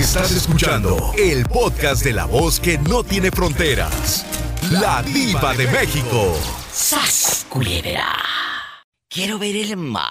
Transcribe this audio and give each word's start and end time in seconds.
Estás 0.00 0.32
escuchando 0.32 1.12
el 1.18 1.44
podcast 1.44 2.02
de 2.02 2.14
la 2.14 2.24
voz 2.24 2.58
que 2.58 2.78
no 2.78 3.04
tiene 3.04 3.30
fronteras. 3.30 4.24
La 4.70 5.02
diva 5.02 5.52
de 5.54 5.66
México. 5.66 6.34
¡Sas, 6.72 7.44
culebra! 7.50 8.06
Quiero 9.10 9.38
ver 9.38 9.56
el 9.56 9.76
mar. 9.76 10.06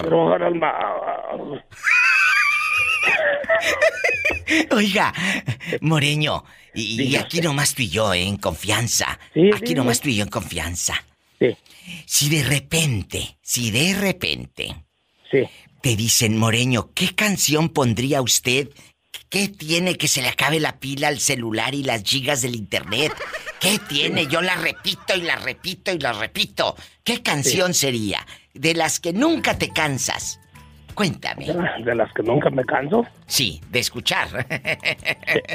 Quiero 0.00 0.28
ver 0.30 0.42
el 0.42 0.54
mar. 0.54 1.64
Oiga, 4.70 5.12
Moreño, 5.80 6.44
y, 6.74 7.02
y 7.02 7.16
aquí 7.16 7.40
nomás 7.40 7.74
tú 7.74 7.82
y 7.82 7.88
yo, 7.88 8.14
¿eh? 8.14 8.22
en 8.22 8.36
confianza. 8.36 9.18
Sí, 9.34 9.50
aquí 9.52 9.70
dime. 9.70 9.80
nomás 9.80 10.00
tú 10.00 10.10
y 10.10 10.16
yo 10.16 10.22
en 10.22 10.30
confianza. 10.30 10.94
Sí, 11.40 11.56
Si 12.06 12.28
de 12.28 12.44
repente, 12.44 13.36
si 13.42 13.70
de 13.72 13.94
repente 13.94 14.84
sí. 15.30 15.44
te 15.82 15.96
dicen, 15.96 16.36
Moreño, 16.36 16.90
¿qué 16.94 17.14
canción 17.14 17.68
pondría 17.68 18.20
usted? 18.22 18.68
¿Qué 19.30 19.48
tiene 19.48 19.96
que 19.96 20.08
se 20.08 20.22
le 20.22 20.28
acabe 20.28 20.60
la 20.60 20.78
pila 20.78 21.08
al 21.08 21.18
celular 21.18 21.74
y 21.74 21.82
las 21.82 22.02
gigas 22.02 22.42
del 22.42 22.54
internet? 22.54 23.12
¿Qué 23.60 23.78
tiene? 23.88 24.26
Yo 24.26 24.40
la 24.40 24.54
repito 24.56 25.14
y 25.16 25.22
la 25.22 25.36
repito 25.36 25.92
y 25.92 25.98
la 25.98 26.12
repito. 26.12 26.76
¿Qué 27.04 27.22
canción 27.22 27.74
sería? 27.74 28.20
De 28.54 28.74
las 28.74 29.00
que 29.00 29.12
nunca 29.12 29.58
te 29.58 29.70
cansas. 29.70 30.40
Cuéntame. 30.94 31.46
De 31.84 31.94
las 31.94 32.12
que 32.12 32.22
nunca 32.22 32.50
me 32.50 32.64
canso. 32.64 33.06
Sí, 33.26 33.60
de 33.70 33.78
escuchar. 33.80 34.28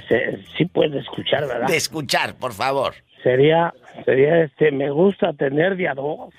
Se- 0.07 0.39
sí 0.57 0.65
puede 0.65 0.99
escuchar, 0.99 1.47
¿verdad? 1.47 1.67
De 1.67 1.77
escuchar, 1.77 2.35
por 2.35 2.53
favor. 2.53 2.93
Sería, 3.23 3.73
sería 4.05 4.43
este, 4.43 4.71
me 4.71 4.89
gusta 4.91 5.33
tener 5.33 5.75
de 5.77 5.87
a 5.87 5.93
dos. 5.93 6.33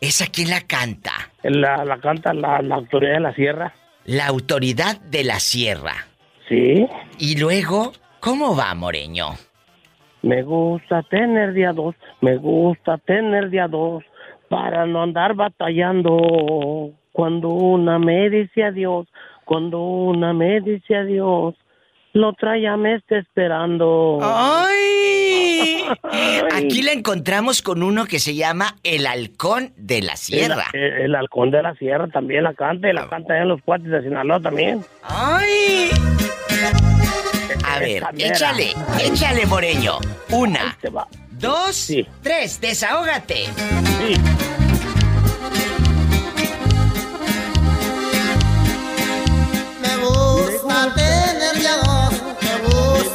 ¿Esa 0.00 0.26
quién 0.26 0.50
la 0.50 0.60
canta? 0.62 1.12
La, 1.42 1.84
la 1.84 1.98
canta 1.98 2.32
la, 2.34 2.60
la 2.62 2.74
autoridad 2.76 3.14
de 3.14 3.20
la 3.20 3.34
sierra. 3.34 3.74
La 4.04 4.26
autoridad 4.26 5.00
de 5.00 5.24
la 5.24 5.40
sierra. 5.40 6.06
Sí. 6.48 6.86
Y 7.18 7.38
luego, 7.38 7.92
¿cómo 8.20 8.56
va, 8.56 8.74
Moreño? 8.74 9.34
Me 10.22 10.42
gusta 10.42 11.02
tener 11.02 11.52
de 11.52 11.66
a 11.66 11.72
dos, 11.72 11.94
me 12.20 12.36
gusta 12.36 12.98
tener 12.98 13.50
de 13.50 13.60
a 13.60 13.68
dos, 13.68 14.04
para 14.48 14.86
no 14.86 15.02
andar 15.02 15.34
batallando. 15.34 16.92
Cuando 17.12 17.48
una 17.48 17.98
me 17.98 18.28
dice 18.28 18.64
adiós, 18.64 19.06
cuando 19.44 19.80
una 19.80 20.32
me 20.32 20.60
dice 20.60 20.96
adiós, 20.96 21.54
lo 22.16 22.28
otra 22.30 22.58
ya 22.58 22.76
me 22.76 22.94
está 22.96 23.18
esperando. 23.18 24.18
¡Ay! 24.22 25.84
Aquí 26.54 26.82
la 26.82 26.92
encontramos 26.92 27.62
con 27.62 27.82
uno 27.82 28.06
que 28.06 28.18
se 28.18 28.34
llama 28.34 28.76
El 28.82 29.06
Halcón 29.06 29.72
de 29.76 30.02
la 30.02 30.16
Sierra. 30.16 30.66
El, 30.72 30.82
el 30.82 31.14
halcón 31.14 31.50
de 31.50 31.62
la 31.62 31.74
sierra 31.76 32.08
también 32.08 32.42
la 32.44 32.54
canta 32.54 32.88
y 32.88 32.92
la 32.92 33.08
canta 33.08 33.36
en 33.38 33.48
los 33.48 33.62
cuates 33.62 33.88
de 33.88 34.02
Sinaloa 34.02 34.40
también. 34.40 34.84
¡Ay! 35.02 35.90
A 37.64 37.78
ver, 37.78 38.02
échale, 38.18 38.72
échale, 39.00 39.46
Moreño. 39.46 39.98
Una, 40.30 40.76
dos, 41.32 41.76
Sí. 41.76 42.06
tres, 42.22 42.60
desahógate. 42.60 43.44
Sí. 43.46 44.14
Me 49.80 49.96
gusta 50.04 50.94
tener 50.94 51.62
ya 51.62 51.76
dos, 51.78 52.05
me 52.05 52.05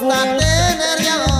gusta 0.01 1.30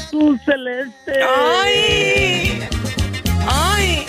azul. 0.00 0.40
celeste. 0.44 1.12
¡Ay! 1.22 2.68
¡Ay! 3.48 4.06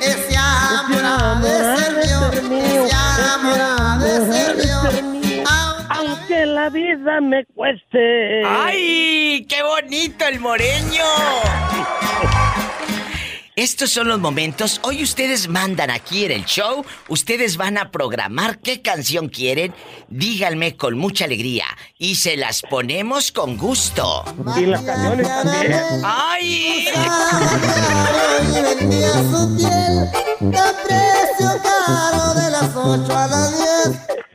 ese 0.00 0.36
amor 0.36 1.04
ha 1.04 1.40
de 1.40 1.76
ser 1.76 2.42
mío, 2.44 2.84
ese 2.84 3.30
amor 3.34 3.60
ha 3.60 3.98
de 3.98 4.32
ser 4.32 5.02
mío. 5.02 5.44
Aunque 5.50 5.94
Aunque 5.94 6.46
la 6.46 6.68
vida 6.70 7.20
me 7.20 7.44
cueste. 7.46 8.42
¡Ay! 8.46 9.46
¡Qué 9.48 9.62
bonito 9.62 10.26
el 10.26 10.40
moreño! 10.40 11.04
Estos 13.56 13.90
son 13.90 14.08
los 14.08 14.18
momentos. 14.18 14.80
Hoy 14.82 15.04
ustedes 15.04 15.46
mandan 15.46 15.88
aquí 15.88 16.24
en 16.24 16.32
el 16.32 16.44
show. 16.44 16.84
Ustedes 17.06 17.56
van 17.56 17.78
a 17.78 17.92
programar 17.92 18.58
qué 18.58 18.82
canción 18.82 19.28
quieren. 19.28 19.72
Díganme 20.08 20.76
con 20.76 20.98
mucha 20.98 21.26
alegría. 21.26 21.66
Y 21.96 22.16
se 22.16 22.36
las 22.36 22.62
ponemos 22.62 23.30
con 23.30 23.56
gusto. 23.56 24.24
Y 24.56 24.66
las 24.66 24.82
canciones 24.82 25.28
también. 25.28 25.72
¡Ay! 26.04 26.88
su 29.30 29.56
piel 29.56 30.10
de 30.40 30.62
precio 30.84 31.62
caro 31.62 32.34
de 32.34 32.50
las 32.50 32.74
8 32.74 33.16
a 33.16 33.26
las 33.28 33.84
10. 33.84 34.33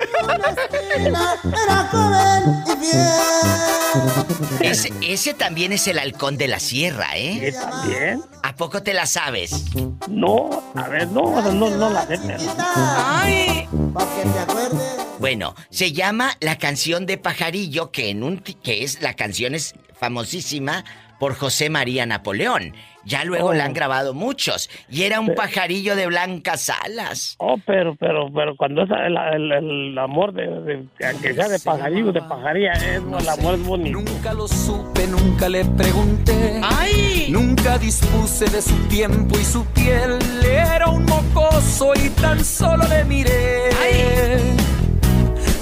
Era 0.00 1.88
joven 1.90 2.64
y 2.66 2.70
fiel. 2.84 4.70
Ese, 4.70 4.92
ese 5.02 5.34
también 5.34 5.72
es 5.72 5.86
el 5.88 5.98
halcón 5.98 6.36
de 6.36 6.48
la 6.48 6.60
sierra, 6.60 7.16
¿eh? 7.16 7.48
¿Y 7.48 7.52
también? 7.52 8.22
¿A 8.42 8.54
poco 8.56 8.82
te 8.82 8.94
la 8.94 9.06
sabes? 9.06 9.64
No, 10.08 10.62
a 10.74 10.88
ver, 10.88 11.08
no, 11.08 11.40
no, 11.52 11.70
no 11.70 11.90
la 11.90 12.06
sé. 12.06 12.18
¡Ay! 12.58 13.68
Pa' 13.92 14.06
que 14.16 14.28
te 14.28 14.38
acuerdes. 14.38 14.96
Bueno, 15.18 15.54
se 15.70 15.92
llama 15.92 16.36
La 16.40 16.56
canción 16.56 17.04
de 17.06 17.18
Pajarillo, 17.18 17.90
que 17.90 18.08
en 18.10 18.22
un 18.22 18.38
ti- 18.42 18.54
que 18.54 18.84
es 18.84 19.02
la 19.02 19.14
canción 19.14 19.54
es 19.54 19.74
famosísima 20.00 20.84
por 21.20 21.34
José 21.34 21.68
María 21.68 22.06
Napoleón. 22.06 22.72
Ya 23.04 23.24
luego 23.24 23.48
Oh. 23.48 23.54
la 23.54 23.64
han 23.64 23.72
grabado 23.72 24.12
muchos 24.14 24.68
y 24.90 25.02
era 25.04 25.20
un 25.20 25.34
pajarillo 25.34 25.96
de 25.96 26.06
blancas 26.06 26.70
alas. 26.84 27.34
Oh, 27.38 27.56
pero, 27.66 27.94
pero, 27.96 28.30
pero 28.34 28.56
cuando 28.56 28.82
es 28.82 28.90
el, 28.90 29.16
el, 29.16 29.52
el 29.52 29.98
amor 29.98 30.32
de, 30.34 30.42
de, 30.48 30.84
aunque 31.10 31.32
sea 31.34 31.48
de 31.48 31.58
pajarillo, 31.60 32.12
de 32.12 32.20
pajarilla, 32.22 32.72
es, 32.72 33.00
el 33.22 33.28
amor 33.28 33.54
es 33.54 33.64
bonito. 33.64 33.98
Nunca 34.00 34.34
lo 34.34 34.46
supe, 34.48 35.06
nunca 35.06 35.48
le 35.48 35.64
pregunté. 35.64 36.60
¡Ay! 36.62 37.28
Nunca 37.30 37.78
dispuse 37.78 38.44
de 38.46 38.60
su 38.60 38.76
tiempo 38.88 39.38
y 39.38 39.44
su 39.44 39.64
piel. 39.66 40.18
Era 40.44 40.88
un 40.88 41.04
mocoso 41.06 41.92
y 41.94 42.10
tan 42.10 42.44
solo 42.44 42.86
le 42.88 43.04
miré. 43.04 43.70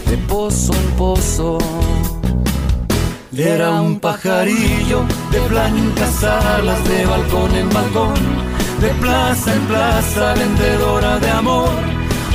De 0.09 0.16
pozo 0.28 0.72
en 0.75 0.91
pozo. 0.97 1.59
Era 3.38 3.81
un 3.81 4.00
pajarillo 4.00 5.04
de 5.31 5.38
blancas 5.49 6.25
alas, 6.25 6.88
de 6.88 7.06
balcón 7.06 7.54
en 7.54 7.69
balcón, 7.71 8.15
de 8.81 8.88
plaza 9.00 9.54
en 9.54 9.62
plaza, 9.66 10.34
vendedora 10.34 11.21
de 11.21 11.31
amor, 11.31 11.71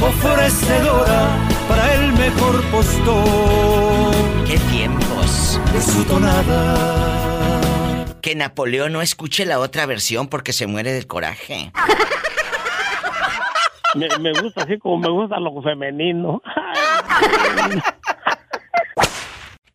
ofrecedora 0.02 1.28
para 1.68 1.94
el 1.96 2.14
mejor 2.14 2.64
postor 2.72 4.14
¡Qué 4.48 4.58
tiempos! 4.72 5.60
de 5.74 5.82
su 5.82 6.06
tonada. 6.06 8.06
Que 8.22 8.34
Napoleón 8.36 8.94
no 8.94 9.02
escuche 9.02 9.46
la 9.46 9.60
otra 9.60 9.86
versión 9.86 10.30
porque 10.30 10.54
se 10.54 10.68
muere 10.68 10.94
del 10.94 11.06
coraje. 11.06 11.74
Me, 13.96 14.08
me 14.20 14.32
gusta 14.42 14.64
así 14.64 14.80
como 14.80 15.00
me 15.00 15.10
gusta 15.10 15.38
lo 15.38 15.62
femenino. 15.62 16.42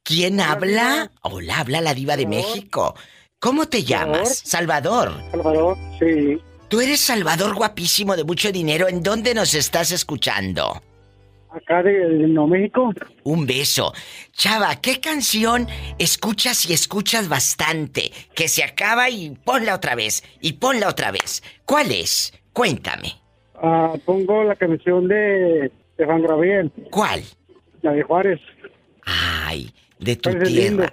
¿Quién 0.09 0.41
habla? 0.41 1.11
Hola, 1.21 1.59
habla 1.59 1.83
la 1.83 1.93
diva 1.93 2.17
de 2.17 2.27
México. 2.27 2.95
¿Cómo 3.39 3.67
te 3.69 3.85
llamas? 3.85 4.39
Salvador. 4.43 5.13
Salvador, 5.31 5.77
sí. 5.99 6.39
Tú 6.69 6.81
eres 6.81 7.01
Salvador 7.01 7.55
guapísimo 7.55 8.17
de 8.17 8.25
mucho 8.25 8.51
dinero. 8.51 8.89
¿En 8.89 9.03
dónde 9.03 9.35
nos 9.35 9.53
estás 9.53 9.93
escuchando? 9.93 10.81
Acá 11.51 11.83
de, 11.83 11.91
de 11.93 12.27
Nuevo 12.27 12.49
México. 12.49 12.91
Un 13.25 13.47
beso. 13.47 13.93
Chava, 14.33 14.77
¿qué 14.77 14.99
canción 14.99 15.69
escuchas 15.99 16.71
y 16.71 16.73
escuchas 16.73 17.29
bastante? 17.29 18.11
Que 18.35 18.49
se 18.49 18.65
acaba 18.65 19.11
y 19.11 19.37
ponla 19.45 19.75
otra 19.75 19.95
vez. 19.95 20.25
Y 20.41 20.55
ponla 20.55 20.89
otra 20.89 21.11
vez. 21.11 21.43
¿Cuál 21.67 21.93
es? 21.93 22.33
Cuéntame. 22.55 23.13
Ah, 23.63 23.93
pongo 24.07 24.43
la 24.43 24.57
canción 24.57 25.07
de, 25.07 25.71
de 25.99 26.05
Juan 26.07 26.23
Gabriel, 26.23 26.73
¿Cuál? 26.91 27.25
la 27.83 27.93
de 27.93 28.03
Juárez. 28.05 28.41
Ay, 29.05 29.71
de 29.99 30.17
tu 30.17 30.31
Juárez 30.31 30.49
es 30.49 30.55
tierra. 30.55 30.69
lindo. 30.69 30.87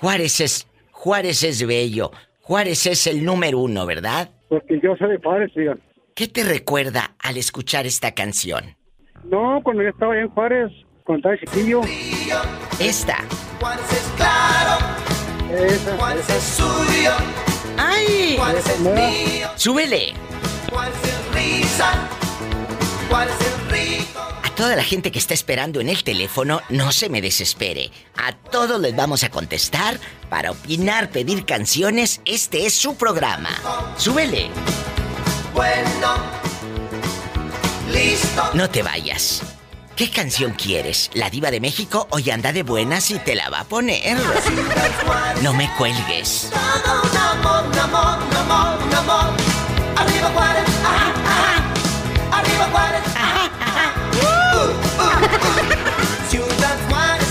Juárez 0.00 0.40
es. 0.40 0.66
Juárez 0.92 1.42
es 1.42 1.66
bello. 1.66 2.10
Juárez 2.40 2.86
es 2.86 3.06
el 3.06 3.24
número 3.24 3.58
uno, 3.60 3.86
¿verdad? 3.86 4.30
Porque 4.48 4.80
yo 4.82 4.96
soy 4.96 5.10
de 5.10 5.18
Juárez, 5.18 5.50
diga. 5.54 5.76
¿Qué 6.14 6.28
te 6.28 6.44
recuerda 6.44 7.14
al 7.18 7.36
escuchar 7.36 7.86
esta 7.86 8.12
canción? 8.14 8.76
No, 9.24 9.60
cuando 9.62 9.82
yo 9.82 9.88
estaba 9.90 10.12
allá 10.12 10.22
en 10.22 10.28
Juárez, 10.30 10.72
cuando 11.04 11.28
estaba 11.30 11.52
chiquillo. 11.52 11.80
Esta. 12.80 13.16
Juárez 13.60 13.92
es 13.92 14.12
claro, 14.16 14.86
Esa, 15.52 15.96
Juárez 15.96 16.30
es 16.30 16.42
suyo, 16.42 17.10
¡Ay! 17.76 18.34
Juárez 18.38 18.66
es 18.68 18.80
mío, 18.80 19.48
¡Súbele! 19.56 20.12
Juárez 20.70 20.94
es 21.04 21.34
risa, 21.34 22.08
Juárez 23.08 23.34
es 23.40 23.70
rico. 23.70 24.20
Toda 24.56 24.74
la 24.74 24.82
gente 24.82 25.12
que 25.12 25.18
está 25.18 25.34
esperando 25.34 25.82
en 25.82 25.90
el 25.90 26.02
teléfono, 26.02 26.62
no 26.70 26.90
se 26.90 27.10
me 27.10 27.20
desespere. 27.20 27.90
A 28.16 28.32
todos 28.32 28.80
les 28.80 28.96
vamos 28.96 29.22
a 29.22 29.28
contestar 29.28 30.00
para 30.30 30.50
opinar, 30.50 31.10
pedir 31.10 31.44
canciones. 31.44 32.22
Este 32.24 32.64
es 32.64 32.72
su 32.72 32.94
programa. 32.96 33.50
¡Súbele! 33.98 34.48
Bueno, 35.52 36.16
listo. 37.92 38.50
No 38.54 38.70
te 38.70 38.82
vayas. 38.82 39.42
¿Qué 39.94 40.10
canción 40.10 40.52
quieres? 40.52 41.10
¿La 41.12 41.28
diva 41.28 41.50
de 41.50 41.60
México 41.60 42.08
ya 42.18 42.32
anda 42.32 42.54
de 42.54 42.62
buenas 42.62 43.10
y 43.10 43.18
te 43.18 43.34
la 43.34 43.50
va 43.50 43.60
a 43.60 43.64
poner? 43.64 44.16
No 45.42 45.52
me 45.52 45.70
cuelgues. 45.76 46.50
Todo 46.50 47.02
un 47.02 47.16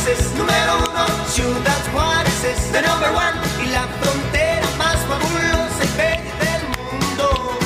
Juárez 0.06 0.20
es 0.20 0.38
número 0.38 0.78
uno. 0.78 1.06
Ciudad 1.34 1.82
Juárez 1.92 2.44
es 2.44 2.72
the 2.72 2.82
number 2.84 3.10
one. 3.10 3.38
Y 3.64 3.70
la 3.72 3.88
frontera 3.88 4.68
más 4.78 4.98
fabulosa 5.08 5.84
y 5.84 5.98
bella 5.98 6.36
del 6.46 6.64
mundo. 6.78 7.58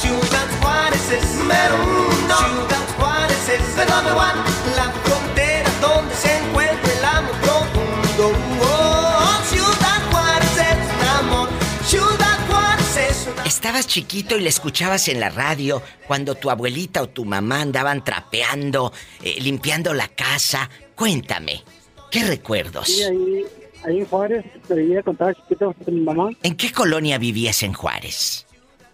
Ciudad 0.00 0.46
Juárez 0.60 1.10
es 1.10 1.24
número 1.34 1.74
uno. 1.74 2.36
Ciudad 2.38 2.86
Juárez 2.96 3.48
es 3.48 3.74
the 3.74 3.86
number 3.86 4.12
one. 4.12 4.38
La 4.76 4.92
frontera 5.02 5.70
donde 5.80 6.14
se 6.14 6.38
encuentra 6.38 6.92
el 6.92 7.04
amor 7.04 7.34
profundo. 7.40 8.32
Oh, 8.62 9.40
Ciudad 9.50 10.00
Juárez 10.12 10.56
es 10.58 10.78
un 10.94 11.08
amor. 11.26 11.48
Ciudad 11.84 12.38
Juárez 12.48 12.96
es 12.98 13.26
un 13.26 13.46
Estabas 13.46 13.88
chiquito 13.88 14.36
y 14.36 14.42
la 14.42 14.48
escuchabas 14.48 15.08
en 15.08 15.18
la 15.18 15.30
radio 15.30 15.82
cuando 16.06 16.36
tu 16.36 16.50
abuelita 16.50 17.02
o 17.02 17.08
tu 17.08 17.24
mamá 17.24 17.62
andaban 17.62 18.04
trapeando, 18.04 18.92
eh, 19.24 19.38
limpiando 19.40 19.92
la 19.92 20.06
casa. 20.06 20.70
Cuéntame, 20.98 21.62
¿qué 22.10 22.24
recuerdos? 22.24 22.88
Sí, 22.88 23.04
ahí, 23.04 23.44
ahí 23.84 23.98
en 24.00 24.06
Juárez, 24.06 24.44
vivía 24.68 25.00
cuando 25.04 25.12
estaba 25.12 25.34
chiquito 25.34 25.72
con 25.84 25.94
mi 25.94 26.00
mamá. 26.00 26.30
¿En 26.42 26.56
qué 26.56 26.72
colonia 26.72 27.18
vivías 27.18 27.62
en 27.62 27.72
Juárez? 27.72 28.44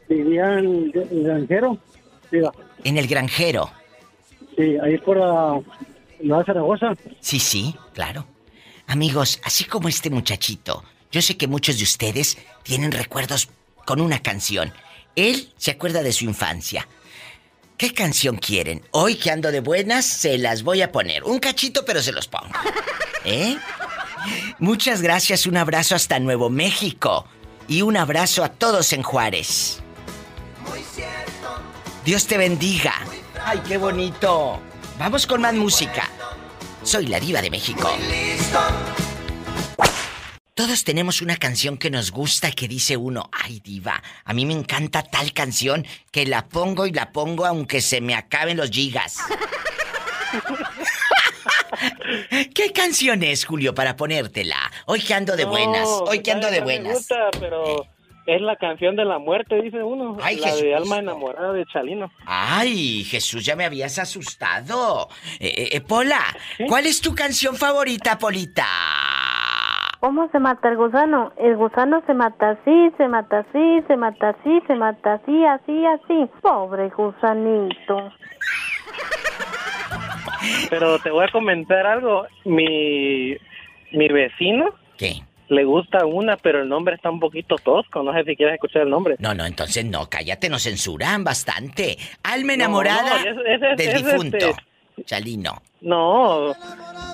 Vivía 0.06 0.59
en 0.59 0.93
el 0.95 1.25
granjero. 1.25 1.79
En 2.85 2.99
el 2.99 3.06
granjero. 3.06 3.71
sí, 4.55 4.77
ahí 4.83 4.99
por 4.99 5.17
la, 5.17 5.59
la 6.21 6.45
Zaragoza. 6.45 6.95
Sí, 7.21 7.39
sí, 7.39 7.75
claro. 7.95 8.27
Amigos, 8.87 9.41
así 9.43 9.65
como 9.65 9.89
este 9.89 10.11
muchachito, 10.11 10.85
yo 11.11 11.23
sé 11.23 11.39
que 11.39 11.49
muchos 11.49 11.79
de 11.79 11.85
ustedes 11.85 12.37
tienen 12.65 12.93
recuerdos 12.93 13.49
con 13.87 14.03
una 14.03 14.21
canción. 14.21 14.75
Él 15.17 15.49
se 15.56 15.71
acuerda 15.71 16.03
de 16.03 16.12
su 16.12 16.25
infancia. 16.25 16.87
¿Qué 17.76 17.93
canción 17.93 18.37
quieren? 18.37 18.82
Hoy 18.93 19.17
que 19.17 19.31
ando 19.31 19.50
de 19.50 19.61
buenas, 19.61 20.05
se 20.05 20.38
las 20.38 20.62
voy 20.62 20.82
a 20.82 20.93
poner. 20.93 21.25
Un 21.25 21.41
cachito, 21.41 21.85
pero 21.85 22.03
se 22.03 22.12
los 22.12 22.29
pongo. 22.29 22.55
¿Eh? 23.25 23.56
Muchas 24.59 25.03
gracias, 25.03 25.47
un 25.47 25.56
abrazo 25.56 25.97
hasta 25.97 26.21
Nuevo 26.21 26.50
México. 26.50 27.26
Y 27.67 27.82
un 27.82 27.97
abrazo 27.97 28.44
a 28.44 28.50
todos 28.50 28.93
en 28.93 29.03
Juárez. 29.03 29.81
Dios 32.05 32.26
te 32.26 32.38
bendiga. 32.38 32.94
Ay, 33.44 33.61
qué 33.67 33.77
bonito. 33.77 34.61
Vamos 34.99 35.27
con 35.27 35.41
más 35.41 35.55
música. 35.55 36.09
Soy 36.82 37.06
la 37.06 37.19
diva 37.19 37.43
de 37.43 37.50
México. 37.50 37.91
Todos 40.55 40.85
tenemos 40.85 41.21
una 41.21 41.37
canción 41.37 41.77
que 41.77 41.91
nos 41.91 42.12
gusta 42.12 42.49
y 42.49 42.53
que 42.53 42.69
dice 42.69 42.97
uno, 42.97 43.29
ay 43.33 43.59
diva, 43.59 44.01
a 44.25 44.33
mí 44.33 44.47
me 44.47 44.53
encanta 44.53 45.03
tal 45.03 45.33
canción 45.33 45.85
que 46.12 46.27
la 46.27 46.49
pongo 46.49 46.87
y 46.87 46.93
la 46.93 47.11
pongo 47.11 47.45
aunque 47.45 47.81
se 47.81 48.01
me 48.01 48.15
acaben 48.15 48.56
los 48.56 48.71
gigas. 48.71 49.19
¿Qué 52.55 52.73
canción 52.73 53.25
es, 53.25 53.45
Julio, 53.45 53.75
para 53.75 53.97
ponértela? 53.97 54.71
Hoy 54.87 55.01
que 55.01 55.15
ando 55.15 55.35
de 55.35 55.45
buenas, 55.45 55.89
hoy 55.89 56.23
que 56.23 56.31
ando 56.31 56.49
de 56.49 56.61
Me 56.61 56.65
buenas. 56.65 56.99
gusta, 56.99 57.17
pero 57.41 57.85
es 58.27 58.41
la 58.41 58.55
canción 58.55 58.95
de 58.95 59.05
la 59.05 59.19
muerte, 59.19 59.61
dice 59.61 59.83
uno. 59.83 60.17
Ay, 60.23 60.37
la 60.37 60.55
de. 60.55 60.73
Alma 60.73 60.99
enamorada 60.99 61.53
de 61.53 61.67
Chalino. 61.67 62.12
Ay, 62.27 63.03
Jesús, 63.03 63.45
ya 63.45 63.56
me 63.56 63.65
habías 63.65 63.99
asustado. 63.99 65.09
Eh, 65.41 65.49
eh, 65.49 65.69
eh, 65.73 65.81
Pola, 65.81 66.25
¿cuál 66.69 66.87
es 66.87 67.01
tu 67.01 67.12
canción 67.12 67.56
favorita, 67.56 68.19
Polita? 68.19 68.69
¿Cómo 70.05 70.29
se 70.29 70.39
mata 70.39 70.69
el 70.69 70.77
gusano? 70.77 71.33
El 71.39 71.56
gusano 71.56 72.03
se 72.06 72.12
mata 72.12 72.51
así, 72.51 72.91
se 72.99 73.09
mata 73.09 73.39
así, 73.39 73.83
se 73.89 73.97
mata 73.97 74.29
así, 74.29 74.61
se 74.67 74.75
mata 74.75 75.15
así, 75.15 75.47
así, 75.47 75.87
así. 75.87 76.31
Pobre 76.43 76.91
gusanito. 76.91 78.12
Pero 80.69 80.99
te 80.99 81.11
voy 81.11 81.25
a 81.25 81.33
comentar 81.33 81.87
algo. 81.87 82.27
Mi, 82.45 83.35
mi 83.93 84.09
vecino 84.09 84.67
¿Qué? 84.99 85.23
le 85.49 85.65
gusta 85.65 86.05
una, 86.05 86.37
pero 86.37 86.61
el 86.61 86.69
nombre 86.69 86.97
está 86.97 87.09
un 87.09 87.19
poquito 87.19 87.56
tosco. 87.56 88.03
No 88.03 88.12
sé 88.12 88.25
si 88.25 88.37
quieres 88.37 88.56
escuchar 88.56 88.83
el 88.83 88.91
nombre. 88.91 89.17
No, 89.21 89.33
no, 89.33 89.47
entonces 89.47 89.87
no, 89.87 90.11
cállate, 90.11 90.51
nos 90.51 90.65
censuran 90.65 91.25
bastante. 91.25 91.97
Alma 92.25 92.53
enamorada 92.53 93.25
no, 93.25 93.43
del 93.75 94.05
difunto. 94.05 94.37
este- 94.37 94.74
Chalino. 95.05 95.62
No, 95.81 96.52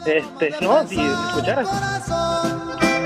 este, 0.06 0.54
no, 0.60 0.86
si 0.86 1.00
escucharas. 1.00 1.68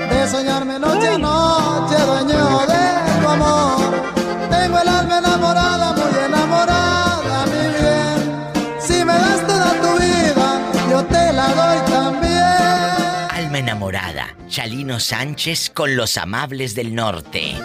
De 0.09 0.27
soñarme 0.27 0.79
noche 0.79 1.07
a 1.07 1.17
noche, 1.17 1.95
dueño 2.05 2.59
de 2.67 3.21
tu 3.21 3.27
amor. 3.27 4.05
Tengo 4.49 4.79
el 4.79 4.87
alma 4.87 5.17
enamorada, 5.17 5.93
muy 5.93 6.25
enamorada, 6.25 7.45
mi 7.47 7.67
bien. 7.79 8.79
Si 8.79 9.03
me 9.03 9.13
das 9.13 9.47
toda 9.47 9.71
tu 9.81 9.99
vida, 9.99 10.61
yo 10.89 11.03
te 11.05 11.33
la 11.33 11.47
doy 11.47 11.91
también. 11.91 12.43
Alma 13.31 13.57
enamorada. 13.57 14.35
Chalino 14.47 14.99
Sánchez 14.99 15.71
con 15.71 15.95
los 15.95 16.17
amables 16.17 16.75
del 16.75 16.93
norte. 16.93 17.55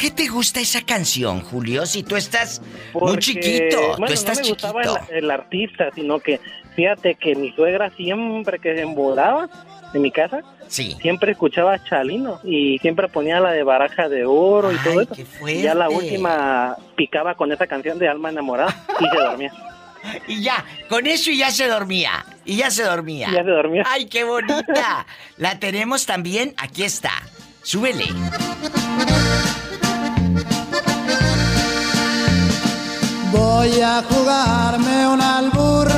¿Por 0.00 0.08
qué 0.08 0.14
te 0.22 0.28
gusta 0.28 0.60
esa 0.60 0.80
canción, 0.80 1.42
Julio? 1.42 1.84
Si 1.84 2.02
tú 2.02 2.16
estás 2.16 2.62
muy 2.94 3.18
chiquito, 3.18 3.76
bueno, 3.98 4.06
tú 4.06 4.12
estás 4.14 4.38
no 4.38 4.44
me 4.44 4.48
gustaba 4.52 4.80
el, 5.10 5.24
el 5.24 5.30
artista, 5.30 5.90
sino 5.94 6.18
que 6.20 6.40
fíjate 6.74 7.16
que 7.16 7.34
mi 7.34 7.52
suegra 7.52 7.90
siempre 7.90 8.58
que 8.60 8.74
se 8.76 8.80
embodaba 8.80 9.50
en 9.92 10.00
mi 10.00 10.10
casa, 10.10 10.40
Sí. 10.68 10.96
siempre 11.02 11.32
escuchaba 11.32 11.74
a 11.74 11.84
Chalino 11.84 12.40
y 12.44 12.78
siempre 12.78 13.08
ponía 13.08 13.40
la 13.40 13.52
de 13.52 13.62
baraja 13.62 14.08
de 14.08 14.24
oro 14.24 14.72
y 14.72 14.76
todo 14.78 15.02
eso. 15.02 15.14
Y 15.46 15.60
ya 15.60 15.74
la 15.74 15.90
última 15.90 16.76
picaba 16.96 17.34
con 17.34 17.52
esa 17.52 17.66
canción 17.66 17.98
de 17.98 18.08
Alma 18.08 18.30
enamorada 18.30 18.74
y 19.00 19.04
se 19.04 19.16
dormía. 19.22 19.52
Y 20.26 20.40
ya, 20.42 20.64
con 20.88 21.06
eso 21.06 21.30
y 21.30 21.36
ya 21.36 21.50
se 21.50 21.68
dormía. 21.68 22.24
Y 22.46 22.56
ya 22.56 22.70
se 22.70 22.84
dormía. 22.84 23.28
Ya 23.34 23.44
se 23.44 23.50
dormía. 23.50 23.82
¡Ay, 23.86 24.06
qué 24.06 24.24
bonita! 24.24 25.04
La 25.36 25.58
tenemos 25.58 26.06
también, 26.06 26.54
aquí 26.56 26.84
está. 26.84 27.12
Súbele. 27.62 28.06
Voy 33.32 33.80
a 33.80 34.02
jugarme 34.08 35.06
un 35.06 35.20
albur 35.20 35.88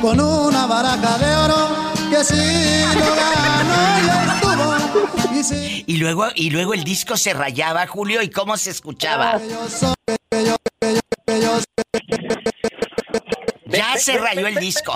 con 0.00 0.20
una 0.20 0.66
baraja 0.66 1.18
de 1.18 1.36
oro 1.36 1.92
que 2.10 2.24
si 2.24 2.82
lo 2.98 3.14
gano 3.14 3.74
ya 4.06 4.34
estuvo. 4.34 5.32
Y 5.38 5.44
si 5.44 5.84
Y 5.86 5.96
luego, 5.98 6.28
y 6.34 6.50
luego 6.50 6.74
el 6.74 6.84
disco 6.84 7.16
se 7.16 7.32
rayaba, 7.34 7.86
Julio, 7.86 8.22
¿y 8.22 8.30
cómo 8.30 8.56
se 8.56 8.70
escuchaba? 8.70 9.40
Ya 13.66 13.98
se 13.98 14.18
rayó 14.18 14.46
el 14.46 14.56
disco. 14.56 14.94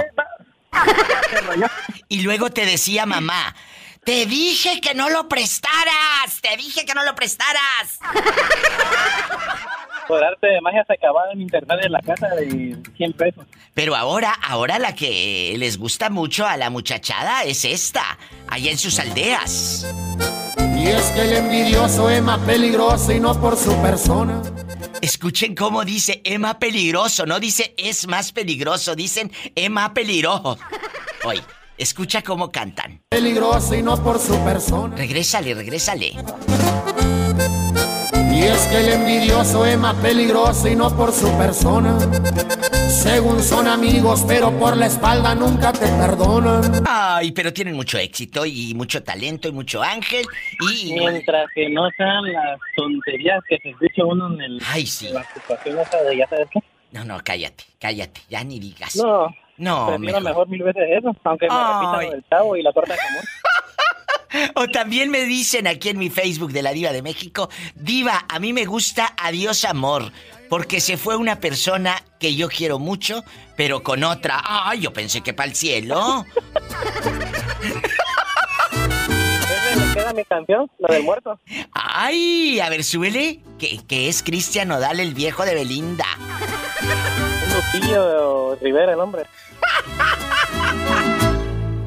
Y 2.09 2.21
luego 2.21 2.51
te 2.51 2.67
decía 2.67 3.07
mamá, 3.07 3.55
te 4.05 4.27
dije 4.27 4.81
que 4.81 4.95
no 4.95 5.09
lo 5.09 5.29
prestaras, 5.29 6.41
te 6.41 6.57
dije 6.57 6.85
que 6.85 6.95
no 6.95 7.03
lo 7.05 7.15
prestaras. 7.15 7.99
Por 10.09 10.23
arte 10.23 10.47
de 10.47 10.61
magia 10.61 10.85
se 10.87 10.95
acababa 10.95 11.33
en 11.33 11.41
internet 11.41 11.79
en 11.83 11.93
la 11.93 12.01
casa 12.01 12.29
de 12.29 12.77
100 12.97 13.13
pesos. 13.15 13.45
Pero 13.75 13.97
ahora, 13.97 14.33
ahora 14.33 14.79
la 14.79 14.95
que 14.95 15.55
les 15.59 15.79
gusta 15.79 16.11
mucho 16.11 16.47
a 16.47 16.57
la 16.57 16.71
muchachada 16.71 17.43
es 17.43 17.65
esta, 17.65 18.19
allá 18.49 18.71
en 18.71 18.79
sus 18.79 18.99
aldeas. 18.99 19.87
Y 20.77 20.87
es 20.87 21.11
que 21.11 21.23
el 21.23 21.33
envidioso 21.37 22.09
es 22.09 22.23
más 22.23 22.39
peligroso 22.41 23.13
y 23.13 23.21
no 23.21 23.39
por 23.41 23.57
su 23.57 23.75
persona. 23.83 24.43
Escuchen 25.03 25.55
cómo 25.55 25.85
dice 25.85 26.23
Emma 26.25 26.59
peligroso, 26.59 27.27
no 27.27 27.41
dice 27.41 27.75
es 27.77 28.07
más 28.07 28.33
peligroso, 28.33 28.95
dicen 28.95 29.31
Emma 29.55 29.93
peligroso. 29.93 30.59
Hoy, 31.25 31.41
Escucha 31.79 32.23
cómo 32.23 32.51
cantan. 32.51 33.03
Peligroso 33.11 33.75
y 33.75 33.83
no 33.83 34.03
por 34.03 34.19
su 34.19 34.39
persona. 34.45 34.97
Regrésale, 34.97 35.53
regrésale. 35.53 36.15
Y 38.37 38.43
es 38.43 38.67
que 38.67 38.81
el 38.81 38.89
envidioso 38.93 39.65
es 39.65 39.79
más 39.79 39.95
peligroso 39.97 40.69
y 40.69 40.77
no 40.77 40.95
por 40.95 41.11
su 41.11 41.27
persona. 41.39 41.99
Según 42.89 43.43
son 43.43 43.67
amigos, 43.67 44.25
pero 44.29 44.51
por 44.59 44.77
la 44.77 44.87
espalda 44.87 45.35
nunca 45.35 45.73
te 45.73 45.87
perdonan. 45.87 46.83
Ay, 46.87 47.33
pero 47.33 47.51
tienen 47.53 47.75
mucho 47.75 47.97
éxito 47.97 48.45
y 48.45 48.75
mucho 48.75 49.03
talento 49.03 49.49
y 49.49 49.53
mucho 49.53 49.83
ángel 49.83 50.27
y... 50.71 50.93
Mientras 50.93 51.47
que 51.55 51.71
no 51.71 51.89
sean 51.97 52.31
las 52.31 52.59
tonterías 52.77 53.43
que 53.49 53.59
se 53.59 53.71
escucha 53.71 54.05
uno 54.05 54.35
en 54.35 54.41
el... 54.43 54.61
Ay, 54.67 54.85
sí. 54.87 55.09
La 55.13 55.23
ocupación 55.23 55.79
esa 55.79 56.03
de 56.03 56.17
ya 56.19 56.29
sabes 56.29 56.49
qué. 56.53 56.61
No, 56.93 57.05
no, 57.05 57.19
cállate, 57.25 57.65
cállate, 57.81 58.21
ya 58.29 58.45
ni 58.45 58.61
digas. 58.61 58.97
No, 58.97 59.29
No, 59.57 59.87
prefiero 59.89 60.21
mejor. 60.21 60.23
mejor. 60.23 60.49
mil 60.49 60.63
veces 60.63 60.83
eso, 60.99 61.17
aunque 61.25 61.47
me 61.49 61.55
repitan 61.55 62.11
del 62.11 62.25
chavo 62.29 62.57
y 62.57 62.63
la 62.63 62.73
torta 62.73 62.93
de 62.93 62.99
jamón. 63.01 63.25
O 64.55 64.69
también 64.69 65.11
me 65.11 65.25
dicen 65.25 65.67
aquí 65.67 65.89
en 65.89 65.99
mi 65.99 66.11
Facebook 66.11 66.53
de 66.53 66.63
la 66.63 66.73
Diva 66.73 66.93
de 66.93 67.03
México, 67.03 67.49
Diva, 67.75 68.25
a 68.29 68.39
mí 68.39 68.53
me 68.53 68.65
gusta 68.65 69.15
Adiós 69.17 69.65
Amor, 69.65 70.13
porque 70.49 70.81
se 70.81 70.97
fue 70.97 71.17
una 71.17 71.41
persona 71.41 72.03
que 72.19 72.35
yo 72.35 72.49
quiero 72.49 72.79
mucho, 72.79 73.25
pero 73.57 73.83
con 73.83 74.05
otra. 74.05 74.43
Ay, 74.45 74.81
yo 74.81 74.93
pensé 74.93 75.21
que 75.21 75.35
para 75.35 75.49
el 75.49 75.57
cielo. 75.57 76.25
Ese 78.73 79.77
me 79.77 79.95
queda 79.95 80.13
mi 80.13 80.25
canción, 80.25 80.71
la 80.79 80.95
del 80.95 81.03
muerto. 81.03 81.39
Ay, 81.73 82.61
a 82.61 82.69
ver, 82.69 82.85
súbele, 82.85 83.41
que, 83.59 83.81
que 83.87 84.09
es 84.09 84.23
Cristian 84.23 84.69
Nodal, 84.69 85.01
el 85.01 85.15
viejo 85.15 85.45
de 85.45 85.55
Belinda. 85.55 86.07
Un 86.83 87.55
Lupillo 87.55 88.57
Rivera, 88.57 88.93
el 88.93 89.01
hombre. 89.01 89.25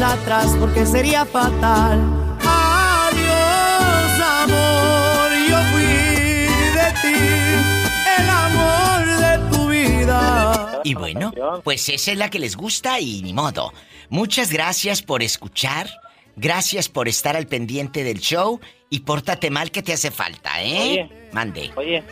Atrás 0.00 0.56
porque 0.58 0.84
sería 0.84 1.24
fatal. 1.24 2.00
Adiós, 2.40 4.20
amor, 4.20 5.30
yo 5.48 5.56
fui 5.70 5.84
de 6.74 6.88
ti, 7.02 7.18
el 8.18 8.28
amor 8.30 9.06
de 9.20 9.56
tu 9.56 9.68
vida. 9.68 10.80
Y 10.82 10.94
bueno, 10.94 11.32
pues 11.62 11.88
esa 11.88 12.10
es 12.10 12.18
la 12.18 12.30
que 12.30 12.40
les 12.40 12.56
gusta 12.56 12.98
y 12.98 13.22
ni 13.22 13.32
modo. 13.32 13.72
Muchas 14.08 14.50
gracias 14.52 15.02
por 15.02 15.22
escuchar, 15.22 15.88
gracias 16.34 16.88
por 16.88 17.06
estar 17.06 17.36
al 17.36 17.46
pendiente 17.46 18.02
del 18.02 18.18
show 18.18 18.58
y 18.90 19.00
pórtate 19.00 19.50
mal 19.50 19.70
que 19.70 19.82
te 19.82 19.92
hace 19.92 20.10
falta, 20.10 20.62
¿eh? 20.62 20.80
Oye. 20.80 21.28
Mande. 21.32 21.70
Oye, 21.76 22.02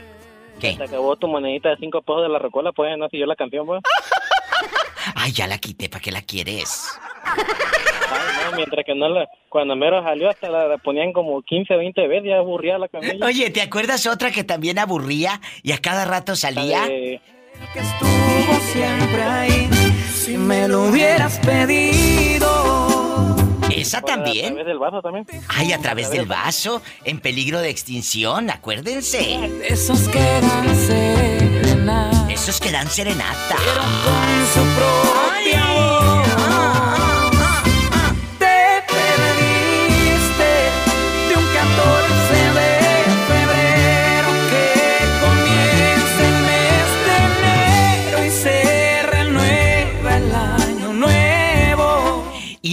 ¿Qué? 0.61 0.77
se 0.77 0.85
acabó 0.85 1.17
tu 1.17 1.27
monedita 1.27 1.71
de 1.71 1.77
cinco 1.79 2.03
pesos 2.03 2.23
de 2.23 2.29
la 2.29 2.39
rocola, 2.39 2.71
pues 2.73 2.97
no 2.97 3.09
siguió 3.09 3.27
la 3.27 3.37
canción, 3.37 3.67
pues. 3.67 3.83
Ay, 5.15 5.33
ya 5.33 5.47
la 5.47 5.59
quité, 5.59 5.89
¿para 5.89 6.01
qué 6.01 6.11
la 6.11 6.23
quieres? 6.23 6.99
Ay, 7.25 8.51
no, 8.51 8.57
mientras 8.57 8.85
que 8.85 8.95
no 8.95 9.09
la... 9.09 9.29
Cuando 9.49 9.75
mero 9.77 10.03
salió 10.03 10.29
hasta 10.31 10.49
la, 10.49 10.67
la 10.69 10.79
ponían 10.79 11.13
como 11.13 11.43
15, 11.43 11.75
20 11.77 12.09
veces, 12.09 12.29
ya 12.29 12.39
aburría 12.39 12.79
la 12.79 12.89
canción. 12.89 13.23
Oye, 13.23 13.51
¿te 13.51 13.63
acuerdas 13.63 14.07
otra 14.07 14.31
que 14.31 14.45
también 14.45 14.79
aburría 14.79 15.41
y 15.63 15.73
a 15.73 15.79
cada 15.79 16.05
rato 16.05 16.37
salía? 16.37 16.87
que 17.73 17.79
estuvo 17.79 18.55
siempre 18.73 19.23
ahí. 19.23 19.69
Si 20.13 20.37
me 20.37 20.69
lo 20.69 20.83
hubieras 20.85 21.39
pedido. 21.39 22.80
Esa 23.71 24.01
también. 24.03 24.47
A 24.47 24.49
través 24.49 24.67
del 24.67 24.79
vaso 24.79 25.03
también. 25.03 25.27
Ay, 25.49 25.73
a 25.73 25.79
través 25.79 26.11
del 26.11 26.27
vaso, 26.27 26.83
en 27.05 27.21
peligro 27.21 27.61
de 27.61 27.71
extinción, 27.71 28.51
acuérdense. 28.51 29.39
Esos 29.69 30.09
que 30.09 30.19
dan 30.19 30.77
serenata. 30.77 32.33
Esos 32.33 32.61
que 32.61 32.71
dan 32.71 32.89
serenata. 32.89 33.57
Con 33.57 34.47
su 34.55 35.30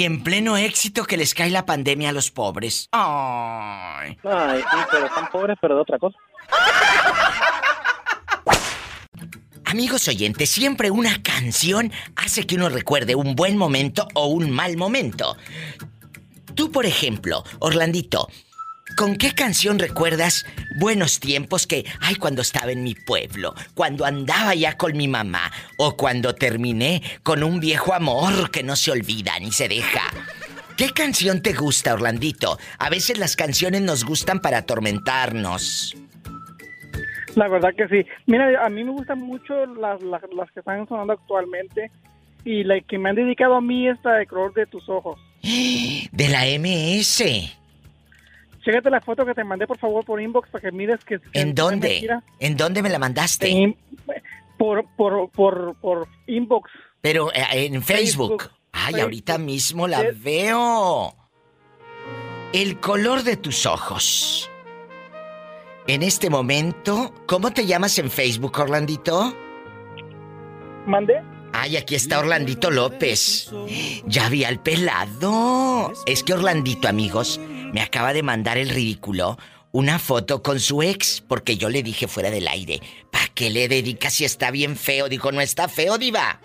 en 0.08 0.24
pleno 0.24 0.58
éxito 0.58 1.04
que 1.04 1.18
les 1.18 1.34
cae 1.34 1.52
la 1.52 1.66
pandemia 1.66 2.10
a 2.10 2.14
los 2.14 2.32
pobres. 2.32 2.88
Ay. 2.92 4.18
Ay, 4.24 4.62
sí, 4.62 4.78
pero 4.90 5.06
están 5.06 5.30
pobres, 5.30 5.58
pero 5.62 5.76
de 5.76 5.82
otra 5.82 6.00
cosa. 6.00 6.18
Amigos 9.66 10.08
oyentes, 10.08 10.50
siempre 10.50 10.90
una 10.90 11.22
canción 11.22 11.92
hace 12.16 12.48
que 12.48 12.56
uno 12.56 12.70
recuerde 12.70 13.16
un 13.16 13.36
buen 13.36 13.58
momento 13.58 14.08
o 14.14 14.28
un 14.28 14.50
mal 14.50 14.78
momento. 14.78 15.36
Tú, 16.56 16.72
por 16.72 16.86
ejemplo, 16.86 17.44
Orlandito, 17.60 18.30
¿con 18.96 19.16
qué 19.16 19.34
canción 19.34 19.80
recuerdas 19.80 20.46
buenos 20.76 21.20
tiempos 21.20 21.68
que, 21.68 21.86
ay, 22.00 22.16
cuando 22.16 22.42
estaba 22.42 22.72
en 22.72 22.84
mi 22.84 22.96
pueblo, 22.96 23.54
cuando 23.74 24.06
andaba 24.06 24.56
ya 24.56 24.78
con 24.78 24.96
mi 24.96 25.08
mamá, 25.08 25.52
o 25.78 25.98
cuando 25.98 26.36
terminé 26.36 27.02
con 27.24 27.44
un 27.44 27.60
viejo 27.60 27.94
amor 27.94 28.52
que 28.52 28.64
no 28.64 28.76
se 28.76 28.92
olvida 28.92 29.40
ni 29.40 29.52
se 29.52 29.68
deja? 29.68 30.02
¿Qué 30.78 30.92
canción 30.92 31.42
te 31.42 31.54
gusta, 31.54 31.94
Orlandito? 31.96 32.60
A 32.78 32.90
veces 32.90 33.18
las 33.18 33.36
canciones 33.36 33.82
nos 33.82 34.06
gustan 34.06 34.40
para 34.40 34.60
atormentarnos. 34.60 35.96
La 37.36 37.48
verdad 37.48 37.74
que 37.76 37.88
sí. 37.88 38.08
Mira, 38.28 38.64
a 38.64 38.70
mí 38.70 38.84
me 38.84 38.92
gustan 38.92 39.20
mucho 39.20 39.66
las, 39.66 40.02
las, 40.02 40.22
las 40.36 40.52
que 40.52 40.60
están 40.60 40.88
sonando 40.88 41.14
actualmente 41.14 41.92
y 42.46 42.64
la 42.64 42.80
que 42.82 42.98
me 42.98 43.10
han 43.10 43.16
dedicado 43.16 43.56
a 43.56 43.62
mí 43.62 43.88
es 43.88 43.98
la 44.04 44.14
de 44.14 44.26
color 44.26 44.54
de 44.54 44.66
tus 44.66 44.88
ojos. 44.88 45.20
De 46.12 46.30
la 46.30 46.46
MS. 46.60 47.24
Chécate 48.68 48.90
la 48.90 49.00
foto 49.00 49.26
que 49.26 49.34
te 49.34 49.46
mandé, 49.46 49.66
por 49.66 49.78
favor, 49.78 50.04
por 50.04 50.22
inbox 50.22 50.50
para 50.50 50.62
que 50.62 50.74
mires 50.74 51.00
que... 51.06 51.22
¿En 51.32 51.56
dónde? 51.56 52.06
¿En 52.38 52.58
dónde 52.58 52.82
me 52.82 52.90
la 52.90 53.00
mandaste? 53.00 53.78
Por, 54.58 54.84
por, 54.98 55.30
por, 55.30 55.74
por 55.80 56.06
inbox. 56.26 56.70
Pero 57.00 57.32
eh, 57.32 57.46
en 57.52 57.82
Facebook. 57.82 58.42
Facebook. 58.42 58.52
Ay, 58.74 58.84
Facebook. 58.84 59.02
ahorita 59.04 59.38
mismo 59.38 59.88
la 59.88 60.04
veo. 60.14 61.16
El 62.52 62.82
color 62.82 63.24
de 63.24 63.38
tus 63.38 63.66
ojos. 63.66 64.52
En 65.88 66.04
este 66.04 66.30
momento, 66.30 67.14
¿cómo 67.26 67.54
te 67.54 67.66
llamas 67.66 67.98
en 68.00 68.12
Facebook, 68.12 68.60
Orlandito? 68.60 69.34
¿Mandé? 70.86 71.22
Ay, 71.54 71.78
aquí 71.78 71.96
está 71.96 72.20
Orlandito 72.20 72.70
López. 72.70 73.50
Ya 74.06 74.28
vi 74.30 74.44
al 74.44 74.60
pelado. 74.62 75.94
Es 76.06 76.24
que 76.24 76.34
Orlandito, 76.34 76.88
amigos, 76.88 77.40
me 77.74 77.82
acaba 77.82 78.14
de 78.14 78.24
mandar 78.24 78.58
el 78.58 78.70
ridículo 78.70 79.38
una 79.72 80.00
foto 80.00 80.42
con 80.42 80.60
su 80.60 80.82
ex, 80.82 81.22
porque 81.22 81.58
yo 81.58 81.70
le 81.70 81.84
dije 81.84 82.08
fuera 82.08 82.32
del 82.32 82.48
aire, 82.48 82.82
¿para 83.12 83.28
qué 83.28 83.50
le 83.50 83.68
dedicas 83.68 84.14
si 84.14 84.26
está 84.26 84.50
bien 84.50 84.76
feo? 84.76 85.08
Dijo, 85.08 85.32
no 85.32 85.40
está 85.40 85.68
feo, 85.68 85.98
diva. 85.98 86.40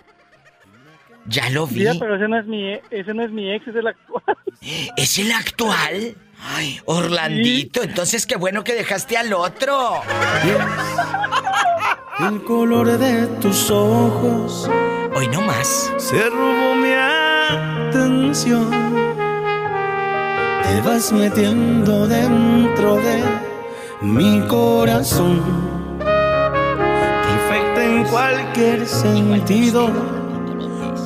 Ya 1.26 1.48
lo 1.50 1.66
vi. 1.66 1.80
Mira, 1.80 1.94
pero 1.98 2.16
ese 2.16 2.28
no 2.28 2.38
es 2.38 2.46
mi, 2.46 2.72
ese 2.90 3.14
no 3.14 3.22
es 3.22 3.30
mi 3.30 3.50
ex, 3.52 3.66
es 3.68 3.76
el 3.76 3.86
actual. 3.86 4.36
¿Es 4.96 5.18
el 5.18 5.32
actual? 5.32 6.16
Ay, 6.44 6.80
Orlandito, 6.84 7.82
entonces 7.82 8.26
qué 8.26 8.36
bueno 8.36 8.64
que 8.64 8.74
dejaste 8.74 9.16
al 9.16 9.32
otro. 9.32 10.02
El 12.18 12.42
color 12.44 12.98
de 12.98 13.26
tus 13.40 13.70
ojos 13.70 14.68
Hoy 15.14 15.28
no 15.28 15.40
más. 15.42 15.92
se 15.98 16.28
robó 16.28 16.74
mi 16.74 16.92
atención. 17.88 19.01
Te 20.62 20.80
vas 20.80 21.12
metiendo 21.12 22.06
dentro 22.06 22.96
de 22.96 23.22
mi 24.00 24.40
corazón. 24.48 25.40
Perfecta 25.98 27.84
en 27.84 28.04
cualquier 28.04 28.86
sentido. 28.86 29.90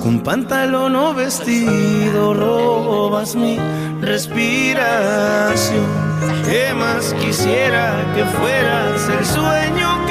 Con 0.03 0.21
pantalón 0.21 0.95
o 0.95 1.15
vestido 1.15 2.35
robas 2.35 3.35
mi 3.35 3.59
respiración. 4.01 5.87
¿Qué 6.45 6.73
más 6.75 7.13
quisiera 7.15 8.13
que 8.15 8.25
fueras 8.25 9.09
el 9.09 9.27
sueño 9.27 10.06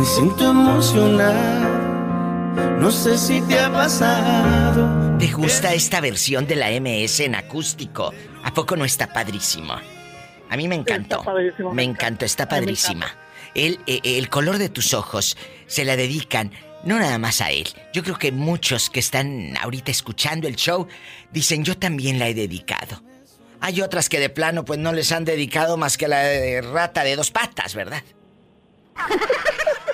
Me 0.00 0.06
siento 0.06 0.48
emocionado. 0.50 1.68
No 2.78 2.90
sé 2.90 3.18
si 3.18 3.42
te 3.42 3.60
ha 3.60 3.70
pasado. 3.70 5.18
¿Te 5.18 5.26
gusta 5.26 5.74
esta 5.74 6.00
versión 6.00 6.46
de 6.46 6.56
la 6.56 6.70
MS 6.70 7.20
en 7.20 7.34
acústico? 7.34 8.10
¿A 8.42 8.54
poco 8.54 8.76
no 8.76 8.86
está 8.86 9.08
padrísimo? 9.08 9.74
A 10.48 10.56
mí 10.56 10.68
me 10.68 10.76
encantó. 10.76 11.18
Está 11.18 11.32
padrísimo, 11.32 11.74
me 11.74 11.82
encantó, 11.82 12.24
está 12.24 12.48
padrísima. 12.48 13.14
El, 13.54 13.78
eh, 13.86 14.00
el 14.02 14.30
color 14.30 14.56
de 14.56 14.70
tus 14.70 14.94
ojos 14.94 15.36
se 15.66 15.84
la 15.84 15.96
dedican 15.96 16.50
no 16.82 16.98
nada 16.98 17.18
más 17.18 17.42
a 17.42 17.50
él. 17.50 17.68
Yo 17.92 18.02
creo 18.02 18.16
que 18.16 18.32
muchos 18.32 18.88
que 18.88 19.00
están 19.00 19.54
ahorita 19.58 19.90
escuchando 19.90 20.48
el 20.48 20.56
show 20.56 20.88
dicen 21.30 21.62
yo 21.62 21.76
también 21.76 22.18
la 22.18 22.26
he 22.26 22.32
dedicado. 22.32 23.02
Hay 23.60 23.82
otras 23.82 24.08
que 24.08 24.18
de 24.18 24.30
plano 24.30 24.64
pues 24.64 24.78
no 24.78 24.94
les 24.94 25.12
han 25.12 25.26
dedicado 25.26 25.76
más 25.76 25.98
que 25.98 26.08
la 26.08 26.20
de 26.20 26.62
rata 26.62 27.04
de 27.04 27.16
dos 27.16 27.30
patas, 27.30 27.74
¿verdad? 27.74 28.02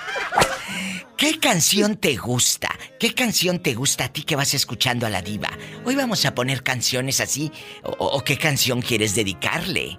¿Qué 1.17 1.39
canción 1.39 1.95
te 1.95 2.15
gusta? 2.15 2.69
¿Qué 2.99 3.15
canción 3.15 3.57
te 3.57 3.73
gusta 3.73 4.05
a 4.05 4.09
ti 4.09 4.21
que 4.21 4.35
vas 4.35 4.53
escuchando 4.53 5.07
a 5.07 5.09
la 5.09 5.23
diva? 5.23 5.49
Hoy 5.83 5.95
vamos 5.95 6.23
a 6.27 6.35
poner 6.35 6.61
canciones 6.61 7.19
así. 7.21 7.51
¿O, 7.81 8.05
o 8.05 8.23
qué 8.23 8.37
canción 8.37 8.83
quieres 8.83 9.15
dedicarle? 9.15 9.97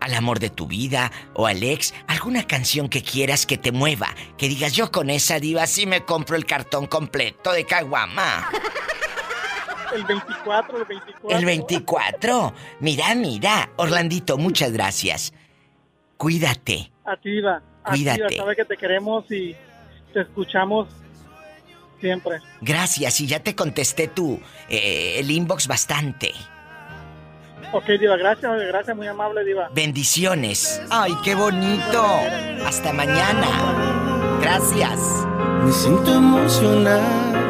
¿Al 0.00 0.12
amor 0.12 0.40
de 0.40 0.50
tu 0.50 0.66
vida? 0.66 1.10
¿O 1.32 1.46
al 1.46 1.62
ex? 1.62 1.94
¿Alguna 2.06 2.46
canción 2.46 2.90
que 2.90 3.02
quieras 3.02 3.46
que 3.46 3.56
te 3.56 3.72
mueva? 3.72 4.14
Que 4.36 4.46
digas, 4.46 4.74
yo 4.74 4.92
con 4.92 5.08
esa 5.08 5.40
diva 5.40 5.66
sí 5.66 5.86
me 5.86 6.04
compro 6.04 6.36
el 6.36 6.44
cartón 6.44 6.86
completo 6.86 7.50
de 7.52 7.64
Caguama. 7.64 8.50
El 9.94 10.04
24, 10.04 10.76
el 10.76 10.84
24. 10.84 11.38
El 11.38 11.44
24. 11.46 12.54
Mira, 12.80 13.14
mira. 13.14 13.70
Orlandito, 13.76 14.36
muchas 14.36 14.70
gracias. 14.70 15.32
Cuídate. 16.18 16.92
A 17.06 17.16
ti, 17.16 17.30
Diva. 17.30 17.62
A 17.84 17.92
ti, 17.92 18.00
Cuídate. 18.04 18.26
Diva. 18.28 18.42
Sabe 18.42 18.54
que 18.54 18.64
te 18.66 18.76
queremos 18.76 19.30
y 19.30 19.56
te 20.18 20.22
escuchamos 20.22 20.88
siempre. 22.00 22.40
Gracias. 22.60 23.20
Y 23.20 23.26
ya 23.28 23.40
te 23.40 23.54
contesté 23.54 24.08
tú 24.08 24.40
eh, 24.68 25.16
el 25.18 25.30
inbox 25.30 25.68
bastante. 25.68 26.32
Ok, 27.72 27.84
Diva, 28.00 28.16
gracias, 28.16 28.50
gracias, 28.68 28.96
muy 28.96 29.06
amable, 29.06 29.44
Diva. 29.44 29.68
Bendiciones. 29.74 30.82
Ay, 30.90 31.14
qué 31.22 31.34
bonito. 31.34 32.02
Hasta 32.66 32.92
mañana. 32.92 34.40
Gracias. 34.40 34.98
Me 35.64 35.70
siento 35.72 36.14
emocionado. 36.14 37.46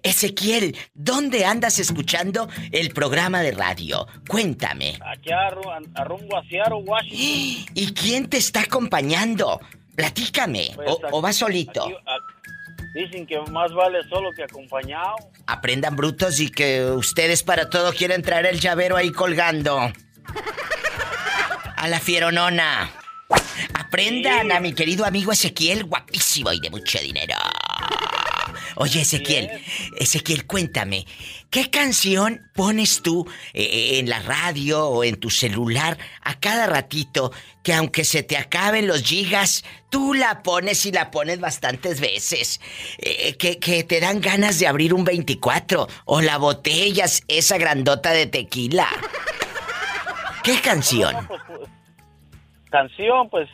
Ezequiel, 0.03 0.77
¿dónde 0.93 1.45
andas 1.45 1.79
escuchando 1.79 2.49
el 2.71 2.91
programa 2.91 3.41
de 3.41 3.51
radio? 3.51 4.05
Cuéntame. 4.27 4.99
Aquí 5.05 5.31
a, 5.31 5.47
a 5.95 6.03
rumbo 6.03 6.37
a 6.37 6.43
Seattle, 6.47 6.83
Washington. 6.85 7.65
¿Y 7.73 7.93
quién 7.93 8.27
te 8.29 8.37
está 8.37 8.61
acompañando? 8.61 9.59
Platícame. 9.95 10.71
Pues, 10.75 10.89
¿O, 10.89 10.93
aquí- 10.93 11.05
o 11.11 11.21
vas 11.21 11.35
solito? 11.37 11.83
aquí- 11.85 11.93
a- 12.05 12.99
dicen 12.99 13.25
que 13.25 13.39
más 13.51 13.71
vale 13.73 13.99
solo 14.09 14.29
que 14.35 14.43
acompañado. 14.43 15.15
Aprendan 15.47 15.95
brutos 15.95 16.39
y 16.39 16.49
que 16.49 16.83
ustedes 16.85 17.41
para 17.43 17.69
todo 17.69 17.93
quieren 17.93 18.21
traer 18.21 18.45
el 18.47 18.59
llavero 18.59 18.97
ahí 18.97 19.11
colgando. 19.11 19.91
A 21.77 21.87
la 21.87 21.99
fieronona. 21.99 22.91
Aprendan 23.73 24.51
a 24.51 24.59
mi 24.59 24.73
querido 24.73 25.05
amigo 25.05 25.31
Ezequiel, 25.31 25.85
guapísimo 25.85 26.51
y 26.53 26.59
de 26.59 26.69
mucho 26.69 26.99
dinero. 26.99 27.35
Oye, 28.75 29.01
Ezequiel, 29.01 29.49
Ezequiel, 29.99 30.45
cuéntame, 30.45 31.05
¿qué 31.49 31.69
canción 31.69 32.41
pones 32.53 33.01
tú 33.03 33.27
eh, 33.53 33.99
en 33.99 34.09
la 34.09 34.19
radio 34.19 34.87
o 34.87 35.03
en 35.03 35.19
tu 35.19 35.29
celular 35.29 35.97
a 36.21 36.39
cada 36.39 36.65
ratito 36.65 37.31
que 37.63 37.73
aunque 37.73 38.03
se 38.03 38.23
te 38.23 38.37
acaben 38.37 38.87
los 38.87 39.03
gigas, 39.03 39.63
tú 39.89 40.13
la 40.13 40.41
pones 40.41 40.85
y 40.85 40.91
la 40.91 41.11
pones 41.11 41.39
bastantes 41.39 42.01
veces? 42.01 42.59
Eh, 42.97 43.35
que, 43.37 43.59
que 43.59 43.83
te 43.83 43.99
dan 43.99 44.21
ganas 44.21 44.59
de 44.59 44.67
abrir 44.67 44.93
un 44.93 45.03
24 45.03 45.87
o 46.05 46.21
la 46.21 46.37
botellas, 46.37 47.23
esa 47.27 47.57
grandota 47.57 48.11
de 48.11 48.25
tequila. 48.25 48.87
¿Qué 50.43 50.59
canción? 50.59 51.15
Canción, 52.69 53.29
pues, 53.29 53.49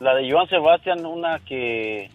la 0.00 0.14
de 0.14 0.30
Joan 0.30 0.48
Sebastián, 0.48 1.06
una 1.06 1.38
que, 1.40 2.10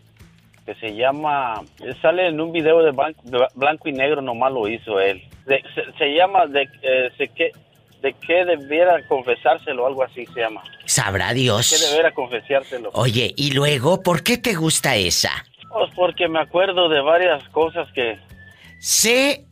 que 0.65 0.75
se 0.75 0.95
llama... 0.95 1.61
Sale 2.01 2.27
en 2.27 2.39
un 2.39 2.51
video 2.51 2.83
de 2.83 2.91
blanco, 2.91 3.21
de 3.23 3.47
blanco 3.55 3.89
y 3.89 3.93
negro, 3.93 4.21
nomás 4.21 4.51
lo 4.51 4.67
hizo 4.67 4.99
él. 4.99 5.21
De- 5.45 5.63
se, 5.75 5.91
se 5.97 6.13
llama 6.13 6.45
de, 6.47 6.63
eh, 6.83 7.09
se 7.17 7.27
que, 7.29 7.51
de 8.01 8.13
qué 8.25 8.45
debiera 8.45 9.05
confesárselo, 9.07 9.87
algo 9.87 10.03
así 10.03 10.25
se 10.27 10.41
llama. 10.41 10.63
Sabrá 10.85 11.29
¿Qué 11.29 11.35
Dios. 11.35 11.89
debiera 11.89 12.11
confesárselo? 12.11 12.89
Oye, 12.93 13.33
y 13.35 13.51
luego, 13.53 14.01
¿por 14.03 14.23
qué 14.23 14.37
te 14.37 14.53
gusta 14.53 14.95
esa? 14.95 15.31
Pues 15.71 15.91
porque 15.95 16.27
me 16.27 16.39
acuerdo 16.39 16.89
de 16.89 17.01
varias 17.01 17.47
cosas 17.49 17.87
que, 17.93 18.19
Sé 18.79 19.45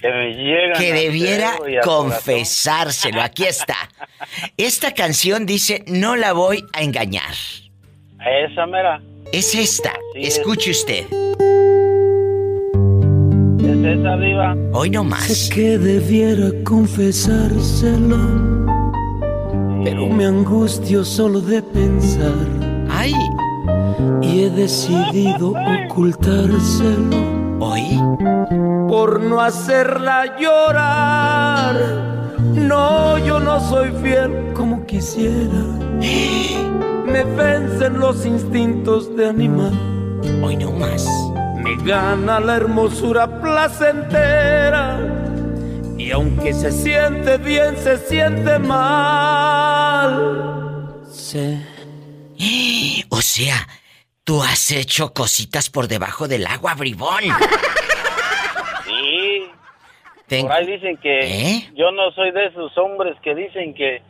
que 0.00 0.08
me 0.08 0.32
llegan 0.32 0.78
que 0.78 0.92
debiera 0.92 1.52
confesárselo. 1.84 3.20
Aquí 3.20 3.44
está. 3.44 3.76
Esta 4.56 4.94
canción 4.94 5.44
dice, 5.46 5.84
no 5.86 6.16
la 6.16 6.32
voy 6.32 6.64
a 6.72 6.82
engañar. 6.82 7.34
Esa 8.26 8.66
mera. 8.66 9.00
Es 9.32 9.54
esta. 9.54 9.92
es. 10.14 10.38
Escuche 10.38 10.72
usted. 10.72 11.06
Es 13.60 13.98
esa 13.98 14.16
diva. 14.16 14.56
Hoy 14.72 14.90
no 14.90 15.04
más. 15.04 15.24
Sé 15.24 15.54
que 15.54 15.78
debiera 15.78 16.50
confesárselo, 16.64 18.18
pero 19.84 20.06
me 20.08 20.26
angustio 20.26 21.04
solo 21.04 21.40
de 21.40 21.62
pensar. 21.62 22.34
Ay. 22.90 23.14
Y 24.22 24.42
he 24.42 24.50
decidido 24.50 25.54
ocultárselo. 25.86 27.16
Hoy. 27.60 28.00
Por 28.88 29.20
no 29.20 29.40
hacerla 29.40 30.36
llorar. 30.40 31.76
No, 32.54 33.18
yo 33.18 33.38
no 33.38 33.60
soy 33.60 33.90
fiel 34.02 34.52
como 34.54 34.84
quisiera. 34.86 35.78
Me 37.10 37.24
vencen 37.24 37.98
los 37.98 38.24
instintos 38.24 39.14
de 39.16 39.28
animal. 39.28 39.72
Hoy 40.42 40.56
no 40.56 40.70
más. 40.72 41.06
Me 41.56 41.76
gana 41.84 42.38
la 42.40 42.56
hermosura 42.56 43.40
placentera. 43.40 44.98
Y 45.98 46.10
aunque 46.12 46.52
se 46.54 46.70
siente 46.72 47.36
bien, 47.38 47.76
se 47.76 47.96
siente 47.98 48.58
mal. 48.58 50.16
Sé. 51.10 51.58
O 53.12 53.20
sea, 53.22 53.66
tú 54.24 54.42
has 54.42 54.70
hecho 54.70 55.12
cositas 55.12 55.68
por 55.68 55.88
debajo 55.88 56.26
del 56.28 56.46
agua, 56.46 56.74
bribón. 56.74 57.22
Sí. 58.86 59.42
Ten- 60.26 60.46
Por 60.46 60.52
ahí 60.52 60.66
dicen 60.66 60.96
que 60.98 61.18
¿Eh? 61.56 61.70
yo 61.74 61.90
no 61.92 62.10
soy 62.12 62.30
de 62.30 62.46
esos 62.46 62.76
hombres 62.78 63.16
que 63.22 63.34
dicen 63.34 63.74
que 63.74 64.00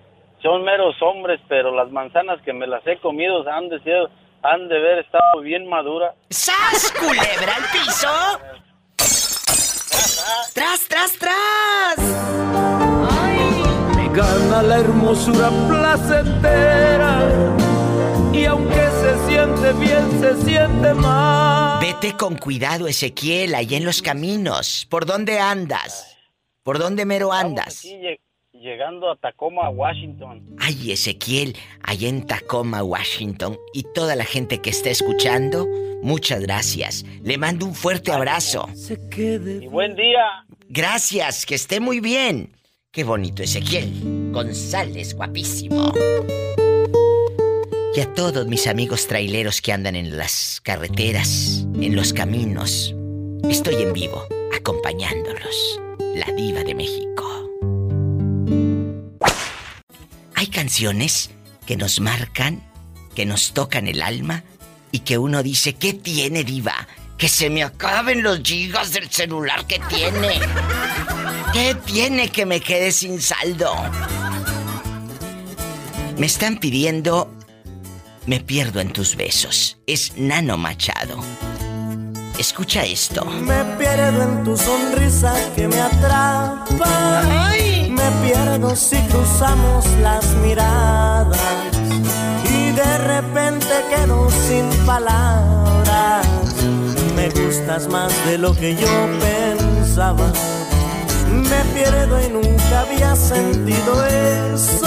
son 0.42 0.62
meros 0.64 0.94
hombres, 1.02 1.40
pero 1.48 1.74
las 1.74 1.90
manzanas 1.90 2.40
que 2.42 2.52
me 2.52 2.66
las 2.66 2.86
he 2.86 2.98
comido 2.98 3.46
han 3.50 3.68
de 3.68 3.80
ser, 3.82 4.08
han 4.42 4.68
de 4.68 4.76
haber 4.76 4.98
estado 5.00 5.40
bien 5.42 5.68
maduras. 5.68 6.14
¡Sas, 6.30 6.92
culebra 6.98 7.56
al 7.56 7.64
piso! 7.72 8.08
¡Tras, 10.54 10.88
tras, 10.88 11.12
tras! 11.18 11.98
Me 13.96 14.08
gana 14.14 14.62
la 14.62 14.78
hermosura 14.78 15.50
placentera. 15.68 17.20
Y 18.32 18.44
aunque 18.44 18.74
se 18.74 19.28
siente 19.28 19.72
bien, 19.74 20.20
se 20.20 20.36
siente 20.42 20.94
mal. 20.94 21.80
Vete 21.80 22.16
con 22.16 22.36
cuidado, 22.36 22.86
Ezequiel, 22.86 23.54
allá 23.54 23.76
en 23.76 23.84
los 23.84 24.02
caminos. 24.02 24.86
¿Por 24.88 25.04
dónde 25.04 25.38
andas? 25.40 26.16
¿Por 26.62 26.78
dónde 26.78 27.04
mero 27.04 27.28
Vamos 27.28 27.44
andas? 27.44 27.78
aquí, 27.80 28.18
llegando 28.60 29.10
a 29.10 29.16
Tacoma, 29.16 29.70
Washington. 29.70 30.44
Ay, 30.58 30.92
Ezequiel, 30.92 31.56
allá 31.82 32.08
en 32.08 32.26
Tacoma, 32.26 32.82
Washington, 32.82 33.58
y 33.72 33.84
toda 33.94 34.14
la 34.14 34.24
gente 34.24 34.60
que 34.60 34.70
está 34.70 34.90
escuchando, 34.90 35.66
muchas 36.02 36.40
gracias. 36.40 37.04
Le 37.22 37.38
mando 37.38 37.64
un 37.64 37.74
fuerte 37.74 38.12
abrazo. 38.12 38.68
Y 39.16 39.66
buen 39.66 39.96
día. 39.96 40.44
Gracias, 40.68 41.46
que 41.46 41.54
esté 41.54 41.80
muy 41.80 42.00
bien. 42.00 42.52
Qué 42.92 43.02
bonito, 43.02 43.42
Ezequiel. 43.42 44.30
González, 44.30 45.14
guapísimo. 45.14 45.92
Y 47.96 48.00
a 48.00 48.14
todos 48.14 48.46
mis 48.46 48.66
amigos 48.66 49.06
traileros 49.06 49.60
que 49.62 49.72
andan 49.72 49.96
en 49.96 50.16
las 50.16 50.60
carreteras, 50.62 51.66
en 51.80 51.96
los 51.96 52.12
caminos, 52.12 52.94
estoy 53.48 53.82
en 53.82 53.92
vivo, 53.92 54.26
acompañándolos. 54.56 55.80
La 56.14 56.26
diva 56.34 56.62
de 56.62 56.74
México. 56.74 57.39
Hay 60.40 60.46
canciones 60.46 61.28
que 61.66 61.76
nos 61.76 62.00
marcan, 62.00 62.66
que 63.14 63.26
nos 63.26 63.52
tocan 63.52 63.86
el 63.88 64.00
alma 64.00 64.42
y 64.90 65.00
que 65.00 65.18
uno 65.18 65.42
dice, 65.42 65.74
¿qué 65.74 65.92
tiene 65.92 66.44
diva? 66.44 66.88
Que 67.18 67.28
se 67.28 67.50
me 67.50 67.62
acaben 67.62 68.22
los 68.22 68.40
gigas 68.42 68.94
del 68.94 69.10
celular 69.10 69.66
que 69.66 69.78
tiene. 69.90 70.40
¿Qué 71.52 71.76
tiene 71.84 72.30
que 72.30 72.46
me 72.46 72.58
quede 72.58 72.90
sin 72.90 73.20
saldo? 73.20 73.70
Me 76.16 76.24
están 76.24 76.56
pidiendo 76.56 77.30
Me 78.24 78.40
pierdo 78.40 78.80
en 78.80 78.94
tus 78.94 79.16
besos. 79.16 79.76
Es 79.86 80.16
Nano 80.16 80.56
Machado. 80.56 81.22
Escucha 82.38 82.82
esto. 82.86 83.26
Me 83.26 83.62
pierdo 83.76 84.22
en 84.22 84.42
tu 84.42 84.56
sonrisa 84.56 85.34
que 85.54 85.68
me 85.68 85.78
atrapa. 85.78 87.50
Pierdo 88.22 88.76
si 88.76 88.96
cruzamos 89.08 89.86
las 90.02 90.24
miradas. 90.36 91.38
Y 92.44 92.72
de 92.72 92.98
repente 92.98 93.74
quedo 93.90 94.28
sin 94.30 94.68
palabras. 94.86 96.26
Me 97.16 97.28
gustas 97.30 97.88
más 97.88 98.12
de 98.26 98.38
lo 98.38 98.54
que 98.54 98.74
yo 98.74 98.88
pensaba. 99.20 100.32
Me 101.32 101.60
pierdo 101.74 102.20
y 102.20 102.28
nunca 102.28 102.80
había 102.80 103.14
sentido 103.14 104.04
eso. 104.06 104.86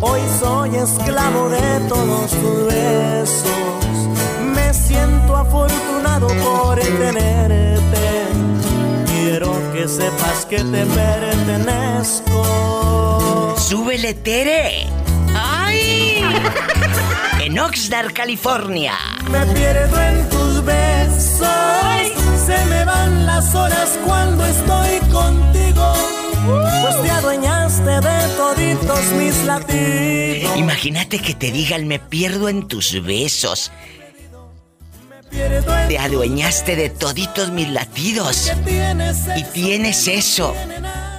Hoy 0.00 0.20
soy 0.40 0.76
esclavo 0.76 1.48
de 1.48 1.80
todos 1.88 2.30
tus 2.30 2.66
besos. 2.66 4.08
Me 4.54 4.72
siento 4.74 5.36
afortunado 5.36 6.28
por 6.42 6.78
tenerte. 6.78 7.69
Que 9.80 9.88
sepas 9.88 10.44
que 10.44 10.58
te 10.58 10.84
pertenezco. 10.84 12.44
¡Súbele, 13.56 14.12
Tere! 14.12 14.86
¡Ay! 15.34 16.22
En 17.42 17.58
Oxnard, 17.58 18.12
California. 18.12 18.92
Me 19.30 19.46
pierdo 19.54 19.98
en 19.98 20.28
tus 20.28 20.62
besos. 20.66 21.48
Se 22.44 22.62
me 22.66 22.84
van 22.84 23.24
las 23.24 23.54
horas 23.54 23.98
cuando 24.04 24.44
estoy 24.44 24.98
contigo. 25.10 25.94
Pues 26.82 27.02
te 27.02 27.10
adueñaste 27.10 28.02
de 28.02 28.28
toditos 28.36 29.04
mis 29.16 29.44
latidos. 29.44 30.58
Imagínate 30.58 31.20
que 31.20 31.34
te 31.34 31.50
digan 31.50 31.88
me 31.88 31.98
pierdo 31.98 32.50
en 32.50 32.68
tus 32.68 33.02
besos. 33.02 33.72
Te 35.30 35.98
adueñaste 35.98 36.76
de 36.76 36.90
toditos 36.90 37.50
mis 37.50 37.68
latidos. 37.68 38.50
Y 39.36 39.44
tienes 39.44 40.08
eso 40.08 40.54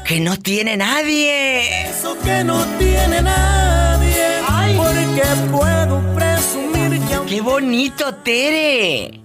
que 0.05 0.19
no 0.19 0.37
tiene 0.37 0.77
nadie. 0.77 1.89
eso 1.89 2.17
que 2.19 2.43
no 2.43 2.65
tiene 2.77 3.21
nadie. 3.21 4.41
Porque 4.75 5.23
puedo 5.51 6.15
presumir 6.15 6.99
que 7.01 7.19
¡Qué 7.27 7.41
bonito, 7.41 8.15
Tere! 8.15 9.19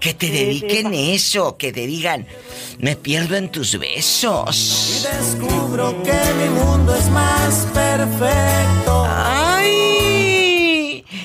Que 0.00 0.12
te 0.14 0.28
dediquen 0.28 0.92
eso, 0.92 1.56
que 1.56 1.72
te 1.72 1.86
digan, 1.86 2.26
me 2.78 2.94
pierdo 2.94 3.36
en 3.36 3.50
tus 3.50 3.78
besos. 3.78 5.08
descubro 5.18 6.02
que 6.02 6.20
mi 6.38 6.48
mundo 6.50 6.94
es 6.94 7.08
más 7.08 7.66
perfecto. 7.72 9.06
¡Ay! 9.08 10.13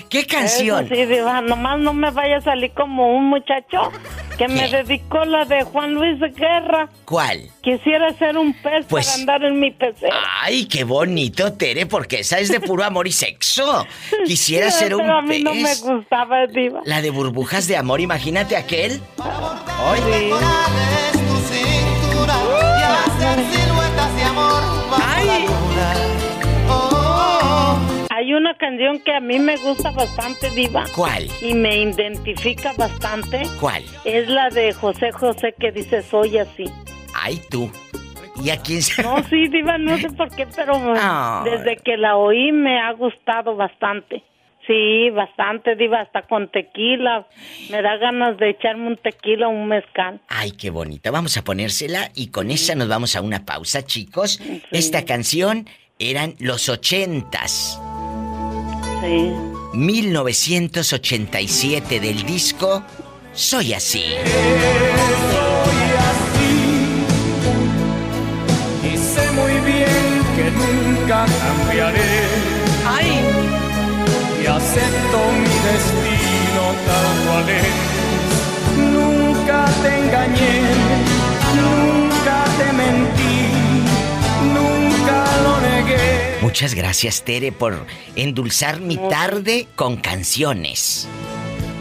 ¿Qué 0.10 0.26
canción? 0.26 0.86
Eso 0.86 0.96
sí, 0.96 1.06
Diva, 1.06 1.42
nomás 1.42 1.80
no 1.80 1.94
me 1.94 2.10
vaya 2.12 2.38
a 2.38 2.42
salir 2.42 2.72
como 2.72 3.16
un 3.16 3.26
muchacho 3.30 3.92
que 4.38 4.48
me 4.48 4.68
dedicó 4.68 5.24
la 5.26 5.46
de 5.46 5.64
Juan 5.64 5.94
Luis 5.94 6.20
de 6.20 6.30
Guerra. 6.30 6.90
¿Cuál? 7.06 7.50
Quisiera 7.62 8.12
ser 8.14 8.38
un 8.38 8.54
pez 8.54 8.86
Pues- 8.90 9.06
para 9.08 9.20
andar 9.20 9.44
en 9.44 9.60
mi 9.60 9.70
pecera. 9.72 10.16
Ay, 10.42 10.66
qué 10.66 10.84
bonito, 10.84 11.54
Tere, 11.54 11.86
porque 11.86 12.22
esa 12.22 12.40
es 12.40 12.50
de 12.50 12.60
puro 12.60 12.84
amor 12.84 13.08
y 13.08 13.12
sexo. 13.12 13.86
Quisiera 14.26 14.72
ser 14.72 14.96
un 14.96 15.10
a 15.10 15.22
mí 15.22 15.44
no 15.44 15.54
me 15.54 15.64
pez. 15.64 15.82
gustaba, 15.82 16.48
Diva. 16.48 16.82
La 16.86 17.02
de 17.02 17.10
burbujas 17.12 17.68
de 17.68 17.78
amor, 17.78 18.02
imagínate 18.02 18.56
aquel. 18.58 19.02
Es 23.22 23.59
Hay 28.30 28.36
una 28.36 28.54
canción 28.54 29.00
que 29.00 29.12
a 29.12 29.20
mí 29.20 29.40
me 29.40 29.58
gusta 29.58 29.90
bastante, 29.90 30.52
Diva. 30.52 30.84
¿Cuál? 30.96 31.28
Y 31.42 31.56
me 31.56 31.80
identifica 31.80 32.74
bastante. 32.74 33.42
¿Cuál? 33.60 33.84
Es 34.06 34.30
la 34.30 34.52
de 34.52 34.72
José 34.72 35.12
José 35.12 35.56
que 35.60 35.72
dice 35.72 36.04
soy 36.04 36.38
así. 36.38 36.66
Ay, 37.16 37.42
tú. 37.50 37.72
¿Y 38.44 38.52
a 38.52 38.58
quién 38.58 38.84
se.? 38.84 39.02
No, 39.02 39.18
sí, 39.24 39.48
Diva, 39.48 39.80
no 39.80 39.98
sé 39.98 40.12
por 40.12 40.30
qué, 40.36 40.46
pero 40.56 40.74
desde 41.44 41.78
que 41.78 41.98
la 41.98 42.18
oí 42.18 42.52
me 42.52 42.80
ha 42.80 42.92
gustado 42.92 43.56
bastante. 43.56 44.22
Sí, 44.68 45.10
bastante, 45.10 45.76
Diva, 45.76 46.02
hasta 46.02 46.22
con 46.22 46.52
tequila. 46.52 47.26
Me 47.72 47.82
da 47.82 47.98
ganas 47.98 48.38
de 48.38 48.52
echarme 48.52 48.90
un 48.90 48.98
tequila 48.98 49.48
o 49.48 49.52
un 49.52 49.70
mezcal. 49.70 50.22
Ay, 50.28 50.52
qué 50.52 50.70
bonita. 50.70 51.10
Vamos 51.10 51.36
a 51.38 51.44
ponérsela 51.44 52.12
y 52.14 52.28
con 52.28 52.52
esa 52.52 52.76
nos 52.76 52.90
vamos 52.90 53.16
a 53.16 53.22
una 53.22 53.44
pausa, 53.44 53.84
chicos. 53.84 54.40
Esta 54.70 55.04
canción 55.04 55.68
eran 55.98 56.36
los 56.38 56.70
ochentas. 56.70 57.82
Sí. 59.02 59.32
1987 59.74 62.00
del 62.00 62.24
disco 62.26 62.84
Soy 63.34 63.74
así. 63.74 64.04
Y 68.84 68.98
sé 68.98 69.32
muy 69.32 69.54
bien 69.66 70.22
que 70.36 70.52
nunca 70.52 71.26
cambiaré. 71.26 72.28
¡Ay! 72.86 73.12
Y 74.44 74.46
acepto 74.46 75.32
mi 75.40 75.56
destino 75.70 76.64
tal 76.86 77.08
cual 77.26 77.50
es. 77.50 77.74
Nunca 78.78 79.60
te 79.82 79.90
engañé, 80.00 80.56
nunca 81.56 82.38
te 82.58 82.68
mentí. 82.74 83.29
Muchas 86.42 86.74
gracias, 86.74 87.24
Tere, 87.24 87.52
por 87.52 87.86
endulzar 88.16 88.80
mi 88.80 88.98
tarde 88.98 89.68
con 89.76 89.98
canciones. 89.98 91.08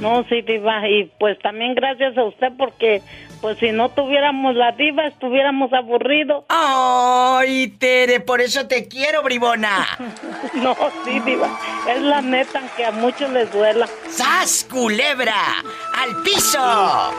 No, 0.00 0.24
sí, 0.28 0.42
Diva. 0.42 0.88
Y 0.88 1.10
pues 1.18 1.38
también 1.40 1.74
gracias 1.74 2.16
a 2.16 2.24
usted 2.24 2.48
porque, 2.56 3.02
pues 3.40 3.58
si 3.58 3.72
no 3.72 3.88
tuviéramos 3.88 4.54
la 4.54 4.72
Diva, 4.72 5.06
estuviéramos 5.06 5.72
aburridos. 5.72 6.44
¡Ay, 6.48 7.68
Tere! 7.78 8.20
Por 8.20 8.40
eso 8.40 8.66
te 8.66 8.88
quiero, 8.88 9.22
bribona. 9.22 9.86
No, 10.54 10.76
sí, 11.04 11.18
Diva. 11.20 11.48
Es 11.88 12.00
la 12.00 12.20
neta 12.20 12.62
que 12.76 12.84
a 12.84 12.90
muchos 12.90 13.30
les 13.30 13.52
duela. 13.52 13.88
¡Sas, 14.08 14.66
culebra! 14.70 15.62
¡Al 15.94 16.22
piso! 16.22 17.12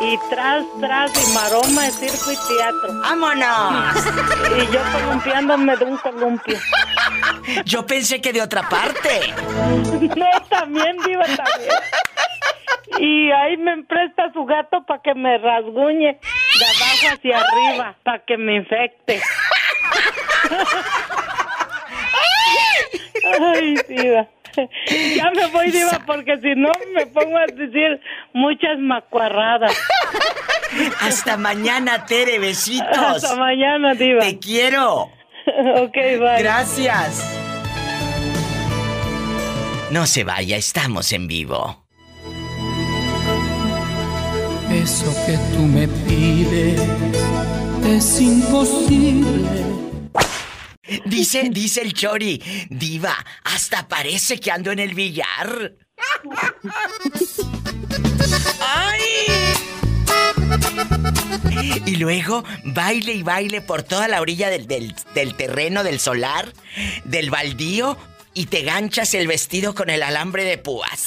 Y 0.00 0.16
tras, 0.30 0.64
tras, 0.80 1.10
y 1.12 1.34
maroma 1.34 1.82
de 1.84 1.90
circo 1.90 2.32
y 2.32 2.36
teatro. 2.56 3.00
¡Vámonos! 3.00 4.06
Y 4.56 4.66
yo 4.72 4.80
columpiándome 4.92 5.76
de 5.76 5.84
un 5.84 5.96
columpio. 5.98 6.58
Yo 7.64 7.86
pensé 7.86 8.20
que 8.20 8.32
de 8.32 8.42
otra 8.42 8.68
parte. 8.68 9.34
No, 10.16 10.26
también, 10.48 10.96
Diva, 11.06 11.24
también. 11.24 11.70
Y 12.98 13.30
ahí 13.30 13.56
me 13.56 13.84
presta 13.84 14.32
su 14.32 14.44
gato 14.44 14.84
para 14.86 15.00
que 15.02 15.14
me 15.14 15.38
rasguñe 15.38 16.18
de 16.58 16.64
abajo 16.66 17.06
hacia 17.14 17.38
arriba, 17.38 17.94
para 18.02 18.18
que 18.24 18.36
me 18.36 18.56
infecte. 18.56 19.20
Ay, 23.40 23.74
Diva. 23.88 24.26
Ya 25.16 25.30
me 25.30 25.46
voy, 25.48 25.70
Diva, 25.70 26.02
porque 26.06 26.38
si 26.40 26.54
no 26.56 26.70
me 26.94 27.06
pongo 27.06 27.36
a 27.38 27.46
decir 27.46 28.00
muchas 28.32 28.78
macuarradas. 28.78 29.76
Hasta 31.00 31.36
mañana, 31.36 32.04
Tere, 32.06 32.38
besitos. 32.38 32.96
Hasta 32.96 33.36
mañana, 33.36 33.94
Diva. 33.94 34.20
Te 34.20 34.38
quiero. 34.38 35.10
Ok, 35.76 35.94
bye. 35.94 36.38
Gracias. 36.38 37.26
No 39.90 40.06
se 40.06 40.22
vaya, 40.22 40.56
estamos 40.56 41.12
en 41.12 41.26
vivo. 41.26 41.84
Eso 44.70 45.12
que 45.26 45.36
tú 45.52 45.62
me 45.62 45.88
pides 45.88 46.80
es 47.84 48.20
imposible 48.20 49.59
Dice, 51.04 51.48
dice 51.50 51.82
el 51.82 51.92
Chori, 51.94 52.42
Diva, 52.70 53.16
hasta 53.44 53.86
parece 53.88 54.38
que 54.40 54.50
ando 54.50 54.72
en 54.72 54.78
el 54.78 54.94
billar. 54.94 55.74
¡Ay! 58.60 59.00
Y 61.86 61.96
luego 61.96 62.44
baile 62.64 63.12
y 63.14 63.22
baile 63.22 63.60
por 63.60 63.82
toda 63.82 64.08
la 64.08 64.20
orilla 64.20 64.50
del, 64.50 64.66
del- 64.66 64.94
del 65.14 65.34
terreno, 65.36 65.82
del 65.84 66.00
solar, 66.00 66.52
del 67.04 67.30
baldío, 67.30 67.96
y 68.34 68.46
te 68.46 68.62
ganchas 68.62 69.14
el 69.14 69.26
vestido 69.26 69.74
con 69.74 69.90
el 69.90 70.02
alambre 70.02 70.44
de 70.44 70.58
púas. 70.58 71.06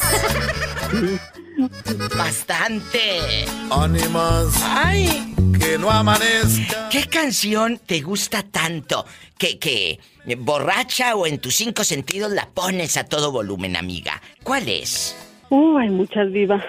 Bastante. 2.17 3.45
Ánimas. 3.71 4.61
¡Ay! 4.63 5.33
Que 5.59 5.77
no 5.77 5.89
amanezca. 5.89 6.89
¿Qué 6.89 7.05
canción 7.05 7.79
te 7.85 8.01
gusta 8.01 8.43
tanto 8.43 9.05
que, 9.37 9.59
que 9.59 9.99
borracha 10.37 11.15
o 11.15 11.25
en 11.25 11.39
tus 11.39 11.55
cinco 11.55 11.83
sentidos 11.83 12.31
la 12.31 12.49
pones 12.49 12.97
a 12.97 13.05
todo 13.05 13.31
volumen, 13.31 13.75
amiga? 13.75 14.21
¿Cuál 14.43 14.67
es? 14.67 15.15
Uh, 15.49 15.77
hay 15.77 15.89
muchas 15.89 16.31
vivas. 16.31 16.63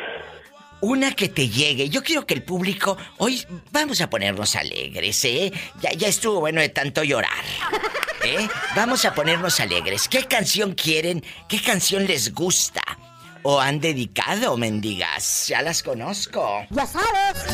Una 0.80 1.12
que 1.12 1.28
te 1.28 1.48
llegue. 1.48 1.88
Yo 1.88 2.02
quiero 2.02 2.26
que 2.26 2.34
el 2.34 2.42
público. 2.42 2.98
Hoy 3.16 3.42
vamos 3.72 4.00
a 4.02 4.10
ponernos 4.10 4.54
alegres, 4.54 5.24
¿eh? 5.24 5.50
Ya, 5.80 5.92
ya 5.92 6.08
estuvo 6.08 6.40
bueno 6.40 6.60
de 6.60 6.68
tanto 6.68 7.02
llorar. 7.02 7.30
¿Eh? 8.22 8.48
Vamos 8.76 9.04
a 9.04 9.14
ponernos 9.14 9.60
alegres. 9.60 10.08
¿Qué 10.08 10.24
canción 10.24 10.74
quieren? 10.74 11.24
¿Qué 11.48 11.60
canción 11.60 12.06
les 12.06 12.34
gusta? 12.34 12.82
¿O 13.46 13.60
han 13.60 13.78
dedicado, 13.78 14.56
mendigas? 14.56 15.48
Ya 15.48 15.60
las 15.60 15.82
conozco. 15.82 16.66
Ya 16.70 16.86
sabes. 16.86 17.44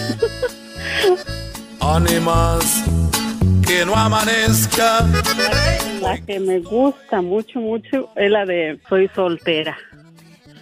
Ánimas. 1.80 2.84
Que 3.66 3.84
no 3.84 3.96
amanezca. 3.96 5.04
La 6.00 6.16
que 6.24 6.38
me 6.38 6.60
gusta 6.60 7.20
mucho, 7.20 7.58
mucho 7.58 8.08
es 8.14 8.30
la 8.30 8.46
de 8.46 8.80
Soy 8.88 9.10
soltera. 9.16 9.76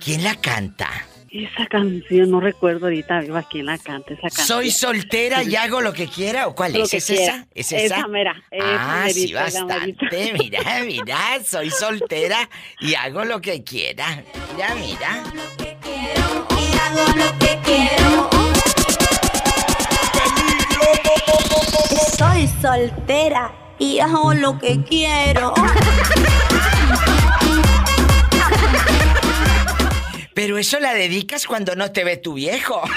¿Quién 0.03 0.25
la 0.25 0.35
canta? 0.35 0.88
Esa 1.31 1.67
canción, 1.67 2.31
no 2.31 2.41
recuerdo 2.41 2.87
ahorita 2.87 3.21
viva 3.21 3.43
quién 3.43 3.67
la 3.67 3.77
canta, 3.77 4.14
esa 4.14 4.23
canción. 4.23 4.47
¿Soy 4.47 4.71
soltera 4.71 5.43
y 5.43 5.57
hago 5.57 5.83
lo 5.83 5.93
que 5.93 6.09
quiera 6.09 6.47
o 6.47 6.55
cuál 6.55 6.73
Lo 6.73 6.85
es? 6.85 6.95
¿Es 6.95 7.05
quiera. 7.05 7.23
esa? 7.23 7.47
¿Es 7.55 7.73
esa? 7.73 7.97
Esa 7.97 8.09
mera, 8.09 8.43
esa 8.51 9.05
ah, 9.05 9.09
sí, 9.11 9.21
merita, 9.21 9.51
la 9.51 9.64
bastante. 9.64 10.33
Mira, 10.38 10.61
mira, 10.87 11.19
soy 11.45 11.69
soltera 11.71 12.49
y 12.81 12.95
hago 12.95 13.25
lo 13.25 13.43
que 13.43 13.62
quiera. 13.62 14.25
Mira, 14.55 14.75
mira. 14.75 15.23
Y 16.57 16.79
hago 16.79 17.05
lo 17.17 17.38
que 17.38 17.59
quiero. 17.62 18.31
Soy 22.17 22.49
soltera 22.62 23.53
y 23.79 23.99
hago 23.99 24.33
lo 24.33 24.59
que 24.59 24.83
quiero. 24.83 25.53
Pero 30.38 30.57
eso 30.57 30.79
la 30.79 30.94
dedicas 30.94 31.48
cuando 31.48 31.74
no 31.74 31.90
te 31.90 32.05
ve 32.05 32.16
tu 32.16 32.35
viejo. 32.35 32.81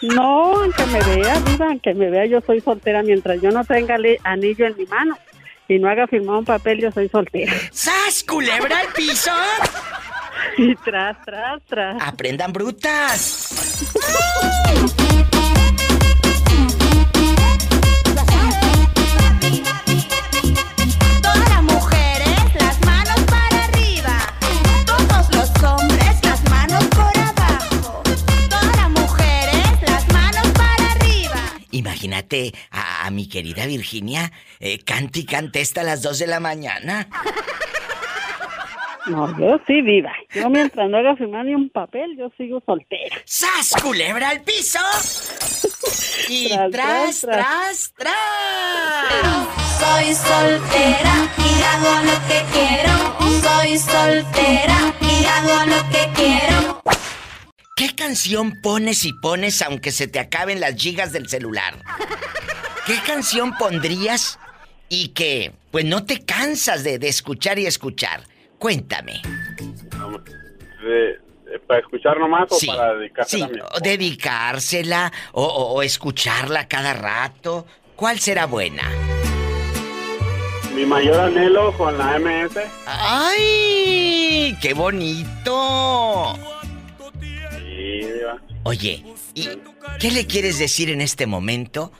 No, 0.00 0.62
aunque 0.62 0.86
me 0.86 1.00
vea, 1.02 1.40
viva, 1.40 1.66
aunque 1.66 1.92
me 1.92 2.08
vea, 2.08 2.24
yo 2.24 2.40
soy 2.40 2.60
soltera 2.60 3.02
mientras 3.02 3.42
yo 3.42 3.50
no 3.50 3.64
tenga 3.64 3.96
anillo 4.22 4.66
en 4.68 4.76
mi 4.76 4.86
mano 4.86 5.18
y 5.66 5.80
no 5.80 5.90
haga 5.90 6.06
firmado 6.06 6.38
un 6.38 6.44
papel, 6.44 6.78
yo 6.80 6.92
soy 6.92 7.08
soltera. 7.08 7.52
¡Sas, 7.72 8.22
culebra 8.22 8.78
al 8.78 8.92
piso! 8.92 9.32
Y 10.56 10.76
tras, 10.76 11.16
tras, 11.24 11.60
tras. 11.66 12.00
¡Aprendan 12.00 12.52
brutas! 12.52 13.82
Imagínate 31.78 32.52
a, 32.70 33.06
a 33.06 33.10
mi 33.10 33.28
querida 33.28 33.66
Virginia, 33.66 34.32
eh, 34.60 34.78
cante 34.84 35.20
y 35.20 35.24
cante 35.24 35.60
hasta 35.60 35.82
las 35.84 36.02
2 36.02 36.18
de 36.18 36.26
la 36.26 36.40
mañana. 36.40 37.08
No, 39.06 39.38
yo 39.38 39.58
sí 39.66 39.80
viva. 39.80 40.12
Yo 40.34 40.50
mientras 40.50 40.88
no 40.90 40.98
haga 40.98 41.16
firmar 41.16 41.46
ni 41.46 41.54
un 41.54 41.70
papel, 41.70 42.14
yo 42.18 42.30
sigo 42.36 42.62
soltera. 42.66 43.16
¡Sas, 43.24 43.74
culebra 43.82 44.28
al 44.28 44.42
piso! 44.42 44.78
Y 46.28 46.48
Tras, 46.48 46.70
tras, 46.70 47.20
tras, 47.20 47.92
tras, 47.94 47.94
tras. 47.96 49.78
Soy 49.78 50.14
soltera 50.14 51.14
y 51.38 51.62
hago 51.62 52.02
lo 52.04 52.16
que 52.28 52.42
quiero. 52.52 52.94
Soy 53.40 53.78
soltera 53.78 54.94
y 55.00 55.24
hago 55.24 55.64
lo 55.64 55.88
que 55.88 56.08
quiero. 56.14 56.82
¿Qué 57.78 57.94
canción 57.94 58.60
pones 58.60 59.04
y 59.04 59.12
pones 59.12 59.62
aunque 59.62 59.92
se 59.92 60.08
te 60.08 60.18
acaben 60.18 60.58
las 60.60 60.74
gigas 60.74 61.12
del 61.12 61.28
celular? 61.28 61.74
¿Qué 62.86 62.96
canción 63.06 63.56
pondrías 63.56 64.38
y 64.88 65.08
que, 65.08 65.52
pues, 65.70 65.84
no 65.84 66.04
te 66.04 66.24
cansas 66.24 66.82
de, 66.82 66.98
de 66.98 67.08
escuchar 67.08 67.58
y 67.58 67.66
escuchar? 67.66 68.24
Cuéntame. 68.58 69.22
¿Para 71.68 71.80
escuchar 71.80 72.18
nomás 72.18 72.50
o 72.50 72.56
Sí, 72.58 72.66
para 72.66 72.94
dedicársela 72.94 73.46
sí, 73.48 73.52
o 73.76 73.80
dedicársela 73.80 75.12
o, 75.32 75.44
o- 75.44 75.74
o 75.74 75.82
escucharla 75.82 76.66
cada 76.66 76.94
rato. 76.94 77.66
¿Cuál 77.94 78.18
será 78.20 78.46
buena? 78.46 78.90
Mi 80.74 80.84
mayor 80.86 81.20
anhelo 81.20 81.76
con 81.76 81.96
la 81.98 82.18
MS. 82.18 82.58
¡Ay! 82.86 84.56
¡Qué 84.62 84.72
bonito! 84.74 86.34
Diva. 87.88 88.38
Oye, 88.64 89.04
¿y 89.34 89.48
qué 89.98 90.10
le 90.10 90.26
quieres 90.26 90.58
decir 90.58 90.90
en 90.90 91.00
este 91.00 91.26
momento 91.26 91.92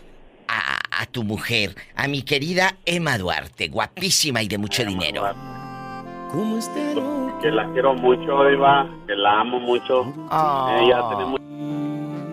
a, 0.46 1.02
a 1.02 1.06
tu 1.06 1.24
mujer, 1.24 1.74
a 1.94 2.08
mi 2.08 2.22
querida 2.22 2.76
Emma 2.84 3.18
Duarte, 3.18 3.68
guapísima 3.68 4.42
y 4.42 4.48
de 4.48 4.58
mucho 4.58 4.84
dinero? 4.84 5.22
Que 7.40 7.50
la 7.50 7.70
quiero 7.72 7.94
mucho, 7.94 8.44
Diva. 8.44 8.86
Que 9.06 9.14
la 9.14 9.40
amo 9.40 9.60
mucho. 9.60 10.12
Ah. 10.30 10.78
Eh, 10.80 10.88
ya 10.88 11.08
tenemos 11.08 11.40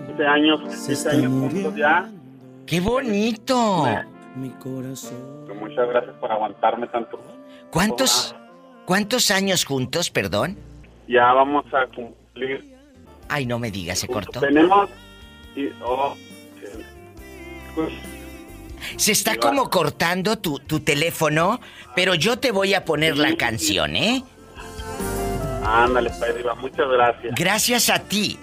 15 0.08 0.26
años, 0.28 0.62
15 0.62 1.10
años 1.10 1.32
juntos 1.32 1.76
ya. 1.76 2.10
¡Qué 2.66 2.80
bonito! 2.82 3.86
Que 5.48 5.54
Muchas 5.54 5.88
gracias 5.88 6.16
por 6.18 6.32
aguantarme 6.32 6.88
tanto. 6.88 7.20
¿Cuántos, 7.72 8.36
cuántos 8.86 9.32
años 9.32 9.64
juntos, 9.64 10.10
perdón? 10.10 10.58
Ya 11.08 11.32
vamos 11.34 11.66
a 11.74 11.86
cumplir. 11.88 12.75
Ay, 13.30 13.46
no 13.46 13.60
me 13.60 13.72
digas, 13.72 14.00
se 14.00 14.08
cortó. 14.08 14.40
Tenemos. 14.40 14.90
y- 15.56 15.70
oh, 15.84 16.16
pues, 17.76 17.90
Se 18.98 19.12
está 19.12 19.36
como 19.38 19.70
cortando 19.70 20.38
tu, 20.38 20.60
tu 20.60 20.80
teléfono, 20.82 21.60
pero 21.96 22.14
yo 22.16 22.38
te 22.38 22.52
voy 22.52 22.74
a 22.74 22.86
poner 22.86 23.18
la 23.18 23.36
canción, 23.36 23.96
¿eh? 23.96 24.24
ándale, 25.64 26.12
pues, 26.20 26.36
Diva. 26.38 26.54
Muchas 26.56 26.88
gracias. 26.90 27.34
Gracias 27.36 27.90
a 27.90 28.00
ti. 28.00 28.38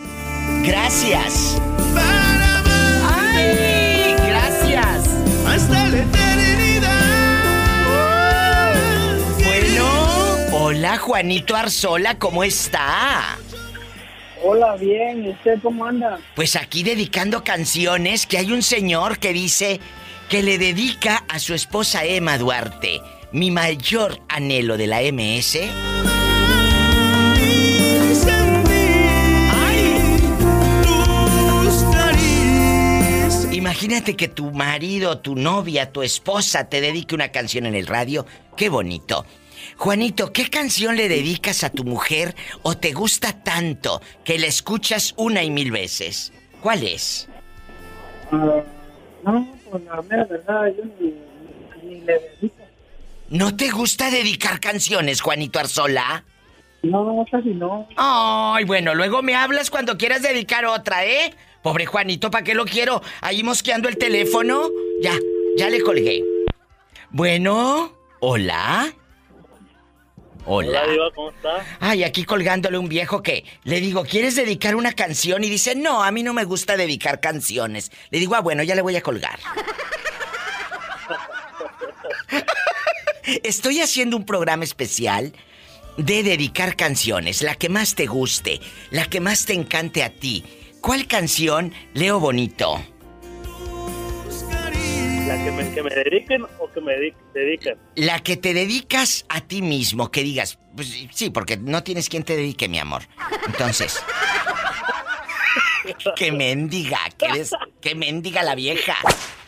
Gracias. 0.64 1.60
¡Ay! 3.04 4.14
Gracias. 4.26 5.08
Hasta 5.46 5.88
la 5.88 5.98
eternidad. 5.98 6.88
Bueno, 9.44 10.64
hola 10.64 10.98
Juanito 10.98 11.54
Arzola, 11.56 12.18
¿cómo 12.18 12.42
está? 12.42 13.38
Hola, 14.44 14.76
bien. 14.76 15.24
¿Y 15.24 15.30
usted 15.30 15.60
cómo 15.62 15.84
anda? 15.84 16.18
Pues 16.34 16.56
aquí 16.56 16.82
dedicando 16.82 17.44
canciones 17.44 18.26
que 18.26 18.38
hay 18.38 18.50
un 18.50 18.62
señor 18.62 19.18
que 19.18 19.32
dice 19.32 19.80
que 20.28 20.42
le 20.42 20.58
dedica 20.58 21.24
a 21.28 21.38
su 21.38 21.54
esposa 21.54 22.04
Emma 22.04 22.38
Duarte. 22.38 23.00
Mi 23.30 23.50
mayor 23.50 24.18
anhelo 24.28 24.76
de 24.76 24.86
la 24.88 25.00
MS. 25.02 25.58
Imagínate 33.52 34.16
que 34.16 34.28
tu 34.28 34.50
marido, 34.50 35.18
tu 35.18 35.36
novia, 35.36 35.92
tu 35.92 36.02
esposa 36.02 36.68
te 36.68 36.80
dedique 36.80 37.14
una 37.14 37.30
canción 37.30 37.64
en 37.66 37.74
el 37.74 37.86
radio. 37.86 38.26
Qué 38.56 38.68
bonito. 38.68 39.24
Juanito, 39.82 40.32
¿qué 40.32 40.48
canción 40.48 40.94
le 40.94 41.08
dedicas 41.08 41.64
a 41.64 41.70
tu 41.70 41.82
mujer 41.82 42.36
o 42.62 42.76
te 42.76 42.92
gusta 42.92 43.42
tanto 43.42 44.00
que 44.22 44.38
la 44.38 44.46
escuchas 44.46 45.12
una 45.16 45.42
y 45.42 45.50
mil 45.50 45.72
veces? 45.72 46.32
¿Cuál 46.60 46.86
es? 46.86 47.28
Ah, 48.30 48.62
no, 49.24 49.48
pues 49.68 49.82
la 49.82 50.00
verdad, 50.00 50.72
yo 50.78 50.84
ni, 51.00 51.14
ni 51.82 52.00
le 52.02 52.12
dedico. 52.12 52.62
¿No 53.28 53.56
te 53.56 53.70
gusta 53.70 54.08
dedicar 54.08 54.60
canciones, 54.60 55.20
Juanito 55.20 55.58
Arzola? 55.58 56.24
No, 56.84 57.26
casi 57.28 57.48
no. 57.48 57.88
Ay, 57.96 58.64
bueno, 58.64 58.94
luego 58.94 59.20
me 59.20 59.34
hablas 59.34 59.68
cuando 59.68 59.98
quieras 59.98 60.22
dedicar 60.22 60.64
otra, 60.64 61.04
¿eh? 61.04 61.34
Pobre 61.60 61.86
Juanito, 61.86 62.30
¿para 62.30 62.44
qué 62.44 62.54
lo 62.54 62.66
quiero? 62.66 63.02
Ahí 63.20 63.42
mosqueando 63.42 63.88
el 63.88 63.98
teléfono. 63.98 64.68
Ya, 65.02 65.18
ya 65.56 65.68
le 65.68 65.82
colgué. 65.82 66.22
Bueno, 67.10 67.96
¿Hola? 68.24 68.94
Hola. 70.44 70.82
Hola, 70.82 70.92
Diva, 70.92 71.10
¿cómo 71.14 71.30
está? 71.30 71.64
Ay, 71.80 72.04
aquí 72.04 72.24
colgándole 72.24 72.78
un 72.78 72.88
viejo 72.88 73.22
que 73.22 73.44
le 73.64 73.80
digo, 73.80 74.04
¿quieres 74.04 74.34
dedicar 74.34 74.74
una 74.74 74.92
canción? 74.92 75.44
Y 75.44 75.50
dice, 75.50 75.74
no, 75.74 76.02
a 76.02 76.10
mí 76.10 76.22
no 76.22 76.34
me 76.34 76.44
gusta 76.44 76.76
dedicar 76.76 77.20
canciones. 77.20 77.92
Le 78.10 78.18
digo, 78.18 78.34
ah, 78.34 78.40
bueno, 78.40 78.62
ya 78.62 78.74
le 78.74 78.82
voy 78.82 78.96
a 78.96 79.02
colgar. 79.02 79.38
Estoy 83.44 83.80
haciendo 83.80 84.16
un 84.16 84.26
programa 84.26 84.64
especial 84.64 85.32
de 85.96 86.22
dedicar 86.22 86.76
canciones, 86.76 87.42
la 87.42 87.54
que 87.54 87.68
más 87.68 87.94
te 87.94 88.06
guste, 88.06 88.60
la 88.90 89.06
que 89.06 89.20
más 89.20 89.44
te 89.44 89.52
encante 89.52 90.02
a 90.02 90.10
ti. 90.10 90.44
¿Cuál 90.80 91.06
canción, 91.06 91.72
Leo 91.94 92.18
Bonito? 92.18 92.82
¿La 95.26 95.36
que 95.44 95.50
me, 95.52 95.72
que 95.74 95.82
me 95.82 95.90
dediquen 95.90 96.42
o 96.58 96.70
que 96.72 96.80
me 96.80 96.92
dedi- 96.94 97.14
dediquen? 97.32 97.78
La 97.94 98.18
que 98.20 98.36
te 98.36 98.52
dedicas 98.54 99.24
a 99.28 99.40
ti 99.40 99.62
mismo, 99.62 100.10
que 100.10 100.22
digas, 100.22 100.58
pues 100.74 100.88
sí, 101.12 101.30
porque 101.30 101.56
no 101.56 101.82
tienes 101.82 102.08
quien 102.08 102.22
te 102.24 102.36
dedique, 102.36 102.68
mi 102.68 102.78
amor. 102.78 103.02
Entonces, 103.46 104.02
que 106.16 106.32
mendiga, 106.32 106.98
que 107.16 107.26
eres, 107.26 107.52
que 107.80 107.94
mendiga 107.94 108.42
la 108.42 108.54
vieja. 108.54 108.96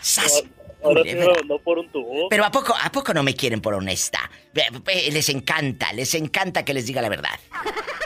¡Sas! 0.00 0.44
Ahora 0.82 1.02
sí 1.02 1.08
Culebra. 1.10 1.32
me 1.32 1.38
mandó 1.40 1.58
por 1.60 1.78
un 1.78 1.88
tubo. 1.90 2.28
Pero 2.28 2.44
a 2.44 2.50
poco, 2.50 2.74
a 2.80 2.92
poco 2.92 3.14
no 3.14 3.22
me 3.22 3.34
quieren 3.34 3.60
por 3.60 3.72
honesta. 3.74 4.30
Ve- 4.52 4.66
ve- 4.84 5.08
Les 5.10 5.28
encanta, 5.30 5.92
les 5.94 6.14
encanta 6.14 6.62
que 6.64 6.74
les 6.74 6.84
diga 6.87 7.00
la 7.00 7.08
verdad. 7.08 7.38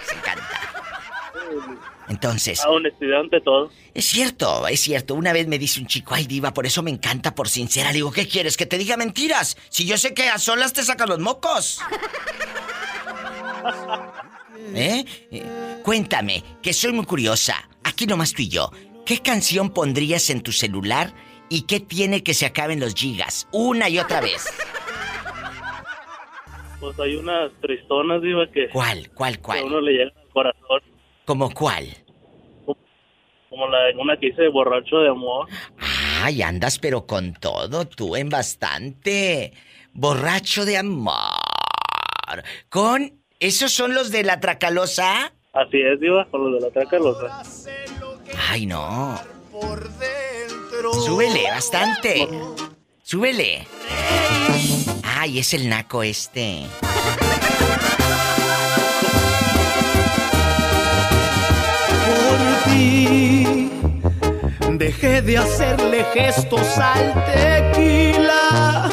Les 0.00 0.12
encanta. 0.16 0.60
Entonces, 2.08 2.60
A 2.64 2.70
honestidad 2.70 3.20
ante 3.20 3.40
todo. 3.40 3.70
es 3.94 4.04
cierto, 4.06 4.66
es 4.66 4.80
cierto. 4.80 5.14
Una 5.14 5.32
vez 5.32 5.46
me 5.46 5.58
dice 5.58 5.80
un 5.80 5.86
chico, 5.86 6.14
ay 6.14 6.26
diva, 6.26 6.54
por 6.54 6.64
eso 6.66 6.82
me 6.82 6.90
encanta 6.90 7.34
por 7.34 7.48
sincera. 7.48 7.88
Le 7.88 7.96
digo, 7.96 8.10
¿qué 8.12 8.26
quieres? 8.26 8.56
¿Que 8.56 8.66
te 8.66 8.78
diga 8.78 8.96
mentiras? 8.96 9.56
Si 9.68 9.84
yo 9.86 9.98
sé 9.98 10.14
que 10.14 10.28
a 10.28 10.38
solas 10.38 10.72
te 10.72 10.82
sacan 10.82 11.08
los 11.08 11.18
mocos. 11.18 11.80
¿Eh? 14.74 15.04
Eh, 15.30 15.80
Cuéntame, 15.82 16.42
que 16.62 16.72
soy 16.72 16.92
muy 16.92 17.04
curiosa. 17.06 17.68
Aquí 17.84 18.06
nomás 18.06 18.32
tú 18.32 18.42
y 18.42 18.48
yo. 18.48 18.70
¿Qué 19.06 19.18
canción 19.20 19.70
pondrías 19.70 20.28
en 20.30 20.42
tu 20.42 20.52
celular 20.52 21.12
y 21.48 21.62
qué 21.62 21.80
tiene 21.80 22.22
que 22.22 22.34
se 22.34 22.44
acaben 22.46 22.78
los 22.80 22.94
gigas? 22.94 23.48
Una 23.52 23.88
y 23.88 23.98
otra 23.98 24.20
vez. 24.20 24.46
Pues 26.80 26.96
hay 27.00 27.16
unas 27.16 27.50
tristonas, 27.60 28.22
Diva, 28.22 28.46
que, 28.52 28.68
¿Cuál? 28.68 29.10
¿Cuál? 29.12 29.32
que 29.34 29.40
a 29.40 29.42
¿Cuál? 29.42 29.64
uno 29.64 29.80
le 29.80 29.92
llega 29.94 30.12
al 30.16 30.28
corazón. 30.32 30.80
¿Como 31.28 31.50
cuál? 31.50 31.86
Como 33.50 33.68
la 33.68 33.78
una 34.00 34.16
que 34.18 34.30
dice 34.30 34.48
borracho 34.48 34.96
de 35.00 35.10
amor. 35.10 35.46
Ay, 36.22 36.40
andas 36.40 36.78
pero 36.78 37.06
con 37.06 37.34
todo, 37.34 37.86
tú 37.86 38.16
en 38.16 38.30
bastante. 38.30 39.52
Borracho 39.92 40.64
de 40.64 40.78
amor. 40.78 41.12
Con... 42.70 43.20
¿Esos 43.40 43.72
son 43.72 43.92
los 43.92 44.10
de 44.10 44.22
la 44.22 44.40
tracalosa? 44.40 45.34
Así 45.52 45.82
es, 45.82 46.00
Diva, 46.00 46.24
con 46.30 46.50
los 46.50 46.62
de 46.62 46.66
la 46.66 46.72
tracalosa. 46.72 47.42
Ay, 48.48 48.64
no. 48.64 49.20
Súbele 51.04 51.42
bastante. 51.50 52.26
Súbele. 53.02 53.68
Ay, 55.04 55.40
es 55.40 55.52
el 55.52 55.68
naco 55.68 56.02
este. 56.02 56.62
Ti 62.64 63.70
dejé 64.78 65.22
de 65.22 65.38
hacerle 65.38 66.04
gestos 66.14 66.78
al 66.78 67.12
tequila. 67.26 68.88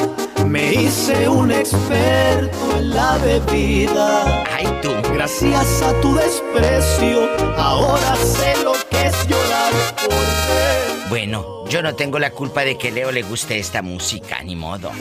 Me 0.46 0.74
hice 0.74 1.28
un 1.30 1.52
experto 1.52 2.78
en 2.78 2.90
la 2.90 3.18
bebida. 3.18 4.44
Ay, 4.54 4.68
tú. 4.82 4.92
Gracias 5.14 5.82
a 5.82 5.94
tu 6.02 6.16
desprecio, 6.16 7.30
ahora 7.58 8.16
sé 8.16 8.54
lo 8.64 8.74
que 8.90 9.08
es 9.08 9.28
llorar 9.28 9.74
por 9.96 10.14
él. 10.14 11.10
Bueno, 11.10 11.66
yo 11.68 11.82
no 11.82 11.96
tengo 11.96 12.20
la 12.20 12.32
culpa 12.32 12.64
de 12.64 12.78
que 12.78 12.92
Leo 12.92 13.12
le 13.12 13.24
guste 13.24 13.58
esta 13.58 13.82
música, 13.82 14.44
ni 14.44 14.56
modo. 14.56 14.92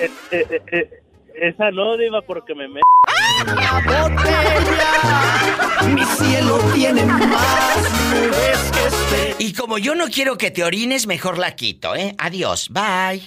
Eh, 0.00 0.10
eh, 0.30 0.46
eh, 0.50 0.62
eh, 0.72 0.90
esa 1.40 1.70
no, 1.70 1.96
Diva, 1.96 2.22
porque 2.22 2.54
me 2.54 2.68
me... 2.68 2.80
La 3.46 3.80
botella, 3.84 4.90
mi 5.94 6.04
cielo 6.04 6.58
tiene 6.74 7.04
más 7.04 7.76
nubes 8.10 8.72
que 8.72 8.86
este. 8.86 9.44
Y 9.44 9.52
como 9.52 9.78
yo 9.78 9.94
no 9.94 10.06
quiero 10.06 10.36
que 10.38 10.50
te 10.50 10.64
orines, 10.64 11.06
mejor 11.06 11.38
la 11.38 11.54
quito, 11.54 11.94
¿eh? 11.94 12.14
Adiós, 12.18 12.70
bye. 12.70 13.22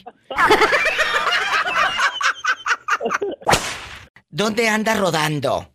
¿Dónde 4.29 4.67
anda 4.69 4.95
rodando? 4.95 5.69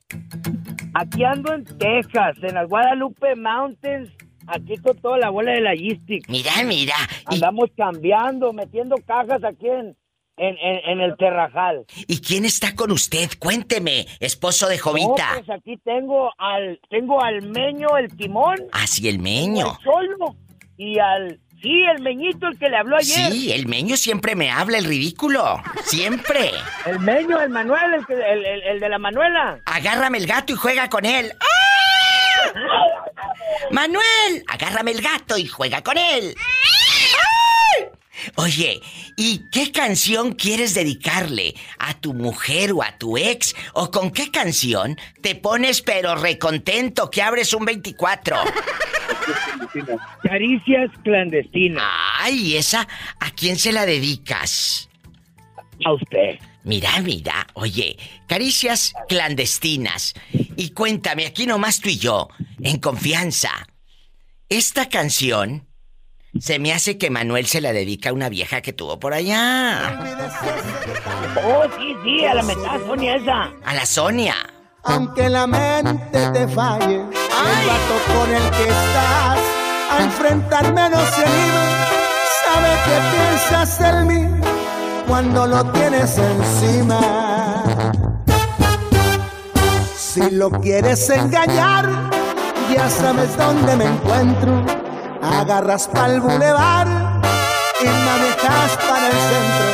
Aquí 0.95 1.25
ando 1.25 1.55
en 1.55 1.65
Texas, 1.65 2.37
en 2.43 2.55
las 2.55 2.69
Guadalupe 2.69 3.35
Mountains, 3.37 4.11
aquí 4.47 4.77
con 4.79 4.97
toda 4.99 5.19
la 5.19 5.31
bola 5.31 5.53
de 5.53 5.61
la 5.61 5.75
Gistic. 5.75 6.29
Mira, 6.29 6.53
mira. 6.65 6.95
Andamos 7.27 7.71
cambiando, 7.77 8.53
metiendo 8.53 8.97
cajas 9.07 9.43
aquí 9.43 9.69
en, 9.69 9.97
en, 10.37 10.57
en- 10.59 10.91
en 10.91 11.01
el 11.01 11.17
terrajal. 11.17 11.85
¿Y 12.07 12.21
quién 12.21 12.45
está 12.45 12.75
con 12.75 12.91
usted? 12.93 13.31
Cuénteme, 13.39 14.07
esposo 14.21 14.69
de 14.69 14.77
No, 14.77 14.83
Jovita. 14.83 15.29
pues 15.35 15.51
aquí 15.51 15.77
tengo 15.85 16.31
al, 16.39 16.81
tengo 16.91 17.23
al 17.23 17.43
meño, 17.43 17.97
el 17.97 18.15
timón. 18.17 18.57
Ah, 18.73 18.87
sí, 18.87 19.09
el 19.09 19.19
meño. 19.21 19.77
El 19.79 19.85
cholo. 19.85 20.37
Y 20.77 20.99
al, 20.99 21.39
sí, 21.63 21.85
el 21.95 22.03
meñito, 22.03 22.49
el 22.49 22.59
que 22.59 22.69
le 22.69 22.77
habló 22.77 22.97
ayer. 22.97 23.31
Sí, 23.33 23.53
el 23.53 23.67
meño 23.67 23.97
siempre 23.97 24.35
me 24.35 24.51
habla 24.51 24.79
el 24.79 24.85
ridículo. 24.87 25.63
Siempre. 25.85 26.51
El 26.87 26.99
meño, 27.01 27.41
el 27.41 27.49
Manuel, 27.51 27.95
el, 27.95 28.05
que- 28.07 28.13
el, 28.15 28.45
el- 28.45 28.63
el 28.63 28.81
de 28.81 28.89
la 28.89 28.99
Manuela. 28.99 29.59
Agárrame 29.67 30.19
el 30.19 30.27
gato 30.27 30.53
y 30.53 30.57
juega 30.57 30.89
con 30.91 31.05
él. 31.07 31.33
¡Ah! 31.41 32.55
Manuel, 33.71 34.45
agárrame 34.49 34.91
el 34.93 35.01
gato 35.01 35.39
y 35.39 35.47
juega 35.47 35.83
con 35.83 35.97
él. 35.97 36.35
¡Ay! 36.37 36.84
Oye, 38.37 38.81
¿y 39.17 39.49
qué 39.51 39.73
canción 39.73 40.33
quieres 40.33 40.75
dedicarle 40.75 41.55
a 41.79 41.95
tu 41.95 42.15
mujer 42.15 42.73
o 42.73 42.83
a 42.83 42.97
tu 42.97 43.17
ex? 43.17 43.55
¿O 43.73 43.91
con 43.91 44.11
qué 44.11 44.31
canción 44.31 44.97
te 45.21 45.35
pones 45.35 45.83
pero 45.83 46.15
recontento 46.15 47.11
que 47.11 47.23
abres 47.23 47.53
un 47.53 47.65
24? 47.65 48.37
Caricias 50.23 50.91
clandestinas. 51.03 51.85
Ay, 52.19 52.57
¿esa 52.57 52.87
a 53.21 53.31
quién 53.31 53.59
se 53.59 53.73
la 53.73 53.87
dedicas? 53.87 54.89
A 55.85 55.93
usted. 55.93 56.39
Mira, 56.63 56.99
mira, 57.03 57.47
oye, 57.55 57.99
caricias 58.27 58.95
clandestinas. 59.09 60.15
Y 60.57 60.71
cuéntame, 60.71 61.27
aquí 61.27 61.47
nomás 61.47 61.81
tú 61.81 61.91
y 61.91 61.99
yo, 61.99 62.29
en 62.63 62.79
confianza. 62.79 63.51
Esta 64.49 64.89
canción 64.89 65.67
se 66.41 66.59
me 66.59 66.73
hace 66.73 66.99
que 66.99 67.11
Manuel 67.11 67.47
se 67.47 67.61
la 67.61 67.73
dedica 67.73 68.11
a 68.11 68.13
una 68.13 68.29
vieja 68.29 68.61
que 68.61 68.73
tuvo 68.73 68.99
por 68.99 69.15
allá. 69.15 69.99
Oh, 71.45 71.65
sí, 71.79 71.97
sí, 72.03 72.25
a 72.25 72.35
la 72.35 72.43
mitad, 72.43 72.81
Sonia 72.87 73.17
esa. 73.17 73.51
A 73.65 73.75
la 73.75 73.87
Sonia. 73.87 74.35
Aunque 74.83 75.29
la 75.31 75.47
mente 75.47 76.31
te 76.33 76.49
falle, 76.49 76.97
el 76.97 77.67
vato 77.67 77.97
con 78.13 78.31
el 78.35 78.51
que 78.51 78.63
estás 78.65 79.39
a 79.91 80.03
enfrentarme 80.03 80.91
no 80.91 81.01
se 81.07 81.25
anima. 81.25 81.87
Sabe 82.45 82.69
que 82.85 82.97
piensas 83.17 83.81
en 83.81 84.07
mí 84.07 84.41
cuando 85.07 85.47
lo 85.47 85.65
tienes 85.73 86.19
encima. 86.19 87.63
Si 89.97 90.31
lo 90.31 90.51
quieres 90.51 91.09
engañar, 91.09 92.11
ya 92.75 92.91
sabes 92.91 93.37
dónde 93.37 93.77
me 93.77 93.85
encuentro. 93.85 94.84
Agarras 95.25 95.89
pa'l 95.89 96.21
bulevar 96.21 96.87
y 97.81 97.85
manejas 97.87 98.77
para 98.77 99.07
el 99.07 99.13
centro. 99.13 99.67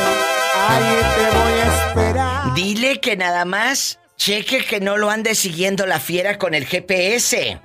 Ahí 0.69 0.95
te 1.15 1.37
voy 1.37 1.59
a 1.59 1.87
esperar. 1.87 2.53
Dile 2.55 2.99
que 3.01 3.17
nada 3.17 3.43
más 3.45 3.99
cheque 4.15 4.63
que 4.63 4.79
no 4.79 4.97
lo 4.97 5.09
ande 5.09 5.35
siguiendo 5.35 5.85
la 5.85 5.99
fiera 5.99 6.37
con 6.37 6.53
el 6.53 6.65
GPS. 6.65 7.59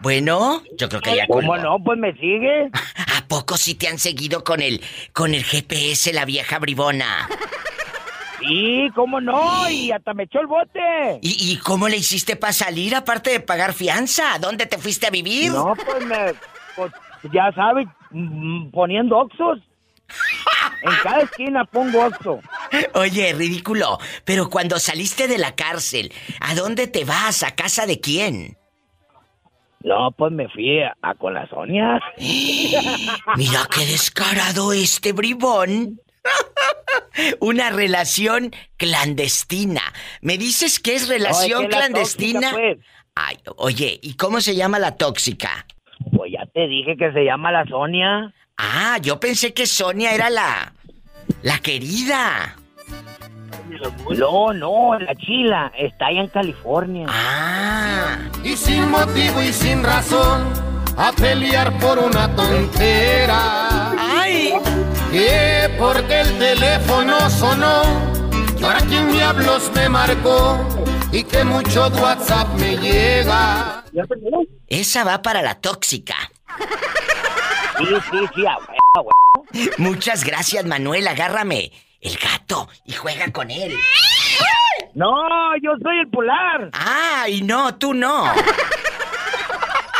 Bueno, 0.00 0.62
yo 0.78 0.88
creo 0.88 1.02
que 1.02 1.14
ya 1.16 1.26
¿Cómo 1.26 1.48
colgó. 1.48 1.62
no? 1.62 1.84
Pues 1.84 1.98
me 1.98 2.12
sigue. 2.14 2.70
¿A 3.18 3.26
poco 3.28 3.58
sí 3.58 3.74
te 3.74 3.86
han 3.88 3.98
seguido 3.98 4.42
con 4.42 4.62
el 4.62 4.82
con 5.12 5.34
el 5.34 5.44
GPS 5.44 6.12
la 6.14 6.24
vieja 6.24 6.58
bribona? 6.58 7.28
Sí, 8.40 8.88
¿cómo 8.94 9.20
no? 9.20 9.68
Y 9.68 9.92
hasta 9.92 10.14
me 10.14 10.22
echó 10.22 10.40
el 10.40 10.46
bote. 10.46 10.80
¿Y, 11.20 11.52
y 11.52 11.58
cómo 11.58 11.88
le 11.90 11.98
hiciste 11.98 12.36
para 12.36 12.54
salir 12.54 12.94
aparte 12.96 13.28
de 13.28 13.40
pagar 13.40 13.74
fianza? 13.74 14.38
¿Dónde 14.40 14.64
te 14.64 14.78
fuiste 14.78 15.06
a 15.06 15.10
vivir? 15.10 15.52
No, 15.52 15.74
pues 15.76 16.06
me. 16.06 16.32
Pues, 16.80 16.92
ya 17.32 17.52
sabes, 17.52 17.86
mm, 18.10 18.70
poniendo 18.70 19.18
oxos. 19.18 19.58
En 20.82 20.92
cada 21.02 21.20
esquina 21.20 21.64
pongo 21.66 22.06
oxo. 22.06 22.40
Oye, 22.94 23.34
ridículo, 23.34 23.98
pero 24.24 24.48
cuando 24.48 24.78
saliste 24.78 25.28
de 25.28 25.36
la 25.36 25.54
cárcel, 25.54 26.12
¿a 26.40 26.54
dónde 26.54 26.86
te 26.86 27.04
vas? 27.04 27.42
¿A 27.42 27.54
casa 27.54 27.84
de 27.84 28.00
quién? 28.00 28.56
No, 29.82 30.10
pues 30.12 30.32
me 30.32 30.48
fui 30.48 30.80
a, 30.80 31.14
con 31.14 31.34
la 31.34 31.46
Sonia. 31.48 32.00
Mira 33.36 33.68
qué 33.74 33.84
descarado 33.86 34.72
este 34.72 35.12
bribón. 35.12 36.00
Una 37.40 37.70
relación 37.70 38.54
clandestina. 38.76 39.82
¿Me 40.22 40.38
dices 40.38 40.80
que 40.80 40.94
es 40.94 41.08
relación 41.08 41.62
No, 41.62 41.68
es 41.68 41.68
que 41.68 41.76
la 41.76 41.86
clandestina? 41.86 42.50
tóxica, 42.50 42.56
pues. 42.56 42.78
Ay, 43.14 43.36
oye, 43.56 43.98
¿y 44.02 44.14
cómo 44.14 44.40
se 44.40 44.54
llama 44.54 44.78
la 44.78 44.96
tóxica? 44.96 45.66
Te 46.52 46.66
dije 46.66 46.96
que 46.96 47.12
se 47.12 47.24
llama 47.24 47.52
la 47.52 47.64
Sonia. 47.66 48.32
Ah, 48.56 48.98
yo 49.00 49.20
pensé 49.20 49.54
que 49.54 49.66
Sonia 49.66 50.12
era 50.14 50.30
la. 50.30 50.72
la 51.42 51.58
querida. 51.58 52.56
No, 54.18 54.52
no, 54.52 54.98
la 54.98 55.14
chila 55.14 55.72
está 55.78 56.06
allá 56.06 56.22
en 56.22 56.28
California. 56.28 57.06
Ah. 57.08 58.18
Y 58.42 58.56
sin 58.56 58.90
motivo 58.90 59.42
y 59.42 59.52
sin 59.52 59.82
razón, 59.82 60.42
a 60.96 61.12
pelear 61.12 61.78
por 61.78 61.98
una 61.98 62.34
tontera. 62.34 63.92
¡Ay! 63.98 64.54
Que 65.12 65.70
porque 65.78 66.20
el 66.20 66.38
teléfono 66.38 67.30
sonó, 67.30 67.82
y 68.58 68.62
ahora 68.62 68.80
quién 68.88 69.10
diablos 69.12 69.70
me 69.74 69.88
marcó, 69.88 70.58
y 71.12 71.24
que 71.24 71.44
mucho 71.44 71.88
WhatsApp 71.88 72.48
me 72.58 72.76
llega. 72.76 73.84
Esa 74.68 75.04
va 75.04 75.22
para 75.22 75.42
la 75.42 75.54
tóxica. 75.60 76.14
Sí, 77.78 77.86
sí, 78.10 78.18
sí, 78.34 78.46
a 78.46 78.56
huevo, 78.58 78.74
a 78.94 79.00
huevo. 79.00 79.70
Muchas 79.78 80.24
gracias, 80.24 80.64
Manuel. 80.64 81.08
Agárrame 81.08 81.70
el 82.00 82.16
gato 82.18 82.68
y 82.84 82.92
juega 82.92 83.30
con 83.32 83.50
él. 83.50 83.74
No, 84.94 85.12
yo 85.62 85.72
soy 85.82 85.98
el 86.00 86.08
polar. 86.08 86.70
¡Ay, 86.72 87.42
no, 87.42 87.74
tú 87.76 87.94
no! 87.94 88.24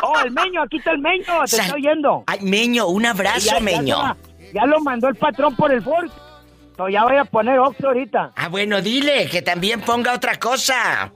Oh, 0.03 0.19
el 0.25 0.31
meño, 0.33 0.63
aquí 0.63 0.79
está 0.79 0.93
el 0.93 0.99
meño, 0.99 1.25
te 1.43 1.57
Sal- 1.57 1.67
estoy 1.67 1.87
oyendo. 1.87 2.25
Ay, 2.27 2.41
Meño, 2.41 2.87
un 2.89 3.05
abrazo, 3.07 3.39
Ya- 3.53 3.61
Meño. 3.61 4.17
Ya, 4.53 4.65
lo 4.67 4.81
mandó 4.81 5.09
el 5.09 5.15
patrón 5.15 5.55
por 5.55 5.71
el 5.73 5.83
Ford. 5.83 6.11
So, 6.77 6.89
ya 6.89 7.05
voy 7.05 7.17
a 7.19 7.25
poner 7.25 7.59
Oxxo 7.59 7.89
ahorita. 7.89 8.33
Ah, 8.35 8.49
bueno, 8.49 8.81
dile 8.81 9.29
que 9.29 9.43
también 9.43 9.81
ponga 9.83 10.15
otra 10.15 10.39
cosa. 10.41 11.13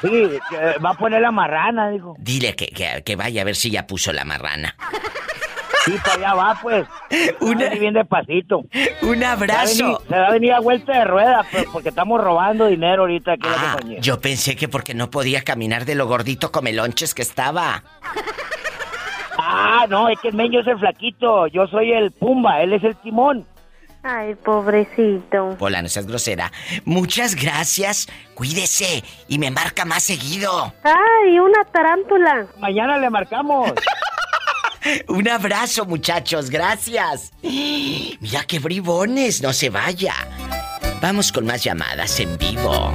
Sí, 0.00 0.30
que 0.50 0.78
va 0.84 0.90
a 0.90 0.94
poner 0.94 1.20
la 1.22 1.30
marrana, 1.32 1.90
dijo. 1.90 2.14
Dile 2.18 2.54
que, 2.54 2.66
que- 2.68 3.02
que 3.04 3.16
vaya 3.16 3.42
a 3.42 3.44
ver 3.44 3.56
si 3.56 3.70
ya 3.70 3.86
puso 3.86 4.12
la 4.12 4.24
marrana. 4.24 4.76
Sí, 5.84 5.94
para 6.04 6.14
allá 6.14 6.34
va, 6.34 6.58
pues. 6.60 6.86
Una- 7.40 7.68
bien 7.70 7.94
despacito. 7.94 8.58
Un 8.58 8.68
Se 9.18 9.24
va 9.24 9.32
a 9.32 9.36
venir- 9.36 9.52
abrazo. 9.54 10.02
Se 10.08 10.14
va 10.18 10.26
a 10.26 10.30
venir 10.30 10.52
a 10.52 10.60
vuelta 10.60 10.92
de 10.98 11.04
rueda, 11.04 11.44
pues, 11.50 11.64
porque 11.72 11.88
estamos 11.88 12.22
robando 12.22 12.66
dinero 12.66 13.02
ahorita 13.02 13.32
aquí 13.32 13.46
en 13.46 13.52
la 13.52 13.58
Ah, 13.58 13.72
compañía. 13.72 14.00
yo 14.00 14.20
pensé 14.20 14.54
que 14.56 14.68
porque 14.68 14.94
no 14.94 15.10
podía 15.10 15.42
caminar 15.42 15.84
de 15.84 15.94
lo 15.94 16.06
gordito 16.06 16.52
come 16.52 16.72
lonches 16.72 17.14
que 17.14 17.22
estaba. 17.22 17.82
Ah, 19.38 19.86
no, 19.88 20.08
es 20.08 20.18
que 20.20 20.28
el 20.28 20.34
meño 20.34 20.60
es 20.60 20.66
el 20.66 20.78
flaquito. 20.78 21.46
Yo 21.46 21.66
soy 21.68 21.92
el 21.92 22.10
Pumba, 22.10 22.60
él 22.62 22.72
es 22.72 22.84
el 22.84 22.96
timón. 22.96 23.46
Ay, 24.02 24.34
pobrecito. 24.36 25.56
Pola, 25.58 25.82
no 25.82 25.88
seas 25.88 26.06
grosera. 26.06 26.52
Muchas 26.84 27.34
gracias. 27.34 28.08
Cuídese 28.34 29.02
y 29.26 29.38
me 29.38 29.50
marca 29.50 29.84
más 29.84 30.04
seguido. 30.04 30.72
Ay, 30.82 31.38
una 31.38 31.64
tarántula. 31.64 32.46
Mañana 32.58 32.98
le 32.98 33.10
marcamos. 33.10 33.72
Un 35.08 35.28
abrazo, 35.28 35.84
muchachos. 35.84 36.48
Gracias. 36.48 37.32
Mira 37.42 38.44
qué 38.46 38.58
bribones. 38.60 39.42
No 39.42 39.52
se 39.52 39.68
vaya. 39.70 40.14
Vamos 41.00 41.30
con 41.32 41.46
más 41.46 41.62
llamadas 41.62 42.18
en 42.20 42.36
vivo. 42.38 42.92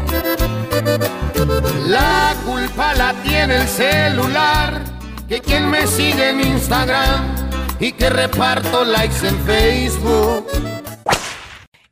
La 1.88 2.36
culpa 2.46 2.94
la 2.96 3.14
tiene 3.24 3.58
el 3.58 3.68
celular, 3.68 4.82
que 5.28 5.40
quien 5.42 5.70
me 5.70 5.88
sigue 5.88 6.30
en 6.30 6.42
Instagram 6.42 7.36
y 7.80 7.92
que 7.94 8.10
reparto 8.10 8.84
likes 8.84 9.26
en 9.28 9.40
Facebook. 9.46 10.48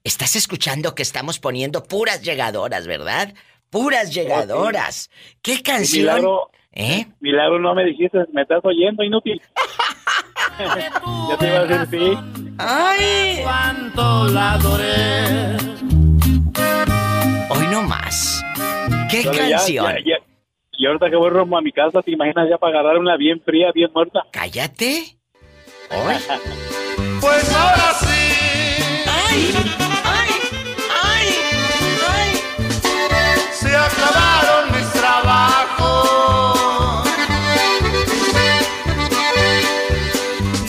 Estás 0.04 0.36
escuchando 0.36 0.96
que 0.96 1.04
estamos 1.04 1.40
poniendo 1.40 1.84
puras 1.84 2.22
llegadoras, 2.24 2.88
¿verdad? 2.88 3.34
Puras 3.70 4.14
llegadoras. 4.14 5.10
¿Qué 5.42 5.62
canción? 5.62 6.06
Milagro. 6.16 6.50
¿Eh? 6.74 7.06
Milagro, 7.20 7.60
no 7.60 7.76
me 7.76 7.84
dijiste, 7.86 8.18
me 8.34 8.42
estás 8.42 8.62
oyendo, 8.64 9.04
inútil. 9.04 9.40
ya 11.30 11.38
te 11.38 11.48
iba 11.48 11.58
a 11.60 11.66
decir 11.66 11.88
sí. 12.00 12.18
¡Ay! 12.58 13.40
Cuánto 13.44 14.28
la 14.30 14.54
adoré. 14.54 15.58
Hoy 17.50 17.68
no 17.70 17.84
más. 17.84 18.42
¿Qué 19.10 19.22
Pero 19.24 19.34
ya- 19.34 19.50
canción? 19.58 19.86
ya- 19.86 20.00
ya- 20.00 20.26
Y 20.78 20.86
ahorita 20.88 21.10
que 21.12 21.16
voy 21.16 21.30
rumbo 21.30 21.58
a 21.58 21.62
mi 21.62 21.72
casa, 21.72 22.02
¿te 22.02 22.12
imaginas 22.12 22.50
ya 22.50 22.58
para 22.58 22.80
agarrar 22.80 22.98
una 22.98 23.18
bien 23.18 23.40
fría, 23.42 23.72
bien 23.74 23.92
muerta? 23.94 24.22
Cállate. 24.32 25.18
Hoy. 25.92 26.16
Pues 27.20 27.54
ahora 27.54 27.94
sí. 28.00 28.71
¡Ay! 29.32 29.48
¡Ay! 30.04 30.30
¡Ay! 31.04 31.28
¡Ay! 32.10 32.32
Se 33.54 33.76
acabaron 33.76 34.72
mis 34.72 34.90
trabajos. 34.92 36.10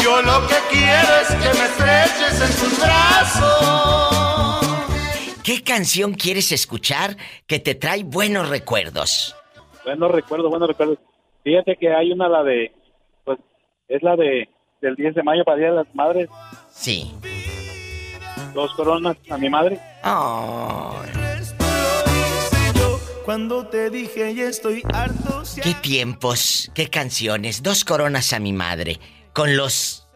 Yo 0.03 0.23
lo 0.23 0.47
que 0.47 0.55
quiero 0.71 1.17
es 1.23 1.29
que 1.29 1.51
me 1.59 1.65
estreches 1.65 2.41
en 2.41 2.53
tus 2.61 2.79
brazos. 2.81 4.67
¿Qué 5.43 5.63
canción 5.65 6.15
quieres 6.15 6.53
escuchar 6.53 7.17
que 7.49 7.59
te 7.59 7.75
trae 7.75 8.05
buenos 8.05 8.49
recuerdos? 8.49 9.35
Bueno, 9.85 10.07
recuerdo, 10.09 10.49
bueno, 10.51 10.67
recuerdo. 10.69 10.97
Fíjate 11.43 11.75
que 11.77 11.93
hay 11.93 12.13
una, 12.13 12.29
la 12.29 12.45
de, 12.45 12.71
pues, 13.25 13.39
es 13.89 14.01
la 14.05 14.15
de, 14.15 14.49
del 14.81 14.95
10 14.95 15.17
de 15.17 15.23
mayo 15.25 15.45
para 15.45 15.57
Día 15.59 15.71
de 15.71 15.77
las 15.77 15.93
Madres, 15.95 16.29
Sí. 16.71 17.13
Dos 18.55 18.73
coronas 18.75 19.17
a 19.31 19.39
mi 19.39 19.49
madre. 19.49 19.81
Cuando 23.25 23.67
te 23.67 23.91
dije 23.91 24.35
ya 24.35 24.45
estoy 24.45 24.83
harto. 24.93 25.43
¿Qué 25.63 25.75
tiempos? 25.75 26.71
¿Qué 26.75 26.91
canciones? 26.91 27.63
Dos 27.63 27.85
coronas 27.85 28.33
a 28.33 28.39
mi 28.39 28.53
madre. 28.53 28.99
Con 29.33 29.57
los 29.57 30.09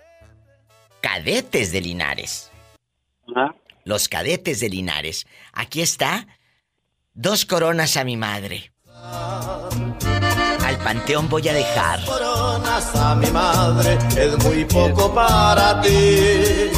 cadetes 1.00 1.72
de 1.72 1.80
Linares. 1.80 2.50
Ajá. 3.28 3.54
Los 3.84 4.08
cadetes 4.08 4.60
de 4.60 4.68
Linares. 4.68 5.26
Aquí 5.52 5.80
está. 5.80 6.26
Dos 7.14 7.46
coronas 7.46 7.96
a 7.96 8.04
mi 8.04 8.16
madre. 8.16 8.72
Al 10.64 10.78
panteón 10.82 11.28
voy 11.28 11.48
a 11.48 11.52
dejar. 11.52 12.04
Coronas 12.04 12.94
a 12.96 13.14
mi 13.14 13.30
madre 13.30 13.96
es 14.16 14.36
muy 14.44 14.64
poco 14.64 15.14
para 15.14 15.80
ti. 15.80 16.70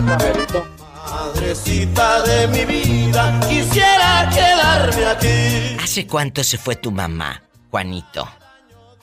Es 0.00 0.06
Mamerito. 0.06 0.64
Madrecita 1.10 2.22
de 2.22 2.48
mi 2.48 2.64
vida, 2.64 3.38
quisiera 3.48 4.30
quedarme 4.32 5.04
aquí. 5.04 5.76
¿Hace 5.82 6.06
cuánto 6.06 6.42
se 6.42 6.56
fue 6.56 6.76
tu 6.76 6.90
mamá, 6.90 7.42
Juanito? 7.70 8.26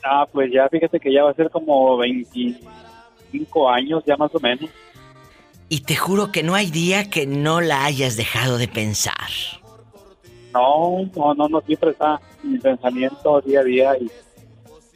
Ah, 0.03 0.25
pues 0.31 0.51
ya 0.51 0.67
fíjate 0.69 0.99
que 0.99 1.13
ya 1.13 1.23
va 1.23 1.31
a 1.31 1.33
ser 1.35 1.51
como 1.51 1.97
25 1.97 3.69
años, 3.69 4.03
ya 4.07 4.17
más 4.17 4.33
o 4.33 4.39
menos. 4.39 4.71
Y 5.69 5.81
te 5.81 5.95
juro 5.95 6.31
que 6.31 6.41
no 6.41 6.55
hay 6.55 6.71
día 6.71 7.09
que 7.09 7.27
no 7.27 7.61
la 7.61 7.85
hayas 7.85 8.17
dejado 8.17 8.57
de 8.57 8.67
pensar. 8.67 9.29
No, 10.53 11.07
no, 11.15 11.33
no, 11.35 11.47
no, 11.47 11.61
siempre 11.61 11.91
está 11.91 12.19
mi 12.41 12.57
pensamiento 12.57 13.41
día 13.41 13.59
a 13.59 13.63
día 13.63 13.97
y 13.99 14.09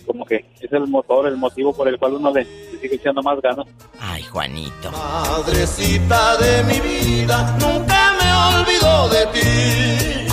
como 0.06 0.26
que 0.26 0.45
es 0.60 0.72
el 0.72 0.88
motor, 0.88 1.28
el 1.28 1.38
motivo 1.38 1.74
por 1.74 1.88
el 1.88 1.97
cual 1.97 2.14
uno 2.14 2.34
le, 2.34 2.43
le 2.43 2.80
sigue 2.80 2.95
echando 2.95 3.22
más 3.22 3.39
ganas. 3.41 3.66
Ay, 3.99 4.24
Juanito. 4.24 4.91
Madrecita 4.91 6.38
de 6.38 6.64
mi 6.64 6.80
vida, 6.80 7.58
nunca 7.60 8.14
me 8.20 8.60
olvido 8.60 9.10
de 9.10 9.26
ti. 9.28 10.32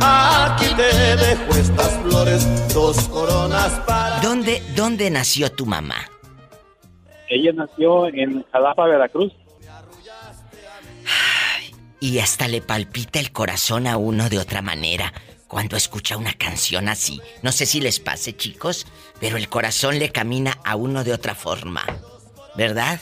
Aquí 0.00 0.66
te 0.76 1.16
dejo 1.16 1.50
estas 1.50 1.98
flores, 2.02 2.74
dos 2.74 3.08
coronas 3.08 3.72
para 3.86 4.20
¿Dónde, 4.20 4.62
dónde 4.74 5.10
nació 5.10 5.50
tu 5.50 5.66
mamá? 5.66 5.96
Ella 7.28 7.52
nació 7.52 8.08
en 8.08 8.44
Jalapa, 8.50 8.86
Veracruz. 8.86 9.32
Y 12.00 12.20
hasta 12.20 12.46
le 12.46 12.62
palpita 12.62 13.18
el 13.18 13.32
corazón 13.32 13.86
a 13.86 13.96
uno 13.96 14.28
de 14.28 14.38
otra 14.38 14.62
manera 14.62 15.12
cuando 15.48 15.76
escucha 15.76 16.16
una 16.16 16.34
canción 16.34 16.88
así. 16.88 17.20
No 17.42 17.50
sé 17.50 17.66
si 17.66 17.80
les 17.80 17.98
pase, 17.98 18.36
chicos, 18.36 18.86
pero 19.18 19.36
el 19.36 19.48
corazón 19.48 19.98
le 19.98 20.10
camina 20.10 20.58
a 20.64 20.76
uno 20.76 21.02
de 21.02 21.12
otra 21.12 21.34
forma. 21.34 21.84
¿Verdad? 22.54 23.00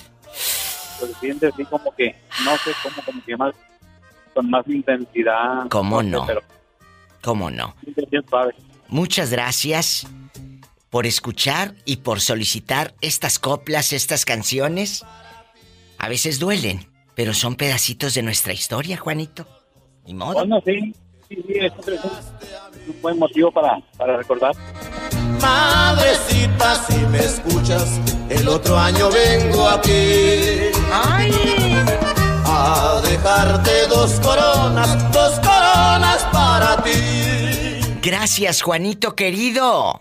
Pues 0.98 1.12
siente 1.20 1.48
así 1.48 1.64
como 1.64 1.94
que, 1.94 2.14
no 2.44 2.56
sé, 2.58 2.70
como, 2.82 3.02
como 3.04 3.24
que 3.24 3.36
más, 3.36 3.54
con 4.32 4.48
más 4.48 4.66
intensidad. 4.68 5.68
¿Cómo 5.68 6.02
no? 6.02 6.26
Pero 6.26 6.42
¿Cómo 7.26 7.50
no? 7.50 7.74
Muchas 8.86 9.32
gracias 9.32 10.06
por 10.90 11.06
escuchar 11.06 11.74
y 11.84 11.96
por 11.96 12.20
solicitar 12.20 12.94
estas 13.00 13.40
coplas, 13.40 13.92
estas 13.92 14.24
canciones. 14.24 15.04
A 15.98 16.08
veces 16.08 16.38
duelen, 16.38 16.86
pero 17.16 17.34
son 17.34 17.56
pedacitos 17.56 18.14
de 18.14 18.22
nuestra 18.22 18.52
historia, 18.52 18.96
Juanito. 18.96 19.44
Ni 20.04 20.14
modo. 20.14 20.34
Bueno, 20.34 20.62
sí, 20.64 20.94
sí, 21.28 21.44
sí, 21.46 21.54
es 21.58 21.72
un, 21.72 21.94
es 21.94 22.88
un 22.88 23.02
buen 23.02 23.18
motivo 23.18 23.50
para, 23.50 23.78
para 23.96 24.16
recordar. 24.16 24.52
Madrecita, 25.40 26.74
si 26.86 26.98
me 27.06 27.18
escuchas, 27.18 28.00
el 28.28 28.48
otro 28.48 28.76
año 28.78 29.08
vengo 29.10 29.68
aquí. 29.68 30.70
¡Ay! 30.92 31.32
A 32.44 33.00
dejarte 33.02 33.86
dos 33.88 34.18
coronas, 34.20 35.12
dos 35.12 35.38
coronas 35.40 36.26
para 36.32 36.82
ti. 36.82 37.80
Gracias, 38.02 38.62
Juanito 38.62 39.14
querido. 39.14 40.00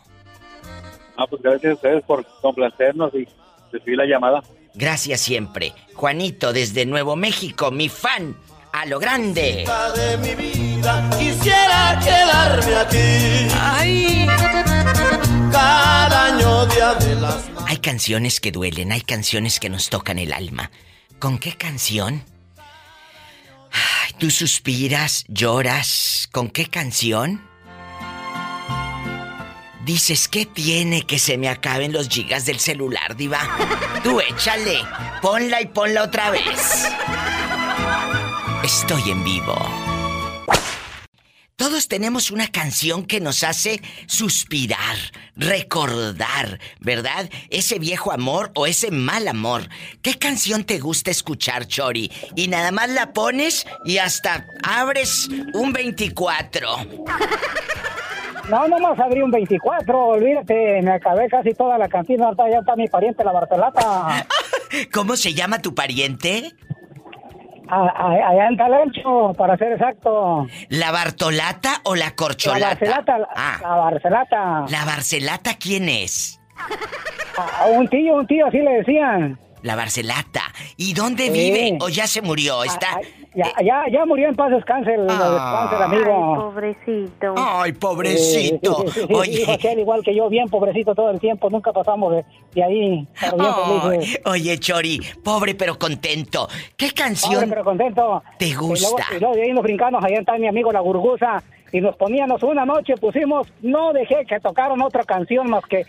Ah, 1.18 1.26
pues 1.30 1.42
gracias 1.42 1.72
a 1.72 1.76
ustedes 1.76 2.04
por 2.04 2.26
complacernos 2.42 3.14
y 3.16 3.28
recibir 3.72 3.98
la 3.98 4.06
llamada. 4.06 4.44
Gracias 4.74 5.22
siempre. 5.22 5.74
Juanito 5.96 6.54
desde 6.54 6.86
Nuevo 6.86 7.16
México, 7.16 7.72
mi 7.72 7.90
fan, 7.90 8.36
a 8.76 8.86
lo 8.86 9.00
grande. 9.00 9.66
De 9.96 10.18
mi 10.18 10.36
vida 10.36 11.10
quisiera 11.18 12.00
quedarme 12.04 12.76
aquí. 12.76 13.48
Ay. 13.60 14.28
Cada 15.52 16.26
año 16.26 16.66
día 16.66 16.94
de 16.96 17.16
las 17.16 17.46
Hay 17.68 17.78
canciones 17.78 18.40
que 18.40 18.52
duelen, 18.52 18.92
hay 18.92 19.02
canciones 19.02 19.60
que 19.60 19.70
nos 19.70 19.90
tocan 19.90 20.20
el 20.20 20.34
alma. 20.34 20.72
¿Con 21.20 21.38
qué 21.38 21.54
canción? 21.54 22.26
Ay, 23.72 24.14
Tú 24.20 24.30
suspiras, 24.30 25.24
lloras. 25.30 26.28
¿Con 26.32 26.50
qué 26.50 26.68
canción? 26.68 27.42
Dices, 29.86 30.28
¿qué 30.28 30.46
tiene 30.46 31.04
que 31.04 31.20
se 31.20 31.38
me 31.38 31.48
acaben 31.48 31.94
los 31.94 32.10
gigas 32.10 32.46
del 32.46 32.60
celular, 32.60 33.16
diva? 33.16 33.40
Tú 34.04 34.20
échale, 34.20 34.80
ponla 35.22 35.62
y 35.62 35.68
ponla 35.68 36.04
otra 36.04 36.32
vez. 36.32 36.88
Estoy 38.66 39.12
en 39.12 39.24
vivo. 39.24 39.54
Todos 41.56 41.88
tenemos 41.88 42.32
una 42.32 42.48
canción 42.48 43.06
que 43.06 43.20
nos 43.20 43.44
hace 43.44 43.80
suspirar, 44.08 44.96
recordar, 45.36 46.60
¿verdad? 46.80 47.30
Ese 47.52 47.78
viejo 47.78 48.12
amor 48.12 48.52
o 48.56 48.66
ese 48.66 48.90
mal 48.90 49.28
amor. 49.28 49.70
¿Qué 50.02 50.16
canción 50.16 50.64
te 50.64 50.80
gusta 50.80 51.12
escuchar, 51.12 51.68
Chori? 51.68 52.12
Y 52.36 52.48
nada 52.48 52.72
más 52.72 52.90
la 52.90 53.14
pones 53.14 53.68
y 53.86 54.00
hasta 54.00 54.48
abres 54.64 55.30
un 55.54 55.72
24. 55.72 56.68
No, 58.50 58.68
nomás 58.68 59.00
abrí 59.00 59.22
un 59.22 59.30
24, 59.30 60.08
olvídate, 60.08 60.82
me 60.82 60.94
acabé 60.94 61.28
casi 61.30 61.54
toda 61.54 61.78
la 61.78 61.88
cantina, 61.88 62.32
ya 62.52 62.60
está 62.62 62.76
mi 62.76 62.88
pariente, 62.88 63.24
la 63.24 63.32
Barcelata. 63.32 64.26
¿Cómo 64.92 65.16
se 65.18 65.36
llama 65.36 65.62
tu 65.62 65.76
pariente? 65.76 66.56
A- 67.68 67.90
a- 67.90 68.30
allá 68.30 68.48
en 68.48 68.58
Talencho, 68.58 69.34
para 69.38 69.58
ser 69.58 69.72
exacto. 69.74 70.46
¿La 70.70 70.92
Bartolata 70.92 71.82
o 71.84 71.96
la 71.96 72.06
La 72.06 72.12
Corcholata? 72.16 72.68
Barcelata, 72.68 73.18
la, 73.18 73.28
Ah. 73.36 73.58
la 73.62 73.76
Barcelata. 73.76 74.66
¿La 74.70 74.86
Barcelata 74.86 75.52
quién 75.60 75.90
es? 75.90 76.40
A 77.38 77.66
un 77.68 77.88
tío, 77.88 78.16
un 78.16 78.28
tío, 78.28 78.46
así 78.48 78.58
le 78.60 78.72
decían. 78.76 79.38
La 79.66 79.76
Barcelata. 79.76 80.42
¿Y 80.78 80.94
dónde 80.94 81.26
Sí. 81.26 81.32
vive? 81.32 81.78
¿O 81.82 81.90
ya 81.90 82.06
se 82.06 82.22
murió? 82.22 82.64
Está. 82.64 83.00
Ya, 83.34 83.52
ya, 83.64 83.84
ya 83.92 84.06
murió 84.06 84.30
en 84.30 84.36
paz 84.36 84.52
descanse 84.52 84.94
el, 84.94 85.08
descanse 85.08 85.76
el 85.76 85.82
amigo. 85.82 86.36
pobrecito. 86.54 87.34
Ay, 87.36 87.72
pobrecito. 87.74 88.76
Sí, 88.86 88.92
sí, 88.92 89.00
sí, 89.02 89.08
sí, 89.08 89.14
Oye. 89.14 89.76
igual 89.82 90.04
que 90.04 90.16
yo, 90.16 90.30
bien 90.30 90.48
pobrecito 90.48 90.94
todo 90.94 91.10
el 91.10 91.20
tiempo, 91.20 91.50
nunca 91.50 91.74
pasamos 91.74 92.14
de, 92.14 92.26
de 92.54 92.64
ahí, 92.64 93.08
Ay, 93.20 93.32
felices. 93.92 94.22
oye, 94.26 94.58
Chori, 94.60 95.02
pobre 95.24 95.56
pero 95.56 95.78
contento. 95.80 96.48
¿Qué 96.78 96.86
Pobre, 96.88 96.94
canción 96.96 97.50
pero 97.50 97.64
contento. 97.64 98.24
te 98.38 98.46
Y 98.48 98.54
luego, 98.54 98.68
gusta? 98.70 99.04
y 99.16 99.20
luego 99.20 99.36
de 99.36 99.44
ahí 99.44 99.52
nos 99.52 99.64
brincamos, 99.64 100.04
allá 100.04 100.20
está 100.20 100.38
mi 100.38 100.48
amigo 100.48 100.72
La 100.72 100.80
Gurguza, 100.80 101.42
y 101.74 101.82
nos 101.82 101.96
poníamos 101.98 102.42
una 102.44 102.66
noche, 102.66 102.94
pusimos, 102.98 103.48
no 103.62 103.92
dejé 103.92 104.26
que 104.30 104.40
tocaron 104.40 104.82
otra 104.82 105.04
canción 105.04 105.50
más 105.50 105.64
que, 105.66 105.84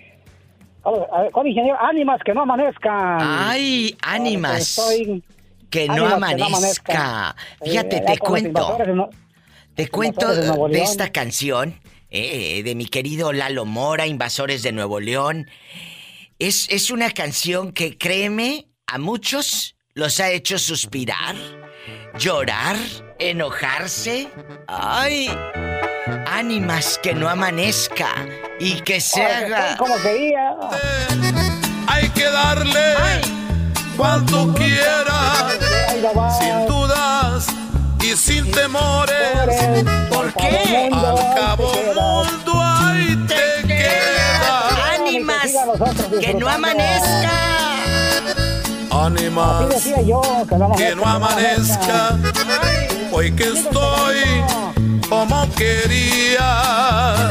a 0.87 1.23
ver, 1.23 1.33
con 1.33 1.47
ingeniero, 1.47 1.79
ánimas 1.81 2.21
que 2.25 2.33
no 2.35 2.43
amanezcan. 2.43 3.19
Ay, 3.21 3.97
ánimas. 4.03 4.79
Estoy- 4.79 5.23
Que 5.71 5.89
no 5.89 6.07
ánimas 6.07 6.33
amanezca. 6.43 7.35
Sí, 7.63 7.71
Fíjate, 7.71 8.01
te 8.01 8.19
cuento. 8.19 8.79
no- 8.95 9.11
Te 9.75 9.89
cuento 9.89 10.35
de 10.35 10.81
esta 10.83 11.11
canción, 11.13 11.79
eh, 12.11 12.63
de 12.63 12.75
mi 12.75 12.87
querido 12.87 13.33
Lalo 13.33 13.65
Mora, 13.67 14.07
Invasores 14.07 14.63
de 14.63 14.73
Nuevo 14.73 15.01
León. 15.01 15.47
Es, 16.39 16.69
es 16.71 16.91
una 16.91 17.11
canción 17.11 17.73
que, 17.73 17.99
créeme, 17.99 18.69
a 18.87 18.99
muchos 18.99 19.77
los 19.95 20.21
ha 20.21 20.31
hecho 20.31 20.59
suspirar, 20.59 21.35
llorar, 22.19 22.77
enojarse. 23.19 24.29
¡Ay! 24.69 25.29
Ánimas 26.07 27.01
que 27.03 27.15
no 27.15 27.29
amanezca 27.29 28.11
y 28.61 28.81
que 28.83 29.01
se 29.01 29.23
haga. 29.23 29.77
Como 29.77 29.97
quería. 29.97 30.55
Hay 31.89 32.09
que 32.11 32.31
darle 32.31 32.95
cuanto 33.97 34.55
quiera, 34.55 35.49
sin 36.39 36.67
dudas 36.69 37.47
y 38.01 38.17
sin 38.17 38.51
temores. 38.53 39.19
¿Por 40.09 40.33
qué? 40.35 40.91
Al 40.93 41.35
cabo 41.35 41.73
mundo 41.87 42.63
ahí 42.63 43.17
te 43.27 43.67
queda. 43.67 44.95
Ánimas 44.95 45.53
que 46.21 46.35
no 46.35 46.49
amanezca. 46.49 47.33
Ánimas 48.93 49.85
que 50.77 50.95
no 50.95 51.05
amanezca. 51.05 52.17
Hoy 53.11 53.33
que 53.33 53.45
estoy 53.45 54.23
como 55.09 55.49
quería. 55.55 57.29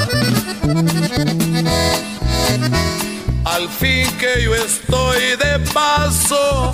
Al 3.45 3.69
fin 3.69 4.07
que 4.17 4.43
yo 4.43 4.55
estoy 4.55 5.35
de 5.37 5.59
paso 5.73 6.71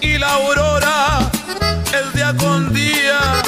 y 0.00 0.18
la 0.18 0.34
aurora 0.34 1.30
es 1.92 2.14
día 2.14 2.34
con 2.36 2.72
día 2.72 3.42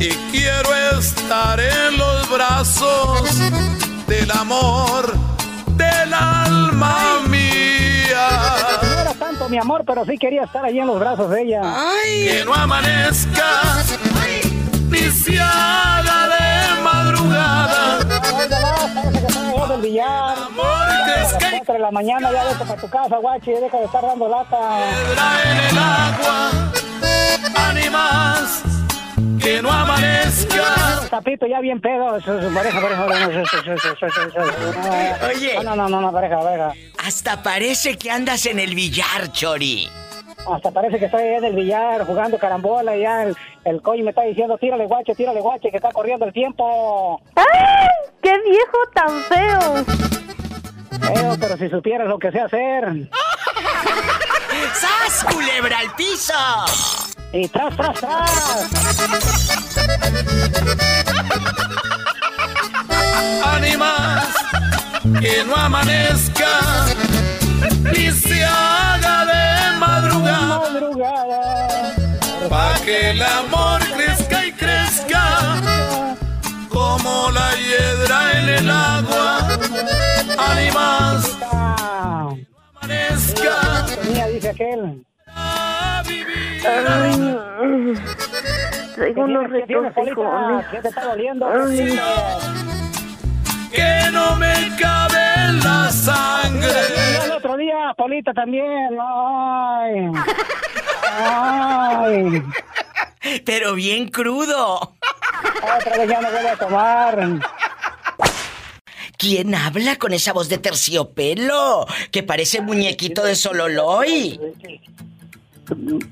y 0.00 0.08
quiero 0.30 0.98
estar 0.98 1.60
en 1.60 1.98
los 1.98 2.30
brazos 2.30 3.38
del 4.06 4.30
amor 4.30 5.14
del 5.76 6.14
alma 6.14 7.20
mía. 7.28 8.28
No 8.82 9.00
era 9.00 9.14
tanto 9.14 9.48
mi 9.48 9.58
amor, 9.58 9.84
pero 9.86 10.04
sí 10.04 10.18
quería 10.18 10.44
estar 10.44 10.64
allí 10.64 10.80
en 10.80 10.86
los 10.86 10.98
brazos 10.98 11.30
de 11.30 11.42
ella. 11.42 11.62
Que 12.04 12.44
no 12.44 12.54
amanezca 12.54 13.82
haga 15.40 16.28
de 16.28 16.82
madrugada. 16.82 17.98
Del 19.68 19.80
billar. 19.80 20.36
A 20.36 21.20
las 21.20 21.34
4 21.34 21.74
de 21.74 21.78
la 21.80 21.90
mañana 21.90 22.30
ya 22.32 22.44
vete 22.44 22.64
para 22.64 22.80
tu 22.80 22.88
casa, 22.88 23.16
guachi, 23.16 23.52
deja 23.52 23.78
de 23.78 23.84
estar 23.84 24.02
dando 24.02 24.28
lata. 24.28 24.58
en 25.44 25.58
el 25.58 25.78
agua, 25.78 26.50
ánimas, 27.68 28.62
que 29.40 29.62
no 29.62 29.70
amanezca. 29.70 31.08
Tapito 31.10 31.46
ya 31.46 31.60
bien 31.60 31.80
pedo, 31.80 32.18
pareja, 32.54 32.80
pareja. 32.80 33.06
Oye. 35.28 35.62
No, 35.62 35.76
no, 35.76 35.88
no, 35.88 36.00
no, 36.00 36.12
pareja, 36.12 36.40
pareja. 36.40 36.72
Hasta 36.98 37.42
parece 37.42 37.96
que 37.96 38.10
andas 38.10 38.46
en 38.46 38.58
el 38.58 38.74
billar, 38.74 39.32
Chori. 39.32 39.88
Hasta 40.50 40.70
parece 40.70 40.98
que 40.98 41.04
estoy 41.06 41.22
en 41.22 41.44
el 41.44 41.54
billar 41.54 42.04
jugando 42.04 42.38
carambola 42.38 42.96
y 42.96 43.02
ya 43.02 43.22
el, 43.22 43.36
el 43.64 43.80
coño 43.80 44.04
me 44.04 44.10
está 44.10 44.22
diciendo, 44.22 44.58
tírale 44.58 44.86
guache, 44.86 45.14
tírale 45.14 45.40
guache, 45.40 45.70
que 45.70 45.76
está 45.76 45.92
corriendo 45.92 46.24
el 46.24 46.32
tiempo. 46.32 47.20
¡Ay! 47.36 47.88
¡Qué 48.20 48.32
viejo 48.42 48.78
tan 48.92 49.20
feo! 49.22 49.84
Feo, 51.00 51.36
pero 51.40 51.56
si 51.56 51.68
supieras 51.68 52.08
lo 52.08 52.18
que 52.18 52.32
sé 52.32 52.40
hacer. 52.40 53.08
¡Sas, 54.74 55.24
culebra 55.32 55.78
al 55.78 55.94
piso! 55.94 56.34
Y 57.32 57.48
tras, 57.48 57.76
tras, 57.76 58.00
tras. 58.00 58.70
Ánimas, 63.44 64.34
que 65.20 65.44
no 65.44 65.56
amanezca 65.56 66.86
ni 67.92 68.10
se 68.10 68.44
haga 68.44 69.24
de 69.26 69.78
madrugada. 69.78 70.60
Pa' 72.48 72.74
que 72.84 73.10
el 73.10 73.22
amor 73.22 73.80
crezca 73.96 74.46
y 74.46 74.52
crezca 74.52 75.24
como 76.68 77.30
la 77.30 77.50
hiedra 77.56 78.32
en 78.38 78.48
el 78.48 78.70
agua. 78.70 79.48
Ánimas, 80.38 81.38
amanezca. 82.80 83.86
Mía, 84.08 84.26
dice 84.26 84.50
aquel. 84.50 85.04
Ay, 85.34 86.24
traigo 88.94 89.24
unos 89.24 89.50
retorcijones. 89.50 90.66
¿Qué 90.66 90.80
te 90.80 90.88
está 90.88 91.04
doliendo? 91.04 91.46
Ay. 91.46 91.98
Que 93.72 94.10
no 94.12 94.36
me 94.36 94.52
cabe 94.78 95.18
en 95.48 95.58
la 95.60 95.88
Y 95.90 95.92
sangre. 95.92 96.70
el 97.24 97.30
otro 97.32 97.56
día, 97.56 97.92
Polita 97.96 98.32
también. 98.32 98.88
Ay. 99.00 100.10
Ay. 101.18 102.42
Pero 103.44 103.74
bien 103.74 104.08
crudo. 104.08 104.94
Otra 105.78 105.96
vez 105.98 106.08
ya 106.08 106.20
no 106.20 106.30
voy 106.30 106.46
a 106.46 106.56
tomar. 106.56 107.18
¿Quién 109.18 109.54
habla 109.54 109.96
con 109.96 110.12
esa 110.12 110.32
voz 110.32 110.48
de 110.48 110.58
terciopelo? 110.58 111.86
Que 112.10 112.22
parece 112.24 112.60
muñequito 112.60 113.22
de 113.24 113.36
Sololoy. 113.36 114.40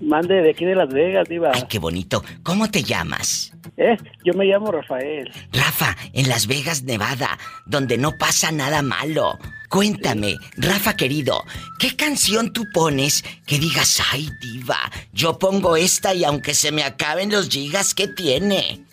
Mande 0.00 0.42
de 0.42 0.50
aquí 0.50 0.64
de 0.64 0.74
Las 0.74 0.88
Vegas, 0.92 1.28
Diva. 1.28 1.50
Ay, 1.54 1.64
qué 1.68 1.78
bonito. 1.78 2.22
¿Cómo 2.42 2.70
te 2.70 2.82
llamas? 2.82 3.52
¿Eh? 3.76 3.96
Yo 4.24 4.34
me 4.34 4.44
llamo 4.44 4.70
Rafael. 4.70 5.30
Rafa, 5.52 5.96
en 6.12 6.28
Las 6.28 6.46
Vegas, 6.46 6.82
Nevada, 6.82 7.38
donde 7.66 7.98
no 7.98 8.12
pasa 8.18 8.52
nada 8.52 8.82
malo. 8.82 9.38
Cuéntame, 9.68 10.36
Rafa 10.56 10.96
querido, 10.96 11.44
¿qué 11.78 11.94
canción 11.94 12.52
tú 12.52 12.64
pones 12.74 13.22
que 13.46 13.58
digas, 13.58 14.02
ay, 14.12 14.28
diva, 14.42 14.78
yo 15.12 15.38
pongo 15.38 15.76
esta 15.76 16.12
y 16.12 16.24
aunque 16.24 16.54
se 16.54 16.72
me 16.72 16.82
acaben 16.82 17.30
los 17.30 17.48
gigas, 17.48 17.94
¿qué 17.94 18.08
tiene? 18.08 18.84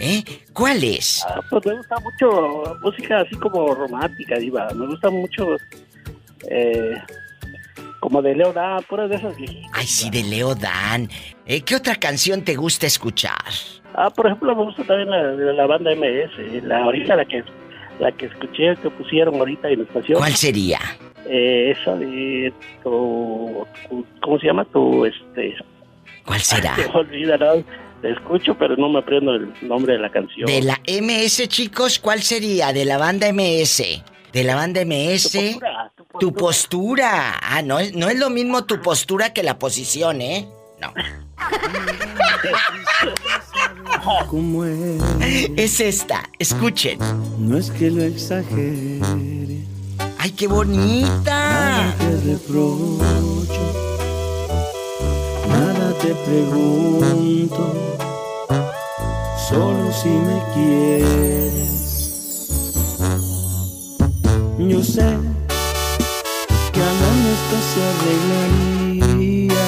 ¿Eh? 0.00 0.24
¿Cuál 0.54 0.82
es? 0.82 1.22
Ah, 1.28 1.40
pues 1.50 1.66
me 1.66 1.74
gusta 1.74 1.96
mucho 2.00 2.78
música 2.82 3.20
así 3.20 3.36
como 3.36 3.74
romántica, 3.74 4.38
Diva. 4.38 4.68
Me 4.74 4.86
gusta 4.86 5.10
mucho. 5.10 5.56
Eh, 6.48 6.94
como 8.00 8.22
de 8.22 8.34
Leo 8.34 8.52
Dan, 8.52 8.82
puras 8.84 9.08
de 9.10 9.16
esas 9.16 9.36
viejitas. 9.36 9.70
Ay, 9.74 9.86
sí, 9.86 10.10
de 10.10 10.24
Leo 10.24 10.54
Dan. 10.54 11.08
Eh, 11.46 11.60
¿Qué 11.60 11.76
otra 11.76 11.94
canción 11.96 12.42
te 12.42 12.56
gusta 12.56 12.86
escuchar? 12.86 13.36
Ah, 13.94 14.10
por 14.10 14.26
ejemplo, 14.26 14.56
me 14.56 14.64
gusta 14.64 14.82
también 14.84 15.10
la, 15.10 15.22
de 15.22 15.52
la 15.52 15.66
banda 15.66 15.94
MS. 15.94 16.64
La, 16.64 16.78
ahorita 16.84 17.16
la 17.16 17.24
que 17.24 17.44
la 18.00 18.10
que 18.12 18.26
escuché, 18.26 18.74
que 18.76 18.90
pusieron 18.90 19.34
ahorita 19.36 19.68
en 19.68 19.80
la 19.80 19.84
estación. 19.84 20.18
¿Cuál 20.18 20.34
sería? 20.34 20.78
Eh, 21.26 21.76
esa 21.76 21.94
de 21.96 22.52
tu, 22.82 23.66
¿Cómo 24.22 24.38
se 24.38 24.46
llama? 24.46 24.64
Tu, 24.64 25.04
este... 25.04 25.54
¿Cuál 26.24 26.40
será? 26.40 26.74
Se 26.76 26.88
me 26.88 26.94
olvida, 26.94 27.36
¿no? 27.36 27.62
La 28.02 28.08
escucho, 28.08 28.54
pero 28.54 28.76
no 28.76 28.88
me 28.88 29.00
aprendo 29.00 29.34
el 29.34 29.52
nombre 29.60 29.92
de 29.92 29.98
la 29.98 30.10
canción. 30.10 30.46
De 30.46 30.62
la 30.62 30.80
MS, 30.86 31.46
chicos, 31.48 31.98
¿cuál 31.98 32.22
sería? 32.22 32.72
De 32.72 32.86
la 32.86 32.96
banda 32.96 33.30
MS. 33.32 34.02
De 34.32 34.44
la 34.44 34.54
banda 34.54 34.82
MS. 34.84 35.32
Tu 35.32 35.38
postura. 35.38 35.92
Ah, 36.12 37.62
no, 37.64 37.78
es- 37.78 37.94
no 37.94 38.08
es 38.08 38.18
lo 38.18 38.30
mismo 38.30 38.64
tu 38.64 38.80
postura 38.80 39.32
que 39.32 39.42
la 39.42 39.58
posición, 39.58 40.20
¿eh? 40.20 40.48
No. 40.80 40.92
¿Cómo 44.28 44.64
es? 44.64 45.00
Es 45.56 45.80
esta. 45.80 46.22
Escuchen. 46.38 46.98
No 47.38 47.56
es 47.58 47.70
que 47.70 47.90
lo 47.90 48.02
exagere. 48.02 49.00
¡Ay, 50.18 50.30
qué 50.32 50.46
bonita! 50.46 51.24
Nada 51.24 51.94
te 51.98 52.16
reprocho. 52.32 53.72
Nada 55.48 55.92
te 55.98 56.08
pregunto. 56.08 57.74
Solo 59.48 59.92
si 59.92 60.08
me 60.08 60.42
quieres. 60.54 61.70
Yo 64.58 64.82
sé 64.84 65.16
que 66.80 66.86
hablando 66.86 67.28
esto 67.38 67.56
se 67.70 67.80
arreglaría. 67.92 69.64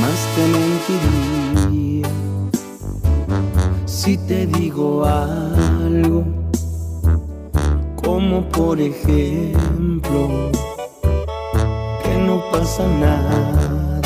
Más 0.00 0.20
te 0.34 0.44
mentiría. 0.56 2.08
Si 3.86 4.16
te 4.16 4.46
digo 4.46 5.04
algo 5.04 6.24
como 7.96 8.48
por 8.50 8.80
ejemplo 8.80 10.50
que 12.02 12.14
no 12.26 12.42
pasa 12.52 12.86
nada. 12.86 14.00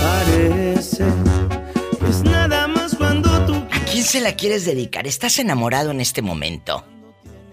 Parece 0.00 1.04
que 1.98 2.08
es 2.08 2.22
nada 2.22 2.68
más 2.68 2.94
cuando 2.94 3.28
tú 3.46 3.54
¿A 3.54 3.80
quién 3.90 4.04
se 4.04 4.20
la 4.20 4.36
quieres 4.36 4.64
dedicar? 4.64 5.06
¿Estás 5.06 5.38
enamorado 5.38 5.90
en 5.90 6.00
este 6.00 6.22
momento? 6.22 6.84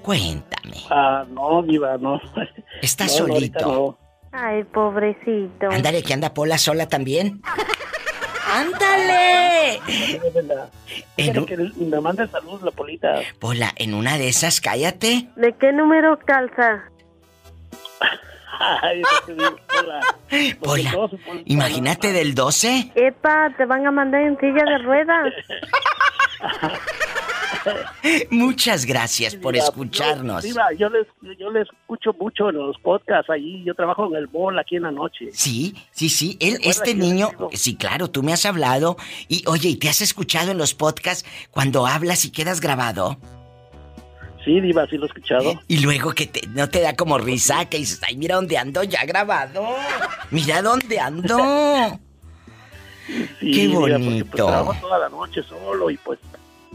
Cuéntame. 0.04 0.78
Ah, 0.90 1.26
no, 1.30 1.64
Diva, 1.64 1.98
no. 1.98 2.20
¿Estás 2.82 3.20
No, 3.20 3.28
solito? 3.28 3.66
no. 3.66 3.98
Ay, 4.32 4.64
pobrecito. 4.66 5.70
Ándale, 5.72 6.04
que 6.04 6.14
anda 6.14 6.34
Pola 6.34 6.58
sola 6.58 6.88
también. 6.88 7.42
¡Ándale! 8.54 9.80
En 11.18 11.40
un- 11.40 11.46
que 11.46 11.58
me 11.58 12.00
manda 12.02 12.28
saludos 12.28 12.62
la 12.64 12.72
polita. 12.72 13.22
Pola, 13.40 13.72
en 13.78 13.94
una 13.94 14.18
de 14.18 14.28
esas, 14.28 14.60
cállate. 14.62 15.30
¿De 15.36 15.54
qué 15.60 15.72
número 15.72 16.20
calza? 16.26 16.84
Ay. 18.82 19.02
Pola, 20.62 20.92
doce, 20.92 21.18
Pola. 21.18 21.42
imagínate 21.46 22.12
del 22.12 22.36
12. 22.36 22.92
Epa, 22.96 23.50
te 23.58 23.66
van 23.66 23.86
a 23.88 23.92
mandar 23.92 24.22
en 24.22 24.38
silla 24.40 24.64
de 24.66 24.78
ruedas. 24.80 25.34
Muchas 28.30 28.86
gracias 28.86 29.36
por 29.36 29.56
escucharnos. 29.56 30.44
Yo, 30.78 30.90
les, 30.90 31.08
yo 31.40 31.50
les 31.52 31.68
escucho 31.70 32.14
mucho 32.20 32.50
en 32.50 32.58
los 32.58 32.78
podcasts 32.80 33.30
allí. 33.30 33.64
Yo 33.66 33.74
trabajo 33.76 34.08
en 34.08 34.16
el 34.16 34.28
mall 34.30 34.58
aquí 34.60 34.76
en 34.76 34.84
la 34.84 34.92
noche. 34.92 35.30
Sí, 35.32 35.76
sí, 35.92 36.10
sí. 36.10 36.38
Él, 36.40 36.54
¿Recuerdas 36.54 36.78
este 36.78 36.96
niño, 36.96 37.30
sí, 37.54 37.76
claro, 37.76 38.10
tú 38.10 38.24
me 38.24 38.34
has 38.34 38.46
hablado. 38.46 38.98
Y 39.28 39.44
oye, 39.48 39.70
¿y 39.70 39.76
te 39.78 39.90
has 39.90 40.02
escuchado 40.02 40.52
en 40.52 40.58
los 40.58 40.74
podcasts 40.74 41.28
cuando 41.52 41.88
hablas 41.88 42.26
y 42.26 42.32
quedas 42.32 42.60
grabado? 42.62 43.18
Sí, 44.44 44.60
Diva, 44.60 44.86
sí 44.88 44.98
lo 44.98 45.04
he 45.06 45.08
escuchado. 45.08 45.54
Y 45.70 45.80
luego 45.80 46.12
que 46.12 46.28
te- 46.28 46.46
no 46.48 46.68
te 46.68 46.82
da 46.82 46.98
como 46.98 47.18
risa, 47.18 47.64
que 47.70 47.78
dices, 47.78 48.02
ay, 48.06 48.18
mira 48.18 48.36
dónde 48.36 48.58
ando 48.58 48.84
ya 48.84 49.06
grabado. 49.06 49.64
Mira 50.32 50.62
dónde 50.62 51.00
ando. 51.00 51.38
Sí, 53.06 53.52
Qué 53.52 53.68
Diva, 53.68 53.80
porque, 53.82 53.94
bonito. 53.98 54.26
pues, 54.32 54.44
trabajo 54.46 54.76
toda 54.80 54.98
la 55.00 55.10
noche 55.10 55.44
solo 55.44 55.90
y 55.90 55.98
pues 55.98 56.20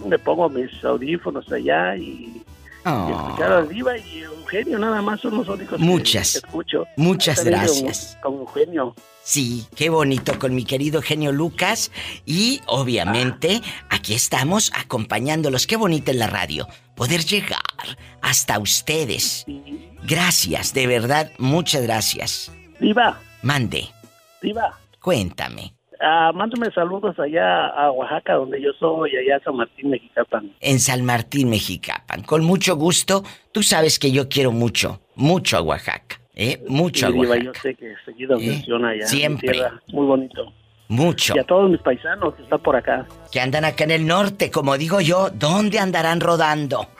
me 0.06 0.18
pongo 0.18 0.48
mis 0.48 0.82
audífonos 0.84 1.50
allá 1.52 1.96
y, 1.96 2.02
y 2.02 2.42
Oh. 2.84 3.10
escuchar 3.28 3.52
a 3.52 3.62
Diva 3.62 3.98
y 3.98 4.20
Eugenio 4.20 4.78
nada 4.78 5.02
más 5.02 5.20
son 5.20 5.36
los 5.36 5.48
únicos 5.48 5.78
Muchas, 5.80 6.32
que 6.32 6.38
escucho. 6.46 6.86
muchas 6.96 7.44
gracias. 7.44 8.16
Con, 8.22 8.34
Eugenio. 8.36 8.94
Sí, 9.22 9.66
qué 9.76 9.90
bonito 9.90 10.38
con 10.38 10.54
mi 10.54 10.64
querido 10.64 11.02
genio 11.02 11.32
Lucas. 11.32 11.90
Y 12.24 12.60
obviamente 12.66 13.60
aquí 13.90 14.14
estamos 14.14 14.72
acompañándolos. 14.74 15.66
Qué 15.66 15.76
bonito 15.76 16.12
en 16.12 16.20
la 16.20 16.28
radio 16.28 16.66
poder 16.94 17.24
llegar 17.26 17.58
hasta 18.22 18.58
ustedes. 18.58 19.44
Gracias, 20.04 20.72
de 20.72 20.86
verdad, 20.86 21.30
muchas 21.36 21.82
gracias. 21.82 22.50
Diva, 22.80 23.18
Mande, 23.42 23.88
Diva. 24.40 24.78
cuéntame. 25.02 25.74
Ah, 26.00 26.30
mándame 26.32 26.70
saludos 26.72 27.18
allá 27.18 27.66
a 27.68 27.90
Oaxaca, 27.90 28.34
donde 28.34 28.60
yo 28.62 28.70
soy, 28.78 29.16
allá 29.16 29.36
a 29.36 29.40
San 29.40 29.56
Martín, 29.56 29.90
Mexicapan. 29.90 30.52
En 30.60 30.78
San 30.78 31.04
Martín, 31.04 31.50
Mexicapan. 31.50 32.22
Con 32.22 32.44
mucho 32.44 32.76
gusto. 32.76 33.24
Tú 33.52 33.62
sabes 33.62 33.98
que 33.98 34.12
yo 34.12 34.28
quiero 34.28 34.52
mucho, 34.52 35.00
mucho 35.16 35.56
a 35.56 35.62
Oaxaca. 35.62 36.20
¿Eh? 36.36 36.62
Mucho 36.68 37.06
a 37.06 37.10
Sí, 37.10 37.14
Diva, 37.14 37.28
Oaxaca. 37.30 37.44
yo 37.44 37.60
sé 37.62 37.74
que 37.74 37.94
seguido 38.04 38.38
menciona 38.38 38.90
allá. 38.90 39.06
Siempre. 39.06 39.52
tierra. 39.52 39.82
Muy 39.88 40.06
bonito. 40.06 40.52
Mucho. 40.86 41.34
Y 41.36 41.40
a 41.40 41.44
todos 41.44 41.68
mis 41.68 41.80
paisanos 41.80 42.34
que 42.36 42.42
están 42.44 42.60
por 42.62 42.76
acá. 42.76 43.04
Que 43.32 43.40
andan 43.40 43.64
acá 43.64 43.84
en 43.84 43.90
el 43.90 44.06
norte, 44.06 44.50
como 44.50 44.78
digo 44.78 45.00
yo, 45.00 45.30
¿dónde 45.30 45.78
andarán 45.80 46.20
rodando? 46.20 46.86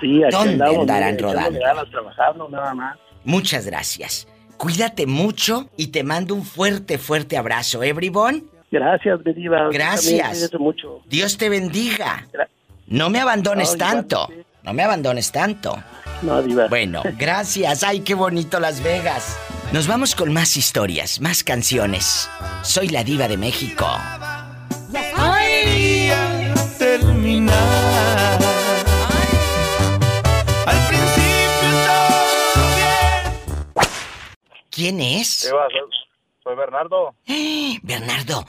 Sí, 0.00 0.22
aquí 0.22 0.32
¿Dónde 0.32 0.52
andamos. 0.52 0.78
andarán 0.80 1.10
mire, 1.16 1.22
rodando? 1.26 1.60
ganas, 1.60 1.90
trabajando 1.90 2.48
nada 2.48 2.72
más. 2.74 2.98
Muchas 3.24 3.66
gracias. 3.66 4.28
Cuídate 4.58 5.06
mucho 5.06 5.70
y 5.76 5.88
te 5.88 6.02
mando 6.04 6.34
un 6.34 6.44
fuerte, 6.44 6.98
fuerte 6.98 7.36
abrazo, 7.36 7.82
¿eh, 7.82 7.92
Bribón? 7.92 8.44
Gracias, 8.70 9.20
mi 9.24 9.32
diva. 9.32 9.68
Usted 9.68 9.78
también, 9.78 10.18
Gracias. 10.18 10.52
mucho. 10.60 11.00
Dios 11.08 11.38
te 11.38 11.48
bendiga. 11.48 12.26
No 12.86 13.08
me 13.08 13.20
abandones 13.20 13.72
No, 13.72 13.78
tanto. 13.78 14.28
No 14.64 14.74
me 14.74 14.82
abandones 14.82 15.32
tanto. 15.32 15.82
No, 16.22 16.42
diva. 16.42 16.66
Bueno, 16.68 17.02
gracias. 17.18 17.82
Ay, 17.84 18.00
qué 18.00 18.14
bonito 18.14 18.60
Las 18.60 18.82
Vegas. 18.82 19.38
Nos 19.72 19.86
vamos 19.86 20.14
con 20.14 20.32
más 20.32 20.56
historias, 20.56 21.20
más 21.20 21.44
canciones. 21.44 22.28
Soy 22.62 22.88
la 22.88 23.04
diva 23.04 23.28
de 23.28 23.36
México. 23.36 23.86
Ay, 25.16 26.10
terminar. 26.78 27.77
¿Quién 34.78 35.00
es? 35.00 35.42
¿Qué 35.42 35.52
va? 35.52 35.66
Soy, 35.70 35.80
soy 36.44 36.54
Bernardo. 36.54 37.16
Bernardo, 37.82 38.46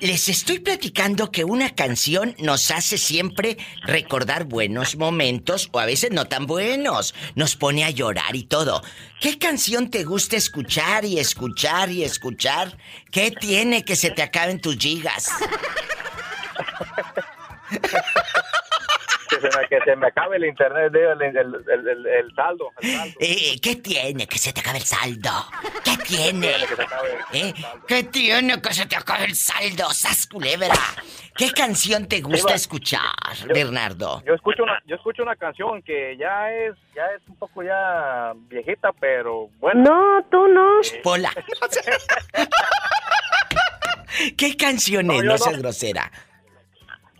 les 0.00 0.28
estoy 0.28 0.58
platicando 0.58 1.30
que 1.30 1.44
una 1.44 1.74
canción 1.74 2.34
nos 2.38 2.70
hace 2.70 2.98
siempre 2.98 3.56
recordar 3.82 4.44
buenos 4.44 4.96
momentos 4.96 5.70
o 5.72 5.80
a 5.80 5.86
veces 5.86 6.10
no 6.10 6.26
tan 6.26 6.44
buenos. 6.46 7.14
Nos 7.36 7.56
pone 7.56 7.84
a 7.84 7.90
llorar 7.90 8.36
y 8.36 8.42
todo. 8.42 8.82
¿Qué 9.18 9.38
canción 9.38 9.88
te 9.88 10.04
gusta 10.04 10.36
escuchar 10.36 11.06
y 11.06 11.18
escuchar 11.18 11.90
y 11.90 12.04
escuchar? 12.04 12.76
¿Qué 13.10 13.30
tiene 13.30 13.82
que 13.82 13.96
se 13.96 14.10
te 14.10 14.20
acaben 14.20 14.60
tus 14.60 14.76
gigas? 14.76 15.30
Que 19.42 19.50
se 19.50 19.58
me, 19.58 19.66
que 19.68 19.80
se 19.84 19.96
me 19.96 20.06
acabe 20.06 20.36
el 20.36 20.44
internet, 20.44 20.92
el, 20.94 21.20
el, 21.22 21.36
el, 21.36 21.88
el- 21.88 22.06
el 22.06 22.34
saldo. 22.34 22.70
el 22.80 22.96
saldo. 22.96 23.14
Eh, 23.20 23.58
¿Qué 23.60 23.76
tiene 23.76 24.26
que 24.28 24.38
se 24.38 24.52
te 24.52 24.60
acabe 24.60 24.78
el 24.78 24.84
saldo? 24.84 25.30
¿Qué 25.84 25.96
¿Qué 25.96 26.04
tiene? 26.04 26.52
¿Eh? 27.32 27.52
¿Qué 27.88 28.04
tiene 28.04 28.60
que 28.62 28.72
se 28.74 28.86
te 28.86 28.96
acabe 28.96 29.24
el 29.24 29.34
saldo? 29.34 29.90
¡Sas 29.92 30.26
culebra! 30.26 30.74
¿Qué 31.36 31.50
canción 31.52 32.06
te 32.06 32.20
gusta 32.20 32.54
escuchar, 32.54 33.00
yo- 33.40 33.54
Bernardo? 33.54 34.22
Yo 34.26 34.34
escucho 34.34 34.62
una, 34.62 34.80
yo 34.86 34.96
escucho 34.96 35.22
una 35.22 35.34
canción 35.36 35.82
que 35.82 36.16
ya 36.18 36.50
es, 36.52 36.74
ya 36.94 37.06
es 37.16 37.26
un 37.26 37.36
poco 37.36 37.62
ya 37.62 38.32
viejita, 38.48 38.92
pero 39.00 39.48
bueno. 39.58 39.82
No, 39.82 40.24
tú 40.30 40.46
no. 40.48 40.80
Pola. 41.02 41.32
¿Qué 44.36 44.56
canción 44.56 45.10
es? 45.10 45.16
No, 45.18 45.22
No 45.22 45.32
no. 45.32 45.38
seas 45.38 45.58
grosera. 45.58 46.10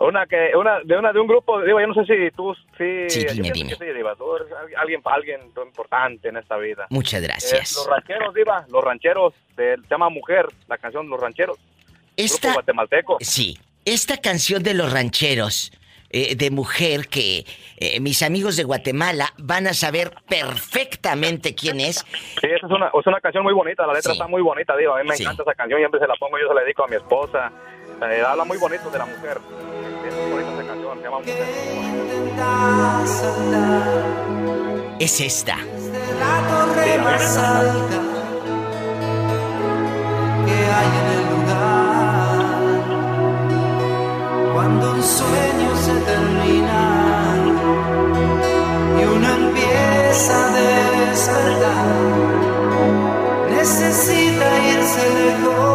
Una 0.03 0.27
que, 0.27 0.51
una, 0.57 0.81
de 0.85 0.97
una 0.97 1.13
de 1.13 1.21
un 1.21 1.27
grupo, 1.27 1.61
digo, 1.63 1.81
yo 1.81 1.87
no 1.87 1.95
sé 1.95 2.05
si 2.05 2.31
tú, 2.37 2.55
sí, 2.77 3.09
Sí, 3.09 3.25
dime, 3.33 3.51
dime. 3.53 3.71
que 3.71 3.77
sí, 3.77 3.93
Diva, 3.93 4.15
tú 4.17 4.37
eres 4.37 4.49
al- 4.53 4.75
alguien, 4.77 5.01
alguien 5.05 5.41
importante 5.65 6.29
en 6.29 6.37
esta 6.37 6.57
vida. 6.57 6.87
Muchas 6.91 7.21
Eh, 7.23 7.27
gracias. 7.27 7.75
los 7.77 7.87
rancheros, 7.87 8.35
Diva, 8.35 8.65
los 8.69 8.83
rancheros, 8.85 9.35
del 9.57 9.83
llama 9.89 10.09
Mujer, 10.09 10.47
la 10.69 10.79
canción 10.79 11.09
Los 11.09 11.21
Rancheros. 11.21 11.57
Esta- 12.17 12.49
Grupo 12.49 12.55
guatemalteco. 12.61 13.17
Sí, 13.21 13.59
esta 13.85 14.17
canción 14.19 14.63
de 14.63 14.75
los 14.75 14.93
rancheros, 14.93 15.73
eh, 16.11 16.35
de 16.37 16.51
mujer, 16.51 17.09
que 17.09 17.45
eh, 17.79 18.01
mis 18.01 18.23
amigos 18.23 18.57
de 18.57 18.65
Guatemala 18.65 19.33
van 19.39 19.67
a 19.67 19.73
saber 19.73 20.13
perfectamente 20.29 21.55
quién 21.55 21.81
es. 21.81 22.05
Sí, 22.41 22.47
esa 22.47 22.67
es 22.67 22.73
una, 22.73 22.89
es 22.89 23.07
una 23.07 23.21
canción 23.21 23.43
muy 23.45 23.55
bonita, 23.55 23.87
la 23.87 23.95
letra 23.95 24.13
Sí. 24.13 24.19
está 24.19 24.27
muy 24.29 24.43
bonita, 24.43 24.77
Diva. 24.77 24.99
A 24.99 25.03
mí 25.03 25.09
me 25.09 25.17
Sí. 25.17 25.23
encanta 25.23 25.43
esa 25.43 25.55
canción, 25.55 25.79
siempre 25.81 26.01
se 26.01 26.07
la 26.07 26.15
pongo, 26.17 26.39
yo 26.39 26.49
se 26.49 26.55
la 26.55 26.61
dedico 26.63 26.85
a 26.85 26.89
mi 26.89 26.97
esposa. 26.97 27.53
Eh, 28.11 28.21
habla 28.27 28.45
muy 28.45 28.59
bonito 28.59 28.91
de 28.91 28.99
la 28.99 29.07
mujer. 29.07 29.39
Canción, 30.93 30.99
se 30.99 31.03
llama 31.05 31.19
Mujer. 31.19 31.37
Es 34.99 35.21
esta. 35.21 35.57
La 35.57 36.37
torre 36.49 36.99
más 36.99 37.37
alta 37.37 38.01
que 40.47 40.53
hay 40.77 40.91
en 41.01 41.07
el 41.17 41.23
lugar. 41.33 42.43
Cuando 44.55 44.85
un 44.93 45.03
sueño 45.03 45.69
se 45.85 45.95
termina 46.11 46.81
y 48.99 49.05
uno 49.05 49.29
empieza 49.29 50.35
a 50.35 50.49
despertar, 50.57 51.87
necesita 53.51 54.47
irse 54.69 55.05
lejos. 55.15 55.72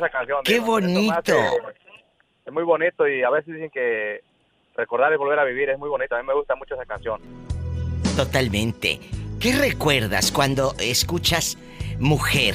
Esa 0.00 0.10
canción. 0.10 0.40
¡Qué 0.44 0.60
bonito! 0.60 1.34
Es 2.46 2.52
muy 2.52 2.64
bonito 2.64 3.06
y 3.06 3.22
a 3.22 3.30
veces 3.30 3.54
dicen 3.54 3.70
que 3.70 4.20
recordar 4.76 5.12
y 5.12 5.16
volver 5.16 5.38
a 5.38 5.44
vivir 5.44 5.70
es 5.70 5.78
muy 5.78 5.88
bonito. 5.88 6.14
A 6.16 6.20
mí 6.20 6.26
me 6.26 6.34
gusta 6.34 6.54
mucho 6.56 6.74
esa 6.74 6.86
canción. 6.86 7.20
Totalmente. 8.16 8.98
¿Qué 9.38 9.52
recuerdas 9.52 10.30
cuando 10.32 10.74
escuchas 10.80 11.56
mujer? 11.98 12.54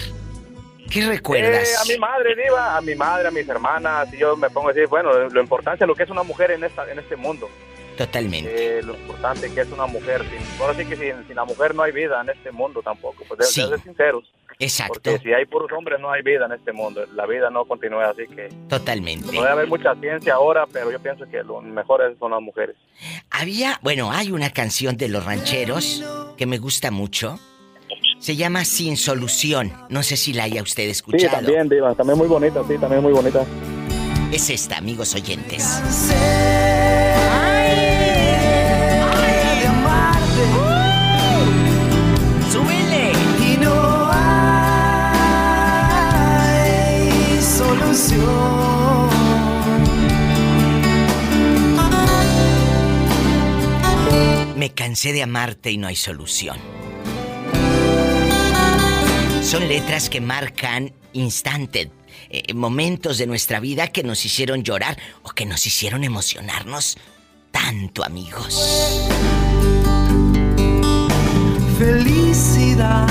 ¿Qué 0.91 1.05
recuerdas? 1.07 1.67
Eh, 1.67 1.75
a 1.81 1.93
mi 1.93 1.99
madre, 1.99 2.35
Diva, 2.35 2.77
a 2.77 2.81
mi 2.81 2.93
madre, 2.95 3.27
a 3.27 3.31
mis 3.31 3.47
hermanas. 3.49 4.13
Y 4.13 4.17
yo 4.17 4.35
me 4.37 4.49
pongo 4.49 4.69
a 4.69 4.73
decir, 4.73 4.87
bueno, 4.87 5.11
lo 5.29 5.41
importante 5.41 5.79
de 5.83 5.87
lo 5.87 5.95
que 5.95 6.03
es 6.03 6.09
una 6.09 6.23
mujer 6.23 6.51
en, 6.51 6.63
esta, 6.63 6.89
en 6.91 6.99
este 6.99 7.15
mundo. 7.15 7.49
Totalmente. 7.97 8.79
Eh, 8.79 8.83
lo 8.83 8.93
importante 8.95 9.51
que 9.53 9.61
es 9.61 9.71
una 9.71 9.87
mujer. 9.87 10.21
Sin, 10.29 10.61
ahora 10.61 10.75
sí 10.75 10.85
que 10.85 10.95
sin, 10.95 11.25
sin 11.25 11.35
la 11.35 11.45
mujer 11.45 11.73
no 11.73 11.81
hay 11.83 11.91
vida 11.91 12.21
en 12.21 12.29
este 12.29 12.51
mundo 12.51 12.81
tampoco. 12.83 13.23
Pues 13.27 13.39
de, 13.39 13.45
Sí. 13.45 13.61
de 13.61 13.69
ser 13.69 13.79
sinceros. 13.81 14.31
Exacto. 14.59 14.99
Porque 15.03 15.19
si 15.19 15.33
hay 15.33 15.45
puros 15.45 15.69
hombres 15.71 15.99
no 15.99 16.11
hay 16.11 16.21
vida 16.21 16.45
en 16.45 16.53
este 16.53 16.71
mundo. 16.71 17.05
La 17.13 17.25
vida 17.25 17.49
no 17.49 17.65
continúa 17.65 18.09
así 18.09 18.27
que... 18.27 18.49
Totalmente. 18.69 19.31
Debe 19.31 19.49
haber 19.49 19.67
mucha 19.67 19.93
ciencia 19.95 20.35
ahora, 20.35 20.65
pero 20.71 20.91
yo 20.91 20.99
pienso 20.99 21.25
que 21.29 21.43
lo 21.43 21.61
mejor 21.61 22.01
es- 22.09 22.17
son 22.19 22.31
las 22.31 22.41
mujeres. 22.41 22.75
Había, 23.31 23.79
bueno, 23.81 24.11
hay 24.11 24.31
una 24.31 24.49
canción 24.51 24.95
de 24.97 25.09
los 25.09 25.25
rancheros 25.25 26.03
que 26.37 26.45
me 26.45 26.57
gusta 26.57 26.91
mucho. 26.91 27.37
Se 28.19 28.35
llama 28.35 28.65
Sin 28.65 28.97
Solución. 28.97 29.71
No 29.89 30.01
sé 30.01 30.15
si 30.17 30.33
la 30.33 30.43
haya 30.43 30.61
usted 30.63 30.83
Sí, 30.85 30.89
escuchado. 30.91 31.35
también, 31.37 31.67
Diva. 31.69 31.93
También 31.93 32.17
muy 32.17 32.27
bonita, 32.27 32.61
sí, 32.67 32.77
también 32.77 33.01
muy 33.03 33.11
bonita. 33.13 33.45
Es 34.31 34.49
esta, 34.49 34.77
amigos 34.77 35.13
oyentes. 35.15 35.81
Me 54.55 54.71
cansé 54.73 55.13
de 55.13 55.23
amarte 55.23 55.71
y 55.71 55.77
no 55.77 55.87
hay 55.87 55.95
solución. 55.95 56.57
Son 59.43 59.67
letras 59.67 60.09
que 60.09 60.21
marcan 60.21 60.93
instantes, 61.13 61.89
eh, 62.29 62.53
momentos 62.53 63.17
de 63.17 63.27
nuestra 63.27 63.59
vida 63.59 63.87
que 63.89 64.03
nos 64.03 64.25
hicieron 64.25 64.63
llorar 64.63 64.97
o 65.23 65.29
que 65.29 65.45
nos 65.45 65.65
hicieron 65.67 66.03
emocionarnos 66.03 66.97
tanto, 67.51 68.03
amigos. 68.03 69.07
Felicidad. 71.77 73.07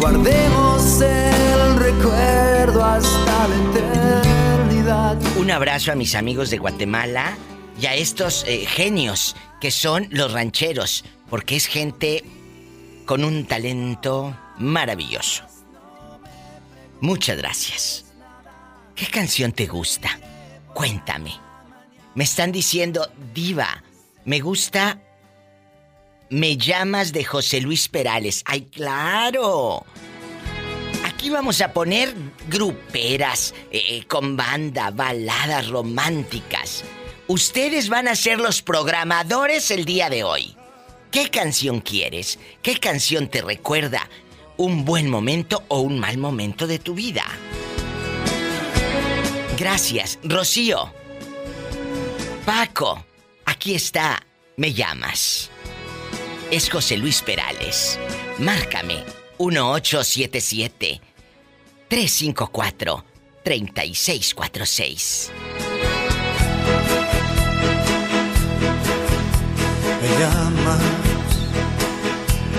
Guardemos 0.00 1.00
el 1.00 1.49
recuerdo 1.90 2.84
hasta 2.84 3.48
la 3.48 3.70
eternidad. 3.70 5.18
Un 5.36 5.50
abrazo 5.50 5.92
a 5.92 5.94
mis 5.94 6.14
amigos 6.14 6.50
de 6.50 6.58
Guatemala 6.58 7.36
y 7.80 7.86
a 7.86 7.94
estos 7.94 8.44
eh, 8.46 8.64
genios 8.66 9.36
que 9.60 9.70
son 9.70 10.08
los 10.10 10.32
rancheros, 10.32 11.04
porque 11.28 11.56
es 11.56 11.66
gente 11.66 12.24
con 13.06 13.24
un 13.24 13.44
talento 13.44 14.36
maravilloso. 14.58 15.44
Muchas 17.00 17.38
gracias. 17.38 18.04
¿Qué 18.94 19.06
canción 19.06 19.52
te 19.52 19.66
gusta? 19.66 20.18
Cuéntame. 20.74 21.32
Me 22.14 22.24
están 22.24 22.52
diciendo, 22.52 23.10
diva, 23.34 23.82
me 24.24 24.40
gusta 24.40 25.00
Me 26.28 26.56
llamas 26.56 27.12
de 27.12 27.24
José 27.24 27.60
Luis 27.60 27.88
Perales. 27.88 28.44
¡Ay, 28.46 28.66
claro! 28.66 29.84
Aquí 31.20 31.28
vamos 31.28 31.60
a 31.60 31.74
poner 31.74 32.14
gruperas, 32.48 33.52
eh, 33.70 34.04
con 34.08 34.38
banda, 34.38 34.90
baladas 34.90 35.68
románticas. 35.68 36.82
Ustedes 37.26 37.90
van 37.90 38.08
a 38.08 38.16
ser 38.16 38.38
los 38.40 38.62
programadores 38.62 39.70
el 39.70 39.84
día 39.84 40.08
de 40.08 40.24
hoy. 40.24 40.56
¿Qué 41.10 41.28
canción 41.28 41.82
quieres? 41.82 42.38
¿Qué 42.62 42.78
canción 42.78 43.28
te 43.28 43.42
recuerda 43.42 44.08
un 44.56 44.86
buen 44.86 45.10
momento 45.10 45.62
o 45.68 45.80
un 45.80 45.98
mal 45.98 46.16
momento 46.16 46.66
de 46.66 46.78
tu 46.78 46.94
vida? 46.94 47.26
Gracias, 49.58 50.18
Rocío. 50.24 50.90
Paco, 52.46 53.04
aquí 53.44 53.74
está. 53.74 54.22
Me 54.56 54.72
llamas. 54.72 55.50
Es 56.50 56.70
José 56.70 56.96
Luis 56.96 57.20
Perales. 57.20 57.98
Márcame 58.38 59.04
1877 59.38 61.09
354 61.90 63.04
3646. 63.42 65.32
Me 70.00 70.08
llamas 70.20 70.78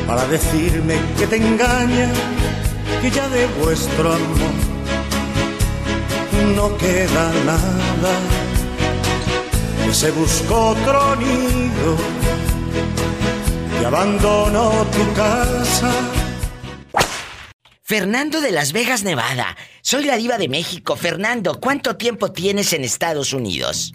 para 0.05 0.27
decirme 0.27 0.95
que 1.17 1.27
te 1.27 1.37
engañas, 1.37 2.11
que 3.01 3.09
ya 3.09 3.29
de 3.29 3.47
vuestro 3.63 4.11
amor 4.11 4.51
no 6.57 6.75
queda 6.75 7.31
nada, 7.45 8.13
que 9.85 9.93
se 9.93 10.11
buscó 10.11 10.71
otro 10.71 11.15
nido, 11.15 11.95
que 13.79 13.85
abandonó 13.85 14.85
tu 14.91 15.13
casa. 15.13 16.20
Fernando 17.95 18.39
de 18.39 18.51
Las 18.53 18.71
Vegas, 18.71 19.03
Nevada. 19.03 19.57
Soy 19.81 20.05
la 20.05 20.15
diva 20.15 20.37
de 20.37 20.47
México. 20.47 20.95
Fernando, 20.95 21.59
¿cuánto 21.59 21.97
tiempo 21.97 22.31
tienes 22.31 22.71
en 22.71 22.85
Estados 22.85 23.33
Unidos? 23.33 23.91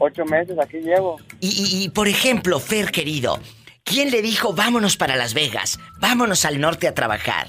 Ocho 0.00 0.24
meses 0.24 0.58
aquí 0.58 0.78
llevo. 0.78 1.20
Y, 1.38 1.46
y- 1.50 1.84
y, 1.84 1.88
por 1.90 2.08
ejemplo, 2.08 2.58
Fer 2.58 2.90
querido, 2.90 3.38
¿quién 3.84 4.10
le 4.10 4.22
dijo 4.22 4.54
vámonos 4.54 4.96
para 4.96 5.14
Las 5.14 5.34
Vegas? 5.34 5.78
Vámonos 6.00 6.44
al 6.44 6.60
norte 6.60 6.88
a 6.88 6.94
trabajar. 6.94 7.46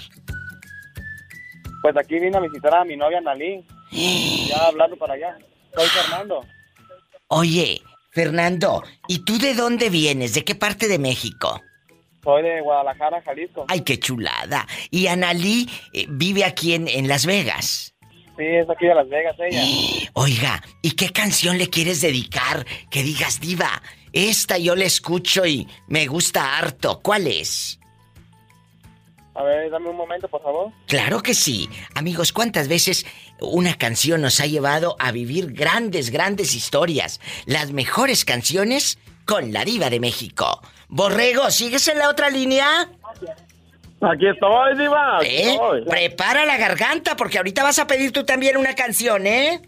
Pues 1.81 1.97
aquí 1.97 2.19
vine 2.19 2.37
a 2.37 2.41
visitar 2.41 2.75
a 2.75 2.85
mi 2.85 2.95
novia 2.95 3.19
Nalí. 3.19 3.65
ya 4.47 4.67
hablando 4.67 4.95
para 4.95 5.15
allá. 5.15 5.39
Soy 5.75 5.87
Fernando. 5.87 6.45
Oye, 7.29 7.81
Fernando, 8.11 8.83
¿y 9.07 9.25
tú 9.25 9.39
de 9.39 9.55
dónde 9.55 9.89
vienes? 9.89 10.35
¿De 10.35 10.45
qué 10.45 10.53
parte 10.53 10.87
de 10.87 10.99
México? 10.99 11.63
Soy 12.23 12.41
de 12.43 12.61
Guadalajara, 12.61 13.21
Jalisco. 13.21 13.65
Ay, 13.67 13.81
qué 13.81 13.99
chulada. 13.99 14.65
¿Y 14.89 15.07
Analí 15.07 15.67
eh, 15.91 16.05
vive 16.09 16.45
aquí 16.45 16.73
en, 16.73 16.87
en 16.87 17.07
Las 17.07 17.25
Vegas? 17.25 17.93
Sí, 18.37 18.45
es 18.45 18.69
aquí 18.69 18.85
de 18.85 18.95
Las 18.95 19.09
Vegas 19.09 19.35
ella. 19.39 19.61
Oiga, 20.13 20.61
¿y 20.81 20.91
qué 20.91 21.09
canción 21.09 21.57
le 21.57 21.69
quieres 21.69 22.01
dedicar? 22.01 22.65
Que 22.89 23.03
digas, 23.03 23.39
diva, 23.39 23.81
esta 24.13 24.57
yo 24.57 24.75
la 24.75 24.85
escucho 24.85 25.45
y 25.45 25.67
me 25.87 26.07
gusta 26.07 26.57
harto. 26.57 27.01
¿Cuál 27.03 27.27
es? 27.27 27.79
A 29.35 29.43
ver, 29.43 29.69
dame 29.71 29.89
un 29.89 29.97
momento, 29.97 30.27
por 30.27 30.43
favor. 30.43 30.71
Claro 30.87 31.21
que 31.21 31.33
sí. 31.33 31.67
Amigos, 31.95 32.31
¿cuántas 32.31 32.67
veces 32.67 33.05
una 33.41 33.73
canción 33.75 34.21
nos 34.21 34.39
ha 34.39 34.45
llevado 34.45 34.95
a 34.99 35.11
vivir 35.11 35.53
grandes, 35.53 36.11
grandes 36.11 36.53
historias? 36.53 37.19
Las 37.45 37.71
mejores 37.71 38.25
canciones 38.25 38.99
con 39.25 39.51
la 39.51 39.65
diva 39.65 39.89
de 39.89 39.99
México. 39.99 40.61
Borrego, 40.95 41.49
¿sigues 41.49 41.87
en 41.87 41.97
la 41.97 42.07
otra 42.07 42.29
línea? 42.29 42.87
Aquí 43.99 44.27
estoy, 44.27 44.77
diva. 44.77 45.17
aquí 45.17 45.27
¿Eh? 45.27 45.51
estoy. 45.53 45.85
Prepara 45.85 46.45
la 46.45 46.55
garganta 46.57 47.15
porque 47.15 47.39
ahorita 47.39 47.63
vas 47.63 47.79
a 47.79 47.87
pedir 47.87 48.11
tú 48.11 48.23
también 48.23 48.57
una 48.57 48.75
canción, 48.75 49.25
¿eh? 49.25 49.59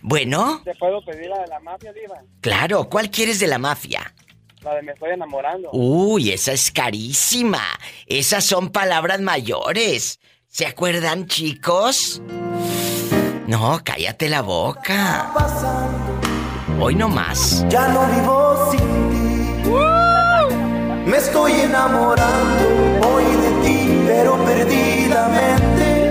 Bueno, 0.00 0.62
¿Te 0.64 0.74
puedo 0.76 1.04
pedir 1.04 1.28
la 1.28 1.40
de 1.40 1.48
la 1.48 1.60
mafia, 1.60 1.92
diva? 1.92 2.14
claro, 2.40 2.88
¿cuál 2.88 3.10
quieres 3.10 3.38
de 3.38 3.48
la 3.48 3.58
mafia? 3.58 4.14
La 4.62 4.74
de 4.76 4.82
me 4.82 4.92
estoy 4.92 5.10
enamorando. 5.10 5.68
Uy, 5.72 6.30
esa 6.30 6.52
es 6.52 6.72
carísima. 6.72 7.62
Esas 8.06 8.42
son 8.42 8.70
palabras 8.70 9.20
mayores. 9.20 10.20
¿Se 10.48 10.64
acuerdan, 10.66 11.26
chicos? 11.26 12.22
No, 13.46 13.78
cállate 13.84 14.30
la 14.30 14.40
boca. 14.40 15.30
Hoy 16.80 16.94
no 16.94 17.10
más. 17.10 17.66
Ya 17.68 17.88
no 17.88 18.06
vivo 18.06 18.70
sin. 18.72 19.01
Me 21.12 21.18
estoy 21.18 21.52
enamorando 21.52 23.06
hoy 23.06 23.24
de 23.24 23.50
ti, 23.62 24.02
pero 24.06 24.42
perdidamente. 24.46 26.10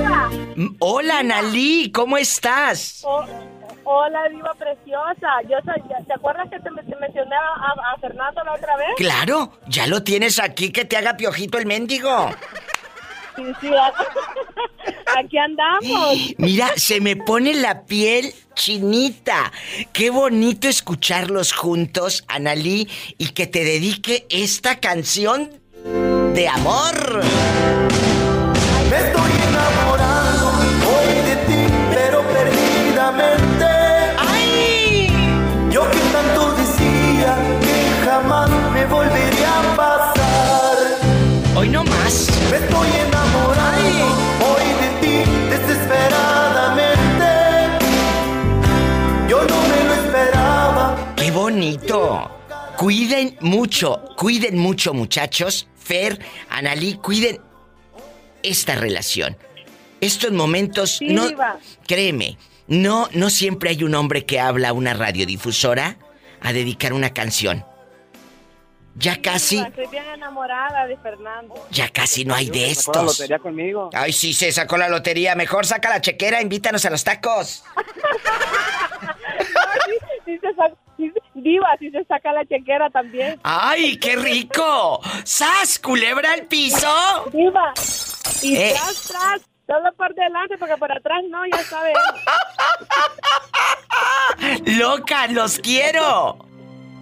Hola, 0.78 1.18
Analí, 1.18 1.91
¿cómo 1.91 2.20
estás? 2.20 3.02
Oh, 3.04 3.26
hola, 3.84 4.30
diva 4.30 4.54
preciosa. 4.54 5.41
Yo 5.49 5.58
soy, 5.66 5.82
¿Te 6.06 6.14
acuerdas 6.14 6.47
que 6.52 6.60
te, 6.60 6.70
te 6.70 6.95
mencioné 6.97 7.36
a 7.36 7.97
Fernando 7.99 8.43
la 8.43 8.54
otra 8.54 8.78
vez? 8.78 8.89
Claro, 8.97 9.54
ya 9.66 9.88
lo 9.88 10.04
tienes 10.04 10.39
aquí 10.39 10.72
que 10.72 10.86
te 10.86 10.97
haga 10.97 11.18
piojito 11.18 11.58
el 11.58 11.66
mendigo. 11.66 12.30
Aquí 15.17 15.38
andamos. 15.38 16.34
Mira, 16.38 16.71
se 16.75 17.01
me 17.01 17.15
pone 17.15 17.53
la 17.53 17.84
piel 17.84 18.34
chinita. 18.55 19.51
Qué 19.93 20.09
bonito 20.09 20.67
escucharlos 20.67 21.53
juntos, 21.53 22.23
Analí, 22.27 22.88
y 23.17 23.29
que 23.29 23.47
te 23.47 23.63
dedique 23.63 24.25
esta 24.29 24.79
canción 24.79 25.51
de 26.34 26.47
amor. 26.47 27.21
Más. 42.12 42.49
Me 42.49 42.57
estoy 42.57 42.89
enamorando 43.07 44.05
hoy 44.45 44.68
de 44.82 44.89
ti, 45.01 45.16
desesperadamente. 45.49 47.30
Yo 49.30 49.43
no 49.43 49.62
me 49.62 49.84
lo 49.86 49.93
esperaba. 49.93 51.14
¡Qué 51.16 51.32
bonito! 51.32 52.30
Cuiden 52.78 53.38
mucho, 53.41 54.03
cuiden 54.18 54.57
mucho, 54.57 54.93
muchachos. 54.93 55.68
Fer, 55.78 56.20
Analí, 56.49 56.95
cuiden 56.95 57.39
esta 58.43 58.76
relación. 58.76 59.38
Estos 59.99 60.32
momentos 60.32 60.97
Sí, 60.97 61.07
no 61.07 61.28
créeme, 61.86 62.38
no 62.68 63.07
no 63.14 63.30
siempre 63.30 63.70
hay 63.70 63.84
un 63.84 63.93
hombre 63.93 64.26
que 64.26 64.39
habla 64.39 64.70
a 64.70 64.74
una 64.74 64.95
radiodifusora 64.95 65.97
a 66.39 66.53
dedicar 66.53 66.93
una 66.93 67.14
canción. 67.14 67.64
Ya 68.96 69.22
casi, 69.22 69.58
Estoy 69.60 69.88
bien 69.88 70.04
enamorada 70.14 70.86
de 70.86 70.98
Fernando. 70.98 71.56
ya 71.72 71.89
casi 71.89 72.26
no 72.26 72.36
hay 72.36 72.50
de 72.50 72.74
¿Sacó 72.76 72.92
la 72.94 73.00
estos. 73.02 73.20
lotería 73.20 73.39
conmigo? 73.39 73.89
Ay, 73.94 74.12
sí, 74.14 74.34
se 74.34 74.52
sacó 74.52 74.78
la 74.78 74.89
lotería. 74.89 75.34
Mejor 75.36 75.66
saca 75.66 75.89
la 75.89 76.02
chequera, 76.02 76.42
invítanos 76.42 76.86
a 76.86 76.89
los 76.89 77.04
tacos. 77.04 77.64
Sí, 80.26 80.38
sí 80.38 80.39
se 80.39 81.39
diva, 81.39 81.68
si 81.80 81.89
se 81.89 82.04
saca 82.06 82.32
la 82.34 82.46
chequera 82.46 82.89
también. 82.92 83.39
¡Ay, 83.44 83.98
qué 83.98 84.16
rico! 84.16 85.02
¡Sas, 85.24 85.80
culebra 85.80 86.34
al 86.34 86.44
piso! 86.46 87.26
Diva, 87.34 87.74
y 88.44 88.56
Eh. 88.58 88.74
tras, 88.76 89.02
tras, 89.08 89.42
solo 89.68 89.92
por 89.98 90.14
delante, 90.14 90.58
porque 90.58 90.78
por 90.78 90.92
atrás 90.92 91.24
no, 91.30 91.39
ya 91.52 91.64
sabes. 91.64 91.94
¡Loca, 94.78 95.28
los 95.28 95.58
quiero! 95.60 96.38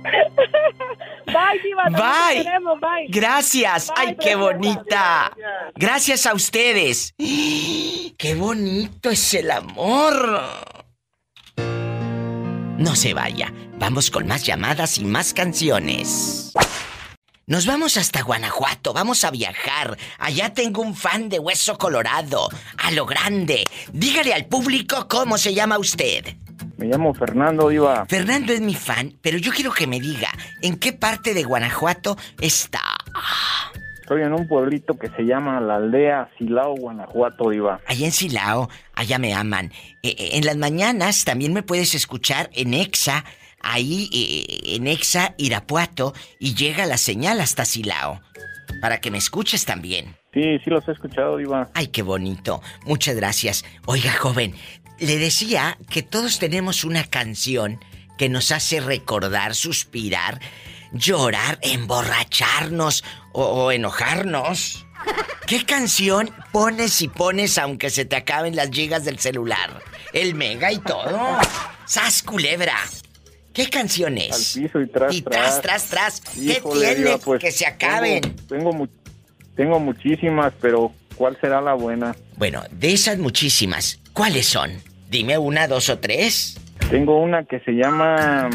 Bye, 1.25 1.59
diva, 1.63 1.83
Bye. 1.89 2.43
queremos, 2.43 2.79
bye. 2.79 3.07
Gracias. 3.09 3.87
Bye, 3.87 3.95
Ay, 3.97 4.17
qué 4.19 4.35
bonita. 4.35 5.31
Gracias 5.75 6.25
a 6.25 6.33
ustedes. 6.33 7.13
Qué 8.17 8.35
bonito 8.35 9.09
es 9.09 9.33
el 9.33 9.49
amor. 9.49 10.41
No 12.77 12.95
se 12.95 13.13
vaya. 13.13 13.53
Vamos 13.77 14.11
con 14.11 14.27
más 14.27 14.43
llamadas 14.45 14.97
y 14.97 15.05
más 15.05 15.33
canciones. 15.33 16.51
Nos 17.47 17.65
vamos 17.65 17.97
hasta 17.97 18.21
Guanajuato, 18.21 18.93
vamos 18.93 19.23
a 19.23 19.31
viajar. 19.31 19.97
Allá 20.19 20.53
tengo 20.53 20.81
un 20.81 20.95
fan 20.95 21.29
de 21.29 21.39
Hueso 21.39 21.77
Colorado, 21.77 22.49
a 22.77 22.91
lo 22.91 23.05
grande. 23.05 23.63
Dígale 23.91 24.33
al 24.33 24.45
público 24.45 25.07
cómo 25.07 25.37
se 25.37 25.53
llama 25.53 25.79
usted. 25.79 26.35
Me 26.79 26.85
llamo 26.85 27.13
Fernando, 27.13 27.67
Diva. 27.67 28.05
Fernando 28.05 28.53
es 28.53 28.61
mi 28.61 28.73
fan, 28.73 29.13
pero 29.21 29.37
yo 29.37 29.51
quiero 29.51 29.73
que 29.73 29.85
me 29.85 29.99
diga, 29.99 30.29
¿en 30.61 30.77
qué 30.77 30.93
parte 30.93 31.33
de 31.33 31.43
Guanajuato 31.43 32.15
está? 32.39 32.79
Estoy 34.01 34.21
en 34.21 34.31
un 34.31 34.47
pueblito 34.47 34.97
que 34.97 35.09
se 35.09 35.23
llama 35.23 35.59
la 35.59 35.75
aldea 35.75 36.29
Silao, 36.37 36.75
Guanajuato, 36.75 37.49
Diva. 37.49 37.81
Allá 37.85 38.05
en 38.05 38.13
Silao, 38.13 38.69
allá 38.95 39.19
me 39.19 39.33
aman. 39.33 39.73
Eh, 40.03 40.15
eh, 40.17 40.29
en 40.33 40.45
las 40.45 40.55
mañanas 40.55 41.25
también 41.25 41.51
me 41.51 41.63
puedes 41.63 41.93
escuchar 41.95 42.49
en 42.53 42.73
Exa, 42.73 43.25
ahí 43.61 44.09
eh, 44.13 44.75
en 44.77 44.87
Exa, 44.87 45.35
Irapuato, 45.37 46.13
y 46.39 46.55
llega 46.55 46.85
la 46.85 46.97
señal 46.97 47.41
hasta 47.41 47.65
Silao. 47.65 48.21
Para 48.79 49.01
que 49.01 49.11
me 49.11 49.17
escuches 49.17 49.65
también. 49.65 50.15
Sí, 50.33 50.59
sí 50.63 50.69
los 50.69 50.87
he 50.87 50.93
escuchado, 50.93 51.35
Diva. 51.35 51.69
Ay, 51.73 51.87
qué 51.87 52.03
bonito. 52.03 52.61
Muchas 52.85 53.17
gracias. 53.17 53.65
Oiga, 53.85 54.13
joven, 54.13 54.53
le 54.99 55.17
decía 55.17 55.77
que 55.89 56.03
todos 56.03 56.39
tenemos 56.39 56.83
una 56.83 57.03
canción 57.05 57.79
que 58.17 58.29
nos 58.29 58.51
hace 58.51 58.79
recordar, 58.81 59.55
suspirar, 59.55 60.39
llorar, 60.91 61.59
emborracharnos 61.61 63.03
o, 63.33 63.43
o 63.43 63.71
enojarnos. 63.71 64.85
¿Qué 65.47 65.65
canción 65.65 66.29
pones 66.51 67.01
y 67.01 67.07
pones 67.07 67.57
aunque 67.57 67.89
se 67.89 68.05
te 68.05 68.15
acaben 68.15 68.55
las 68.55 68.69
gigas 68.69 69.05
del 69.05 69.19
celular? 69.19 69.81
El 70.13 70.35
mega 70.35 70.71
y 70.71 70.79
todo. 70.79 71.17
¡Sas 71.85 72.21
culebra! 72.23 72.77
¿Qué 73.53 73.69
canción 73.69 74.13
Al 74.13 74.23
es? 74.29 74.53
piso 74.55 74.79
y 74.79 74.87
tras, 74.87 75.13
Y 75.15 75.21
tras, 75.21 75.61
tras, 75.61 75.85
tras. 75.85 76.21
¿Qué 76.21 76.57
Híjole, 76.57 76.95
tiene 76.95 77.17
pues, 77.17 77.41
que 77.41 77.51
se 77.51 77.65
acaben? 77.65 78.21
Tengo, 78.47 78.87
tengo 79.55 79.79
muchísimas, 79.79 80.53
pero 80.61 80.93
¿cuál 81.15 81.37
será 81.41 81.59
la 81.61 81.73
buena? 81.73 82.15
Bueno, 82.37 82.63
de 82.71 82.93
esas 82.93 83.17
muchísimas, 83.17 83.99
¿cuáles 84.13 84.45
son? 84.45 84.71
Dime 85.09 85.37
una, 85.37 85.67
dos 85.67 85.89
o 85.89 85.99
tres. 85.99 86.59
Tengo 86.89 87.21
una 87.21 87.43
que 87.43 87.59
se 87.61 87.71
llama 87.71 88.49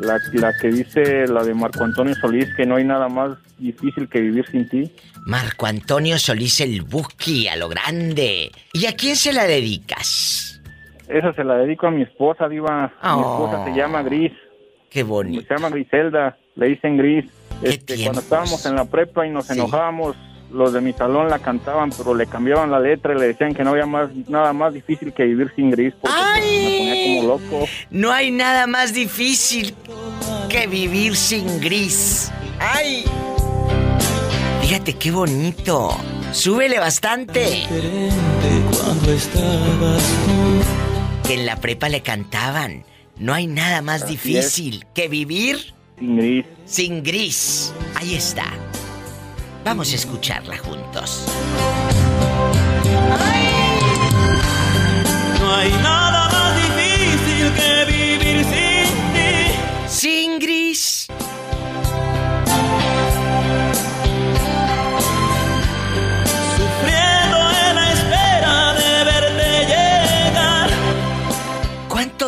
la, 0.00 0.18
la 0.34 0.52
que 0.60 0.68
dice 0.68 1.26
la 1.26 1.42
de 1.44 1.54
Marco 1.54 1.84
Antonio 1.84 2.14
Solís, 2.14 2.46
que 2.56 2.64
no 2.66 2.76
hay 2.76 2.84
nada 2.84 3.08
más 3.08 3.36
difícil 3.58 4.08
que 4.08 4.20
vivir 4.20 4.46
sin 4.50 4.68
ti. 4.68 4.90
Marco 5.26 5.66
Antonio 5.66 6.18
Solís 6.18 6.60
el 6.60 6.82
Buki, 6.82 7.48
a 7.48 7.56
lo 7.56 7.68
grande. 7.68 8.50
¿Y 8.72 8.86
a 8.86 8.94
quién 8.96 9.16
se 9.16 9.32
la 9.32 9.44
dedicas? 9.44 10.60
Esa 11.08 11.32
se 11.34 11.42
la 11.44 11.56
dedico 11.56 11.86
a 11.86 11.90
mi 11.90 12.02
esposa, 12.02 12.48
Diva. 12.48 12.86
Mi 13.02 13.08
Oh. 13.10 13.20
esposa 13.50 13.64
se 13.64 13.74
llama 13.78 14.02
Gris. 14.02 14.32
Qué 14.90 15.02
bonito. 15.02 15.42
Se 15.46 15.54
llama 15.54 15.70
Griselda, 15.70 16.36
le 16.56 16.68
dicen 16.68 16.96
Gris. 16.96 17.24
Este, 17.62 18.02
cuando 18.04 18.20
estábamos 18.20 18.64
en 18.66 18.76
la 18.76 18.84
prepa 18.84 19.26
y 19.26 19.30
nos 19.30 19.50
enojábamos, 19.50 20.16
los 20.52 20.72
de 20.72 20.80
mi 20.80 20.92
salón 20.92 21.28
la 21.28 21.38
cantaban, 21.38 21.90
pero 21.90 22.14
le 22.14 22.26
cambiaban 22.26 22.70
la 22.70 22.80
letra 22.80 23.14
y 23.14 23.18
le 23.18 23.28
decían 23.28 23.54
que 23.54 23.64
no 23.64 23.70
había 23.70 23.86
más 23.86 24.10
nada 24.28 24.52
más 24.52 24.74
difícil 24.74 25.12
que 25.12 25.24
vivir 25.24 25.52
sin 25.54 25.70
Gris, 25.70 25.94
porque 26.00 26.14
pues, 26.16 26.44
me 26.44 26.78
ponía 26.78 27.06
como 27.06 27.28
loco. 27.28 27.68
No 27.90 28.12
hay 28.12 28.30
nada 28.30 28.66
más 28.66 28.92
difícil 28.92 29.74
que 30.48 30.66
vivir 30.66 31.16
sin 31.16 31.60
gris. 31.60 32.30
¡Ay! 32.58 33.04
Fíjate 34.62 34.94
qué 34.94 35.10
bonito. 35.10 35.96
Súbele 36.32 36.78
bastante. 36.78 37.66
Cuando 38.70 39.12
estabas 39.12 40.02
Que 41.26 41.34
en 41.34 41.46
la 41.46 41.56
prepa 41.56 41.88
le 41.88 42.02
cantaban. 42.02 42.84
No 43.16 43.34
hay 43.34 43.46
nada 43.46 43.82
más 43.82 44.02
Así 44.02 44.12
difícil 44.12 44.86
que 44.94 45.08
vivir 45.08 45.74
sin 45.98 46.16
gris. 46.16 46.46
Sin 46.66 47.02
gris. 47.02 47.72
Ahí 47.94 48.14
está. 48.14 48.52
Vamos 49.68 49.92
a 49.92 49.96
escucharla 49.96 50.56
juntos. 50.56 51.26
No 52.86 53.18
No 55.40 55.54
hay 55.54 55.70
nada 55.82 56.30
más 56.30 56.56
difícil 56.56 57.52
que 57.52 57.84
vivir 57.84 58.44
sin 58.46 58.88
ti. 59.12 59.30
Sin 59.86 60.38
gris. 60.38 60.87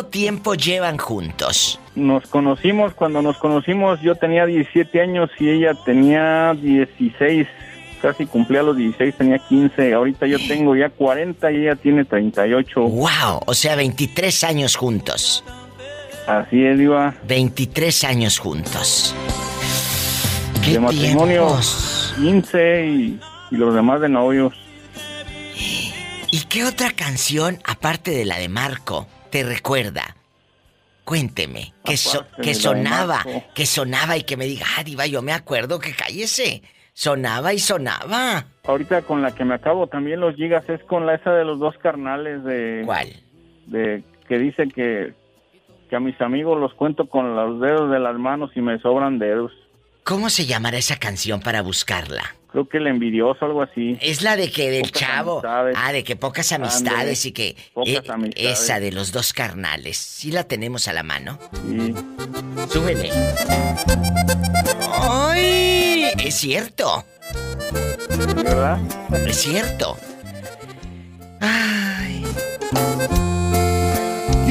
¿Cuánto 0.01 0.17
tiempo 0.17 0.55
llevan 0.55 0.97
juntos? 0.97 1.79
Nos 1.93 2.25
conocimos, 2.25 2.95
cuando 2.95 3.21
nos 3.21 3.37
conocimos 3.37 4.01
yo 4.01 4.15
tenía 4.15 4.47
17 4.47 4.99
años 4.99 5.29
y 5.39 5.47
ella 5.47 5.75
tenía 5.85 6.55
16, 6.55 7.47
casi 8.01 8.25
cumplía 8.25 8.63
los 8.63 8.75
16, 8.75 9.15
tenía 9.15 9.37
15, 9.37 9.93
ahorita 9.93 10.25
yo 10.25 10.39
tengo 10.47 10.75
ya 10.75 10.89
40 10.89 11.51
y 11.51 11.55
ella 11.57 11.75
tiene 11.75 12.03
38. 12.03 12.81
¡Wow! 12.81 13.41
O 13.45 13.53
sea, 13.53 13.75
23 13.75 14.43
años 14.43 14.75
juntos. 14.75 15.43
Así 16.25 16.65
es, 16.65 16.79
Diva. 16.79 17.13
23 17.27 18.03
años 18.05 18.39
juntos. 18.39 19.13
De 20.65 20.79
matrimonio 20.79 21.59
15 22.15 22.87
y, 22.87 23.19
y 23.51 23.55
los 23.55 23.75
demás 23.75 24.01
de 24.01 24.09
novios. 24.09 24.55
¿Y 26.31 26.39
qué 26.49 26.65
otra 26.65 26.89
canción, 26.89 27.59
aparte 27.65 28.09
de 28.09 28.25
la 28.25 28.39
de 28.39 28.49
Marco, 28.49 29.05
te 29.31 29.43
recuerda? 29.43 30.15
Cuénteme, 31.03 31.73
que, 31.83 31.97
so- 31.97 32.25
que 32.41 32.53
sonaba, 32.53 33.25
que 33.55 33.65
sonaba 33.65 34.17
y 34.17 34.23
que 34.23 34.37
me 34.37 34.45
diga, 34.45 34.65
ah, 34.77 34.83
Diva, 34.83 35.07
yo 35.07 35.21
me 35.23 35.33
acuerdo 35.33 35.79
que 35.79 35.93
cállese. 35.95 36.61
Sonaba 36.93 37.53
y 37.53 37.59
sonaba. 37.59 38.45
Ahorita 38.65 39.01
con 39.01 39.21
la 39.21 39.33
que 39.33 39.43
me 39.45 39.55
acabo 39.55 39.87
también 39.87 40.19
los 40.19 40.35
gigas 40.35 40.67
es 40.69 40.83
con 40.83 41.05
la 41.05 41.15
esa 41.15 41.31
de 41.31 41.45
los 41.45 41.57
dos 41.59 41.75
carnales 41.79 42.43
de... 42.43 42.83
¿Cuál? 42.85 43.07
De 43.65 44.03
que 44.27 44.37
dice 44.37 44.67
que, 44.67 45.13
que 45.89 45.95
a 45.95 45.99
mis 45.99 46.19
amigos 46.21 46.59
los 46.59 46.73
cuento 46.75 47.07
con 47.07 47.35
los 47.35 47.59
dedos 47.61 47.89
de 47.91 47.99
las 47.99 48.15
manos 48.17 48.51
y 48.55 48.61
me 48.61 48.77
sobran 48.79 49.19
dedos. 49.19 49.51
¿Cómo 50.03 50.29
se 50.29 50.45
llamará 50.45 50.77
esa 50.77 50.97
canción 50.97 51.39
para 51.41 51.61
buscarla? 51.61 52.35
Creo 52.51 52.67
que 52.67 52.77
el 52.79 52.87
envidioso, 52.87 53.45
algo 53.45 53.61
así. 53.61 53.97
Es 54.01 54.21
la 54.21 54.35
de 54.35 54.51
que 54.51 54.69
del 54.71 54.81
Pocas 54.81 54.99
chavo. 55.01 55.31
amistades. 55.39 55.75
Ah, 55.79 55.93
de 55.93 56.03
que 56.03 56.15
pocas 56.17 56.51
amistades 56.51 57.25
y 57.25 57.31
que. 57.31 57.55
pocas 57.73 57.93
eh, 57.93 58.01
amistades. 58.09 58.59
Esa 58.59 58.79
de 58.81 58.91
los 58.91 59.13
dos 59.13 59.31
carnales. 59.31 59.97
¿Sí 59.97 60.31
la 60.31 60.43
tenemos 60.43 60.87
a 60.89 60.93
la 60.93 61.03
mano? 61.03 61.39
Sí. 61.53 61.93
Súbele. 62.69 63.09
¡Ay! 65.01 66.07
Es 66.19 66.35
cierto. 66.35 67.05
¿Verdad? 68.43 68.79
Es 69.25 69.37
cierto. 69.37 69.97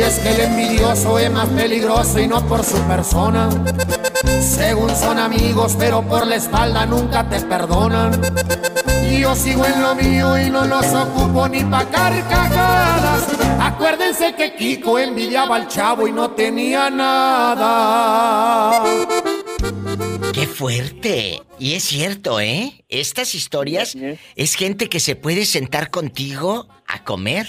Y 0.00 0.02
es 0.02 0.18
que 0.20 0.30
el 0.30 0.40
envidioso 0.40 1.18
es 1.18 1.30
más 1.30 1.46
peligroso 1.50 2.18
y 2.18 2.26
no 2.26 2.42
por 2.48 2.64
su 2.64 2.80
persona. 2.84 3.50
Según 4.40 4.96
son 4.96 5.18
amigos, 5.18 5.76
pero 5.78 6.00
por 6.00 6.26
la 6.26 6.36
espalda 6.36 6.86
nunca 6.86 7.28
te 7.28 7.38
perdonan. 7.40 8.18
Yo 9.12 9.36
sigo 9.36 9.66
en 9.66 9.82
lo 9.82 9.94
mío 9.94 10.38
y 10.38 10.48
no 10.48 10.64
los 10.64 10.86
ocupo 10.86 11.46
ni 11.50 11.62
pa' 11.64 11.84
carcajadas. 11.84 13.26
Acuérdense 13.60 14.34
que 14.36 14.54
Kiko 14.54 14.98
envidiaba 14.98 15.56
al 15.56 15.68
chavo 15.68 16.08
y 16.08 16.12
no 16.12 16.30
tenía 16.30 16.88
nada. 16.88 18.82
¡Qué 20.32 20.46
fuerte! 20.46 21.42
Y 21.58 21.74
es 21.74 21.84
cierto, 21.84 22.40
¿eh? 22.40 22.86
Estas 22.88 23.34
historias 23.34 23.94
es 24.34 24.54
gente 24.54 24.88
que 24.88 24.98
se 24.98 25.14
puede 25.14 25.44
sentar 25.44 25.90
contigo 25.90 26.68
a 26.86 27.04
comer 27.04 27.46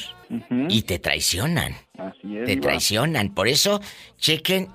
y 0.68 0.82
te 0.82 0.99
traicionan. 0.99 1.78
Así 2.08 2.38
es. 2.38 2.45
Te 2.45 2.52
Diva. 2.56 2.62
traicionan. 2.62 3.34
Por 3.34 3.47
eso, 3.47 3.82
chequen 4.18 4.70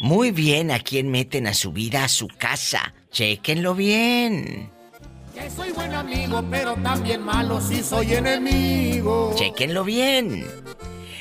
muy 0.00 0.30
bien 0.30 0.70
a 0.70 0.78
quién 0.80 1.10
meten 1.10 1.46
a 1.46 1.54
su 1.54 1.72
vida, 1.72 2.04
a 2.04 2.08
su 2.08 2.28
casa. 2.28 2.94
Chequenlo 3.10 3.74
bien. 3.74 4.70
Que 5.34 5.50
soy 5.50 5.70
buen 5.72 5.92
amigo, 5.94 6.42
pero 6.50 6.74
también 6.76 7.22
malo 7.22 7.60
si 7.60 7.82
soy 7.82 8.14
enemigo. 8.14 9.34
Chequenlo 9.36 9.84
bien. 9.84 10.46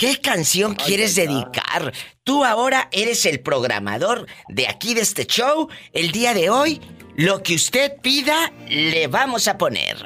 ¿Qué 0.00 0.16
canción 0.18 0.76
quieres 0.76 1.14
dedicar? 1.14 1.92
Tú 2.24 2.42
ahora 2.42 2.88
eres 2.90 3.26
el 3.26 3.40
programador 3.40 4.24
de 4.48 4.66
aquí 4.66 4.94
de 4.94 5.02
este 5.02 5.26
show. 5.26 5.68
El 5.92 6.10
día 6.10 6.32
de 6.32 6.48
hoy, 6.48 6.80
lo 7.16 7.42
que 7.42 7.54
usted 7.54 8.00
pida, 8.00 8.50
le 8.66 9.08
vamos 9.08 9.46
a 9.46 9.58
poner. 9.58 9.96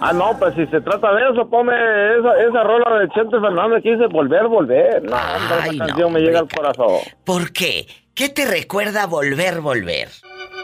Ah, 0.00 0.14
no, 0.14 0.38
pues 0.38 0.54
si 0.54 0.64
se 0.68 0.80
trata 0.80 1.12
de 1.12 1.30
eso, 1.30 1.50
ponme 1.50 1.74
esa, 1.74 2.48
esa 2.48 2.62
rola 2.62 3.00
de 3.00 3.10
Chente 3.10 3.38
Fernández 3.38 3.82
que 3.82 3.90
dice 3.90 4.06
Volver, 4.06 4.46
Volver. 4.48 5.02
No, 5.02 5.18
Ay, 5.18 5.76
esa 5.76 5.86
no, 5.88 6.08
me 6.08 6.20
llega 6.20 6.38
al 6.38 6.48
corazón. 6.48 7.00
¿Por 7.26 7.52
qué? 7.52 7.86
¿Qué 8.14 8.30
te 8.30 8.46
recuerda 8.46 9.06
volver, 9.06 9.60
volver? 9.60 10.08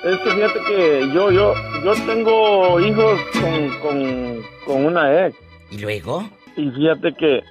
Es 0.03 0.19
que 0.21 0.31
fíjate 0.31 0.61
que 0.67 1.11
yo, 1.13 1.31
yo, 1.31 1.53
yo 1.85 1.93
tengo 2.07 2.81
hijos 2.81 3.21
con, 3.35 3.81
con, 3.81 4.43
con 4.65 4.87
una 4.87 5.27
ex. 5.27 5.37
¿Y 5.71 5.79
luego? 5.81 6.27
Y 6.57 6.71
fíjate 6.71 7.13
que, 7.13 7.43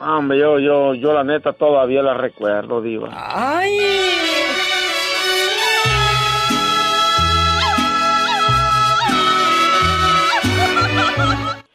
hombre, 0.00 0.38
yo, 0.38 0.58
yo, 0.58 0.94
yo 0.94 1.12
la 1.12 1.24
neta 1.24 1.52
todavía 1.52 2.02
la 2.02 2.14
recuerdo, 2.14 2.80
diva. 2.80 3.08
¡Ay! 3.12 3.78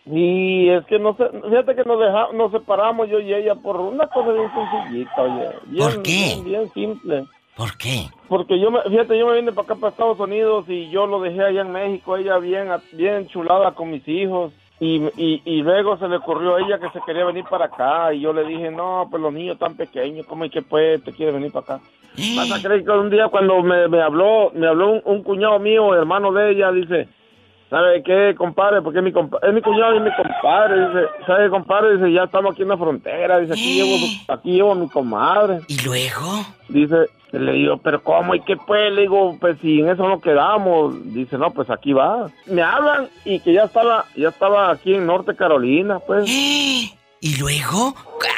Y 0.07 0.69
es 0.69 0.85
que 0.85 0.99
no 0.99 1.15
sé, 1.17 1.25
fíjate 1.29 1.75
que 1.75 1.83
nos 1.83 1.99
deja, 1.99 2.27
nos 2.33 2.51
separamos 2.51 3.09
yo 3.09 3.19
y 3.19 3.33
ella 3.33 3.55
por 3.55 3.77
una 3.81 4.07
cosa 4.07 4.31
bien 4.31 4.49
sencillita, 4.53 5.21
oye. 5.21 5.49
Bien, 5.65 5.83
¿Por 5.83 6.01
qué? 6.03 6.11
Bien, 6.11 6.43
bien 6.45 6.73
simple. 6.73 7.25
¿Por 7.55 7.77
qué? 7.77 8.07
Porque 8.27 8.59
yo, 8.59 8.69
me, 8.69 8.81
fíjate, 8.83 9.17
yo 9.17 9.27
me 9.27 9.35
vine 9.35 9.51
para 9.51 9.65
acá, 9.65 9.75
para 9.75 9.91
Estados 9.91 10.19
Unidos, 10.19 10.65
y 10.67 10.89
yo 10.89 11.07
lo 11.07 11.21
dejé 11.21 11.43
allá 11.43 11.61
en 11.61 11.71
México, 11.71 12.17
ella 12.17 12.37
bien, 12.37 12.67
bien 12.93 13.27
chulada 13.27 13.73
con 13.73 13.91
mis 13.91 14.07
hijos. 14.07 14.51
Y, 14.79 14.97
y, 15.15 15.41
y 15.45 15.61
luego 15.61 15.97
se 15.97 16.07
le 16.07 16.17
ocurrió 16.17 16.55
a 16.55 16.61
ella 16.61 16.79
que 16.79 16.89
se 16.89 16.99
quería 17.05 17.23
venir 17.23 17.45
para 17.49 17.65
acá, 17.65 18.13
y 18.13 18.19
yo 18.19 18.33
le 18.33 18.43
dije, 18.43 18.69
no, 18.69 19.07
pues 19.09 19.21
los 19.21 19.31
niños 19.31 19.57
tan 19.57 19.75
pequeños, 19.75 20.25
¿cómo 20.25 20.43
es 20.43 20.51
que 20.51 20.61
pues 20.61 21.01
te 21.03 21.13
quiere 21.13 21.31
venir 21.31 21.51
para 21.51 21.75
acá? 21.75 21.85
Vas 22.35 22.51
a 22.51 22.61
creer 22.61 22.83
que 22.83 22.91
un 22.91 23.09
día 23.09 23.27
cuando 23.29 23.61
me, 23.61 23.87
me 23.87 24.01
habló, 24.01 24.51
me 24.53 24.67
habló 24.67 24.91
un, 24.91 25.01
un 25.05 25.23
cuñado 25.23 25.59
mío, 25.59 25.95
hermano 25.95 26.31
de 26.33 26.51
ella, 26.51 26.71
dice, 26.71 27.07
¿sabe 27.69 28.03
qué, 28.03 28.35
compadre? 28.37 28.81
Porque 28.81 28.99
es 28.99 29.03
mi, 29.05 29.11
compa- 29.11 29.39
es 29.47 29.53
mi 29.53 29.61
cuñado 29.61 29.95
y 29.95 29.99
mi 29.99 30.09
compadre, 30.15 30.87
dice, 30.87 31.05
¿sabe, 31.25 31.49
compadre? 31.49 31.97
Dice, 31.97 32.11
ya 32.11 32.23
estamos 32.23 32.53
aquí 32.53 32.61
en 32.63 32.69
la 32.69 32.77
frontera, 32.77 33.39
dice, 33.39 33.53
aquí 33.53 33.73
llevo, 33.75 33.95
aquí 34.27 34.51
llevo 34.51 34.71
a 34.71 34.75
mi 34.75 34.87
comadre. 34.89 35.59
¿Y 35.67 35.79
luego? 35.83 36.45
Dice, 36.69 36.95
le 37.31 37.51
digo, 37.53 37.77
pero 37.77 38.01
¿cómo 38.03 38.33
y 38.35 38.39
qué 38.41 38.55
pues? 38.55 38.93
Le 38.93 39.01
digo, 39.01 39.37
pues 39.39 39.57
si 39.61 39.81
en 39.81 39.89
eso 39.89 40.07
no 40.07 40.21
quedamos. 40.21 40.95
Dice, 41.13 41.37
no, 41.37 41.51
pues 41.51 41.69
aquí 41.69 41.91
va. 41.93 42.29
Me 42.47 42.61
hablan 42.61 43.07
y 43.25 43.39
que 43.39 43.53
ya 43.53 43.63
estaba, 43.63 44.05
ya 44.15 44.29
estaba 44.29 44.71
aquí 44.71 44.93
en 44.95 45.05
Norte 45.05 45.35
Carolina, 45.35 45.99
pues. 45.99 46.25
¿Y 46.29 47.37
luego? 47.39 47.93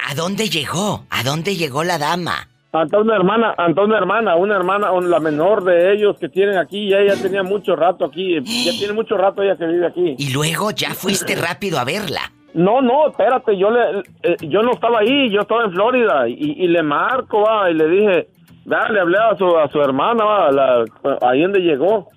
¿A 0.09 0.15
dónde 0.15 0.49
llegó? 0.49 1.03
¿A 1.09 1.21
dónde 1.23 1.55
llegó 1.55 1.84
la 1.84 1.97
dama? 1.97 2.47
Ante 2.74 2.97
una 2.97 3.15
hermana, 3.15 3.55
ante 3.57 3.80
una 3.82 3.97
hermana, 3.97 4.36
una 4.36 4.55
hermana, 4.57 4.89
la 5.01 5.20
menor 5.20 5.63
de 5.63 5.93
ellos 5.93 6.18
que 6.20 6.28
tienen 6.30 6.57
aquí, 6.57 6.89
ya 6.89 6.97
ella 6.99 7.13
tenía 7.22 7.41
mucho 7.41 7.76
rato 7.76 8.05
aquí, 8.05 8.36
ya 8.36 8.72
tiene 8.78 8.93
mucho 8.93 9.15
rato 9.18 9.41
ella 9.41 9.55
que 9.55 9.65
vive 9.65 9.88
aquí. 9.88 10.15
Y 10.20 10.34
luego 10.34 10.72
ya 10.72 10.89
fuiste 10.93 11.36
rápido 11.47 11.80
a 11.80 11.86
verla. 11.86 12.22
No, 12.53 12.82
no, 12.82 13.07
espérate, 13.09 13.57
yo 13.57 13.70
le, 13.72 13.99
eh, 14.24 14.36
yo 14.41 14.63
no 14.63 14.72
estaba 14.72 14.99
ahí, 14.99 15.30
yo 15.30 15.41
estaba 15.41 15.63
en 15.65 15.72
Florida 15.72 16.28
y, 16.28 16.34
y 16.63 16.68
le 16.68 16.82
marco, 16.84 17.43
va, 17.43 17.70
y 17.70 17.74
le 17.76 17.88
dije, 17.88 18.28
va, 18.72 18.89
le 18.89 18.99
hablé 18.99 19.18
a 19.18 19.36
su, 19.38 19.45
a 19.57 19.70
su 19.70 19.80
hermana, 19.80 20.24
va, 20.26 20.47
a 20.47 20.51
la- 20.51 20.86
ahí 21.22 21.41
donde 21.43 21.59
llegó, 21.59 22.07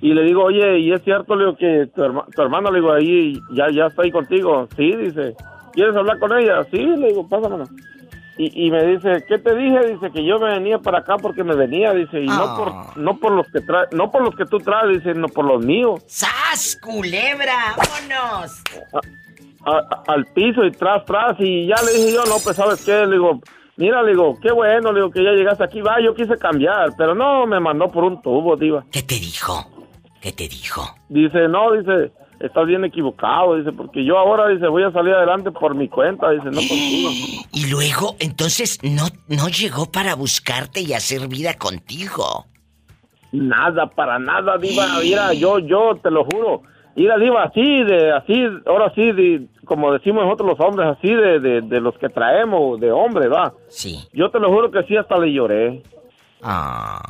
y 0.00 0.12
le 0.12 0.22
digo, 0.22 0.44
oye, 0.44 0.80
¿y 0.80 0.92
es 0.92 1.02
cierto, 1.02 1.36
le 1.36 1.44
digo, 1.46 1.56
que 1.56 1.86
tu, 1.94 2.02
herma- 2.02 2.26
tu 2.34 2.42
hermana, 2.42 2.70
le 2.70 2.80
digo, 2.80 2.92
ahí, 2.92 3.38
ya, 3.52 3.70
ya 3.70 3.86
está 3.86 4.02
ahí 4.02 4.10
contigo? 4.10 4.66
Sí, 4.76 4.90
dice, 4.96 5.34
¿quieres 5.72 5.94
hablar 5.96 6.18
con 6.18 6.36
ella? 6.38 6.62
Sí, 6.70 6.78
le 6.78 7.08
digo, 7.08 7.28
pásamela. 7.28 7.64
Y, 8.36 8.66
y 8.66 8.70
me 8.70 8.82
dice, 8.84 9.24
¿qué 9.28 9.38
te 9.38 9.54
dije? 9.54 9.92
Dice 9.92 10.10
que 10.10 10.24
yo 10.24 10.38
me 10.40 10.50
venía 10.50 10.78
para 10.80 10.98
acá 10.98 11.16
porque 11.18 11.44
me 11.44 11.54
venía, 11.54 11.92
dice, 11.92 12.20
y 12.20 12.26
no 12.26 12.56
por, 12.56 12.96
no 12.98 13.16
por 13.18 13.32
los 13.32 13.46
que 13.52 13.60
trae, 13.60 13.86
no 13.92 14.10
por 14.10 14.22
los 14.22 14.34
que 14.34 14.44
tú 14.44 14.58
traes, 14.58 14.98
dice, 14.98 15.14
no 15.14 15.28
por 15.28 15.44
los 15.44 15.64
míos. 15.64 16.02
¡Sas, 16.06 16.76
culebra! 16.82 17.76
¡Vámonos! 17.76 18.60
a- 19.66 19.70
a- 19.70 20.02
al 20.12 20.26
piso 20.26 20.64
y 20.64 20.72
tras, 20.72 21.04
tras, 21.04 21.36
y 21.38 21.66
ya 21.68 21.76
le 21.86 21.92
dije 21.92 22.12
yo, 22.14 22.24
no, 22.24 22.34
pues, 22.42 22.56
¿sabes 22.56 22.84
qué? 22.84 23.06
Le 23.06 23.12
digo, 23.12 23.40
mira, 23.76 24.02
le 24.02 24.10
digo, 24.10 24.36
qué 24.42 24.52
bueno, 24.52 24.92
le 24.92 24.98
digo, 25.00 25.10
que 25.10 25.22
ya 25.22 25.30
llegaste 25.30 25.62
aquí, 25.64 25.80
va, 25.80 26.00
yo 26.02 26.14
quise 26.14 26.36
cambiar, 26.36 26.90
pero 26.98 27.14
no, 27.14 27.46
me 27.46 27.60
mandó 27.60 27.88
por 27.88 28.04
un 28.04 28.20
tubo, 28.20 28.56
diva. 28.56 28.84
¿Qué 28.90 29.02
te 29.02 29.14
dijo? 29.14 29.64
¿Qué 30.20 30.32
te 30.32 30.48
dijo? 30.48 30.82
Dice, 31.08 31.48
no, 31.48 31.72
dice, 31.72 32.12
estás 32.44 32.66
bien 32.66 32.84
equivocado, 32.84 33.56
dice, 33.56 33.72
porque 33.72 34.04
yo 34.04 34.18
ahora, 34.18 34.48
dice, 34.48 34.66
voy 34.68 34.82
a 34.82 34.92
salir 34.92 35.14
adelante 35.14 35.50
por 35.50 35.74
mi 35.74 35.88
cuenta, 35.88 36.30
dice, 36.30 36.44
no 36.44 36.60
contigo. 36.60 37.10
Y 37.52 37.70
luego, 37.70 38.16
entonces, 38.20 38.78
no, 38.82 39.04
no 39.28 39.48
llegó 39.48 39.90
para 39.90 40.14
buscarte 40.14 40.80
y 40.80 40.92
hacer 40.92 41.26
vida 41.28 41.54
contigo. 41.54 42.46
Nada, 43.32 43.86
para 43.86 44.18
nada, 44.18 44.58
diva, 44.58 44.84
mira, 45.02 45.32
yo, 45.32 45.58
yo, 45.58 45.98
te 46.02 46.10
lo 46.10 46.24
juro, 46.24 46.62
mira, 46.94 47.16
diva, 47.18 47.44
así, 47.44 47.82
de, 47.82 48.12
así, 48.12 48.46
ahora 48.66 48.92
sí, 48.94 49.12
de, 49.12 49.46
como 49.64 49.92
decimos 49.92 50.24
nosotros 50.24 50.50
los 50.50 50.60
hombres, 50.60 50.88
así 50.98 51.12
de, 51.12 51.40
de, 51.40 51.60
de 51.62 51.80
los 51.80 51.96
que 51.98 52.08
traemos, 52.08 52.78
de 52.78 52.92
hombre, 52.92 53.28
va. 53.28 53.54
Sí. 53.68 53.98
Yo 54.12 54.30
te 54.30 54.38
lo 54.38 54.50
juro 54.50 54.70
que 54.70 54.82
sí, 54.84 54.96
hasta 54.96 55.18
le 55.18 55.32
lloré. 55.32 55.82
Ah. 56.42 57.00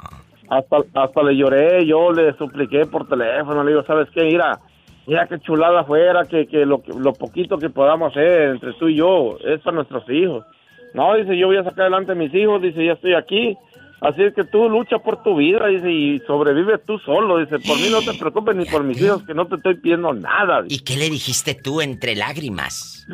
Hasta, 0.48 0.76
hasta 0.94 1.22
le 1.22 1.36
lloré, 1.36 1.84
yo 1.86 2.12
le 2.12 2.36
supliqué 2.36 2.86
por 2.86 3.08
teléfono, 3.08 3.64
le 3.64 3.72
digo, 3.72 3.84
¿sabes 3.84 4.08
qué? 4.14 4.22
Mira, 4.24 4.60
mira 5.06 5.26
qué 5.26 5.38
chulada 5.40 5.84
fuera, 5.84 6.24
que, 6.24 6.46
que 6.46 6.64
lo, 6.64 6.82
lo 6.98 7.12
poquito 7.12 7.58
que 7.58 7.70
podamos 7.70 8.12
hacer 8.12 8.50
entre 8.50 8.72
tú 8.74 8.88
y 8.88 8.96
yo 8.96 9.38
es 9.44 9.60
para 9.60 9.76
nuestros 9.76 10.08
hijos. 10.08 10.44
No, 10.94 11.14
dice, 11.14 11.36
yo 11.36 11.48
voy 11.48 11.56
a 11.56 11.64
sacar 11.64 11.82
adelante 11.82 12.12
a 12.12 12.14
mis 12.14 12.32
hijos, 12.34 12.62
dice, 12.62 12.84
ya 12.84 12.92
estoy 12.92 13.14
aquí. 13.14 13.56
Así 14.00 14.22
es 14.22 14.34
que 14.34 14.44
tú 14.44 14.68
lucha 14.68 14.98
por 14.98 15.22
tu 15.22 15.36
vida, 15.36 15.66
dice, 15.66 15.90
y 15.90 16.20
sobrevive 16.20 16.78
tú 16.78 16.98
solo, 16.98 17.38
dice, 17.38 17.58
por 17.58 17.76
mí 17.76 17.88
no 17.90 18.00
te 18.00 18.16
preocupes 18.18 18.54
ni 18.54 18.64
por 18.66 18.84
mis 18.84 19.00
hijos, 19.00 19.22
que 19.24 19.34
no 19.34 19.46
te 19.46 19.56
estoy 19.56 19.76
pidiendo 19.76 20.12
nada. 20.12 20.62
¿Y 20.68 20.80
qué 20.80 20.96
le 20.96 21.08
dijiste 21.08 21.54
tú 21.54 21.80
entre 21.80 22.14
lágrimas? 22.14 23.06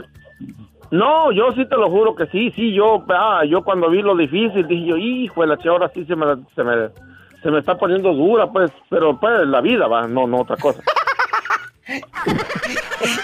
No, 0.90 1.30
yo 1.30 1.52
sí 1.52 1.64
te 1.66 1.76
lo 1.76 1.88
juro 1.88 2.16
que 2.16 2.26
sí, 2.26 2.52
sí, 2.56 2.72
yo, 2.74 3.04
ah, 3.10 3.44
yo 3.48 3.62
cuando 3.62 3.88
vi 3.88 4.02
lo 4.02 4.16
difícil 4.16 4.66
dije 4.66 4.86
yo, 4.86 4.96
hijo 4.96 5.46
la 5.46 5.56
ahora 5.68 5.88
sí 5.94 6.04
se 6.04 6.16
me, 6.16 6.26
se 6.56 6.64
me, 6.64 6.88
se 7.40 7.50
me 7.50 7.60
está 7.60 7.78
poniendo 7.78 8.12
dura, 8.12 8.50
pues, 8.50 8.72
pero 8.88 9.18
pues 9.18 9.46
la 9.46 9.60
vida 9.60 9.86
va, 9.86 10.08
no, 10.08 10.26
no 10.26 10.40
otra 10.40 10.56
cosa. 10.56 10.82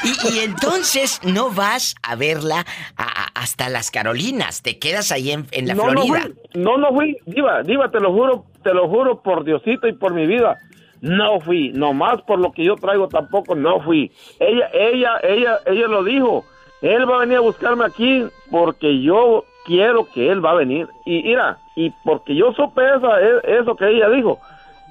Y, 0.04 0.34
y 0.34 0.38
entonces 0.40 1.20
no 1.24 1.50
vas 1.50 1.94
a 2.02 2.16
verla 2.16 2.64
a- 2.96 3.02
a- 3.04 3.30
hasta 3.34 3.68
las 3.68 3.90
Carolinas, 3.90 4.62
te 4.62 4.78
quedas 4.78 5.12
ahí 5.12 5.30
en, 5.30 5.46
en 5.52 5.68
la 5.68 5.74
no, 5.74 5.82
Florida. 5.84 6.28
No, 6.54 6.72
no, 6.72 6.78
no 6.78 6.88
fui, 6.96 7.16
diva, 7.26 7.62
diva, 7.62 7.90
te 7.90 8.00
lo 8.00 8.12
juro, 8.12 8.44
te 8.62 8.72
lo 8.74 8.88
juro 8.88 9.22
por 9.22 9.44
Diosito 9.44 9.86
y 9.88 9.92
por 9.92 10.14
mi 10.14 10.26
vida. 10.26 10.58
No 11.00 11.40
fui, 11.40 11.70
nomás 11.72 12.22
por 12.22 12.38
lo 12.38 12.52
que 12.52 12.64
yo 12.64 12.76
traigo 12.76 13.08
tampoco 13.08 13.54
no 13.54 13.80
fui. 13.82 14.10
Ella, 14.40 14.70
ella, 14.72 15.10
ella, 15.22 15.58
ella 15.66 15.86
lo 15.88 16.02
dijo. 16.02 16.44
Él 16.82 17.08
va 17.08 17.16
a 17.16 17.20
venir 17.20 17.36
a 17.36 17.40
buscarme 17.40 17.84
aquí 17.84 18.24
porque 18.50 19.00
yo 19.02 19.44
quiero 19.66 20.08
que 20.10 20.30
él 20.30 20.44
va 20.44 20.52
a 20.52 20.54
venir. 20.54 20.88
Y 21.04 21.22
mira, 21.22 21.58
y 21.74 21.90
porque 22.04 22.34
yo 22.34 22.52
supe 22.54 22.82
esa, 22.96 23.20
e- 23.20 23.60
eso 23.60 23.76
que 23.76 23.88
ella 23.88 24.08
dijo. 24.08 24.40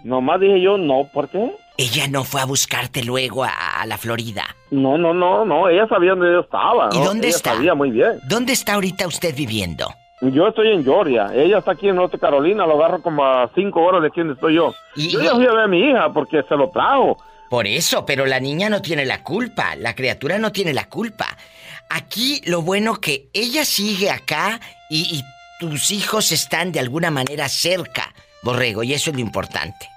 Nomás 0.04 0.40
dije 0.40 0.62
yo, 0.62 0.78
no, 0.78 1.10
¿por 1.12 1.28
qué? 1.30 1.52
Ella 1.78 2.08
no 2.08 2.24
fue 2.24 2.42
a 2.42 2.46
buscarte 2.46 3.04
luego 3.04 3.44
a, 3.44 3.82
a 3.82 3.86
la 3.86 3.98
Florida. 3.98 4.44
No, 4.72 4.98
no, 4.98 5.14
no, 5.14 5.44
no, 5.46 5.68
ella 5.70 5.88
sabía 5.88 6.12
dónde 6.12 6.32
yo 6.32 6.40
estaba. 6.40 6.90
¿Y 6.94 7.04
dónde 7.04 7.28
Ella 7.28 7.36
está? 7.38 7.54
sabía 7.56 7.74
muy 7.76 7.92
bien. 7.92 8.14
¿Dónde 8.28 8.54
está 8.54 8.76
ahorita 8.76 9.08
usted 9.08 9.36
viviendo? 9.36 9.94
Yo 10.22 10.48
estoy 10.48 10.70
en 10.72 10.84
Georgia, 10.84 11.28
ella 11.36 11.58
está 11.58 11.72
aquí 11.72 11.90
en 11.90 11.98
Norte 11.98 12.18
Carolina, 12.18 12.66
lo 12.66 12.76
agarro 12.82 13.02
como 13.02 13.24
a 13.26 13.52
cinco 13.54 13.82
horas 13.84 14.02
de 14.02 14.08
aquí 14.08 14.22
donde 14.22 14.36
estoy 14.36 14.56
yo. 14.56 14.74
yo 14.96 15.22
ya 15.22 15.32
fui 15.36 15.46
a 15.46 15.52
ver 15.52 15.60
a 15.66 15.68
mi 15.68 15.80
hija 15.82 16.14
porque 16.14 16.42
se 16.48 16.56
lo 16.56 16.70
trajo. 16.70 17.18
Por 17.50 17.68
eso, 17.68 18.06
pero 18.06 18.26
la 18.26 18.40
niña 18.40 18.70
no 18.70 18.82
tiene 18.82 19.06
la 19.06 19.22
culpa, 19.22 19.76
la 19.76 19.94
criatura 19.94 20.40
no 20.40 20.52
tiene 20.54 20.74
la 20.74 20.86
culpa. 20.88 21.28
Aquí 21.90 22.42
lo 22.46 22.62
bueno 22.62 22.96
que 22.96 23.28
ella 23.34 23.66
sigue 23.66 24.10
acá 24.10 24.60
y, 24.90 25.18
y 25.20 25.24
tus 25.60 25.92
hijos 25.92 26.32
están 26.32 26.72
de 26.72 26.80
alguna 26.80 27.12
manera 27.12 27.50
cerca, 27.50 28.14
Borrego, 28.42 28.84
y 28.84 28.94
eso 28.94 29.10
es 29.12 29.16
lo 29.18 29.22
importante. 29.22 29.88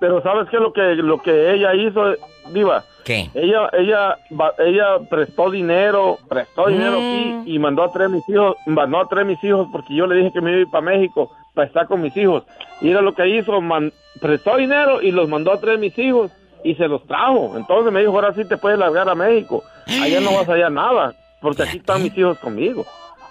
Pero 0.00 0.22
¿sabes 0.22 0.48
qué 0.50 0.58
lo 0.58 0.72
que, 0.72 0.80
lo 0.96 1.20
que 1.22 1.52
ella 1.54 1.74
hizo, 1.74 2.14
Diva? 2.52 2.84
¿Qué? 3.04 3.30
Ella, 3.34 3.68
ella, 3.72 4.18
va- 4.38 4.52
ella 4.58 4.98
prestó 5.10 5.50
dinero, 5.50 6.18
prestó 6.28 6.66
dinero 6.68 7.00
Mm. 7.00 7.40
aquí 7.42 7.52
y 7.54 7.58
mandó 7.58 7.82
a 7.82 7.90
traer 7.92 8.10
mis 8.10 8.28
hijos, 8.28 8.56
mandó 8.66 9.00
a 9.00 9.08
traer 9.08 9.26
mis 9.26 9.42
hijos 9.42 9.66
porque 9.72 9.94
yo 9.94 10.06
le 10.06 10.16
dije 10.16 10.32
que 10.32 10.40
me 10.40 10.50
iba 10.50 10.58
a 10.58 10.62
ir 10.62 10.70
para 10.70 10.84
México 10.84 11.30
para 11.54 11.66
estar 11.66 11.86
con 11.88 12.00
mis 12.02 12.16
hijos. 12.16 12.44
Y 12.80 12.90
era 12.90 13.00
lo 13.02 13.14
que 13.14 13.26
hizo, 13.28 13.60
man- 13.60 13.92
prestó 14.20 14.56
dinero 14.56 15.00
y 15.02 15.10
los 15.10 15.28
mandó 15.28 15.52
a 15.52 15.60
traer 15.60 15.78
mis 15.78 15.98
hijos 15.98 16.30
y 16.62 16.74
se 16.76 16.86
los 16.86 17.04
trajo. 17.06 17.54
Entonces 17.56 17.92
me 17.92 18.00
dijo, 18.00 18.12
ahora 18.12 18.32
sí 18.34 18.44
te 18.44 18.56
puedes 18.56 18.78
largar 18.78 19.08
a 19.08 19.14
México. 19.14 19.64
Allá 19.86 20.20
no 20.20 20.34
vas 20.34 20.48
a 20.48 20.52
hallar 20.52 20.70
nada, 20.72 21.14
porque 21.40 21.62
aquí 21.64 21.78
están 21.78 22.02
mis 22.02 22.16
hijos 22.16 22.38
conmigo. 22.38 22.84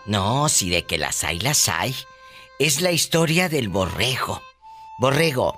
No, 0.06 0.50
si 0.50 0.70
de 0.70 0.84
que 0.84 0.98
las 0.98 1.24
hay, 1.24 1.40
las 1.40 1.70
hay. 1.70 1.94
Es 2.60 2.82
la 2.82 2.92
historia 2.92 3.48
del 3.50 3.70
borrego. 3.70 4.42
Borrego, 5.00 5.54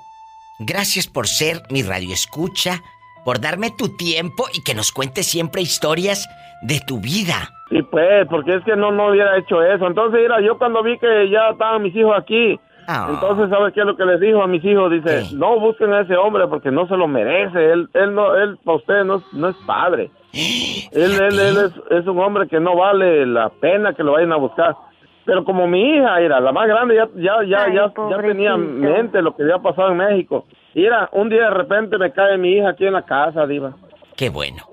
gracias 0.59 1.07
por 1.07 1.27
ser 1.27 1.61
mi 1.69 1.81
radioescucha, 1.83 2.81
por 3.25 3.39
darme 3.41 3.71
tu 3.77 3.95
tiempo 3.97 4.45
y 4.53 4.63
que 4.63 4.73
nos 4.73 4.91
cuentes 4.91 5.27
siempre 5.27 5.61
historias 5.61 6.27
de 6.61 6.79
tu 6.85 6.99
vida. 6.99 7.49
Sí, 7.69 7.81
pues, 7.83 8.27
porque 8.29 8.55
es 8.55 8.63
que 8.63 8.75
no, 8.75 8.91
no 8.91 9.09
hubiera 9.11 9.37
hecho 9.37 9.61
eso. 9.63 9.85
Entonces, 9.87 10.19
mira, 10.21 10.41
yo 10.41 10.57
cuando 10.57 10.81
vi 10.83 10.97
que 10.97 11.29
ya 11.29 11.49
estaban 11.51 11.83
mis 11.83 11.95
hijos 11.95 12.13
aquí, 12.17 12.59
entonces, 13.07 13.51
¿sabes 13.51 13.71
qué 13.75 13.81
es 13.81 13.85
lo 13.85 13.95
que 13.95 14.03
les 14.03 14.19
dijo 14.19 14.41
a 14.41 14.47
mis 14.47 14.65
hijos? 14.65 14.89
Dice, 14.91 15.27
no 15.35 15.59
busquen 15.59 15.93
a 15.93 16.01
ese 16.01 16.15
hombre 16.17 16.47
porque 16.47 16.71
no 16.71 16.87
se 16.87 16.97
lo 16.97 17.07
merece. 17.07 17.71
Él, 17.71 17.87
él 17.93 18.15
no, 18.15 18.35
él 18.35 18.57
para 18.65 18.77
ustedes 18.77 19.05
no, 19.05 19.17
es- 19.17 19.33
no 19.33 19.49
es 19.49 19.55
padre. 19.67 20.09
Él, 20.91 21.11
él, 21.21 21.39
él 21.39 21.57
es, 21.57 21.71
es 21.99 22.07
un 22.07 22.17
hombre 22.19 22.47
que 22.47 22.59
no 22.59 22.75
vale 22.75 23.25
la 23.27 23.49
pena 23.49 23.93
que 23.93 24.03
lo 24.03 24.13
vayan 24.13 24.31
a 24.33 24.37
buscar. 24.37 24.75
Pero 25.29 25.45
como 25.45 25.67
mi 25.67 25.79
hija, 25.79 26.19
era 26.19 26.39
la 26.39 26.51
más 26.51 26.67
grande, 26.67 26.95
ya, 26.95 27.07
ya, 27.15 27.43
ya, 27.43 27.63
Ay, 27.65 27.75
ya, 27.75 27.93
ya 28.09 28.17
tenía 28.17 28.55
en 28.55 28.79
mente 28.79 29.21
lo 29.21 29.35
que 29.35 29.43
había 29.43 29.59
pasado 29.59 29.91
en 29.91 29.97
México. 29.97 30.45
Mira, 30.73 31.07
un 31.11 31.29
día 31.29 31.43
de 31.43 31.49
repente 31.51 31.99
me 31.99 32.11
cae 32.11 32.35
mi 32.39 32.53
hija 32.53 32.69
aquí 32.69 32.87
en 32.87 32.93
la 32.93 33.03
casa, 33.03 33.45
Diva. 33.45 33.75
Qué 34.17 34.31
bueno. 34.31 34.63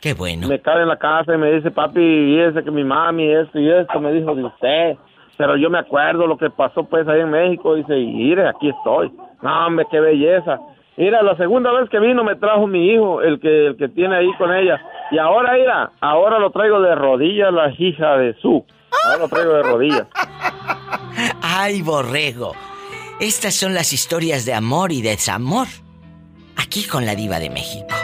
Qué 0.00 0.14
bueno. 0.14 0.48
Me 0.48 0.58
cae 0.58 0.80
en 0.80 0.88
la 0.88 0.96
casa 0.96 1.34
y 1.34 1.36
me 1.36 1.52
dice, 1.52 1.70
papi, 1.70 2.00
fíjese 2.00 2.64
que 2.64 2.70
mi 2.70 2.82
mami 2.82 3.30
esto 3.30 3.58
y 3.58 3.70
esto 3.70 4.00
me 4.00 4.10
dijo 4.14 4.34
de 4.34 4.44
usted. 4.44 4.96
Pero 5.36 5.56
yo 5.58 5.68
me 5.68 5.80
acuerdo 5.80 6.26
lo 6.26 6.38
que 6.38 6.48
pasó 6.48 6.84
pues 6.84 7.06
ahí 7.06 7.20
en 7.20 7.30
México. 7.30 7.74
Dice, 7.74 7.98
y 7.98 8.06
mire, 8.06 8.48
aquí 8.48 8.70
estoy. 8.70 9.12
No, 9.42 9.66
hombre, 9.66 9.84
qué 9.90 10.00
belleza. 10.00 10.60
Mira, 10.96 11.22
la 11.22 11.36
segunda 11.36 11.72
vez 11.72 11.90
que 11.90 12.00
vino 12.00 12.24
me 12.24 12.36
trajo 12.36 12.66
mi 12.66 12.88
hijo, 12.88 13.20
el 13.20 13.38
que, 13.38 13.66
el 13.66 13.76
que 13.76 13.88
tiene 13.88 14.16
ahí 14.16 14.32
con 14.38 14.50
ella. 14.50 14.80
Y 15.10 15.18
ahora, 15.18 15.52
mira, 15.52 15.90
ahora 16.00 16.38
lo 16.38 16.48
traigo 16.48 16.80
de 16.80 16.94
rodillas, 16.94 17.52
la 17.52 17.70
hija 17.76 18.16
de 18.16 18.32
su. 18.40 18.64
Ahora 19.04 19.28
traigo 19.28 19.54
de 19.54 19.62
rodillas. 19.62 20.06
Ay, 21.42 21.82
borrego. 21.82 22.54
Estas 23.20 23.54
son 23.54 23.74
las 23.74 23.92
historias 23.92 24.44
de 24.44 24.54
amor 24.54 24.92
y 24.92 25.02
desamor. 25.02 25.68
Aquí 26.56 26.84
con 26.84 27.06
la 27.06 27.14
diva 27.14 27.38
de 27.38 27.50
México. 27.50 27.94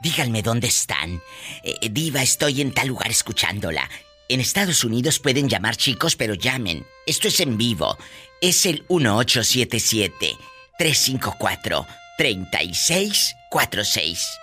Díganme 0.00 0.42
dónde 0.42 0.68
están. 0.68 1.22
Eh, 1.62 1.88
diva, 1.90 2.22
estoy 2.22 2.60
en 2.60 2.72
tal 2.72 2.88
lugar 2.88 3.10
escuchándola. 3.10 3.88
En 4.28 4.40
Estados 4.40 4.84
Unidos 4.84 5.18
pueden 5.18 5.48
llamar 5.48 5.76
chicos, 5.76 6.16
pero 6.16 6.34
llamen. 6.34 6.86
Esto 7.06 7.28
es 7.28 7.40
en 7.40 7.56
vivo. 7.56 7.96
Es 8.40 8.66
el 8.66 8.84
1877 8.88 10.36
354 10.78 11.86
3646. 12.18 14.38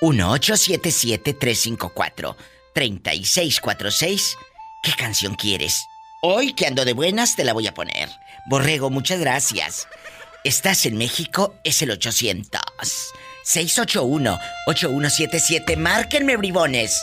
1877 0.00 1.34
354 1.34 2.36
3646. 2.74 4.36
¿Qué 4.82 4.92
canción 4.94 5.36
quieres? 5.36 5.86
Hoy 6.22 6.54
que 6.54 6.66
ando 6.66 6.84
de 6.84 6.92
buenas 6.92 7.36
te 7.36 7.44
la 7.44 7.52
voy 7.52 7.68
a 7.68 7.74
poner. 7.74 8.08
Borrego, 8.46 8.90
muchas 8.90 9.20
gracias. 9.20 9.86
¿Estás 10.42 10.86
en 10.86 10.98
México? 10.98 11.54
Es 11.62 11.82
el 11.82 11.92
800 11.92 12.60
681 13.44 14.38
8177. 14.66 15.76
Márquenme, 15.76 16.36
bribones. 16.36 17.00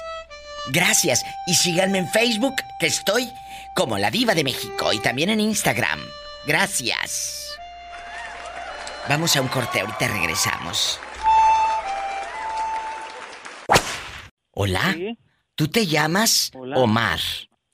Gracias 0.73 1.23
y 1.47 1.55
síganme 1.55 1.99
en 1.99 2.09
Facebook, 2.09 2.55
que 2.81 2.87
estoy 2.87 3.31
como 3.77 3.97
la 3.97 4.11
diva 4.11 4.35
de 4.35 4.43
México 4.43 4.91
y 4.91 4.99
también 4.99 5.29
en 5.29 5.39
Instagram. 5.39 6.01
Gracias. 6.45 7.47
Vamos 9.07 9.37
a 9.37 9.41
un 9.41 9.47
corte, 9.47 9.79
ahorita 9.79 10.05
regresamos. 10.09 10.99
Hola. 14.51 14.97
¿Tú 15.55 15.69
te 15.69 15.87
llamas 15.87 16.51
Omar? 16.75 17.19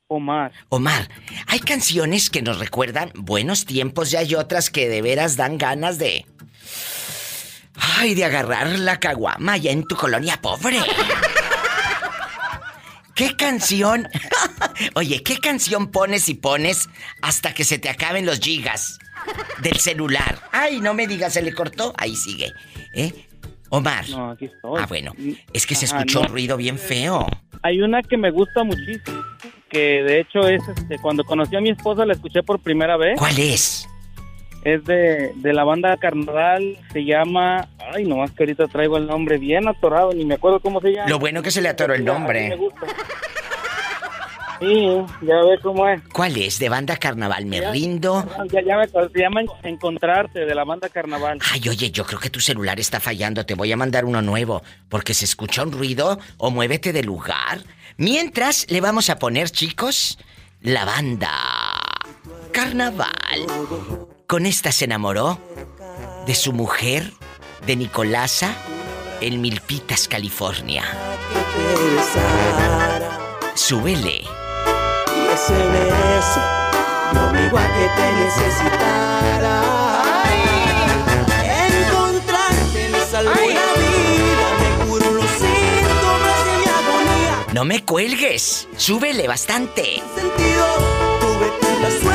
Omar. 0.08 0.52
Omar, 0.70 1.10
hay 1.48 1.60
canciones 1.60 2.30
que 2.30 2.44
nos 2.44 2.60
recuerdan 2.60 3.12
buenos 3.16 3.66
tiempos 3.66 4.14
y 4.14 4.18
hay 4.18 4.36
otras 4.36 4.70
que 4.70 4.88
de 4.88 5.02
veras 5.02 5.36
dan 5.36 5.58
ganas 5.58 5.98
de... 5.98 6.28
Ay, 7.74 8.14
de 8.14 8.24
agarrar 8.24 8.68
la 8.80 9.00
caguama 9.00 9.54
allá 9.54 9.72
en 9.72 9.84
tu 9.84 9.96
colonia 9.96 10.40
pobre. 10.40 10.80
¿Qué 13.16 13.36
canción? 13.36 14.08
Oye, 14.94 15.24
¿qué 15.24 15.40
canción 15.40 15.88
pones 15.88 16.30
y 16.30 16.36
pones 16.36 16.88
hasta 17.24 17.56
que 17.56 17.64
se 17.64 17.80
te 17.80 17.90
acaben 17.90 18.28
los 18.28 18.40
gigas 18.40 19.00
del 19.60 19.80
celular? 19.80 20.40
Ay, 20.52 20.82
no 20.82 20.94
me 20.94 21.08
digas, 21.08 21.34
se 21.34 21.42
le 21.42 21.52
cortó. 21.52 21.94
Ahí 21.98 22.16
sigue. 22.16 22.54
¿Eh? 22.94 23.28
Omar. 23.78 24.06
No, 24.10 24.32
aquí 24.32 24.46
estoy. 24.46 24.80
Ah, 24.82 24.86
bueno. 24.88 25.14
Es 25.54 25.66
que 25.66 25.76
se 25.76 25.86
escuchó 25.86 26.20
no. 26.22 26.28
un 26.28 26.32
ruido 26.34 26.58
bien 26.58 26.78
feo. 26.78 27.26
Hay 27.62 27.82
una 27.82 28.02
que 28.04 28.18
me 28.18 28.32
gusta 28.32 28.64
muchísimo, 28.64 29.22
que 29.70 30.04
de 30.04 30.20
hecho 30.20 30.48
es, 30.48 30.62
este, 30.68 31.00
cuando 31.00 31.24
conocí 31.24 31.56
a 31.56 31.62
mi 31.62 31.70
esposa 31.70 32.06
la 32.06 32.14
escuché 32.14 32.44
por 32.44 32.60
primera 32.60 32.96
vez. 32.98 33.18
¿Cuál 33.18 33.38
es? 33.40 33.88
Es 34.64 34.84
de, 34.86 35.32
de 35.36 35.54
la 35.54 35.64
banda 35.64 35.96
Carnaval, 35.98 36.78
se 36.92 37.06
llama... 37.06 37.68
Ay, 37.94 38.04
nomás 38.06 38.32
que 38.32 38.44
ahorita 38.44 38.68
traigo 38.68 38.98
el 38.98 39.06
nombre 39.06 39.38
bien 39.38 39.68
atorado, 39.68 40.12
ni 40.12 40.26
me 40.26 40.36
acuerdo 40.36 40.60
cómo 40.60 40.82
se 40.82 40.92
llama. 40.92 41.08
Lo 41.08 41.20
bueno 41.20 41.44
que 41.44 41.52
se 41.52 41.62
le 41.62 41.70
atoró 41.70 41.94
el 41.94 42.02
A 42.02 42.04
mí 42.04 42.06
me 42.10 42.14
nombre. 42.20 42.56
gusta. 42.56 42.82
Sí, 44.60 44.88
ya 45.22 45.36
ves 45.44 45.60
cómo 45.62 45.88
es. 45.88 46.02
¿Cuál 46.14 46.38
es? 46.38 46.60
De 46.60 46.70
banda 46.70 46.98
carnaval, 46.98 47.46
me 47.46 47.62
rindo. 47.72 48.26
Ya, 48.52 48.62
ya 48.62 48.78
me 48.78 48.88
se 48.88 49.20
llama 49.20 49.42
Encontrarte, 49.64 50.46
de 50.46 50.56
la 50.56 50.64
banda 50.64 50.90
Carnaval. 50.90 51.40
Ay, 51.52 51.68
oye, 51.70 51.92
yo 51.92 52.06
creo 52.06 52.20
que 52.20 52.30
tu 52.30 52.40
celular 52.40 52.80
está 52.80 53.00
fallando. 53.00 53.46
Te 53.46 53.56
voy 53.56 53.72
a 53.72 53.78
mandar 53.78 54.06
uno 54.06 54.22
nuevo. 54.22 54.64
Porque 54.90 55.14
se 55.14 55.26
escucha 55.26 55.64
un 55.64 55.72
ruido 55.72 56.20
o 56.38 56.52
muévete 56.52 56.94
de 56.94 57.04
lugar. 57.04 57.64
Mientras 57.98 58.70
le 58.70 58.82
vamos 58.82 59.10
a 59.10 59.20
poner, 59.20 59.50
chicos, 59.50 60.18
la 60.62 60.86
banda 60.86 61.32
Carnaval. 62.52 63.46
Con 64.28 64.46
esta 64.46 64.72
se 64.72 64.86
enamoró 64.86 65.40
de 66.26 66.34
su 66.34 66.54
mujer, 66.54 67.12
de 67.66 67.76
Nicolasa, 67.76 68.56
en 69.22 69.42
Milpitas, 69.42 70.08
California. 70.08 70.84
Súbele. 73.56 74.45
Ese 75.36 75.54
beso, 75.54 76.42
no 77.14 77.24
me 77.34 77.40
igual 77.48 77.68
que 77.74 77.88
te 77.98 78.06
necesitara. 78.24 79.56
Encontrarte 81.68 82.82
me 82.90 83.00
salvó 83.12 83.32
la 83.32 83.68
vida, 83.76 84.48
me 84.62 84.70
curó 84.86 85.10
los 85.12 85.30
síntomas 85.32 86.40
de 86.46 86.54
mi 86.58 86.66
agonía. 86.80 87.36
No 87.52 87.66
me 87.66 87.84
cuelgues. 87.84 88.70
Súbele 88.78 89.28
bastante. 89.28 90.02
Sentido, 90.16 90.66
tuve 91.20 91.48
tanta 91.60 91.90
suerte, 91.92 92.15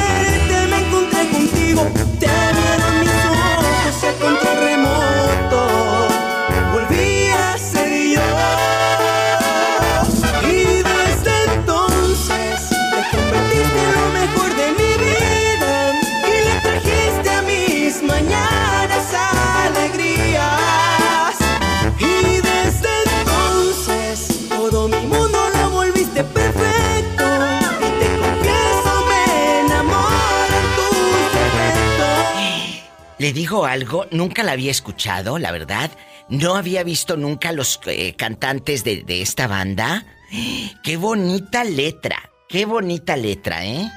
Le 33.21 33.35
digo 33.35 33.67
algo, 33.67 34.07
nunca 34.11 34.43
la 34.43 34.53
había 34.53 34.71
escuchado, 34.71 35.39
la 35.39 35.53
verdad. 35.53 35.91
No 36.31 36.57
había 36.57 36.83
visto 36.85 37.19
nunca 37.19 37.53
los 37.53 37.79
eh, 37.85 38.15
cantantes 38.17 38.83
de, 38.83 39.03
de 39.03 39.21
esta 39.21 39.47
banda. 39.47 40.07
Qué 40.83 40.97
bonita 40.97 41.63
letra, 41.65 42.17
qué 42.49 42.65
bonita 42.65 43.19
letra, 43.19 43.67
¿eh? 43.67 43.91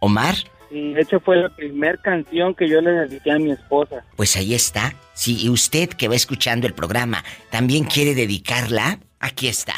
Omar, 0.00 0.36
Y 0.70 0.94
de 0.94 1.02
hecho 1.02 1.20
fue 1.20 1.36
la 1.36 1.50
primera 1.54 1.98
canción 2.00 2.54
que 2.54 2.66
yo 2.66 2.80
le 2.80 2.90
dediqué 2.92 3.30
a 3.30 3.38
mi 3.38 3.50
esposa. 3.52 4.04
pues 4.16 4.34
ahí 4.36 4.54
está. 4.54 4.94
Si 5.12 5.46
usted 5.50 5.90
que 5.90 6.08
va 6.08 6.14
escuchando 6.14 6.66
el 6.66 6.72
programa 6.72 7.22
también 7.50 7.84
quiere 7.84 8.14
dedicarla, 8.14 9.00
aquí 9.18 9.48
está. 9.48 9.74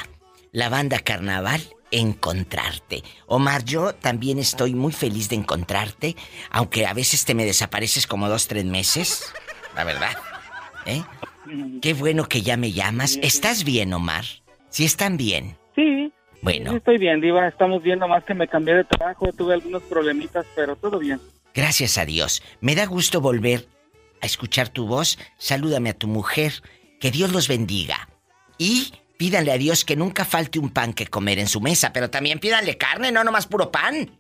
La 0.52 0.68
banda 0.68 1.00
Carnaval, 1.00 1.62
Encontrarte. 1.92 3.04
Omar, 3.26 3.64
yo 3.64 3.94
también 3.94 4.38
estoy 4.38 4.74
muy 4.74 4.92
feliz 4.92 5.28
de 5.28 5.36
encontrarte, 5.36 6.16
aunque 6.50 6.86
a 6.86 6.94
veces 6.94 7.24
te 7.24 7.34
me 7.34 7.44
desapareces 7.44 8.06
como 8.06 8.28
dos, 8.28 8.48
tres 8.48 8.64
meses, 8.64 9.32
la 9.76 9.84
verdad. 9.84 10.16
¿Eh? 10.86 11.02
Qué 11.80 11.94
bueno 11.94 12.28
que 12.28 12.42
ya 12.42 12.56
me 12.56 12.72
llamas. 12.72 13.18
¿Estás 13.22 13.64
bien, 13.64 13.92
Omar? 13.92 14.24
¿Sí 14.70 14.84
están 14.84 15.16
bien? 15.16 15.56
Sí. 15.76 16.12
Bueno. 16.40 16.74
Estoy 16.76 16.98
bien, 16.98 17.20
Diva. 17.20 17.46
Estamos 17.46 17.82
viendo 17.82 18.08
más 18.08 18.24
que 18.24 18.34
me 18.34 18.48
cambié 18.48 18.74
de 18.74 18.84
trabajo. 18.84 19.30
Tuve 19.32 19.54
algunos 19.54 19.82
problemitas, 19.82 20.46
pero 20.56 20.76
todo 20.76 20.98
bien. 20.98 21.20
Gracias 21.54 21.98
a 21.98 22.04
Dios. 22.06 22.42
Me 22.60 22.74
da 22.74 22.86
gusto 22.86 23.20
volver 23.20 23.68
a 24.20 24.26
escuchar 24.26 24.70
tu 24.70 24.86
voz. 24.86 25.18
Salúdame 25.36 25.90
a 25.90 25.94
tu 25.94 26.08
mujer. 26.08 26.52
Que 27.00 27.10
Dios 27.10 27.32
los 27.32 27.48
bendiga. 27.48 28.08
Y 28.58 28.92
pídanle 29.16 29.52
a 29.52 29.58
Dios 29.58 29.84
que 29.84 29.96
nunca 29.96 30.24
falte 30.24 30.58
un 30.58 30.70
pan 30.70 30.92
que 30.92 31.06
comer 31.06 31.38
en 31.38 31.48
su 31.48 31.60
mesa, 31.60 31.92
pero 31.92 32.10
también 32.10 32.38
pídanle 32.38 32.76
carne, 32.76 33.12
no 33.12 33.24
nomás 33.24 33.46
puro 33.46 33.70
pan. 33.70 34.10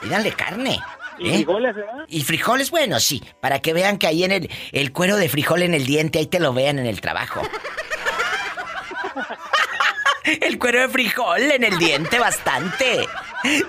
Pídanle 0.00 0.32
carne. 0.32 0.78
¿Y 1.18 1.28
¿eh? 1.28 1.34
frijoles, 1.34 1.74
verdad? 1.74 2.04
Y 2.08 2.22
frijoles, 2.22 2.70
bueno, 2.70 2.98
sí, 2.98 3.22
para 3.40 3.60
que 3.60 3.72
vean 3.72 3.98
que 3.98 4.06
ahí 4.06 4.24
en 4.24 4.32
el, 4.32 4.50
el 4.72 4.92
cuero 4.92 5.16
de 5.16 5.28
frijol 5.28 5.62
en 5.62 5.74
el 5.74 5.86
diente, 5.86 6.18
ahí 6.18 6.26
te 6.26 6.40
lo 6.40 6.52
vean 6.52 6.78
en 6.78 6.86
el 6.86 7.00
trabajo. 7.00 7.42
El 10.24 10.58
cuero 10.58 10.80
de 10.80 10.88
frijol 10.88 11.42
en 11.42 11.64
el 11.64 11.78
diente 11.78 12.18
bastante. 12.18 13.06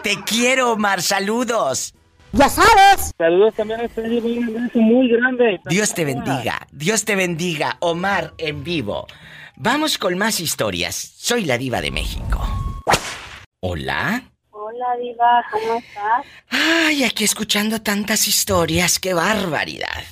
Te 0.03 0.23
quiero, 0.23 0.73
Omar, 0.73 1.01
saludos. 1.01 1.95
Ya 2.31 2.49
sabes. 2.49 3.11
Saludos 3.17 3.53
también 3.55 3.81
a 3.81 3.85
usted. 3.85 4.05
Un 4.05 4.43
abrazo 4.49 4.79
muy 4.79 5.07
grande. 5.09 5.59
Dios 5.65 5.93
te 5.93 6.05
bendiga, 6.05 6.67
Dios 6.71 7.05
te 7.05 7.15
bendiga, 7.15 7.77
Omar 7.79 8.33
en 8.37 8.63
vivo. 8.63 9.07
Vamos 9.55 9.97
con 9.97 10.17
más 10.17 10.39
historias. 10.39 10.95
Soy 10.95 11.45
la 11.45 11.57
diva 11.57 11.80
de 11.81 11.91
México. 11.91 12.41
Hola. 13.61 14.31
Hola, 14.49 14.85
Diva, 14.99 15.45
¿cómo 15.51 15.75
estás? 15.75 16.25
Ay, 16.49 17.03
aquí 17.03 17.23
escuchando 17.23 17.81
tantas 17.81 18.27
historias, 18.27 18.99
qué 18.99 19.13
barbaridad. 19.13 20.03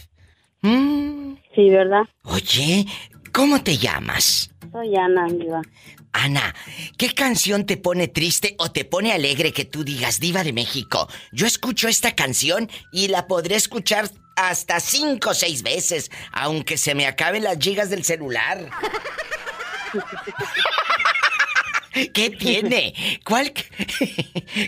Mm. 0.62 1.36
Sí, 1.56 1.70
¿verdad? 1.70 2.04
Oye, 2.24 2.86
¿cómo 3.34 3.64
te 3.64 3.78
llamas? 3.78 4.52
Soy 4.72 4.96
Ana, 4.96 5.26
Diva. 5.28 5.62
Ana, 6.14 6.54
¿qué 6.98 7.14
canción 7.14 7.66
te 7.66 7.78
pone 7.78 8.08
triste 8.08 8.56
o 8.60 8.72
te 8.72 8.86
pone 8.86 9.14
alegre 9.14 9.54
que 9.54 9.66
tú 9.66 9.84
digas, 9.84 10.20
diva 10.20 10.44
de 10.44 10.54
México? 10.54 11.08
Yo 11.32 11.48
escucho 11.48 11.88
esta 11.88 12.14
canción 12.16 12.70
y 12.92 13.08
la 13.08 13.28
podré 13.28 13.56
escuchar 13.56 14.10
hasta 14.50 14.80
cinco 14.80 15.32
o 15.32 15.34
seis 15.34 15.64
veces, 15.64 16.12
aunque 16.32 16.78
se 16.78 16.96
me 16.96 17.06
acaben 17.06 17.44
las 17.44 17.58
gigas 17.58 17.90
del 17.90 18.04
celular. 18.04 18.70
¿Qué 22.14 22.30
tiene? 22.30 22.94
¿Cuál, 23.26 23.52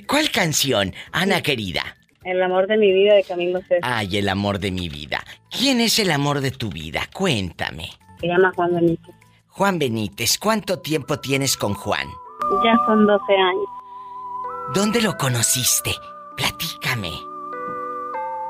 ¿Cuál 0.07 0.29
canción, 0.31 0.93
Ana 1.11 1.41
querida? 1.41 1.97
El 2.23 2.41
amor 2.41 2.67
de 2.67 2.77
mi 2.77 2.91
vida 2.91 3.15
de 3.15 3.23
Camilo 3.23 3.59
Sesto. 3.59 3.79
Ay, 3.81 4.17
el 4.17 4.29
amor 4.29 4.59
de 4.59 4.71
mi 4.71 4.89
vida. 4.89 5.23
¿Quién 5.49 5.81
es 5.81 5.99
el 5.99 6.11
amor 6.11 6.41
de 6.41 6.51
tu 6.51 6.69
vida? 6.69 7.09
Cuéntame. 7.13 7.89
Se 8.19 8.27
llama 8.27 8.51
Juan 8.55 8.73
Benítez. 8.75 9.15
Juan 9.49 9.79
Benítez, 9.79 10.37
¿cuánto 10.37 10.79
tiempo 10.79 11.19
tienes 11.19 11.57
con 11.57 11.73
Juan? 11.73 12.07
Ya 12.63 12.75
son 12.85 13.05
12 13.05 13.23
años. 13.33 13.65
¿Dónde 14.73 15.01
lo 15.01 15.17
conociste? 15.17 15.91
Platícame. 16.37 17.11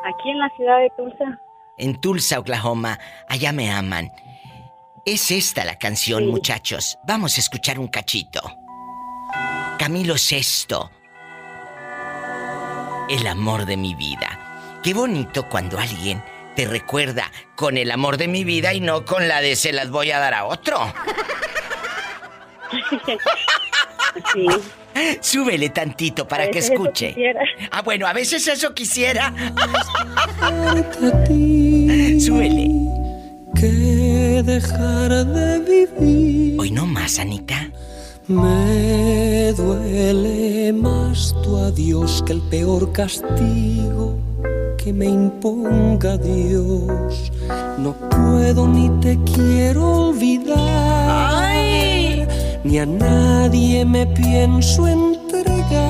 Aquí 0.03 0.29
en 0.29 0.39
la 0.39 0.49
ciudad 0.49 0.79
de 0.79 0.89
Tulsa. 0.97 1.39
En 1.77 1.99
Tulsa, 1.99 2.39
Oklahoma. 2.39 2.99
Allá 3.27 3.51
me 3.51 3.71
aman. 3.71 4.11
Es 5.05 5.31
esta 5.31 5.65
la 5.65 5.77
canción, 5.77 6.27
muchachos. 6.27 6.97
Vamos 7.05 7.37
a 7.37 7.39
escuchar 7.41 7.79
un 7.79 7.87
cachito. 7.87 8.41
Camilo 9.77 10.17
Sesto. 10.17 10.91
El 13.09 13.27
amor 13.27 13.65
de 13.65 13.77
mi 13.77 13.95
vida. 13.95 14.79
Qué 14.83 14.93
bonito 14.93 15.47
cuando 15.49 15.79
alguien 15.79 16.23
te 16.55 16.65
recuerda 16.65 17.31
con 17.55 17.77
el 17.77 17.91
amor 17.91 18.17
de 18.17 18.27
mi 18.27 18.43
vida 18.43 18.73
y 18.73 18.79
no 18.79 19.05
con 19.05 19.27
la 19.27 19.41
de 19.41 19.55
se 19.55 19.73
las 19.73 19.89
voy 19.89 20.11
a 20.11 20.19
dar 20.19 20.33
a 20.33 20.45
otro. 20.45 20.77
Sí. 24.33 24.47
Súbele 25.21 25.69
tantito 25.69 26.27
para 26.27 26.49
que 26.49 26.59
escuche. 26.59 27.15
Ah, 27.71 27.81
bueno, 27.81 28.05
a 28.07 28.13
veces 28.13 28.47
eso 28.47 28.73
quisiera. 28.73 29.33
Súbele. 32.19 32.69
Que 33.55 34.43
dejar 34.43 35.25
de 35.25 35.59
vivir. 35.59 36.59
Hoy 36.59 36.71
no 36.71 36.85
más, 36.85 37.19
Anita. 37.19 37.69
Me 38.27 39.51
duele 39.53 40.71
más 40.73 41.35
tu 41.43 41.57
adiós 41.57 42.23
que 42.25 42.33
el 42.33 42.41
peor 42.41 42.91
castigo 42.93 44.17
que 44.83 44.93
me 44.93 45.05
imponga 45.05 46.17
Dios. 46.17 47.31
No 47.77 47.93
puedo 48.09 48.67
ni 48.67 48.89
te 48.99 49.17
quiero 49.23 50.09
olvidar. 50.09 51.92
Ni 52.63 52.79
a 52.79 52.85
nadie 52.85 53.83
me 53.85 54.07
pienso 54.07 54.87
entregar. 54.87 55.83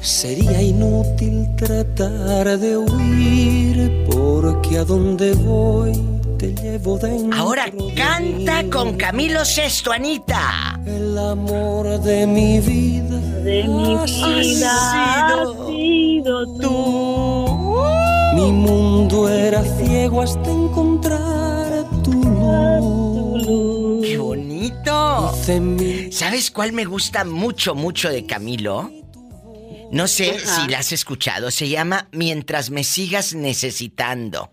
Sería 0.00 0.62
inútil 0.62 1.48
tratar 1.56 2.58
de 2.58 2.76
huir 2.76 4.06
porque 4.10 4.78
a 4.78 4.84
donde 4.84 5.32
voy 5.34 5.92
te 6.38 6.54
llevo 6.54 6.96
dentro. 6.96 7.38
Ahora 7.38 7.64
canta 7.96 8.62
con 8.70 8.96
Camilo 8.96 9.44
Sesto, 9.44 9.92
Anita. 9.92 10.80
El 10.86 11.18
amor 11.18 12.00
de 12.00 12.26
mi 12.26 12.60
vida. 12.60 13.18
De 13.44 13.64
mi 13.64 13.96
vida 13.96 14.04
has 14.04 14.62
has 14.62 15.66
sido 15.66 16.46
tú. 16.54 17.46
Mi 18.36 18.52
mundo 18.52 19.28
era 19.28 19.62
ciego 19.76 20.22
hasta 20.22 20.50
encontrar 20.50 21.84
tu 22.04 22.12
luz. 22.12 23.79
¡Qué 24.02 24.18
bonito! 24.18 25.34
¿Sabes 26.12 26.50
cuál 26.50 26.72
me 26.72 26.84
gusta 26.84 27.24
mucho, 27.24 27.74
mucho 27.74 28.08
de 28.10 28.26
Camilo? 28.26 28.90
No 29.90 30.06
sé 30.06 30.36
Ajá. 30.36 30.62
si 30.64 30.70
la 30.70 30.78
has 30.78 30.92
escuchado. 30.92 31.50
Se 31.50 31.68
llama 31.68 32.08
Mientras 32.12 32.70
me 32.70 32.84
sigas 32.84 33.34
necesitando. 33.34 34.50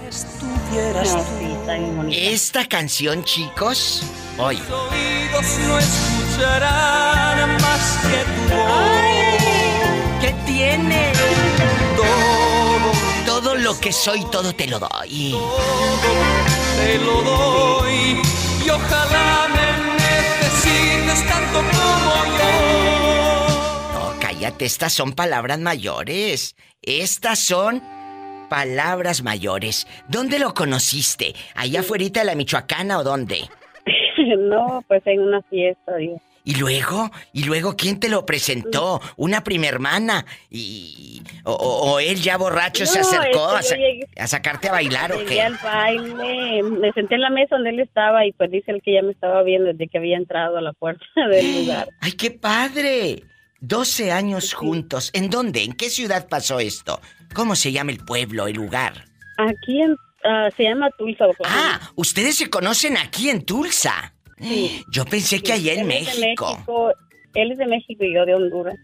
No, 0.00 0.12
sí, 0.12 1.44
está 1.60 1.74
bien 1.74 1.96
bonita. 1.96 2.18
Esta 2.20 2.66
canción, 2.68 3.24
chicos, 3.24 4.02
hoy. 4.38 4.56
oídos 4.56 5.58
no 5.66 5.78
escucharán 5.78 7.52
más 7.60 7.98
que 8.02 8.24
tu 8.24 8.54
voz. 8.54 10.20
¿Qué 10.20 10.34
tiene? 10.46 11.12
Todo, 11.96 13.40
Todo 13.40 13.54
lo 13.56 13.78
que 13.78 13.92
soy, 13.92 14.24
todo 14.30 14.54
te 14.54 14.66
lo 14.66 14.78
doy. 14.78 15.36
te 16.78 16.98
lo 16.98 17.22
doy 17.22 18.22
y 18.68 18.70
ojalá 18.70 19.48
me 19.48 19.68
necesites 19.94 21.26
tanto 21.26 21.58
como 21.58 22.12
yo. 22.38 22.52
No, 23.94 24.20
cállate, 24.20 24.66
estas 24.66 24.92
son 24.92 25.12
palabras 25.12 25.58
mayores. 25.58 26.54
Estas 26.82 27.38
son 27.38 27.82
palabras 28.50 29.22
mayores. 29.22 29.86
¿Dónde 30.08 30.38
lo 30.38 30.52
conociste? 30.52 31.34
¿Allá 31.54 31.80
afuera 31.80 32.04
de 32.12 32.24
la 32.24 32.34
Michoacana 32.34 32.98
o 32.98 33.04
dónde? 33.04 33.48
no, 34.38 34.84
pues 34.86 35.02
en 35.06 35.20
una 35.20 35.40
fiesta, 35.42 35.96
digo. 35.96 36.20
¿Y 36.48 36.54
luego? 36.54 37.10
¿Y 37.34 37.44
luego 37.44 37.76
quién 37.76 38.00
te 38.00 38.08
lo 38.08 38.24
presentó? 38.24 39.02
¿Una 39.16 39.44
prima 39.44 39.66
hermana? 39.66 40.24
¿Y, 40.48 41.20
o, 41.44 42.00
él 42.00 42.16
ya 42.22 42.38
borracho 42.38 42.86
se 42.86 43.00
acercó 43.00 43.50
es 43.50 43.52
que 43.52 43.58
a, 43.58 43.62
sa- 43.62 43.76
yo 43.76 43.80
llegué- 43.82 44.08
a 44.18 44.26
sacarte 44.26 44.68
a 44.68 44.72
bailar 44.72 45.12
o 45.12 45.24
qué? 45.26 45.42
al 45.42 45.58
baile, 45.62 46.62
me 46.62 46.90
senté 46.92 47.16
en 47.16 47.20
la 47.20 47.28
mesa 47.30 47.56
donde 47.56 47.70
él 47.70 47.80
estaba 47.80 48.24
y 48.24 48.32
pues 48.32 48.50
dice 48.50 48.70
él 48.72 48.80
que 48.82 48.94
ya 48.94 49.02
me 49.02 49.12
estaba 49.12 49.42
viendo 49.42 49.68
desde 49.70 49.88
que 49.88 49.98
había 49.98 50.16
entrado 50.16 50.56
a 50.56 50.62
la 50.62 50.72
puerta 50.72 51.04
del 51.30 51.60
lugar. 51.66 51.88
¡Ay, 52.00 52.12
qué 52.12 52.30
padre! 52.30 53.24
12 53.60 54.10
años 54.12 54.54
juntos. 54.54 55.10
¿En 55.12 55.28
dónde? 55.30 55.64
¿En 55.64 55.72
qué 55.74 55.90
ciudad 55.90 56.28
pasó 56.28 56.60
esto? 56.60 57.00
¿Cómo 57.34 57.56
se 57.56 57.72
llama 57.72 57.90
el 57.90 57.98
pueblo, 57.98 58.46
el 58.46 58.54
lugar? 58.54 59.04
Aquí 59.36 59.82
en, 59.82 59.96
ah, 60.24 60.48
se 60.56 60.62
llama 60.62 60.88
Tulsa, 60.96 61.26
Oklahoma. 61.26 61.78
Ah, 61.82 61.90
ustedes 61.96 62.36
se 62.38 62.48
conocen 62.48 62.96
aquí 62.96 63.28
en 63.30 63.44
Tulsa. 63.44 64.14
Yo 64.90 65.04
pensé 65.04 65.42
que 65.42 65.52
allá 65.52 65.74
en 65.74 65.86
México. 65.86 66.46
México. 66.56 66.92
Él 67.34 67.52
es 67.52 67.58
de 67.58 67.66
México 67.66 68.02
y 68.04 68.14
yo 68.14 68.24
de 68.24 68.34
Honduras. 68.34 68.74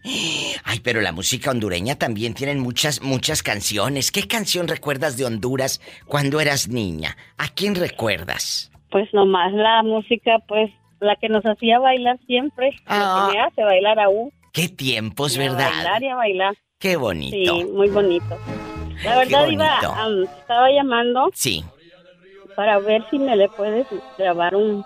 Ay, 0.63 0.79
pero 0.83 1.01
la 1.01 1.11
música 1.11 1.51
hondureña 1.51 1.95
también 1.95 2.33
tienen 2.35 2.59
muchas, 2.59 3.01
muchas 3.01 3.41
canciones. 3.43 4.11
¿Qué 4.11 4.27
canción 4.27 4.67
recuerdas 4.67 5.17
de 5.17 5.25
Honduras 5.25 5.81
cuando 6.05 6.39
eras 6.39 6.67
niña? 6.69 7.17
¿A 7.37 7.47
quién 7.49 7.75
recuerdas? 7.75 8.71
Pues 8.91 9.11
nomás 9.13 9.51
la 9.51 9.81
música, 9.83 10.37
pues 10.47 10.69
la 11.01 11.15
que 11.17 11.27
nos 11.27 11.43
hacía 11.43 11.79
bailar 11.79 12.17
siempre, 12.27 12.69
Ah. 12.85 13.25
la 13.27 13.31
que 13.33 13.37
me 13.37 13.43
hace 13.43 13.63
bailar 13.63 13.99
aún. 13.99 14.31
¿Qué 14.53 14.69
tiempos, 14.69 15.35
Y 15.35 15.39
a 15.39 15.43
verdad? 15.49 15.71
bailar 15.71 16.03
y 16.03 16.07
a 16.09 16.15
bailar. 16.15 16.55
Qué 16.79 16.95
bonito. 16.97 17.35
Sí, 17.57 17.65
muy 17.65 17.89
bonito. 17.89 18.37
La 19.03 19.17
verdad, 19.17 19.47
Iba, 19.49 19.79
am, 19.79 20.23
estaba 20.23 20.69
llamando 20.71 21.29
Sí. 21.33 21.63
para 22.55 22.79
ver 22.79 23.03
si 23.09 23.17
me 23.19 23.35
le 23.35 23.49
puedes 23.49 23.85
grabar 24.17 24.55
un, 24.55 24.85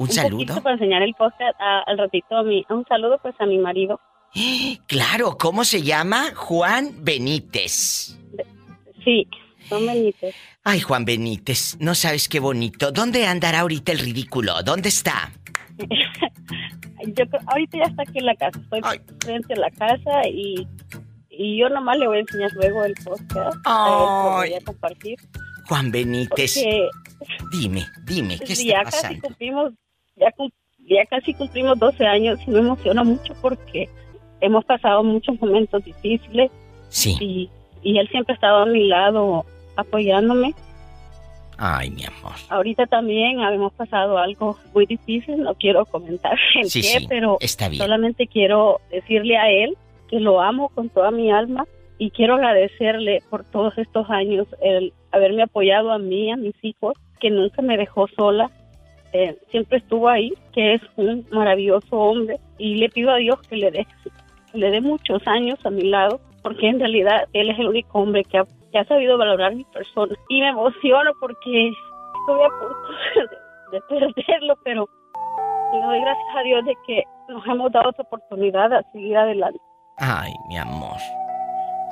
¿Un 0.00 0.06
poquito 0.06 0.22
saludo? 0.22 0.62
para 0.62 0.74
enseñar 0.74 1.02
el 1.02 1.14
podcast 1.14 1.54
a- 1.60 1.82
al 1.86 1.98
ratito 1.98 2.36
a 2.36 2.42
mi, 2.42 2.64
un 2.70 2.84
saludo 2.86 3.18
pues 3.22 3.34
a 3.38 3.46
mi 3.46 3.58
marido. 3.58 4.00
Claro, 4.86 5.36
¿cómo 5.38 5.64
se 5.64 5.82
llama? 5.82 6.32
Juan 6.34 6.92
Benítez. 7.02 8.18
Sí, 9.04 9.26
Juan 9.68 9.86
Benítez. 9.86 10.34
Ay, 10.64 10.80
Juan 10.80 11.04
Benítez, 11.04 11.76
no 11.80 11.94
sabes 11.94 12.28
qué 12.28 12.38
bonito. 12.40 12.92
¿Dónde 12.92 13.26
andará 13.26 13.60
ahorita 13.60 13.92
el 13.92 13.98
ridículo? 13.98 14.62
¿Dónde 14.62 14.88
está? 14.88 15.32
Yo 17.06 17.24
ahorita 17.46 17.78
ya 17.78 17.84
está 17.84 18.02
aquí 18.02 18.18
en 18.18 18.26
la 18.26 18.34
casa, 18.34 18.58
estoy 18.60 18.80
frente 19.20 19.54
a 19.54 19.56
la 19.56 19.70
casa 19.70 20.28
y, 20.28 20.66
y 21.30 21.58
yo 21.58 21.70
nomás 21.70 21.96
le 21.96 22.06
voy 22.06 22.18
a 22.18 22.20
enseñar 22.20 22.50
luego 22.52 22.84
el 22.84 22.92
podcast. 23.02 23.56
a 23.64 23.86
él, 23.88 23.94
lo 23.94 24.32
voy 24.36 24.54
a 24.54 24.60
compartir. 24.66 25.18
Juan 25.66 25.90
Benítez. 25.90 26.54
Porque 26.56 26.88
Dime, 27.52 27.86
dime, 28.04 28.38
¿qué 28.38 28.54
ya 28.54 28.80
está 28.80 28.82
casi 28.82 28.96
pasando? 29.02 29.20
cumplimos, 29.28 29.72
ya, 30.20 30.32
ya 30.88 31.06
casi 31.06 31.34
cumplimos 31.34 31.78
12 31.78 32.06
años 32.06 32.38
y 32.46 32.50
me 32.50 32.60
emociona 32.60 33.02
mucho 33.02 33.34
porque 33.40 33.88
hemos 34.40 34.64
pasado 34.64 35.02
muchos 35.02 35.40
momentos 35.40 35.84
difíciles. 35.84 36.50
Sí. 36.88 37.16
Y, 37.20 37.50
y 37.82 37.98
él 37.98 38.08
siempre 38.08 38.34
ha 38.34 38.36
estado 38.36 38.58
a 38.58 38.66
mi 38.66 38.86
lado 38.86 39.44
apoyándome. 39.76 40.54
Ay, 41.62 41.90
mi 41.90 42.04
amor. 42.04 42.32
Ahorita 42.48 42.86
también 42.86 43.40
hemos 43.40 43.72
pasado 43.74 44.16
algo 44.16 44.56
muy 44.74 44.86
difícil, 44.86 45.42
no 45.42 45.54
quiero 45.54 45.84
comentar 45.84 46.32
el 46.54 46.70
Sí, 46.70 46.80
qué, 46.80 47.00
sí, 47.00 47.06
pero 47.08 47.36
está 47.40 47.68
bien. 47.68 47.82
solamente 47.82 48.26
quiero 48.26 48.80
decirle 48.90 49.36
a 49.36 49.50
él 49.50 49.76
que 50.08 50.20
lo 50.20 50.40
amo 50.40 50.70
con 50.70 50.88
toda 50.88 51.10
mi 51.10 51.30
alma 51.30 51.66
y 51.98 52.10
quiero 52.12 52.34
agradecerle 52.36 53.22
por 53.28 53.44
todos 53.44 53.76
estos 53.76 54.08
años 54.08 54.46
el 54.62 54.94
haberme 55.12 55.42
apoyado 55.42 55.92
a 55.92 55.98
mí, 55.98 56.32
a 56.32 56.36
mis 56.36 56.54
hijos, 56.62 56.94
que 57.20 57.28
nunca 57.30 57.60
me 57.60 57.76
dejó 57.76 58.08
sola, 58.08 58.50
eh, 59.12 59.36
siempre 59.50 59.78
estuvo 59.78 60.08
ahí, 60.08 60.32
que 60.52 60.74
es 60.74 60.82
un 60.96 61.26
maravilloso 61.30 61.96
hombre 61.96 62.38
y 62.58 62.76
le 62.76 62.88
pido 62.88 63.10
a 63.10 63.16
Dios 63.16 63.40
que 63.48 63.56
le 63.56 63.70
dé 63.70 63.86
que 64.52 64.58
le 64.58 64.70
dé 64.70 64.80
muchos 64.80 65.22
años 65.26 65.58
a 65.64 65.70
mi 65.70 65.82
lado, 65.82 66.20
porque 66.42 66.68
en 66.68 66.80
realidad 66.80 67.28
él 67.32 67.50
es 67.50 67.58
el 67.58 67.68
único 67.68 68.00
hombre 68.00 68.24
que 68.24 68.38
ha, 68.38 68.44
que 68.72 68.78
ha 68.78 68.84
sabido 68.84 69.16
valorar 69.16 69.54
mi 69.54 69.64
persona. 69.64 70.14
Y 70.28 70.40
me 70.40 70.48
emociono 70.48 71.10
porque 71.20 71.68
estoy 71.68 72.42
a 72.42 72.48
punto 72.48 73.30
de, 73.70 73.78
de 73.78 74.12
perderlo, 74.12 74.54
pero 74.64 74.88
le 75.72 75.80
doy 75.80 76.00
gracias 76.00 76.36
a 76.36 76.42
Dios 76.42 76.64
de 76.64 76.74
que 76.86 77.04
nos 77.28 77.46
hemos 77.46 77.70
dado 77.70 77.90
esta 77.90 78.02
oportunidad 78.02 78.72
a 78.72 78.82
seguir 78.90 79.16
adelante. 79.16 79.60
Ay, 79.98 80.32
mi 80.48 80.58
amor. 80.58 80.96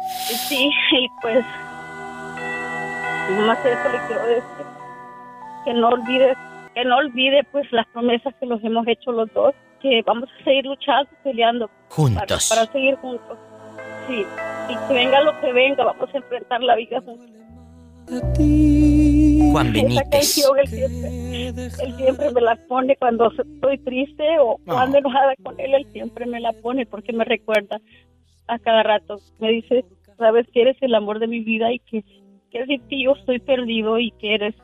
Sí, 0.09 0.71
y 0.93 1.09
pues, 1.21 1.45
más 3.47 3.65
eso 3.65 3.89
le 3.93 3.99
quiero 4.07 4.27
decir, 4.27 4.67
que 5.65 5.75
no 5.75 5.89
olvide, 5.89 6.35
que 6.69 6.85
no 6.85 6.97
olvide 6.97 7.45
pues 7.51 7.71
las 7.73 7.87
promesas 7.89 8.35
que 8.41 8.47
nos 8.47 8.63
hemos 8.65 8.87
hecho 8.87 9.13
los 9.13 9.33
dos, 9.33 9.55
que 9.81 10.03
vamos 10.07 10.29
a 10.41 10.45
seguir 10.45 10.67
luchando, 10.67 11.11
peleando. 11.23 11.71
Juntos. 11.91 12.49
Para, 12.49 12.61
para 12.61 12.73
seguir 12.73 12.97
juntos. 12.97 13.39
Sí, 14.07 14.25
y 14.69 14.89
que 14.89 14.95
venga 14.95 15.21
lo 15.21 15.39
que 15.41 15.53
venga, 15.53 15.85
vamos 15.85 16.09
a 16.13 16.17
enfrentar 16.17 16.63
la 16.63 16.77
vida 16.77 17.01
juntos. 17.01 17.39
Juan 19.53 19.67
Esa 19.69 19.73
Benítez. 19.73 20.09
canción 20.11 20.59
él 20.59 20.67
siempre, 20.69 21.49
él 21.49 21.97
siempre 21.97 22.31
me 22.33 22.41
la 22.41 22.57
pone 22.67 22.97
cuando 22.97 23.31
estoy 23.31 23.79
triste 23.79 24.39
o 24.41 24.59
cuando 24.65 24.99
enojada 24.99 25.35
con 25.43 25.59
él, 25.61 25.75
él 25.75 25.87
siempre 25.93 26.27
me 26.27 26.41
la 26.41 26.53
pone 26.53 26.87
porque 26.87 27.13
me 27.13 27.25
recuerda 27.25 27.81
a 28.47 28.59
cada 28.59 28.83
rato. 28.83 29.19
Me 29.39 29.51
dice, 29.51 29.85
sabes 30.17 30.47
que 30.53 30.63
eres 30.63 30.77
el 30.81 30.95
amor 30.95 31.19
de 31.19 31.29
mi 31.29 31.41
vida 31.41 31.73
y 31.73 31.79
que, 31.81 32.03
que 32.51 32.67
sin 32.67 32.81
ti 32.89 33.05
yo 33.05 33.13
estoy 33.13 33.39
perdido 33.41 33.99
y 33.99 34.11
que 34.13 34.35
eres, 34.35 34.55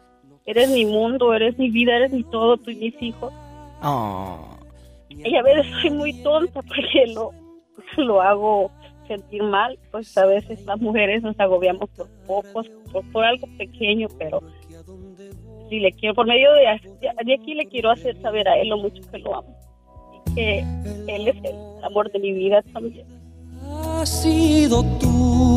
eres 0.46 0.70
mi 0.70 0.84
mundo, 0.86 1.34
eres 1.34 1.58
mi 1.58 1.70
vida, 1.70 1.96
eres 1.96 2.12
mi 2.12 2.22
todo, 2.24 2.56
tú 2.56 2.70
y 2.70 2.76
mis 2.76 3.02
hijos. 3.02 3.32
Oh. 3.82 4.48
Y 5.08 5.36
a 5.36 5.42
veces 5.42 5.66
soy 5.80 5.90
muy 5.90 6.12
tonta 6.22 6.60
porque 6.62 7.06
lo, 7.12 7.30
lo 7.96 8.20
hago 8.20 8.70
sentir 9.06 9.42
mal, 9.42 9.78
pues 9.90 10.16
a 10.16 10.26
veces 10.26 10.64
las 10.64 10.80
mujeres 10.80 11.22
nos 11.22 11.38
agobiamos 11.38 11.90
por 11.90 12.08
pocos, 12.26 12.70
por, 12.90 13.04
por 13.12 13.24
algo 13.24 13.46
pequeño, 13.58 14.08
pero 14.18 14.40
si 15.68 15.78
le 15.80 15.92
quiero, 15.92 16.14
por 16.14 16.26
medio 16.26 16.50
de, 16.52 16.80
de 17.24 17.34
aquí 17.34 17.54
le 17.54 17.66
quiero 17.66 17.90
hacer 17.90 18.20
saber 18.22 18.48
a 18.48 18.58
él 18.58 18.68
lo 18.68 18.78
mucho 18.78 19.02
que 19.10 19.18
lo 19.18 19.36
amo 19.36 19.56
y 20.14 20.34
que 20.34 20.58
él 21.08 21.28
es 21.28 21.36
el 21.44 21.84
amor 21.84 22.10
de 22.12 22.18
mi 22.18 22.32
vida 22.32 22.62
también. 22.72 23.06
Has 23.62 24.22
sido 24.22 24.82
tú. 24.98 25.53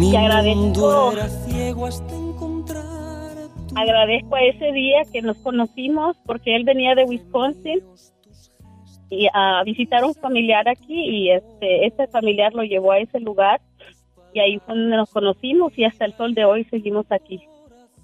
Mi 0.00 0.10
Y 0.12 0.16
agradezco- 0.16 0.56
mundo 0.56 1.12
era 1.12 1.28
ciego 1.28 1.86
hasta 1.86 2.14
encontrar. 2.14 3.36
Agradezco 3.76 4.34
a 4.34 4.42
ese 4.42 4.72
día 4.72 5.02
que 5.12 5.20
nos 5.22 5.36
conocimos 5.38 6.16
porque 6.26 6.56
él 6.56 6.64
venía 6.64 6.94
de 6.94 7.04
Wisconsin 7.04 7.80
y 9.10 9.28
a 9.34 9.62
visitar 9.64 10.02
a 10.02 10.06
un 10.06 10.14
familiar 10.14 10.66
aquí 10.68 10.94
y 11.18 11.30
este 11.30 11.86
ese 11.86 12.06
familiar 12.08 12.54
lo 12.54 12.62
llevó 12.62 12.92
a 12.92 12.98
ese 12.98 13.20
lugar 13.20 13.60
y 14.32 14.40
ahí 14.40 14.58
fue 14.64 14.74
donde 14.74 14.96
nos 14.96 15.10
conocimos 15.10 15.72
y 15.76 15.84
hasta 15.84 16.04
el 16.06 16.14
sol 16.16 16.32
de 16.34 16.44
hoy 16.46 16.64
seguimos 16.64 17.04
aquí. 17.10 17.40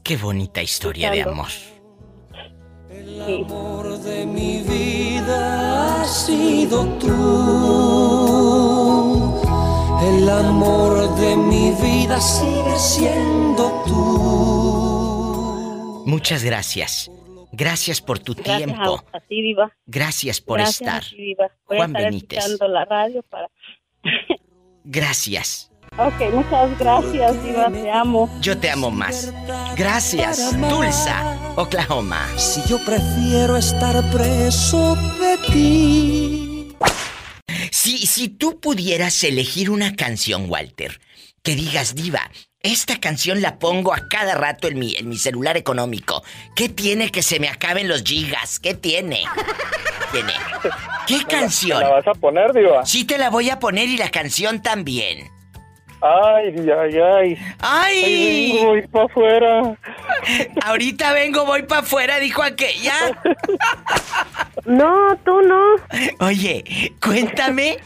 Qué 0.03 0.17
bonita 0.17 0.63
historia 0.63 1.11
de 1.11 1.23
amor. 1.23 1.49
Sí. 1.49 3.45
amor 3.49 3.99
de 4.01 4.27
mi 4.27 4.63
vida 4.63 6.03
has 6.03 6.27
sido 6.27 6.85
tú. 6.99 7.15
El 10.03 10.29
amor 10.29 11.15
de 11.17 11.37
mi 11.37 11.71
vida 11.73 12.21
sigue 12.21 12.79
siendo 12.79 13.83
tú. 13.87 16.03
Muchas 16.07 16.45
gracias. 16.45 17.11
Gracias 17.53 18.01
por 18.03 18.19
tu 18.19 18.35
Gracias 18.35 18.57
tiempo. 18.59 19.03
a, 19.13 19.17
a 19.17 19.21
ti, 19.21 19.41
Diva. 19.43 19.73
Gracias 19.87 20.41
por 20.41 20.59
Gracias 20.59 20.81
estar. 20.83 21.03
a 21.03 21.09
ti, 21.09 21.17
Diva. 21.17 21.49
Voy 21.67 21.79
Juan 21.79 21.97
a 21.97 21.99
estar 21.99 22.11
Benítez. 22.13 22.39
escuchando 22.39 22.69
la 22.69 22.85
radio 22.85 23.23
para... 23.23 23.49
Gracias. 24.85 25.71
Ok, 25.99 26.31
muchas 26.35 26.79
gracias, 26.79 27.43
Diva. 27.43 27.71
Te 27.71 27.91
amo. 27.91 28.29
Yo 28.43 28.59
te 28.59 28.69
amo 28.71 28.91
más. 28.91 29.33
Gracias, 29.77 30.55
Tulsa, 30.69 31.39
Oklahoma. 31.57 32.27
Si 32.37 32.61
yo 32.69 32.77
prefiero 32.85 33.57
estar 33.57 34.03
preso 34.11 34.95
de 34.95 35.39
ti. 35.51 36.69
Si, 37.71 38.07
si 38.07 38.29
tú 38.29 38.61
pudieras 38.61 39.23
elegir 39.25 39.71
una 39.71 39.95
canción, 39.95 40.49
Walter, 40.49 41.01
que 41.43 41.55
digas, 41.55 41.95
diva, 41.95 42.31
esta 42.63 42.99
canción 42.99 43.41
la 43.41 43.59
pongo 43.59 43.95
a 43.95 44.09
cada 44.09 44.35
rato 44.35 44.67
en 44.67 44.79
mi, 44.79 44.97
en 44.97 45.09
mi 45.09 45.17
celular 45.17 45.57
económico. 45.57 46.25
¿Qué 46.57 46.69
tiene 46.69 47.11
que 47.11 47.23
se 47.23 47.39
me 47.39 47.49
acaben 47.49 47.87
los 47.87 48.03
gigas? 48.03 48.59
¿Qué 48.59 48.75
tiene? 48.75 49.25
¿Tiene? 50.13 50.33
¿Qué 51.07 51.25
canción? 51.29 51.81
¿La 51.81 51.91
vas 51.91 52.07
a 52.09 52.15
poner, 52.15 52.53
Diva? 52.53 52.85
Sí 52.85 53.05
te 53.05 53.19
la 53.19 53.31
voy 53.31 53.51
a 53.51 53.61
poner 53.61 53.89
y 53.89 53.97
la 53.97 54.11
canción 54.11 54.63
también. 54.63 55.36
Ay, 56.07 56.55
ay, 56.71 56.99
ay. 56.99 57.39
¡Ay! 57.61 58.53
vengo, 58.53 58.67
voy 58.67 58.83
para 58.87 59.05
afuera. 59.07 59.79
Ahorita 60.65 61.13
vengo, 61.13 61.45
voy 61.47 61.63
para 61.63 61.81
afuera, 61.81 62.19
dijo 62.19 62.43
aquella. 62.43 62.93
No, 64.65 65.17
tú 65.25 65.43
no. 65.43 65.77
Oye, 66.27 66.65
cuéntame, 67.01 67.77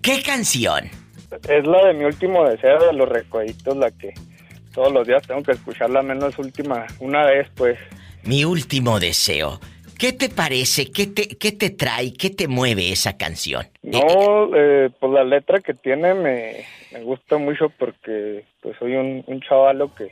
¿qué 0.00 0.22
canción? 0.22 0.88
Es 1.46 1.66
la 1.66 1.84
de 1.88 1.92
mi 1.92 2.04
último 2.04 2.48
deseo 2.48 2.78
de 2.78 2.94
los 2.94 3.06
recoeditos, 3.06 3.76
la 3.76 3.90
que 3.90 4.14
todos 4.72 4.90
los 4.90 5.06
días 5.06 5.22
tengo 5.26 5.42
que 5.42 5.52
escucharla 5.52 6.02
menos 6.02 6.38
última, 6.38 6.86
una 6.98 7.24
vez, 7.26 7.46
pues. 7.56 7.78
Mi 8.22 8.46
último 8.46 8.98
deseo. 8.98 9.60
¿Qué 10.00 10.14
te 10.14 10.30
parece? 10.30 10.90
¿Qué 10.90 11.08
te, 11.08 11.28
qué 11.28 11.52
te 11.52 11.68
trae? 11.68 12.14
¿Qué 12.14 12.30
te 12.30 12.48
mueve 12.48 12.90
esa 12.90 13.18
canción? 13.18 13.66
No, 13.82 14.48
eh, 14.56 14.88
pues 14.98 15.12
la 15.12 15.24
letra 15.24 15.60
que 15.60 15.74
tiene 15.74 16.14
me, 16.14 16.64
me 16.90 17.02
gusta 17.02 17.36
mucho 17.36 17.68
porque 17.68 18.46
pues 18.62 18.78
soy 18.78 18.94
un, 18.94 19.22
un 19.26 19.42
chavalo 19.42 19.94
que, 19.94 20.10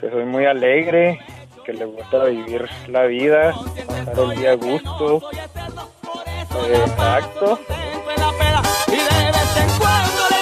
que 0.00 0.10
soy 0.10 0.24
muy 0.24 0.44
alegre, 0.44 1.20
que 1.64 1.72
le 1.72 1.84
gusta 1.84 2.24
vivir 2.24 2.68
la 2.88 3.04
vida, 3.04 3.54
pasar 3.86 4.24
el 4.32 4.38
día 4.40 4.50
a 4.50 4.54
gusto. 4.54 5.30
Eh, 5.30 6.74
exacto. 6.74 7.60
Aquí, 8.88 8.98
¿a 8.98 9.30
poco 9.32 10.18
no? 10.32 10.37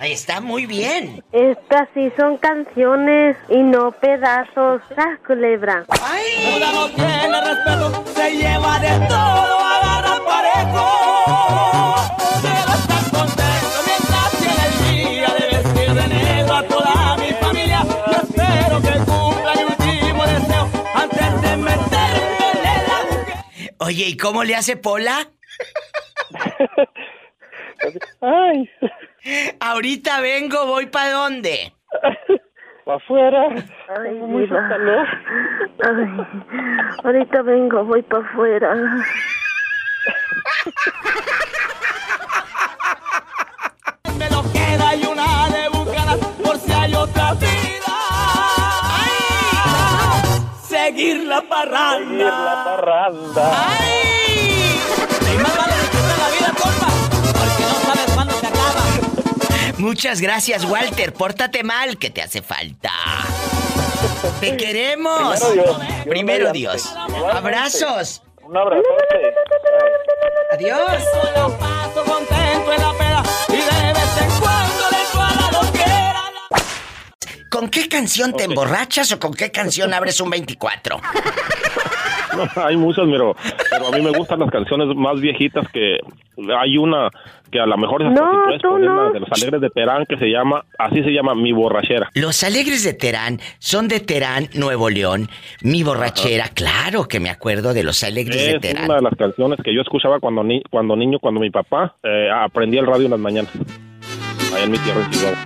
Ahí 0.00 0.12
está 0.12 0.40
muy 0.40 0.66
bien. 0.66 1.24
Estas 1.32 1.88
sí 1.92 2.12
son 2.16 2.36
canciones 2.38 3.36
y 3.48 3.58
no 3.58 3.90
pedazos. 3.92 4.80
¡Tras, 4.88 5.18
culebra! 5.26 5.84
Duda 5.84 6.72
no 6.72 6.88
tiene 6.90 7.40
respeto, 7.40 8.04
se 8.14 8.36
lleva 8.36 8.78
de 8.78 9.06
todo, 9.08 9.58
agarra 9.58 10.24
parejo. 10.24 11.94
Quiero 12.40 12.72
estar 12.74 13.02
contento 13.10 13.78
mientras 13.86 14.30
tiene 14.38 14.62
el 14.66 14.74
día 14.88 15.28
de 15.34 15.56
vestir 15.56 15.94
de 15.94 16.08
negro 16.08 16.54
a 16.54 16.62
toda 16.62 17.16
mi 17.16 17.32
familia. 17.32 17.82
Yo 17.84 18.16
espero 18.22 18.80
que 18.82 18.98
cumpla 19.04 19.54
mi 19.54 19.62
último 19.64 20.26
deseo 20.26 20.70
antes 20.94 21.42
de 21.42 21.56
meterme 21.56 22.44
en 22.52 22.66
el 22.66 23.74
Oye, 23.80 24.04
¿y 24.06 24.16
cómo 24.16 24.44
le 24.44 24.54
hace 24.54 24.76
Pola? 24.76 25.28
Ay. 28.20 28.70
Ahorita 29.60 30.20
vengo, 30.20 30.66
voy 30.66 30.86
para 30.86 31.12
dónde? 31.12 31.72
Pa' 32.84 32.94
afuera. 32.94 33.48
Ay, 33.98 34.14
Mucho 34.14 34.54
calor. 34.54 35.06
Ay, 35.82 36.26
ahorita 37.04 37.42
vengo, 37.42 37.84
voy 37.84 38.02
para 38.02 38.24
afuera. 38.26 38.74
Me 44.18 44.30
lo 44.30 44.42
queda 44.52 44.94
y 44.94 45.04
una 45.04 45.48
de 45.50 45.68
búsqueda 45.68 46.16
por 46.42 46.56
si 46.58 46.72
hay 46.72 46.94
otra 46.94 47.34
vida. 47.34 47.94
Seguir 50.62 51.24
la 51.24 51.42
parranda. 51.42 51.98
Seguir 51.98 52.26
la 52.26 52.64
parranda. 52.64 53.52
Y 53.84 53.87
Muchas 59.78 60.20
gracias, 60.20 60.64
Walter. 60.64 61.12
Pórtate 61.12 61.62
mal, 61.62 61.98
que 61.98 62.10
te 62.10 62.22
hace 62.22 62.42
falta. 62.42 62.90
¡Te 64.40 64.56
queremos! 64.56 65.38
Primero 65.40 65.52
Dios. 65.52 66.04
Primero. 66.04 66.52
Dios. 66.52 66.94
Abrazos. 67.32 68.22
Un 68.42 68.56
abrazote. 68.56 69.34
Adiós. 70.52 71.02
¿Con 77.50 77.70
qué 77.70 77.88
canción 77.88 78.36
te 78.36 78.44
emborrachas 78.44 79.10
o 79.12 79.18
con 79.18 79.34
qué 79.34 79.50
canción 79.50 79.92
abres 79.92 80.20
un 80.20 80.30
24? 80.30 81.00
No, 82.36 82.62
hay 82.62 82.76
muchas, 82.76 83.06
pero, 83.10 83.34
pero 83.70 83.86
a 83.88 83.90
mí 83.96 84.02
me 84.02 84.10
gustan 84.16 84.40
las 84.40 84.50
canciones 84.50 84.94
más 84.96 85.20
viejitas 85.20 85.66
que 85.72 85.98
hay 86.60 86.76
una 86.78 87.08
que 87.50 87.58
a 87.58 87.66
lo 87.66 87.76
mejor 87.78 88.02
es 88.02 88.12
No, 88.12 88.30
si 88.50 88.62
no. 88.62 88.78
la 88.78 89.10
de 89.10 89.20
los 89.20 89.32
alegres 89.32 89.60
de 89.62 89.70
Terán 89.70 90.04
que 90.06 90.18
se 90.18 90.26
llama, 90.26 90.62
así 90.78 91.02
se 91.02 91.10
llama 91.10 91.34
Mi 91.34 91.52
Borrachera. 91.52 92.10
Los 92.14 92.44
alegres 92.44 92.84
de 92.84 92.92
Terán 92.92 93.40
son 93.58 93.88
de 93.88 94.00
Terán, 94.00 94.48
Nuevo 94.54 94.90
León. 94.90 95.28
Mi 95.62 95.82
borrachera, 95.82 96.48
claro 96.54 97.08
que 97.08 97.18
me 97.20 97.30
acuerdo 97.30 97.72
de 97.72 97.82
los 97.84 98.02
alegres 98.04 98.36
de 98.36 98.50
Es 98.56 98.60
Terán. 98.60 98.84
una 98.84 98.96
de 98.96 99.02
las 99.02 99.14
canciones 99.16 99.58
que 99.64 99.74
yo 99.74 99.80
escuchaba 99.80 100.20
cuando, 100.20 100.44
ni- 100.44 100.62
cuando 100.70 100.94
niño, 100.94 101.18
cuando 101.20 101.40
mi 101.40 101.50
papá 101.50 101.96
eh, 102.02 102.28
aprendía 102.30 102.80
el 102.80 102.86
radio 102.86 103.06
en 103.06 103.10
las 103.12 103.20
mañanas. 103.20 103.50
Allá 104.54 104.64
en 104.64 104.70
mi 104.70 104.78
tierra 104.78 105.00
en 105.04 105.10
Chihuahua. 105.10 105.38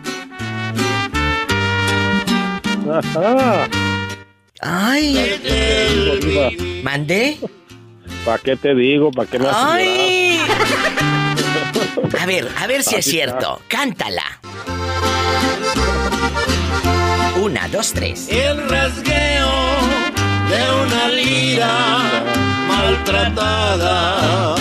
Ajá. 2.98 3.68
Ay. 4.60 5.16
¿Mandé? 6.82 7.38
¿Para 8.24 8.38
qué 8.38 8.56
te 8.56 8.74
digo? 8.74 9.12
¿Para 9.12 9.30
qué 9.30 9.38
me 9.38 9.46
haces 9.48 9.62
¡Ay! 9.64 10.40
A 12.20 12.26
ver, 12.26 12.48
a 12.58 12.66
ver 12.66 12.82
si 12.82 12.96
es 12.96 13.04
cierto. 13.04 13.60
Cántala. 13.68 14.40
Una, 17.40 17.68
dos, 17.68 17.92
tres. 17.92 18.28
El 18.28 18.68
rasgueo 18.68 19.50
de 20.48 20.82
una 20.84 21.08
lira 21.08 21.98
maltratada. 22.68 24.56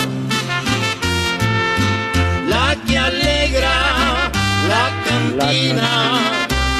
La 2.48 2.76
que 2.88 2.98
alegra 2.98 4.32
la 4.68 4.90
cantina 5.06 6.38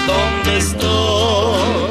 donde 0.08 0.58
estoy. 0.58 1.91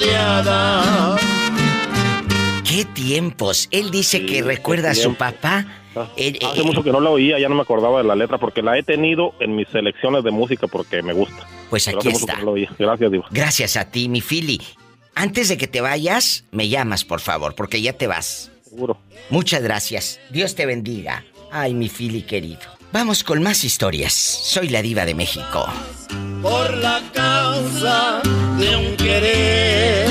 Rodeada. 0.00 1.16
¿Qué 2.68 2.84
tiempos? 2.84 3.68
Él 3.70 3.90
dice 3.90 4.26
que 4.26 4.42
recuerda 4.42 4.90
a 4.90 4.94
su 4.94 5.14
papá. 5.14 5.66
eh, 6.16 6.38
Hace 6.44 6.62
mucho 6.62 6.82
que 6.82 6.92
no 6.92 7.00
la 7.00 7.10
oía, 7.10 7.38
ya 7.38 7.48
no 7.48 7.54
me 7.54 7.62
acordaba 7.62 7.98
de 7.98 8.04
la 8.08 8.14
letra 8.14 8.38
porque 8.38 8.62
la 8.62 8.76
he 8.78 8.82
tenido 8.82 9.34
en 9.40 9.56
mis 9.56 9.68
selecciones 9.68 10.24
de 10.24 10.30
música 10.30 10.66
porque 10.66 11.02
me 11.02 11.12
gusta. 11.12 11.46
Pues 11.70 11.88
aquí 11.88 12.08
está. 12.08 12.38
no. 12.40 12.54
Gracias, 12.78 13.10
Diva. 13.10 13.26
Gracias 13.30 13.76
a 13.76 13.90
ti, 13.90 14.08
mi 14.08 14.20
Philly. 14.20 14.60
Antes 15.14 15.48
de 15.48 15.56
que 15.56 15.66
te 15.66 15.80
vayas, 15.80 16.44
me 16.50 16.68
llamas, 16.68 17.04
por 17.04 17.20
favor, 17.20 17.54
porque 17.54 17.80
ya 17.80 17.94
te 17.94 18.06
vas. 18.06 18.50
Seguro. 18.68 18.98
Muchas 19.30 19.62
gracias. 19.62 20.20
Dios 20.30 20.54
te 20.54 20.66
bendiga. 20.66 21.24
Ay, 21.50 21.72
mi 21.72 21.88
Philly 21.88 22.22
querido. 22.22 22.75
Vamos 22.98 23.24
con 23.24 23.42
más 23.42 23.62
historias. 23.62 24.14
Soy 24.14 24.70
la 24.70 24.80
diva 24.80 25.04
de 25.04 25.14
México. 25.14 25.66
por 26.40 26.74
la 26.78 27.02
causa 27.12 28.22
de 28.56 28.74
un 28.74 28.96
querer. 28.96 30.08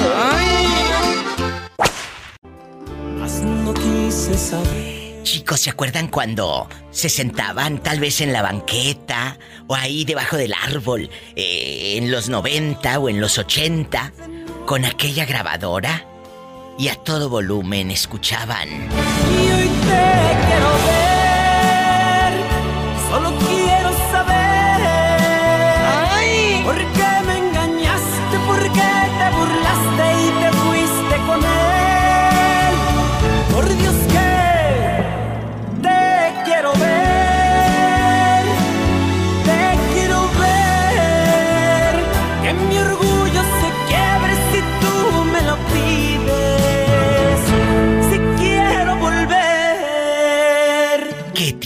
Mas 3.17 3.41
no 3.41 3.73
quise 3.73 4.37
saber. 4.37 5.23
Chicos, 5.23 5.61
¿se 5.61 5.71
acuerdan 5.71 6.09
cuando 6.09 6.69
se 6.91 7.09
sentaban 7.09 7.81
tal 7.81 7.99
vez 7.99 8.21
en 8.21 8.31
la 8.31 8.43
banqueta 8.43 9.39
o 9.65 9.73
ahí 9.73 10.05
debajo 10.05 10.37
del 10.37 10.53
árbol 10.53 11.09
eh, 11.35 11.95
en 11.97 12.11
los 12.11 12.29
90 12.29 12.99
o 12.99 13.09
en 13.09 13.19
los 13.19 13.39
80 13.39 14.13
con 14.67 14.85
aquella 14.85 15.25
grabadora 15.25 16.05
y 16.77 16.89
a 16.89 16.95
todo 16.97 17.29
volumen 17.29 17.89
escuchaban? 17.89 18.69
Y 18.69 19.51
hoy 19.51 19.69
te 19.87 20.44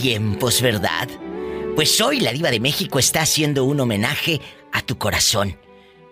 tiempos, 0.02 0.62
verdad? 0.62 1.10
Pues 1.76 2.00
hoy 2.00 2.22
la 2.22 2.32
diva 2.32 2.52
de 2.52 2.62
México 2.62 3.00
está 3.00 3.22
haciendo 3.22 3.66
un 3.66 3.82
homenaje 3.82 4.40
a 4.72 4.82
tu 4.82 4.98
corazón. 4.98 5.58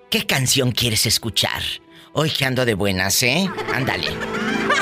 ¿Qué 0.10 0.26
canción 0.26 0.72
quieres 0.72 1.06
escuchar? 1.06 1.62
Hoy 2.12 2.30
que 2.30 2.44
ando 2.44 2.66
de 2.66 2.74
buenas, 2.74 3.24
¿eh? 3.24 3.50
Ándale. 3.74 4.10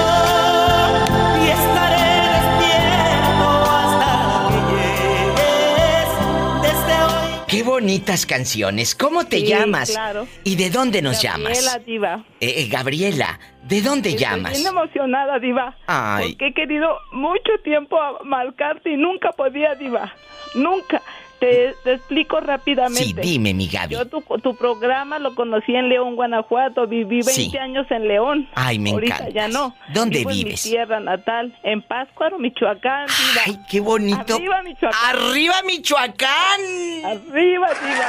bonitas 7.84 8.26
canciones. 8.26 8.96
¿Cómo 8.96 9.26
te 9.26 9.40
Sí, 9.42 9.48
llamas? 9.48 9.92
claro. 9.92 10.26
¿Y 10.46 10.56
de 10.56 10.70
dónde 10.70 11.02
nos 11.02 11.22
Gabriela, 11.22 11.52
llamas? 11.54 11.86
diva. 11.86 12.24
Eh, 12.40 12.54
eh, 12.62 12.68
Gabriela, 12.70 13.40
¿de 13.64 13.82
dónde 13.82 14.10
Estoy 14.10 14.24
llamas? 14.26 14.54
bien 14.54 14.68
emocionada, 14.68 15.38
diva. 15.40 15.76
Ay. 15.88 16.30
Porque 16.32 16.48
he 16.48 16.54
querido 16.54 16.98
mucho 17.12 17.52
tiempo 17.64 17.98
marcarte 18.24 18.92
y 18.92 18.96
nunca 18.98 19.32
podía, 19.34 19.76
diva. 19.76 20.14
Nunca. 20.56 21.02
Te, 21.44 21.76
te 21.84 21.94
explico 21.96 22.40
rápidamente. 22.40 23.04
Sí, 23.04 23.14
dime, 23.32 23.54
mi 23.54 23.68
Gaby. 23.68 23.96
Yo 23.96 24.06
tu, 24.08 24.22
tu 24.42 24.56
programa 24.56 25.20
lo 25.20 25.36
conocí 25.36 25.76
en 25.76 25.90
León, 25.90 26.16
Guanajuato. 26.16 26.88
Viví 26.88 27.18
20 27.22 27.34
Sí. 27.34 27.58
años 27.58 27.86
en 27.90 28.08
León. 28.08 28.48
Ay, 28.56 28.80
me 28.80 28.92
Ahorita 28.92 29.16
encantas. 29.16 29.34
ya 29.34 29.48
no. 29.50 29.76
¿Dónde 29.94 30.20
Vivo 30.20 30.30
vives? 30.30 30.66
En 30.66 30.72
mi 30.72 30.76
tierra 30.78 31.00
natal, 31.02 31.54
en 31.64 31.82
Pátzcuaro, 31.82 32.40
Michoacán, 32.40 33.08
diva. 33.08 33.42
Ay, 33.46 33.60
qué 33.70 33.82
bonito. 33.82 34.36
Arriba, 34.36 34.62
Michoacán. 34.64 35.00
¡Arriba, 35.10 35.56
Michoacán! 35.66 36.62
Arriba, 37.04 37.70
diva. 37.82 38.08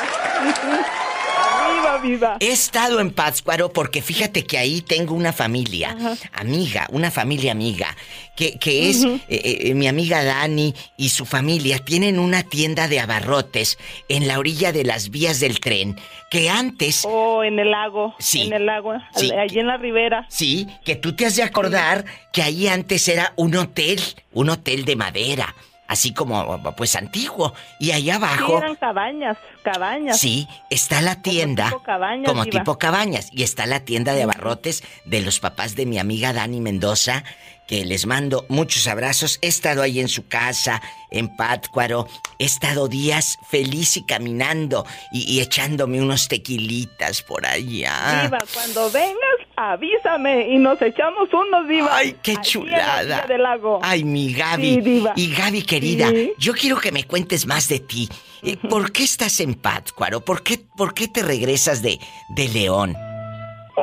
Arriba, 1.37 1.99
viva. 1.99 2.37
He 2.41 2.53
estado 2.53 3.01
en 3.01 3.11
Pátzcuaro 3.13 3.73
porque 3.73 4.01
fíjate 4.03 4.45
que 4.45 4.59
ahí 4.59 4.81
tengo 4.83 5.15
una 5.15 5.33
familia, 5.33 5.97
amiga, 6.35 6.87
una 6.91 7.11
familia 7.11 7.53
amiga, 7.53 7.89
que, 8.37 8.59
que 8.59 8.91
es 8.91 9.05
eh, 9.05 9.21
eh, 9.29 9.75
mi 9.75 9.87
amiga 9.87 10.25
Dani 10.25 10.75
y 10.97 11.11
su 11.11 11.25
familia 11.25 11.79
tienen 11.79 12.19
una 12.19 12.43
tienda 12.43 12.89
de 12.89 13.01
abarrotes 13.01 13.79
en 14.09 14.27
la 14.27 14.39
orilla 14.39 14.73
de 14.73 14.85
las 14.85 15.11
vías 15.11 15.41
del 15.41 15.61
tren, 15.61 15.97
que 16.31 16.51
antes... 16.51 17.05
O 17.07 17.45
en 17.45 17.59
el 17.59 17.71
lago. 17.71 18.15
Sí. 18.19 18.43
En 18.43 18.53
el 18.53 18.67
lago. 18.67 18.95
Sí. 19.15 19.31
Allí 19.33 19.59
en 19.59 19.67
la 19.67 19.77
ribera. 19.77 20.27
Sí, 20.29 20.67
que 20.85 20.97
tú 20.97 21.15
te 21.15 21.27
has 21.27 21.37
de 21.37 21.43
acordar 21.43 22.05
que 22.33 22.43
ahí 22.43 22.67
antes 22.67 23.07
era 23.09 23.33
un 23.37 23.55
hotel, 23.57 24.01
un 24.33 24.51
hotel 24.51 24.85
de 24.85 24.97
madera, 24.97 25.55
así 25.87 26.13
como 26.13 26.61
pues 26.77 26.97
antiguo, 26.97 27.55
y 27.79 27.93
ahí 27.93 28.05
Sí, 28.05 28.11
abajo... 28.11 28.59
eran 28.59 28.75
cabañas, 28.77 29.37
cabañas. 29.63 30.19
Sí, 30.19 30.49
está 30.71 31.01
la 31.03 31.23
tienda. 31.23 31.67
tipo 31.67 31.83
cabañas, 31.83 32.29
como 32.29 32.47
tipo 32.47 32.79
cabañas. 32.79 33.29
Y 33.33 33.43
está 33.43 33.67
la 33.67 33.81
tienda 33.81 34.15
de 34.15 34.25
abarrotes 34.25 34.83
de 35.05 35.21
los 35.21 35.41
papás 35.41 35.77
de 35.77 35.87
mi 35.87 35.99
amiga 35.99 36.33
Dani 36.33 36.61
Mendoza, 36.61 37.23
que 37.67 37.85
les 37.85 38.07
mando 38.07 38.45
muchos 38.49 38.87
abrazos. 38.87 39.39
He 39.43 39.49
estado 39.49 39.83
ahí 39.83 40.01
en 40.01 40.09
su 40.09 40.27
casa, 40.29 40.83
en 41.11 41.35
Pátzcuaro. 41.37 42.07
He 42.39 42.45
estado 42.45 42.89
días 42.89 43.39
feliz 43.49 43.97
y 43.97 44.05
caminando 44.05 44.85
y, 45.13 45.23
y 45.33 45.41
echándome 45.41 46.01
unos 46.03 46.29
tequilitas 46.29 47.23
por 47.23 47.47
allá. 47.47 48.23
Viva, 48.25 48.39
cuando 48.53 48.91
vengas, 48.91 49.17
avísame 49.57 50.49
y 50.51 50.59
nos 50.59 50.81
echamos 50.83 51.29
unos, 51.33 51.69
diva. 51.69 51.89
¡Ay, 51.97 52.17
qué 52.23 52.37
chulada! 52.43 53.01
orilla 53.21 53.27
del 53.27 53.43
lago. 53.43 53.81
Ay, 53.83 54.05
mi 54.05 54.33
Gaby. 54.33 54.75
Sí, 54.75 54.81
diva. 54.81 55.13
Y 55.17 55.35
Gaby, 55.35 55.63
querida, 55.63 56.09
Sí. 56.11 56.33
yo 56.39 56.53
quiero 56.53 56.77
que 56.79 56.93
me 56.93 57.05
cuentes 57.05 57.47
más 57.47 57.69
de 57.69 57.81
ti. 57.81 58.09
Eh, 58.43 58.57
¿Por 58.59 58.93
qué 58.93 59.05
estás 59.05 59.41
en 59.41 59.55
Pátzcuaro? 59.55 60.21
¿Por 60.23 60.43
qué, 60.43 60.59
¿Por 60.77 60.93
qué 60.93 61.09
te 61.09 61.23
regresas 61.23 61.81
de, 61.81 61.99
de 62.37 62.49
León? 62.49 62.95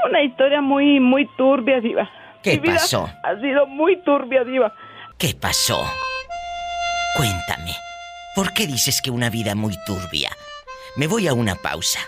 Una 0.08 0.24
historia 0.24 0.62
muy, 0.62 1.00
muy 1.00 1.28
turbia, 1.36 1.80
diva. 1.82 2.10
¿Qué 2.42 2.54
Mi 2.54 2.60
vida 2.60 2.76
pasó? 2.76 3.10
Ha 3.24 3.40
sido 3.40 3.68
muy 3.68 4.02
turbia, 4.04 4.44
diva. 4.44 4.74
¿Qué 5.18 5.34
pasó? 5.34 5.86
Cuéntame. 7.16 7.76
¿Por 8.36 8.54
qué 8.54 8.68
dices 8.68 9.02
que 9.02 9.12
una 9.12 9.30
vida 9.30 9.56
muy 9.56 9.78
turbia? 9.86 10.30
Me 10.96 11.08
voy 11.08 11.28
a 11.28 11.34
una 11.34 11.56
pausa. 11.56 12.00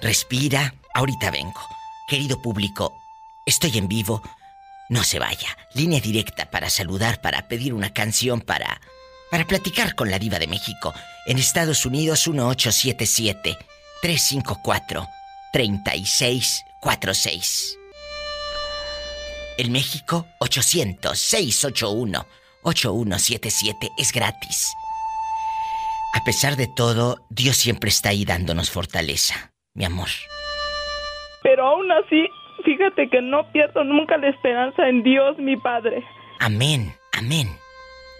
Respira, 0.00 0.74
ahorita 0.94 1.30
vengo. 1.30 1.60
Querido 2.08 2.40
público, 2.40 2.92
estoy 3.46 3.78
en 3.78 3.88
vivo. 3.88 4.22
No 4.88 5.04
se 5.04 5.18
vaya. 5.18 5.48
Línea 5.74 6.00
directa 6.00 6.50
para 6.50 6.70
saludar, 6.70 7.20
para 7.20 7.48
pedir 7.48 7.74
una 7.74 7.92
canción, 7.92 8.40
para 8.40 8.80
para 9.32 9.46
platicar 9.46 9.94
con 9.94 10.10
la 10.10 10.18
diva 10.18 10.38
de 10.38 10.46
México. 10.46 10.92
En 11.24 11.38
Estados 11.38 11.86
Unidos 11.86 12.28
1877 12.28 13.56
354 14.02 15.08
3646. 15.54 17.78
En 19.58 19.72
México 19.72 20.26
800 20.40 21.18
681 21.18 22.26
8177 22.62 23.90
es 23.98 24.12
gratis. 24.12 24.72
A 26.14 26.24
pesar 26.24 26.56
de 26.56 26.68
todo, 26.68 27.16
Dios 27.30 27.56
siempre 27.56 27.88
está 27.88 28.10
ahí 28.10 28.24
dándonos 28.24 28.70
fortaleza, 28.70 29.52
mi 29.74 29.84
amor. 29.84 30.08
Pero 31.42 31.66
aún 31.66 31.90
así, 31.90 32.28
fíjate 32.64 33.08
que 33.08 33.20
no 33.20 33.50
pierdo 33.52 33.82
nunca 33.84 34.16
la 34.18 34.28
esperanza 34.28 34.88
en 34.88 35.02
Dios, 35.02 35.36
mi 35.38 35.56
Padre. 35.56 36.04
Amén, 36.38 36.94
amén. 37.12 37.48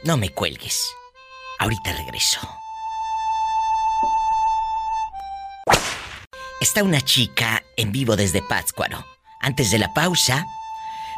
No 0.05 0.17
me 0.17 0.31
cuelgues. 0.31 0.95
Ahorita 1.59 1.93
regreso. 1.93 2.41
Está 6.61 6.83
una 6.83 7.01
chica 7.01 7.63
en 7.77 7.93
vivo 7.93 8.17
desde 8.17 8.43
Pátzcuaro. 8.43 9.05
Antes 9.41 9.71
de 9.71 9.79
la 9.79 9.93
pausa, 9.93 10.45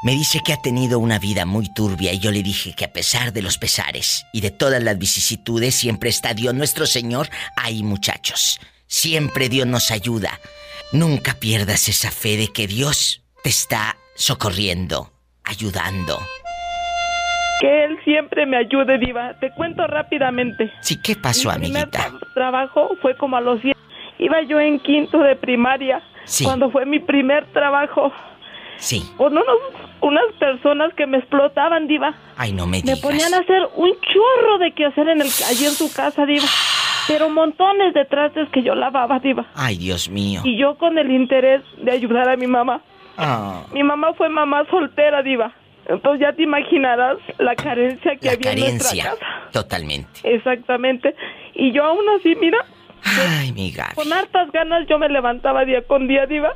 me 0.05 0.13
dice 0.13 0.41
que 0.45 0.53
ha 0.53 0.61
tenido 0.63 0.99
una 0.99 1.19
vida 1.19 1.47
muy 1.47 1.73
turbia 1.75 2.13
y 2.13 2.19
yo 2.21 2.31
le 2.31 2.43
dije 2.43 2.75
que 2.77 2.85
a 2.85 2.93
pesar 2.93 3.33
de 3.33 3.43
los 3.43 3.59
pesares 3.59 4.27
y 4.33 4.41
de 4.43 4.51
todas 4.51 4.83
las 4.83 4.99
vicisitudes, 4.99 5.75
siempre 5.75 6.11
está 6.11 6.35
Dios 6.35 6.55
nuestro 6.55 6.87
Señor 6.87 7.29
ahí, 7.57 7.83
muchachos. 7.83 8.61
Siempre 8.87 9.49
Dios 9.49 9.67
nos 9.67 9.91
ayuda. 9.91 10.39
Nunca 10.93 11.35
pierdas 11.41 11.89
esa 11.89 12.11
fe 12.11 12.37
de 12.37 12.49
que 12.49 12.67
Dios 12.67 13.23
te 13.43 13.49
está 13.49 13.97
socorriendo, 14.15 15.11
ayudando. 15.43 16.21
Que 17.61 17.85
Él 17.85 17.99
siempre 18.05 18.47
me 18.47 18.59
ayude, 18.59 18.99
Diva. 18.99 19.39
Te 19.41 19.51
cuento 19.53 19.87
rápidamente. 19.87 20.71
Sí, 20.83 21.01
¿qué 21.03 21.17
pasó, 21.17 21.49
Mi 21.53 21.61
primer 21.67 21.83
amiguita? 21.85 22.11
tra- 22.11 22.35
trabajo 22.35 22.91
fue 23.01 23.17
como 23.17 23.37
a 23.37 23.41
los 23.41 23.63
10. 23.63 23.75
Iba 24.19 24.43
yo 24.43 24.61
en 24.61 24.79
quinto 24.81 25.19
de 25.19 25.35
primaria. 25.37 26.03
Sí. 26.27 26.45
Cuando 26.45 26.71
fue 26.71 26.85
mi 26.85 27.01
primer 27.01 27.51
trabajo. 27.53 28.13
Sí. 28.77 29.03
Con 29.17 29.33
unos, 29.33 29.47
unas 30.01 30.25
personas 30.39 30.93
que 30.95 31.07
me 31.07 31.19
explotaban, 31.19 31.87
Diva. 31.87 32.15
Ay, 32.37 32.53
no 32.53 32.67
me 32.67 32.79
Me 32.79 32.83
digas. 32.83 33.01
ponían 33.01 33.33
a 33.35 33.39
hacer 33.39 33.69
un 33.77 33.91
chorro 34.01 34.59
de 34.59 34.73
que 34.73 34.85
hacer 34.87 35.09
en 35.09 35.21
el, 35.21 35.29
allí 35.49 35.65
en 35.65 35.73
su 35.73 35.93
casa, 35.95 36.27
Diva. 36.27 36.47
Pero 37.09 37.29
montones 37.29 37.93
de 37.95 38.05
trastes 38.07 38.49
que 38.51 38.63
yo 38.63 38.75
lavaba, 38.75 39.19
Diva. 39.19 39.47
Ay, 39.55 39.77
Dios 39.77 40.09
mío. 40.09 40.41
Y 40.45 40.57
yo 40.59 40.77
con 40.77 40.97
el 40.99 41.11
interés 41.11 41.63
de 41.79 41.93
ayudar 41.93 42.29
a 42.29 42.37
mi 42.37 42.47
mamá. 42.47 42.81
Ah, 43.17 43.63
Mi 43.73 43.83
mamá 43.85 44.13
fue 44.15 44.29
mamá 44.29 44.65
soltera, 44.71 45.23
Diva. 45.23 45.53
Entonces 45.87 46.21
ya 46.23 46.33
te 46.33 46.43
imaginarás 46.43 47.19
la 47.39 47.55
carencia 47.55 48.17
que 48.17 48.27
la 48.27 48.33
había 48.33 48.53
en 48.53 48.61
nuestra 48.77 49.03
casa. 49.11 49.27
Totalmente. 49.53 50.09
Exactamente. 50.25 51.15
Y 51.55 51.73
yo 51.73 51.85
aún 51.85 52.09
así, 52.19 52.35
mira, 52.41 52.59
Ay, 53.39 53.53
mi 53.53 53.71
Gaby. 53.71 53.95
con 53.95 54.11
hartas 54.13 54.51
ganas 54.51 54.87
yo 54.89 54.99
me 54.99 55.11
levantaba 55.11 55.65
día 55.67 55.83
con 55.87 56.09
día, 56.09 56.25
Diva, 56.25 56.55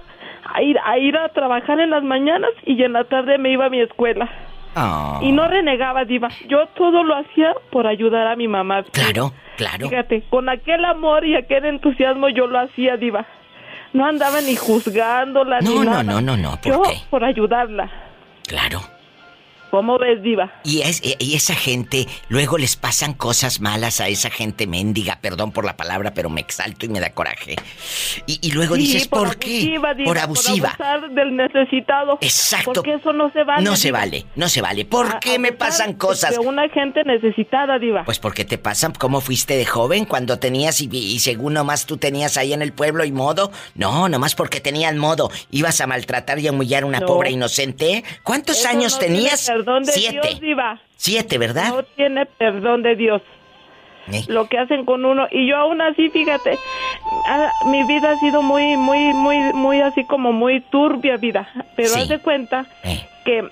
a 0.55 0.62
ir, 0.62 0.77
a 0.85 0.99
ir 0.99 1.16
a 1.16 1.29
trabajar 1.31 1.79
en 1.81 1.91
las 1.91 2.03
mañanas 2.03 2.51
y 2.65 2.83
en 2.83 2.93
la 2.95 3.05
tarde 3.05 3.39
me 3.39 3.51
iba 3.53 3.66
a 3.66 3.70
mi 3.70 3.81
escuela. 3.81 4.29
Ah, 4.75 5.19
Y 5.23 5.33
no 5.33 5.49
renegaba, 5.49 6.05
Diva. 6.05 6.29
Yo 6.49 6.66
todo 6.77 7.03
lo 7.03 7.16
hacía 7.16 7.53
por 7.70 7.87
ayudar 7.87 8.27
a 8.29 8.37
mi 8.37 8.47
mamá. 8.49 8.85
Claro, 8.93 9.33
claro. 9.57 9.89
Fíjate, 9.89 10.23
con 10.31 10.49
aquel 10.49 10.85
amor 10.85 11.25
y 11.27 11.35
aquel 11.37 11.65
entusiasmo 11.65 12.29
yo 12.29 12.47
lo 12.47 12.61
hacía, 12.61 12.97
Diva. 12.97 13.27
No 13.93 14.05
andaba 14.07 14.41
ni 14.41 14.55
juzgándola 14.55 15.61
No, 15.61 15.70
ni 15.70 15.77
no, 15.79 15.85
nada. 15.85 16.03
no, 16.03 16.20
no, 16.20 16.37
no, 16.37 16.51
¿por 16.62 16.73
yo 16.73 16.83
qué? 16.83 16.97
por 17.11 17.25
ayudarla. 17.25 17.91
Claro. 18.47 18.81
¿Cómo 19.70 19.99
ves, 19.99 20.23
Diva? 20.23 20.53
Y, 20.65 20.81
es, 20.82 21.03
y 21.03 21.35
esa 21.35 21.55
gente, 21.55 22.07
luego 22.28 22.57
les 22.59 22.77
pasan 22.77 23.12
cosas 23.15 23.61
malas 23.61 24.01
a 24.01 24.09
esa 24.09 24.31
gente 24.31 24.66
mendiga, 24.66 25.19
perdón 25.20 25.53
por 25.53 25.65
la 25.65 25.77
palabra, 25.77 26.12
pero 26.15 26.31
me 26.31 26.40
exalto 26.40 26.86
y 26.86 26.89
me 26.89 27.01
da 27.01 27.11
coraje. 27.11 27.57
Y, 28.27 28.39
y 28.43 28.53
luego 28.53 28.77
Sí, 28.77 28.82
dices, 28.82 29.09
¿por, 29.09 29.36
qué? 29.36 29.59
abusiva, 29.59 29.95
Diva, 29.95 30.07
por 30.09 30.19
abusiva. 30.19 30.74
Por 30.77 30.86
abusar 30.86 31.11
del 31.11 31.36
necesitado. 31.36 32.19
Exacto. 32.20 32.73
Porque 32.74 32.95
eso 32.95 33.12
no 33.12 33.31
se 33.32 33.45
vale. 33.45 33.62
no 33.62 33.77
se 33.77 33.93
vale, 33.93 34.27
no 34.36 34.49
se 34.49 34.61
vale. 34.62 34.85
¿Por 34.85 35.07
A- 35.16 35.20
qué 35.20 35.39
me 35.39 35.53
pasan 35.53 35.95
cosas? 35.95 36.31
De 36.32 36.39
una 36.39 36.69
gente 36.70 37.03
necesitada, 37.05 37.78
Diva. 37.78 38.05
Pues 38.05 38.19
porque 38.19 38.45
te 38.45 38.59
pasan, 38.59 38.93
¿cómo 38.93 39.20
fuiste 39.20 39.57
de 39.57 39.66
joven 39.66 40.05
cuando 40.05 40.39
tenías 40.39 40.81
y, 40.81 40.89
y 40.93 41.19
según 41.20 41.55
nomás 41.55 41.86
tú 41.86 41.97
tenías 41.99 42.36
ahí 42.36 42.53
en 42.53 42.62
el 42.62 42.73
pueblo 42.73 43.05
y 43.05 43.12
modo? 43.12 43.51
No, 43.74 44.09
nomás 44.09 44.35
porque 44.35 44.61
tenías 44.61 44.95
modo. 44.95 45.31
¿Ibas 45.51 45.81
a 45.81 45.86
maltratar 45.86 46.39
y 46.39 46.49
a 46.49 46.53
humillar 46.53 46.82
a 46.82 46.86
una 46.86 47.01
No. 47.01 47.07
pobre 47.07 47.31
inocente? 47.31 48.05
¿Cuántos 48.23 48.59
Eso 48.61 48.69
años 48.69 48.95
no 48.95 48.99
tenías? 49.01 49.51
Perdón 49.59 49.82
de 49.85 49.93
Siete. 49.93 50.20
Dios, 50.28 50.40
Diva. 50.40 50.78
Siete, 50.97 51.39
¿verdad? 51.39 51.68
No 51.70 51.82
tiene 51.82 52.26
perdón 52.26 52.82
de 52.82 52.97
Dios. 52.97 53.22
Eh. 54.12 54.22
Lo 54.28 54.48
que 54.48 54.59
hacen 54.59 54.85
con 54.85 55.05
uno. 55.05 55.26
Y 55.30 55.47
yo 55.48 55.56
aún 55.56 55.80
así, 55.80 56.09
fíjate, 56.10 56.56
ah, 57.28 57.51
mi 57.66 57.85
vida 57.86 58.12
ha 58.12 58.16
sido 58.18 58.40
muy, 58.43 58.76
muy, 58.76 59.12
muy, 59.12 59.36
muy 59.52 59.80
así 59.80 60.05
como 60.05 60.32
muy 60.32 60.60
turbia 60.60 61.16
vida. 61.16 61.48
Pero 61.76 61.89
Sí. 61.90 62.01
haz 62.01 62.09
de 62.09 62.18
cuenta 62.18 62.66
Eh. 62.85 63.01
que 63.24 63.48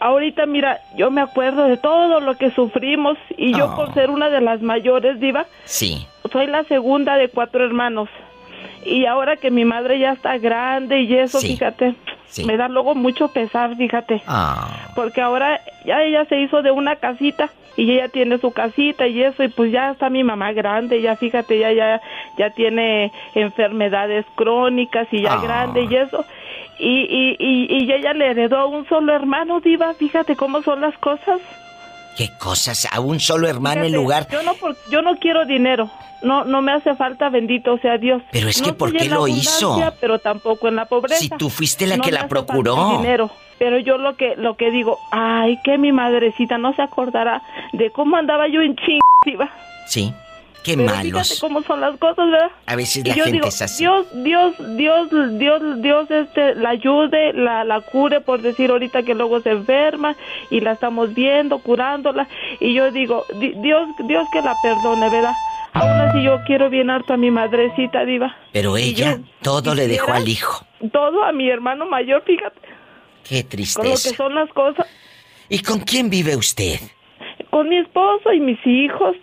ahorita, 0.00 0.44
mira, 0.46 0.80
yo 0.96 1.10
me 1.10 1.20
acuerdo 1.22 1.64
de 1.64 1.76
todo 1.78 2.20
lo 2.20 2.36
que 2.36 2.50
sufrimos. 2.50 3.16
Y 3.38 3.56
yo 3.56 3.66
Oh. 3.72 3.76
por 3.76 3.94
ser 3.94 4.10
una 4.10 4.28
de 4.28 4.40
las 4.40 4.60
mayores, 4.60 5.20
Diva, 5.20 5.46
Sí. 5.64 6.06
soy 6.32 6.46
la 6.48 6.64
segunda 6.64 7.16
de 7.16 7.28
cuatro 7.28 7.64
hermanos. 7.64 8.08
Y 8.84 9.06
ahora 9.06 9.36
que 9.36 9.50
mi 9.50 9.64
madre 9.64 9.98
ya 9.98 10.12
está 10.12 10.36
grande 10.36 11.00
y 11.00 11.14
eso, 11.16 11.40
Sí. 11.40 11.52
fíjate, 11.52 11.94
Sí. 12.34 12.44
me 12.44 12.56
da 12.56 12.68
luego 12.68 12.94
mucho 12.94 13.28
pesar, 13.28 13.76
fíjate. 13.76 14.22
Ah. 14.26 14.88
Porque 14.94 15.20
ahora 15.20 15.60
ya 15.84 16.02
ella 16.02 16.24
se 16.24 16.40
hizo 16.40 16.62
de 16.62 16.70
una 16.70 16.96
casita 16.96 17.48
y 17.76 17.90
ella 17.92 18.08
tiene 18.08 18.38
su 18.38 18.52
casita 18.52 19.06
y 19.06 19.22
eso 19.22 19.42
y 19.42 19.48
pues 19.48 19.70
ya 19.72 19.90
está 19.92 20.08
mi 20.10 20.22
mamá 20.24 20.52
grande, 20.52 21.00
ya 21.00 21.16
fíjate, 21.16 21.58
ya 21.58 21.72
ya 21.72 22.00
ya 22.38 22.50
tiene 22.50 23.10
enfermedades 23.34 24.24
crónicas 24.34 25.06
y 25.12 25.22
ya 25.22 25.34
Ah. 25.34 25.40
grande 25.42 25.86
y 25.90 25.94
eso. 25.96 26.24
Y, 26.78 27.02
y, 27.02 27.36
y, 27.38 27.84
y 27.84 27.92
ella 27.92 28.12
le 28.14 28.30
heredó 28.30 28.58
a 28.58 28.66
un 28.66 28.84
solo 28.88 29.14
hermano, 29.14 29.60
diva, 29.60 29.94
fíjate 29.94 30.34
cómo 30.34 30.60
son 30.62 30.80
las 30.80 30.96
cosas. 30.98 31.40
¿Qué 32.16 32.30
cosas? 32.38 32.86
A 32.90 33.00
un 33.00 33.18
solo 33.20 33.48
hermano 33.48 33.82
en 33.82 33.88
Fíjate, 33.88 34.02
lugar. 34.02 34.28
Yo 34.30 34.42
no, 34.42 34.54
por- 34.54 34.76
yo 34.90 35.02
no 35.02 35.16
quiero 35.16 35.44
dinero. 35.46 35.90
No, 36.22 36.44
no 36.44 36.62
me 36.62 36.72
hace 36.72 36.94
falta, 36.94 37.28
bendito 37.28 37.76
sea 37.78 37.98
Dios. 37.98 38.22
Pero 38.30 38.48
es 38.48 38.62
que 38.62 38.70
No 38.70 38.76
¿por 38.78 38.92
qué 38.92 39.04
en 39.04 39.10
lo 39.10 39.28
hizo? 39.28 39.78
Pero 40.00 40.18
tampoco 40.20 40.68
en 40.68 40.76
la 40.76 40.86
pobreza. 40.86 41.20
Si 41.20 41.28
tú 41.28 41.50
fuiste 41.50 41.86
la 41.86 41.96
No 41.98 42.04
que 42.04 42.12
la 42.12 42.28
procuró. 42.28 42.96
dinero. 42.98 43.30
Pero 43.58 43.78
yo 43.78 43.98
lo 43.98 44.16
que 44.16 44.34
lo 44.36 44.56
que 44.56 44.70
digo, 44.70 44.98
ay, 45.10 45.58
que 45.64 45.76
mi 45.76 45.92
madrecita 45.92 46.56
no 46.58 46.74
se 46.74 46.82
acordará 46.82 47.42
de 47.72 47.90
cómo 47.90 48.16
andaba 48.16 48.48
yo 48.48 48.62
en 48.62 48.74
ching, 48.76 49.00
diva. 49.26 49.50
Sí. 49.86 50.12
Qué 50.64 50.76
Pero 50.78 50.88
malos. 50.92 51.28
Fíjate 51.28 51.40
cómo 51.40 51.62
son 51.62 51.80
las 51.80 51.96
cosas, 51.98 52.30
¿verdad? 52.30 52.50
A 52.66 52.74
veces 52.74 53.04
Y 53.04 53.08
la 53.10 53.14
yo 53.14 53.24
gente 53.24 53.36
digo, 53.36 53.48
es 53.48 53.62
así. 53.62 53.84
Dios, 53.84 54.06
Dios, 54.24 54.54
Dios, 54.76 55.08
Dios, 55.38 55.82
Dios, 55.82 56.10
este, 56.10 56.54
la 56.56 56.70
ayude, 56.70 57.32
la, 57.34 57.64
la 57.64 57.80
cure, 57.82 58.20
por 58.22 58.40
decir 58.40 58.70
ahorita 58.70 59.02
que 59.02 59.14
luego 59.14 59.40
se 59.40 59.50
enferma 59.50 60.16
y 60.50 60.60
la 60.60 60.72
estamos 60.72 61.14
viendo, 61.14 61.58
curándola. 61.58 62.26
Y 62.60 62.72
yo 62.74 62.90
digo, 62.90 63.24
di- 63.38 63.52
Dios, 63.58 63.88
Dios 64.08 64.26
que 64.32 64.40
la 64.40 64.54
perdone, 64.62 65.10
¿verdad? 65.10 65.34
Aún 65.74 65.90
así 66.00 66.22
yo 66.22 66.38
quiero 66.46 66.70
bien 66.70 66.88
harto 66.88 67.12
a 67.12 67.16
mi 67.16 67.30
madrecita, 67.30 68.04
diva. 68.04 68.34
Pero 68.52 68.76
ella 68.76 69.18
todo 69.42 69.74
le 69.74 69.86
dejó 69.88 70.12
al 70.12 70.26
hijo. 70.28 70.64
Todo 70.92 71.24
a 71.24 71.32
mi 71.32 71.50
hermano 71.50 71.84
mayor, 71.84 72.22
fíjate, 72.24 72.58
Qué 73.28 73.42
con 73.42 73.44
lo 73.44 73.48
que 73.50 73.56
tristeza. 73.56 74.16
son 74.16 74.34
las 74.34 74.48
cosas. 74.50 74.86
¿Y 75.48 75.58
con 75.58 75.80
quién 75.80 76.08
vive 76.10 76.36
usted? 76.36 76.78
Con 77.50 77.68
mi 77.68 77.78
esposo 77.78 78.32
y 78.32 78.40
mis 78.40 78.58
hijos, 78.66 79.16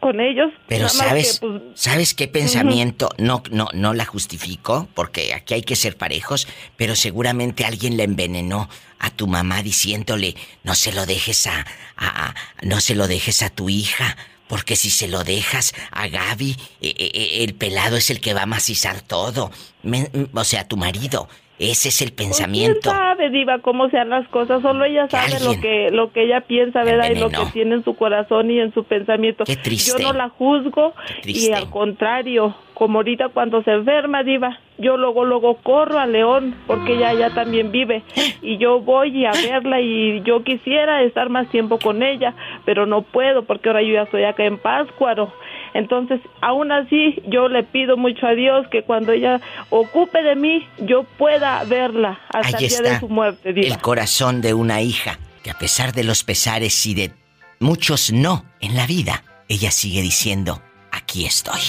con 0.00 0.20
ellos. 0.20 0.50
Pero 0.66 0.88
sabes, 0.88 1.38
que, 1.40 1.46
pues, 1.46 1.62
¿sabes 1.74 2.14
qué 2.14 2.26
pensamiento? 2.28 3.10
No, 3.18 3.42
no, 3.50 3.68
no 3.72 3.92
la 3.94 4.04
justifico, 4.04 4.88
porque 4.94 5.34
aquí 5.34 5.54
hay 5.54 5.62
que 5.62 5.76
ser 5.76 5.96
parejos, 5.96 6.48
pero 6.76 6.96
seguramente 6.96 7.64
alguien 7.64 7.96
le 7.96 8.04
envenenó 8.04 8.68
a 8.98 9.10
tu 9.10 9.26
mamá 9.26 9.62
diciéndole, 9.62 10.34
no 10.64 10.74
se 10.74 10.92
lo 10.92 11.06
dejes 11.06 11.46
a, 11.46 11.66
a- 11.96 12.26
a- 12.28 12.34
no 12.62 12.80
se 12.80 12.94
lo 12.94 13.06
dejes 13.08 13.42
a 13.42 13.50
tu 13.50 13.68
hija, 13.68 14.16
porque 14.48 14.74
si 14.74 14.90
se 14.90 15.06
lo 15.06 15.22
dejas 15.22 15.74
a 15.92 16.08
Gaby, 16.08 16.56
eh, 16.80 16.94
eh, 16.98 17.10
eh, 17.14 17.44
el 17.44 17.54
pelado 17.54 17.96
es 17.96 18.10
el 18.10 18.20
que 18.20 18.34
va 18.34 18.42
a 18.42 18.46
macizar 18.46 19.00
todo. 19.00 19.52
Me- 19.82 20.10
o 20.32 20.44
sea, 20.44 20.66
tu 20.66 20.76
marido. 20.76 21.28
Ese 21.60 21.90
es 21.90 22.00
el 22.00 22.12
¿Quién 22.12 22.30
pensamiento. 22.30 22.90
sabe, 22.90 23.28
Diva, 23.28 23.58
cómo 23.58 23.90
sean 23.90 24.08
las 24.08 24.26
cosas? 24.28 24.62
Solo 24.62 24.86
ella 24.86 25.08
sabe 25.10 25.38
lo 25.44 25.60
que 25.60 25.90
lo 25.90 26.10
que 26.10 26.24
ella 26.24 26.40
piensa, 26.40 26.82
¿verdad? 26.84 27.10
Y 27.10 27.18
lo 27.18 27.28
que 27.28 27.44
tiene 27.52 27.74
en 27.74 27.84
su 27.84 27.94
corazón 27.96 28.50
y 28.50 28.58
en 28.58 28.72
su 28.72 28.84
pensamiento. 28.84 29.44
Qué 29.44 29.56
triste. 29.56 29.92
Yo 29.92 30.02
no 30.02 30.14
la 30.14 30.30
juzgo 30.30 30.94
y 31.22 31.52
al 31.52 31.68
contrario, 31.68 32.54
como 32.72 33.00
ahorita 33.00 33.28
cuando 33.28 33.62
se 33.62 33.72
enferma, 33.72 34.22
Diva, 34.22 34.58
yo 34.78 34.96
luego 34.96 35.26
luego 35.26 35.56
corro 35.56 35.98
a 35.98 36.06
León 36.06 36.54
porque 36.66 36.94
ella 36.94 37.12
ya 37.12 37.34
también 37.34 37.70
vive 37.70 38.04
y 38.40 38.56
yo 38.56 38.80
voy 38.80 39.26
a 39.26 39.32
verla 39.32 39.82
y 39.82 40.22
yo 40.22 40.42
quisiera 40.42 41.02
estar 41.02 41.28
más 41.28 41.46
tiempo 41.50 41.78
con 41.78 42.02
ella, 42.02 42.34
pero 42.64 42.86
no 42.86 43.02
puedo 43.02 43.44
porque 43.44 43.68
ahora 43.68 43.82
yo 43.82 43.92
ya 43.92 44.02
estoy 44.04 44.24
acá 44.24 44.44
en 44.46 44.56
Páscuaro. 44.56 45.30
Entonces, 45.74 46.20
aún 46.40 46.72
así, 46.72 47.22
yo 47.28 47.48
le 47.48 47.62
pido 47.62 47.96
mucho 47.96 48.26
a 48.26 48.32
Dios 48.32 48.66
que 48.68 48.82
cuando 48.82 49.12
ella 49.12 49.40
ocupe 49.70 50.22
de 50.22 50.36
mí, 50.36 50.66
yo 50.78 51.04
pueda 51.04 51.62
verla 51.64 52.20
hasta 52.28 52.58
Ahí 52.58 52.64
el 52.64 52.70
día 52.70 52.80
de 52.82 53.00
su 53.00 53.08
muerte, 53.08 53.52
Diva. 53.52 53.74
el 53.74 53.80
corazón 53.80 54.40
de 54.40 54.54
una 54.54 54.82
hija 54.82 55.18
que 55.42 55.50
a 55.50 55.58
pesar 55.58 55.92
de 55.92 56.04
los 56.04 56.24
pesares 56.24 56.86
y 56.86 56.94
de 56.94 57.12
muchos 57.60 58.12
no 58.12 58.44
en 58.60 58.76
la 58.76 58.86
vida, 58.86 59.22
ella 59.48 59.70
sigue 59.70 60.02
diciendo, 60.02 60.60
aquí 60.90 61.24
estoy. 61.24 61.60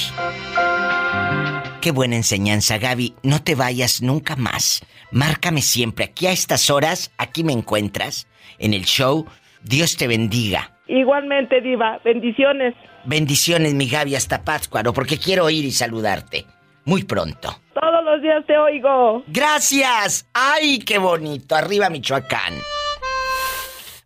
Qué 1.81 1.91
buena 1.91 2.15
enseñanza, 2.15 2.77
Gaby. 2.77 3.15
No 3.23 3.41
te 3.41 3.55
vayas 3.55 4.03
nunca 4.03 4.35
más. 4.35 4.85
Márcame 5.11 5.61
siempre. 5.61 6.05
Aquí 6.05 6.27
a 6.27 6.31
estas 6.31 6.69
horas, 6.69 7.11
aquí 7.17 7.43
me 7.43 7.53
encuentras, 7.53 8.27
en 8.59 8.75
el 8.75 8.83
show. 8.85 9.25
Dios 9.63 9.97
te 9.97 10.07
bendiga. 10.07 10.77
Igualmente, 10.87 11.59
Diva, 11.61 11.99
bendiciones. 12.03 12.75
Bendiciones, 13.05 13.73
mi 13.73 13.87
Gaby, 13.87 14.15
hasta 14.15 14.43
Pátzcuaro, 14.43 14.93
porque 14.93 15.17
quiero 15.17 15.49
ir 15.49 15.65
y 15.65 15.71
saludarte. 15.71 16.45
Muy 16.85 17.03
pronto. 17.03 17.59
Todos 17.73 18.03
los 18.03 18.21
días 18.21 18.45
te 18.45 18.57
oigo. 18.57 19.23
Gracias. 19.27 20.27
Ay, 20.33 20.79
qué 20.79 20.97
bonito. 20.97 21.55
Arriba, 21.55 21.89
Michoacán. 21.89 22.55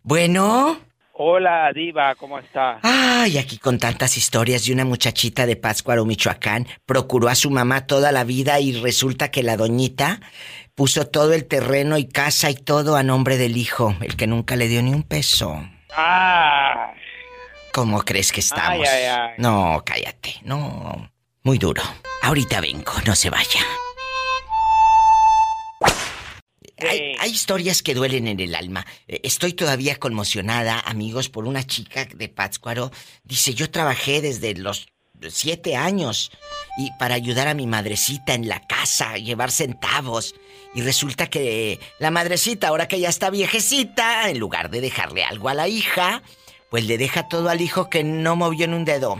Bueno. 0.02 0.78
Hola, 1.18 1.72
Diva, 1.74 2.14
¿cómo 2.14 2.38
está? 2.38 2.78
Ay, 2.82 3.38
aquí 3.38 3.56
con 3.56 3.78
tantas 3.78 4.18
historias 4.18 4.66
de 4.66 4.74
una 4.74 4.84
muchachita 4.84 5.46
de 5.46 5.56
Pátzcuaro, 5.56 6.04
Michoacán, 6.04 6.66
procuró 6.84 7.28
a 7.28 7.34
su 7.34 7.50
mamá 7.50 7.86
toda 7.86 8.12
la 8.12 8.22
vida 8.22 8.60
y 8.60 8.72
resulta 8.74 9.30
que 9.30 9.42
la 9.42 9.56
doñita 9.56 10.20
puso 10.74 11.06
todo 11.06 11.32
el 11.32 11.46
terreno 11.46 11.96
y 11.96 12.06
casa 12.06 12.50
y 12.50 12.54
todo 12.54 12.96
a 12.96 13.02
nombre 13.02 13.38
del 13.38 13.56
hijo, 13.56 13.96
el 14.02 14.14
que 14.14 14.26
nunca 14.26 14.56
le 14.56 14.68
dio 14.68 14.82
ni 14.82 14.92
un 14.92 15.04
peso. 15.04 15.58
Ah, 15.96 16.92
¿Cómo 17.76 18.00
crees 18.06 18.32
que 18.32 18.40
estamos? 18.40 18.88
Ay, 18.88 19.02
ay, 19.02 19.04
ay. 19.04 19.34
No, 19.36 19.82
cállate, 19.84 20.36
no. 20.44 21.10
Muy 21.42 21.58
duro. 21.58 21.82
Ahorita 22.22 22.62
vengo, 22.62 22.90
no 23.04 23.14
se 23.14 23.28
vaya. 23.28 23.60
Hay, 26.78 27.16
hay 27.20 27.30
historias 27.30 27.82
que 27.82 27.92
duelen 27.92 28.28
en 28.28 28.40
el 28.40 28.54
alma. 28.54 28.86
Eh, 29.06 29.20
Estoy 29.24 29.52
todavía 29.52 29.96
conmocionada, 29.96 30.80
amigos, 30.80 31.28
por 31.28 31.44
una 31.44 31.66
chica 31.66 32.06
de 32.06 32.30
Pátzcuaro. 32.30 32.92
Dice, 33.24 33.52
yo 33.52 33.70
trabajé 33.70 34.22
desde 34.22 34.54
los 34.54 34.86
siete 35.28 35.76
años 35.76 36.30
y 36.78 36.92
para 36.98 37.14
ayudar 37.14 37.46
a 37.46 37.52
mi 37.52 37.66
madrecita 37.66 38.32
en 38.32 38.48
la 38.48 38.66
casa, 38.66 39.18
llevar 39.18 39.50
centavos. 39.50 40.34
Y 40.74 40.80
resulta 40.80 41.26
que 41.26 41.78
la 41.98 42.10
madrecita, 42.10 42.68
ahora 42.68 42.88
que 42.88 43.00
ya 43.00 43.10
está 43.10 43.28
viejecita, 43.28 44.30
en 44.30 44.38
lugar 44.38 44.70
de 44.70 44.80
dejarle 44.80 45.24
algo 45.24 45.50
a 45.50 45.54
la 45.54 45.68
hija, 45.68 46.22
pues 46.76 46.84
le 46.84 46.98
deja 46.98 47.26
todo 47.26 47.48
al 47.48 47.62
hijo 47.62 47.88
que 47.88 48.04
no 48.04 48.36
movió 48.36 48.66
en 48.66 48.74
un 48.74 48.84
dedo. 48.84 49.16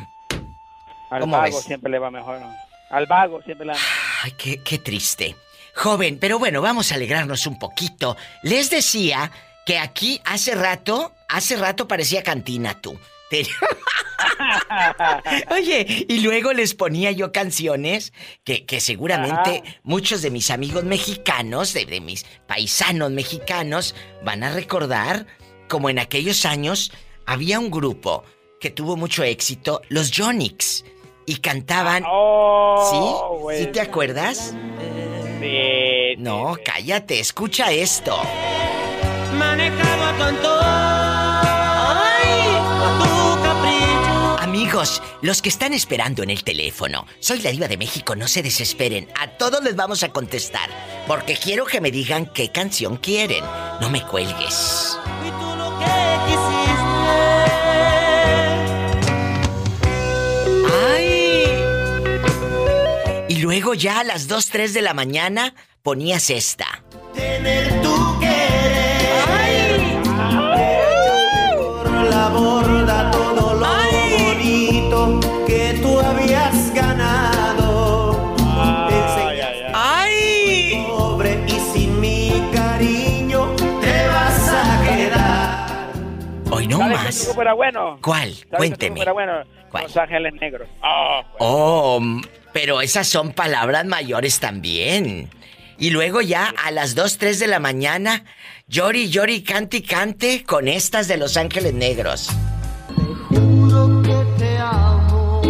al 1.09 1.21
¿Cómo 1.21 1.39
vago 1.39 1.57
ves? 1.57 1.65
siempre 1.65 1.91
le 1.91 1.99
va 1.99 2.11
mejor. 2.11 2.39
¿no? 2.39 2.55
Al 2.91 3.07
vago 3.07 3.41
siempre 3.41 3.67
le 3.67 3.73
va 3.73 3.79
mejor. 3.79 3.95
Ay, 4.25 4.33
qué, 4.37 4.63
qué 4.63 4.77
triste. 4.77 5.37
Joven, 5.75 6.19
pero 6.21 6.39
bueno, 6.39 6.61
vamos 6.61 6.93
a 6.93 6.97
alegrarnos 6.97 7.47
un 7.47 7.59
poquito. 7.59 8.15
Les 8.43 8.69
decía 8.69 9.31
que 9.65 9.79
aquí 9.79 10.21
hace 10.27 10.55
rato, 10.55 11.15
hace 11.31 11.57
rato 11.57 11.89
parecía 11.89 12.23
cantina 12.23 12.79
tú. 12.79 13.01
Oye, 15.51 16.05
y 16.11 16.21
luego 16.21 16.53
les 16.53 16.75
ponía 16.75 17.11
yo 17.11 17.33
canciones 17.33 18.13
que, 18.45 18.67
que 18.67 18.81
seguramente 18.81 19.63
muchos 19.83 20.21
de 20.21 20.31
mis 20.31 20.51
amigos 20.51 20.85
mexicanos, 20.85 21.73
de, 21.73 21.87
de 21.87 22.03
mis 22.03 22.27
paisanos 22.47 23.13
mexicanos, 23.13 23.95
van 24.23 24.43
a 24.43 24.53
recordar 24.53 25.27
como 25.69 25.89
en 25.89 25.99
aquellos 25.99 26.45
años 26.45 26.93
había 27.27 27.59
un 27.59 27.71
grupo 27.71 28.25
que 28.61 28.71
tuvo 28.71 28.97
mucho 28.97 29.23
éxito, 29.23 29.83
los 29.89 30.11
Jonix, 30.17 30.85
y 31.27 31.37
cantaban... 31.37 32.05
Oh, 32.09 33.51
¿Sí? 33.51 33.59
¿Sí 33.59 33.67
te 33.67 33.81
acuerdas? 33.81 34.55
Sí. 35.41 36.17
No, 36.19 36.57
cállate, 36.65 37.21
escucha 37.21 37.71
esto. 37.73 38.17
Manejado 39.37 40.05
a 40.05 40.17
tonto. 40.17 40.59
Ay, 41.93 42.57
tu 43.01 43.43
capricho. 43.43 44.43
Amigos, 44.43 45.03
los 45.21 45.43
que 45.43 45.49
están 45.49 45.75
esperando 45.75 46.23
en 46.23 46.31
el 46.31 46.45
teléfono, 46.45 47.07
soy 47.19 47.41
la 47.41 47.51
diva 47.51 47.69
de 47.69 47.77
México, 47.77 48.17
no 48.17 48.29
se 48.29 48.43
desesperen, 48.43 49.09
a 49.21 49.27
todos 49.37 49.63
les 49.63 49.77
vamos 49.77 50.03
a 50.05 50.09
contestar, 50.11 50.71
porque 51.07 51.37
quiero 51.37 51.67
que 51.67 51.81
me 51.81 51.91
digan 51.91 52.27
qué 52.33 52.51
canción 52.51 52.97
quieren. 52.97 53.45
No 53.81 53.91
me 53.91 54.03
cuelgues. 54.07 54.97
Luego 63.47 63.75
ya 63.75 64.01
a 64.01 64.05
las 64.05 64.27
2, 64.27 64.49
3 64.51 64.75
de 64.75 64.83
la 64.83 64.93
mañana 64.93 65.55
ponías 65.85 66.31
esta. 66.31 66.67
Tener 67.15 67.81
tu 67.81 68.19
querer. 68.19 69.23
Ay. 69.29 70.01
Por 71.57 71.87
la 72.11 72.29
borda 72.31 73.11
todo 73.13 73.55
lo 73.55 73.67
bonito 73.69 75.21
que 75.47 75.79
tú 75.81 76.01
habías 76.01 76.75
ganado. 76.75 78.35
Enseñaste 78.91 79.67
¡Ay! 79.75 80.85
Pobre 80.89 81.45
y 81.47 81.61
sin 81.73 82.01
mi 82.01 82.43
cariño 82.53 83.55
te 83.81 84.09
vas 84.09 84.49
a 84.49 84.83
quedar. 84.89 85.93
Hoy 86.51 86.67
no 86.67 86.79
¿Sabes 86.79 86.97
más. 87.29 87.39
era 87.39 87.53
bueno? 87.55 87.99
¿Cuál? 88.03 88.35
¿Sabes 88.35 88.49
Cuénteme. 88.57 89.03
era 89.03 89.13
bueno? 89.13 89.33
Los 89.73 89.97
Ángeles 89.97 90.33
Negros. 90.41 90.69
Oh, 90.83 91.21
Oh, 91.39 92.01
mm, 92.01 92.23
pero 92.57 92.81
esas 92.81 93.07
son 93.07 93.33
palabras 93.35 93.85
mayores 93.85 94.41
también. 94.41 95.29
Y 95.77 95.91
luego 95.91 96.23
ya 96.23 96.55
a 96.65 96.71
las 96.71 96.95
2, 96.95 97.19
3 97.19 97.39
de 97.39 97.49
la 97.49 97.59
mañana, 97.61 98.25
llori, 98.67 99.11
llori, 99.11 99.43
cante 99.43 99.77
y 99.77 99.83
cante 99.83 100.43
con 100.43 100.67
estas 100.67 101.07
de 101.07 101.19
Los 101.19 101.37
Ángeles 101.37 101.75
Negros. 101.75 102.31
Te 104.39 104.57
amo. 104.57 105.43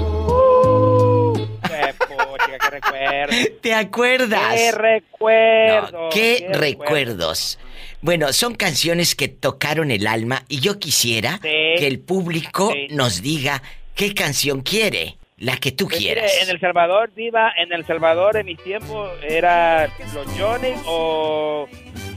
qué 1.62 1.94
puchica, 1.96 2.58
qué 2.58 2.70
recuerdo. 2.70 3.36
¿Te 3.62 3.74
acuerdas? 3.74 4.54
Qué 4.56 4.72
recuerdo. 4.72 6.08
¿Qué 6.12 6.48
recuerdos? 6.54 7.60
Bueno, 8.00 8.32
son 8.32 8.56
canciones 8.56 9.14
que 9.14 9.28
tocaron 9.28 9.92
el 9.92 10.08
alma 10.08 10.42
y 10.48 10.58
yo 10.58 10.80
quisiera 10.80 11.38
Sí. 11.40 11.48
que 11.78 11.86
el 11.86 12.00
público 12.00 12.72
Sí. 12.72 12.88
nos 12.96 13.22
diga 13.22 13.62
qué 13.94 14.12
canción 14.12 14.62
quiere, 14.62 15.18
la 15.38 15.56
que 15.58 15.72
tú 15.72 15.86
quieras. 15.86 16.32
en 16.42 16.48
El 16.50 16.60
Salvador, 16.60 17.12
Diva, 17.14 17.52
en 17.58 17.72
El 17.72 17.86
Salvador 17.86 18.36
en 18.36 18.46
mis 18.46 18.62
tiempos 18.62 19.10
era 19.22 19.86
los 20.14 20.26
Johnny 20.38 20.72
o, 20.86 21.68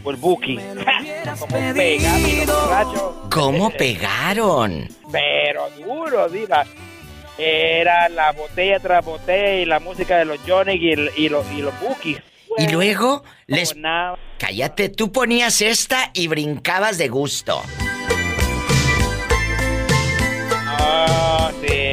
o 0.03 0.09
el 0.11 0.15
Buki. 0.15 0.55
Como 1.39 1.57
los 1.57 2.45
borrachos. 2.47 3.13
¿Cómo 3.31 3.69
pegaron? 3.71 4.87
Pero 5.11 5.69
duro, 5.85 6.29
Diva. 6.29 6.65
Era 7.37 8.09
la 8.09 8.31
botella 8.33 8.79
tras 8.79 9.03
botella 9.05 9.55
y 9.61 9.65
la 9.65 9.79
música 9.79 10.17
de 10.17 10.25
los 10.25 10.39
Johnny 10.47 10.73
y, 10.75 10.91
el- 10.91 11.11
y 11.15 11.29
los, 11.29 11.49
y 11.51 11.61
los 11.61 11.77
Bukis. 11.79 12.17
Y 12.57 12.67
luego 12.67 13.23
les... 13.47 13.69
Sonaba. 13.69 14.17
Cállate, 14.37 14.89
tú 14.89 15.11
ponías 15.11 15.61
esta 15.61 16.11
y 16.13 16.27
brincabas 16.27 16.97
de 16.97 17.07
gusto. 17.07 17.61
Ah, 20.65 21.51
sí. 21.61 21.88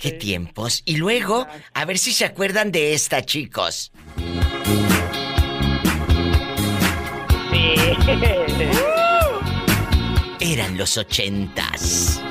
¿Qué 0.00 0.12
tiempos? 0.12 0.82
Y 0.86 0.96
luego, 0.96 1.46
a 1.74 1.84
ver 1.84 1.98
si 1.98 2.12
se 2.12 2.24
acuerdan 2.24 2.72
de 2.72 2.94
esta, 2.94 3.22
chicos. 3.22 3.92
Eran 10.40 10.78
los 10.78 10.96
ochentas. 10.96 12.22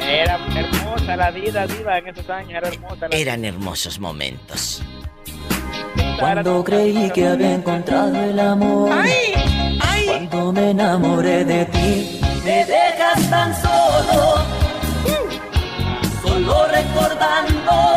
Era 0.00 0.34
hermosa 0.56 1.16
la 1.16 1.30
vida, 1.30 1.66
Diva, 1.68 1.98
en 1.98 2.08
esos 2.08 2.28
años. 2.28 2.50
Era 2.50 2.68
hermosa 2.68 3.08
la 3.08 3.16
Eran 3.16 3.44
hermosos 3.44 4.00
momentos. 4.00 4.82
Cuando 6.18 6.64
creí 6.64 7.08
que 7.12 7.28
había 7.28 7.54
encontrado 7.54 8.20
el 8.20 8.40
amor. 8.40 8.90
Cuando 10.28 10.60
enamoré 10.60 11.44
de 11.44 11.64
ti. 11.66 12.20
Me 12.44 12.64
dejas 12.64 13.30
tan 13.30 13.54
solo, 13.62 14.44
recordando 16.68 17.94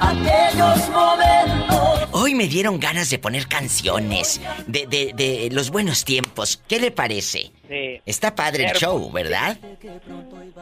aquellos 0.00 0.88
momentos. 0.90 2.08
Hoy 2.12 2.34
me 2.34 2.46
dieron 2.46 2.78
ganas 2.78 3.10
de 3.10 3.18
poner 3.18 3.46
canciones 3.48 4.40
de, 4.66 4.86
de, 4.86 5.12
de 5.14 5.48
los 5.52 5.70
buenos 5.70 6.04
tiempos. 6.04 6.62
¿Qué 6.68 6.78
le 6.78 6.90
parece? 6.90 7.50
Sí. 7.68 8.00
Está 8.06 8.34
padre 8.34 8.66
el 8.66 8.72
show, 8.76 9.10
¿verdad? 9.10 9.56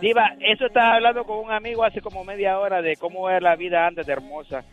Diva, 0.00 0.32
eso 0.40 0.66
estaba 0.66 0.94
hablando 0.96 1.24
con 1.24 1.38
un 1.38 1.50
amigo 1.52 1.84
hace 1.84 2.00
como 2.00 2.24
media 2.24 2.58
hora 2.58 2.80
de 2.82 2.96
cómo 2.96 3.28
era 3.28 3.40
la 3.40 3.56
vida 3.56 3.86
antes 3.86 4.06
de 4.06 4.12
hermosa. 4.12 4.64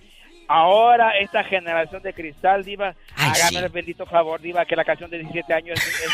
Ahora, 0.48 1.12
esta 1.20 1.44
generación 1.44 2.02
de 2.02 2.12
cristal, 2.14 2.64
Diva, 2.64 2.96
hágame 3.16 3.60
el 3.60 3.70
bendito 3.70 4.06
favor, 4.08 4.42
Diva, 4.42 4.66
que 4.66 4.76
la 4.76 4.84
canción 4.86 5.10
de 5.12 5.20
17 5.20 5.54
años 5.54 5.78
es. 5.78 5.88
es- 5.88 6.12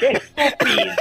¡Qué 0.00 0.20
estupidez! 0.36 0.96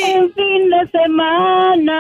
En 0.03 0.33
fin 0.33 0.69
de 0.69 0.89
semana, 0.91 1.99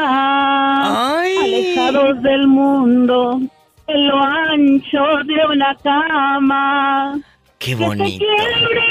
alejados 1.21 2.21
del 2.21 2.47
mundo, 2.47 3.39
en 3.87 4.07
lo 4.07 4.17
ancho 4.21 5.03
de 5.25 5.45
una 5.53 5.75
cama. 5.83 7.19
Qué 7.59 7.71
Que 7.71 7.77
se 7.77 7.85
bonito. 7.85 8.25
quiebre 8.25 8.83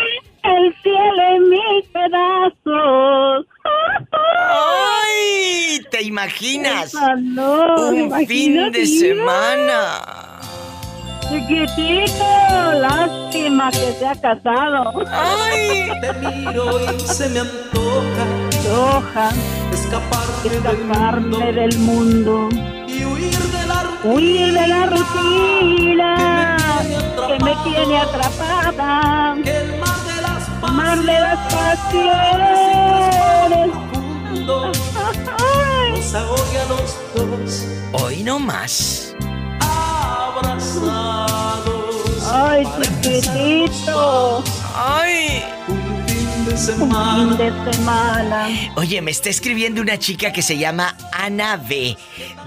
el 0.45 0.75
cielo 0.83 1.23
en 1.37 1.49
mil 1.51 1.85
pedazos. 1.93 3.47
¡Ay! 4.13 5.81
¿Te 5.91 6.03
imaginas? 6.05 6.95
No, 7.19 7.89
Un 7.89 8.27
fin 8.27 8.71
de 8.73 8.87
semana. 8.87 10.01
Chiquitito, 11.31 12.25
lástima 12.81 13.71
que 13.71 13.93
se 13.99 14.07
ha 14.07 14.15
casado. 14.17 14.93
¡Ay! 15.09 15.89
Te 16.01 16.13
miro 16.15 16.81
y 16.93 17.01
se 17.01 17.29
me 17.29 17.41
antoja 17.41 18.51
Antoja 18.61 19.31
escaparme 19.73 21.53
del 21.53 21.79
mundo 21.79 22.49
y 22.87 23.05
huir 23.05 23.39
de 23.39 23.67
la 23.67 23.91
huir 24.05 24.53
de 24.55 24.67
la 24.67 24.87
rutina 24.87 26.57
que 27.27 27.45
me 27.45 27.55
tiene 27.65 27.99
atrapada. 27.99 29.35
el 29.45 29.79
mar 29.79 30.01
de 30.07 30.23
las 30.23 30.49
Mar 30.73 30.99
de 30.99 31.21
las 31.21 31.39
pasiones. 31.53 32.51
nos 34.53 36.15
a 36.15 36.23
los 36.69 36.97
dos 37.15 37.67
Hoy 37.93 38.23
no 38.23 38.39
más. 38.39 39.15
Abrazados. 40.21 42.31
Ay, 42.33 42.65
chiquitito. 42.83 44.43
¡Ay! 44.75 45.45
Un 45.69 46.07
fin 46.07 46.45
de 46.47 46.53
Un 46.53 46.59
semana. 46.59 47.37
fin 47.37 47.39
de 47.39 47.73
semana. 47.75 48.49
Oye, 48.77 49.01
me 49.03 49.11
está 49.11 49.31
escribiendo 49.31 49.81
una 49.83 49.99
chica 49.99 50.33
que 50.33 50.43
se 50.43 50.57
llama 50.59 50.97
Ana 51.13 51.57
B. 51.57 51.97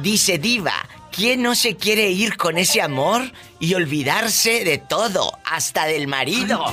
Dice, 0.02 0.38
Diva, 0.38 0.74
¿quién 1.14 1.44
no 1.44 1.56
se 1.56 1.76
quiere 1.78 2.10
ir 2.10 2.36
con 2.36 2.58
ese 2.58 2.82
amor 2.82 3.22
y 3.60 3.76
olvidarse 3.76 4.64
de 4.66 4.80
todo, 4.80 5.38
hasta 5.46 5.86
del 5.86 6.08
marido? 6.08 6.66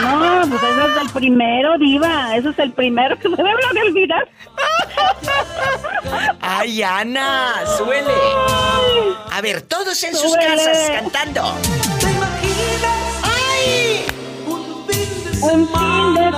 No, 0.00 0.42
pues 0.48 0.62
ese 0.62 0.80
es 0.80 1.02
el 1.02 1.10
primero, 1.10 1.78
diva. 1.78 2.36
Ese 2.36 2.50
es 2.50 2.58
el 2.58 2.72
primero 2.72 3.16
que 3.16 3.28
se 3.28 3.36
debe 3.36 3.62
de 3.72 3.82
olvidar. 3.82 4.28
¡Ay, 6.40 6.82
Ana! 6.82 7.54
¡Suele! 7.78 8.12
A 9.30 9.40
ver, 9.40 9.62
todos 9.62 10.02
en 10.04 10.14
sus 10.14 10.34
casas 10.36 10.90
cantando. 10.90 11.54
¡Ay! 13.22 14.04
Un 14.46 14.64
fin 14.86 15.24
de 15.40 15.50
Un 15.52 15.68
fin 15.68 16.14
de 16.14 16.30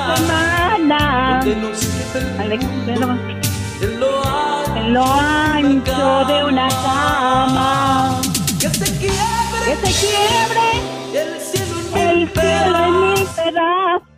semana. 2.96 3.35
En 3.80 4.00
lo 4.00 4.22
alto 4.22 4.76
en 4.76 4.94
lo 4.94 5.04
ancho 5.04 6.24
de 6.26 6.44
una 6.44 6.68
cama. 6.68 8.20
que 8.60 8.68
se 8.70 8.84
quiebre 8.98 9.64
Que 9.64 9.76
se 9.86 10.06
quiebre 10.06 10.66
el 11.12 11.40
cielo 11.40 11.76
en 11.94 12.08
el 12.08 12.16
mil 12.16 12.28
cielo 12.28 12.78
en 12.84 12.92
mil 13.02 13.26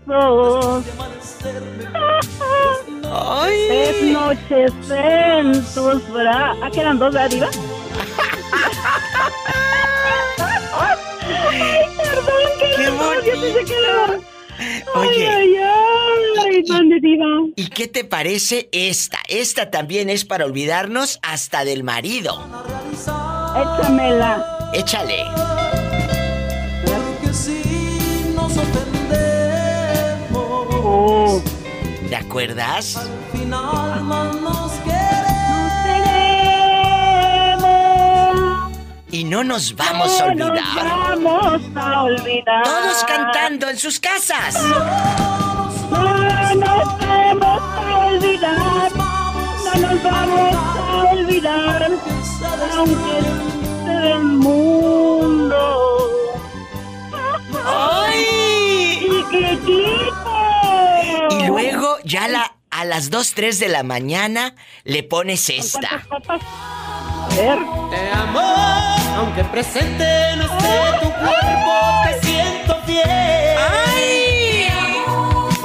pedazos. 0.07 0.85
Tres 3.69 3.97
noches 4.13 4.73
en 4.91 5.53
tus 5.75 6.13
brazos. 6.13 6.59
¿Ah, 6.63 6.71
que 6.73 6.81
eran 6.81 6.99
dos 6.99 7.13
de 7.15 7.21
arriba? 7.21 7.49
Ay, 10.81 11.85
perdón, 11.97 12.43
que 12.59 12.67
Qué 12.77 12.85
yo 12.85 12.93
pensé 13.41 13.65
que 13.65 14.38
Oye. 14.95 15.29
Ay, 15.29 15.57
ay, 15.57 15.57
ay. 15.57 15.89
¿Y 17.57 17.69
qué 17.69 17.89
te 17.89 18.05
parece 18.05 18.69
esta? 18.73 19.19
Esta 19.29 19.71
también 19.71 20.11
es 20.11 20.25
para 20.25 20.45
olvidarnos 20.45 21.19
hasta 21.23 21.65
del 21.65 21.85
marido. 21.85 22.45
Échamela. 23.57 24.71
Échale. 24.75 25.25
Oh. 30.33 31.43
¿Te 32.09 32.17
acuerdas? 32.17 32.97
al 32.97 33.39
final 33.39 34.03
más 34.05 34.35
nos 34.41 34.88
y 39.11 39.25
no 39.25 39.45
nos 39.45 39.75
vamos 39.75 40.19
no 40.19 40.25
a 40.25 40.29
olvidar. 40.29 41.19
Nos 41.19 41.25
vamos 41.25 41.63
a 41.77 42.03
olvidar. 42.03 42.63
Todos 42.65 43.05
cantando 43.05 43.69
en 43.69 43.79
sus 43.79 43.99
casas. 43.99 44.55
No 45.91 46.55
nos 46.55 46.99
vamos 46.99 47.63
a 47.63 48.07
olvidar. 48.07 48.93
No 49.65 49.75
nos 49.81 50.03
vamos 50.03 50.55
a 50.55 51.05
olvidar. 51.13 51.91
Aunque 52.75 53.19
el 53.87 54.25
mundo. 54.25 55.59
¡Ay! 57.65 58.29
Y 61.31 61.47
luego 61.47 61.99
ya 62.05 62.29
la, 62.29 62.55
a 62.71 62.85
las 62.85 63.11
2, 63.11 63.35
3 63.35 63.59
de 63.59 63.69
la 63.69 63.83
mañana 63.83 64.55
le 64.85 65.03
pones 65.03 65.49
esta. 65.51 66.07
Te 67.31 68.11
amo 68.13 68.98
aunque 69.19 69.43
presente 69.45 70.05
no 70.37 70.45
esté 70.45 70.99
tu 71.03 71.11
cuerpo, 71.11 71.73
te 72.05 72.27
siento 72.27 72.77
fiel. 72.87 73.57
¡Ay! 73.59 74.69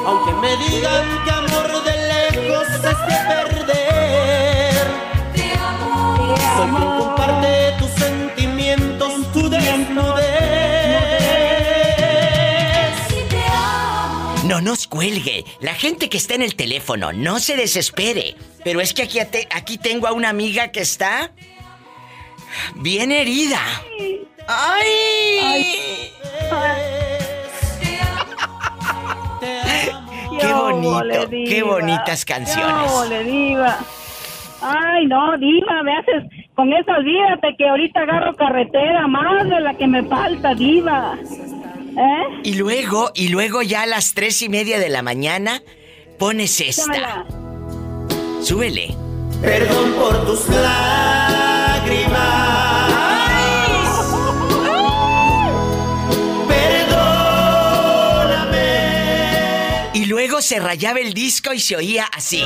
Aunque 0.05 0.33
me 0.33 0.57
digan 0.57 1.23
que 1.23 1.31
amor 1.31 1.83
de 1.83 1.95
lejos 2.13 2.67
es 2.69 2.81
de 2.81 3.17
perder. 3.31 4.87
Te 5.35 5.53
amo. 5.53 6.35
Soy 6.57 6.69
quien 6.69 6.99
comparte 6.99 7.73
tus 7.77 7.91
sentimientos, 7.91 9.31
tu 9.31 9.49
desnudez. 9.49 10.23
No 14.45 14.61
nos 14.61 14.87
cuelgue. 14.87 15.45
La 15.59 15.75
gente 15.75 16.09
que 16.09 16.17
está 16.17 16.33
en 16.33 16.41
el 16.41 16.55
teléfono, 16.55 17.13
no 17.13 17.39
se 17.39 17.55
desespere. 17.55 18.35
Pero 18.63 18.81
es 18.81 18.93
que 18.93 19.03
aquí, 19.03 19.19
aquí 19.19 19.77
tengo 19.77 20.07
a 20.07 20.13
una 20.13 20.29
amiga 20.29 20.71
que 20.71 20.81
está 20.81 21.31
bien 22.75 23.11
herida. 23.11 23.59
¡Ay! 24.47 25.65
¡Qué 30.39 30.53
bonito! 30.53 31.29
¡Qué 31.29 31.63
bonitas 31.63 32.25
canciones! 32.25 32.91
Ole, 32.91 33.23
diva. 33.23 33.77
Ay, 34.61 35.05
no, 35.07 35.37
diva, 35.37 35.83
me 35.83 35.97
haces... 35.97 36.23
Con 36.55 36.71
eso 36.71 36.91
olvídate 36.91 37.55
que 37.57 37.67
ahorita 37.67 38.01
agarro 38.01 38.35
carretera 38.35 39.07
más 39.07 39.49
de 39.49 39.59
la 39.59 39.73
que 39.73 39.87
me 39.87 40.03
falta, 40.03 40.53
diva. 40.53 41.17
¿Eh? 41.97 42.41
Y 42.43 42.53
luego, 42.55 43.11
y 43.15 43.29
luego 43.29 43.61
ya 43.63 43.81
a 43.83 43.85
las 43.87 44.13
tres 44.13 44.41
y 44.43 44.49
media 44.49 44.77
de 44.79 44.89
la 44.89 45.01
mañana 45.01 45.61
pones 46.19 46.61
esta. 46.61 47.25
Súbele. 48.41 48.95
Perdón 49.41 49.93
por 49.93 50.25
tus 50.25 50.47
lágrimas. 50.49 51.62
Y 59.93 60.05
luego 60.05 60.41
se 60.41 60.59
rayaba 60.59 60.99
el 60.99 61.13
disco 61.13 61.53
y 61.53 61.59
se 61.59 61.77
oía 61.77 62.05
así. 62.11 62.43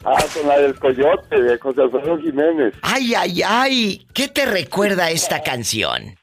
Ah, 0.04 0.24
con 0.34 0.48
la 0.48 0.58
del 0.58 0.78
Coyote, 0.78 1.40
de 1.40 1.58
José 1.58 1.82
Alfredo 1.82 2.18
Jiménez. 2.18 2.74
¡Ay, 2.82 3.14
ay, 3.14 3.42
ay! 3.46 4.06
¿Qué 4.12 4.28
te 4.28 4.46
recuerda 4.46 5.10
esta 5.10 5.42
canción? 5.42 6.16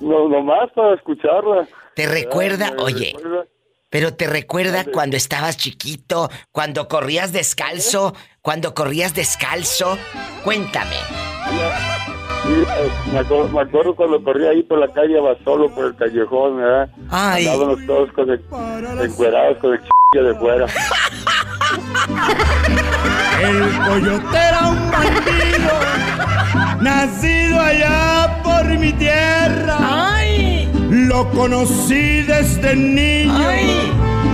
No, 0.00 0.28
nomás 0.28 0.70
para 0.74 0.94
escucharla. 0.94 1.66
¿Te 1.94 2.06
recuerda? 2.06 2.68
Ah, 2.68 2.74
me 2.76 2.82
Oye, 2.82 3.12
recuerda. 3.16 3.44
pero 3.90 4.14
te 4.14 4.26
recuerda 4.26 4.84
cuando 4.92 5.16
estabas 5.16 5.56
chiquito, 5.56 6.28
cuando 6.52 6.86
corrías 6.86 7.32
descalzo, 7.32 8.14
cuando 8.42 8.74
corrías 8.74 9.14
descalzo. 9.14 9.98
Cuéntame. 10.44 10.96
Sí, 12.44 12.52
eh, 12.52 12.90
me, 13.12 13.18
acuerdo, 13.18 13.48
me 13.48 13.60
acuerdo 13.62 13.96
cuando 13.96 14.22
corría 14.22 14.50
ahí 14.50 14.62
por 14.62 14.78
la 14.78 14.92
calle 14.92 15.18
solo 15.44 15.74
por 15.74 15.86
el 15.86 15.96
callejón, 15.96 16.58
¿verdad? 16.58 16.88
Ay. 17.10 17.46
Andábamos 17.46 17.84
todos 17.86 18.12
con 18.12 18.30
el, 18.30 18.40
encuerados 19.02 19.58
con 19.58 19.72
el 19.72 19.80
ch... 19.80 19.88
de 20.14 20.34
fuera. 20.34 20.66
El 23.40 23.78
coyote 23.86 24.36
era 24.36 24.68
un 24.68 24.90
bandido, 24.90 25.80
nacido 26.80 27.60
allá 27.60 28.40
por 28.42 28.64
mi 28.78 28.92
tierra. 28.92 29.78
Lo 30.90 31.30
conocí 31.30 32.22
desde 32.22 32.74
niño. 32.74 33.48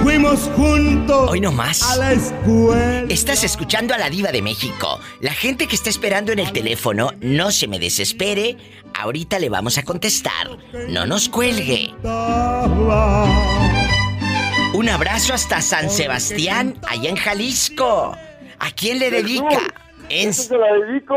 Fuimos 0.02 0.50
juntos 0.54 1.30
Hoy 1.30 1.40
no 1.40 1.50
más. 1.50 1.82
a 1.82 1.96
la 1.96 2.12
escuela. 2.12 3.04
Estás 3.08 3.42
escuchando 3.42 3.94
a 3.94 3.98
la 3.98 4.10
diva 4.10 4.30
de 4.32 4.42
México. 4.42 5.00
La 5.20 5.32
gente 5.32 5.66
que 5.66 5.74
está 5.76 5.88
esperando 5.90 6.30
en 6.32 6.38
el 6.38 6.52
teléfono, 6.52 7.10
no 7.20 7.50
se 7.50 7.66
me 7.68 7.78
desespere. 7.78 8.56
Ahorita 8.94 9.38
le 9.38 9.48
vamos 9.48 9.78
a 9.78 9.82
contestar. 9.82 10.58
No 10.88 11.06
nos 11.06 11.28
cuelgue. 11.28 11.92
Un 14.74 14.88
abrazo 14.88 15.32
hasta 15.34 15.60
San 15.62 15.88
Sebastián, 15.90 16.78
allá 16.88 17.08
en 17.10 17.16
Jalisco. 17.16 18.16
¿A 18.64 18.70
quién 18.70 18.98
le 18.98 19.10
dedica? 19.10 19.58
En... 20.08 20.30
Esto 20.30 20.54
se 20.54 20.58
la 20.58 20.72
dedico 20.72 21.14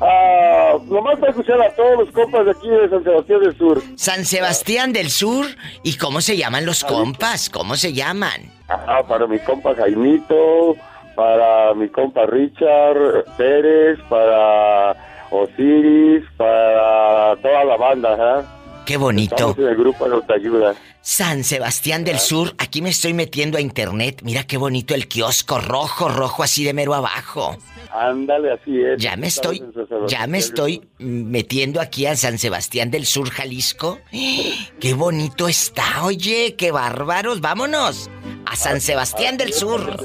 a... 0.00 0.78
Nomás 0.88 1.18
para 1.18 1.30
escuchar 1.30 1.60
a 1.60 1.74
todos 1.74 1.98
los 1.98 2.10
compas 2.12 2.44
de 2.44 2.52
aquí 2.52 2.68
de 2.68 2.88
San 2.88 3.02
Sebastián 3.02 3.40
del 3.40 3.58
Sur. 3.58 3.82
San 3.96 4.24
Sebastián 4.24 4.92
del 4.92 5.10
Sur. 5.10 5.46
¿Y 5.82 5.96
cómo 5.96 6.20
se 6.20 6.36
llaman 6.36 6.64
los 6.64 6.84
compas? 6.84 7.50
¿Cómo 7.50 7.74
se 7.74 7.92
llaman? 7.92 8.50
Ah, 8.68 9.02
para 9.08 9.26
mi 9.26 9.40
compa 9.40 9.74
Jaimito, 9.74 10.76
para 11.16 11.74
mi 11.74 11.88
compa 11.88 12.26
Richard 12.26 13.24
Pérez, 13.36 13.98
para 14.08 14.94
Osiris, 15.30 16.24
para 16.36 17.36
toda 17.42 17.64
la 17.64 17.76
banda, 17.76 18.40
¿eh? 18.40 18.44
Qué 18.86 18.96
bonito. 18.96 19.34
Estamos 19.34 19.58
en 19.58 19.68
el 19.68 19.76
grupo 19.76 20.22
Te 20.22 20.34
Ayuda. 20.34 20.74
San 21.02 21.42
Sebastián 21.42 22.04
del 22.04 22.20
Sur, 22.20 22.54
aquí 22.58 22.80
me 22.80 22.90
estoy 22.90 23.12
metiendo 23.12 23.58
a 23.58 23.60
internet. 23.60 24.20
Mira 24.22 24.44
qué 24.44 24.56
bonito 24.56 24.94
el 24.94 25.08
kiosco 25.08 25.58
rojo, 25.58 26.08
rojo 26.08 26.44
así 26.44 26.62
de 26.62 26.72
mero 26.72 26.94
abajo. 26.94 27.56
Ándale, 27.90 28.52
así 28.52 28.80
es. 28.80 29.02
Ya 29.02 29.16
me 29.16 29.26
estoy, 29.26 29.62
ya 30.06 30.26
me 30.28 30.38
estoy 30.38 30.80
metiendo 30.98 31.80
aquí 31.80 32.06
a 32.06 32.14
San 32.14 32.38
Sebastián 32.38 32.92
del 32.92 33.04
Sur, 33.04 33.30
Jalisco. 33.30 33.98
Qué 34.80 34.94
bonito 34.94 35.48
está, 35.48 36.04
oye, 36.04 36.54
qué 36.56 36.70
bárbaros. 36.70 37.40
Vámonos 37.40 38.08
a 38.46 38.56
San 38.56 38.80
Sebastián 38.80 39.36
del 39.36 39.52
Sur. 39.52 39.96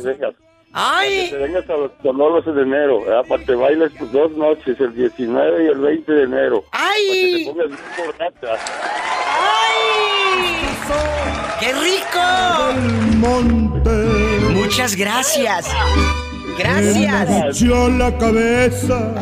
¡Ay! 0.80 1.10
Para 1.10 1.26
que 1.26 1.32
te 1.32 1.38
vengas 1.38 1.68
a 1.72 1.78
los 1.78 1.92
Sonoros 2.04 2.46
de 2.46 2.62
enero, 2.62 3.02
¿verdad? 3.02 3.26
Para 3.28 3.44
que 3.44 3.56
bailes 3.56 3.92
tus 3.96 4.12
dos 4.12 4.32
noches, 4.34 4.80
el 4.80 4.94
19 4.94 5.64
y 5.64 5.68
el 5.70 5.80
20 5.80 6.12
de 6.12 6.24
enero. 6.24 6.64
¡Ay! 6.72 7.08
Para 7.08 7.18
que 7.18 7.38
te 7.38 7.46
pongas 7.50 7.68
bien 7.68 7.80
borracha. 7.98 8.62
¡Qué 11.60 11.74
rico! 11.74 12.22
Muchas 14.54 14.96
gracias. 14.96 15.66
Gracias. 16.60 17.64
Echó 17.64 17.90
la 17.90 18.16
cabeza 18.20 19.16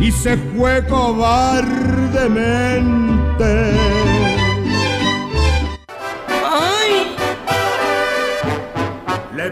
y 0.00 0.10
se 0.10 0.38
fue 0.38 0.86
cobardemente. 0.86 3.77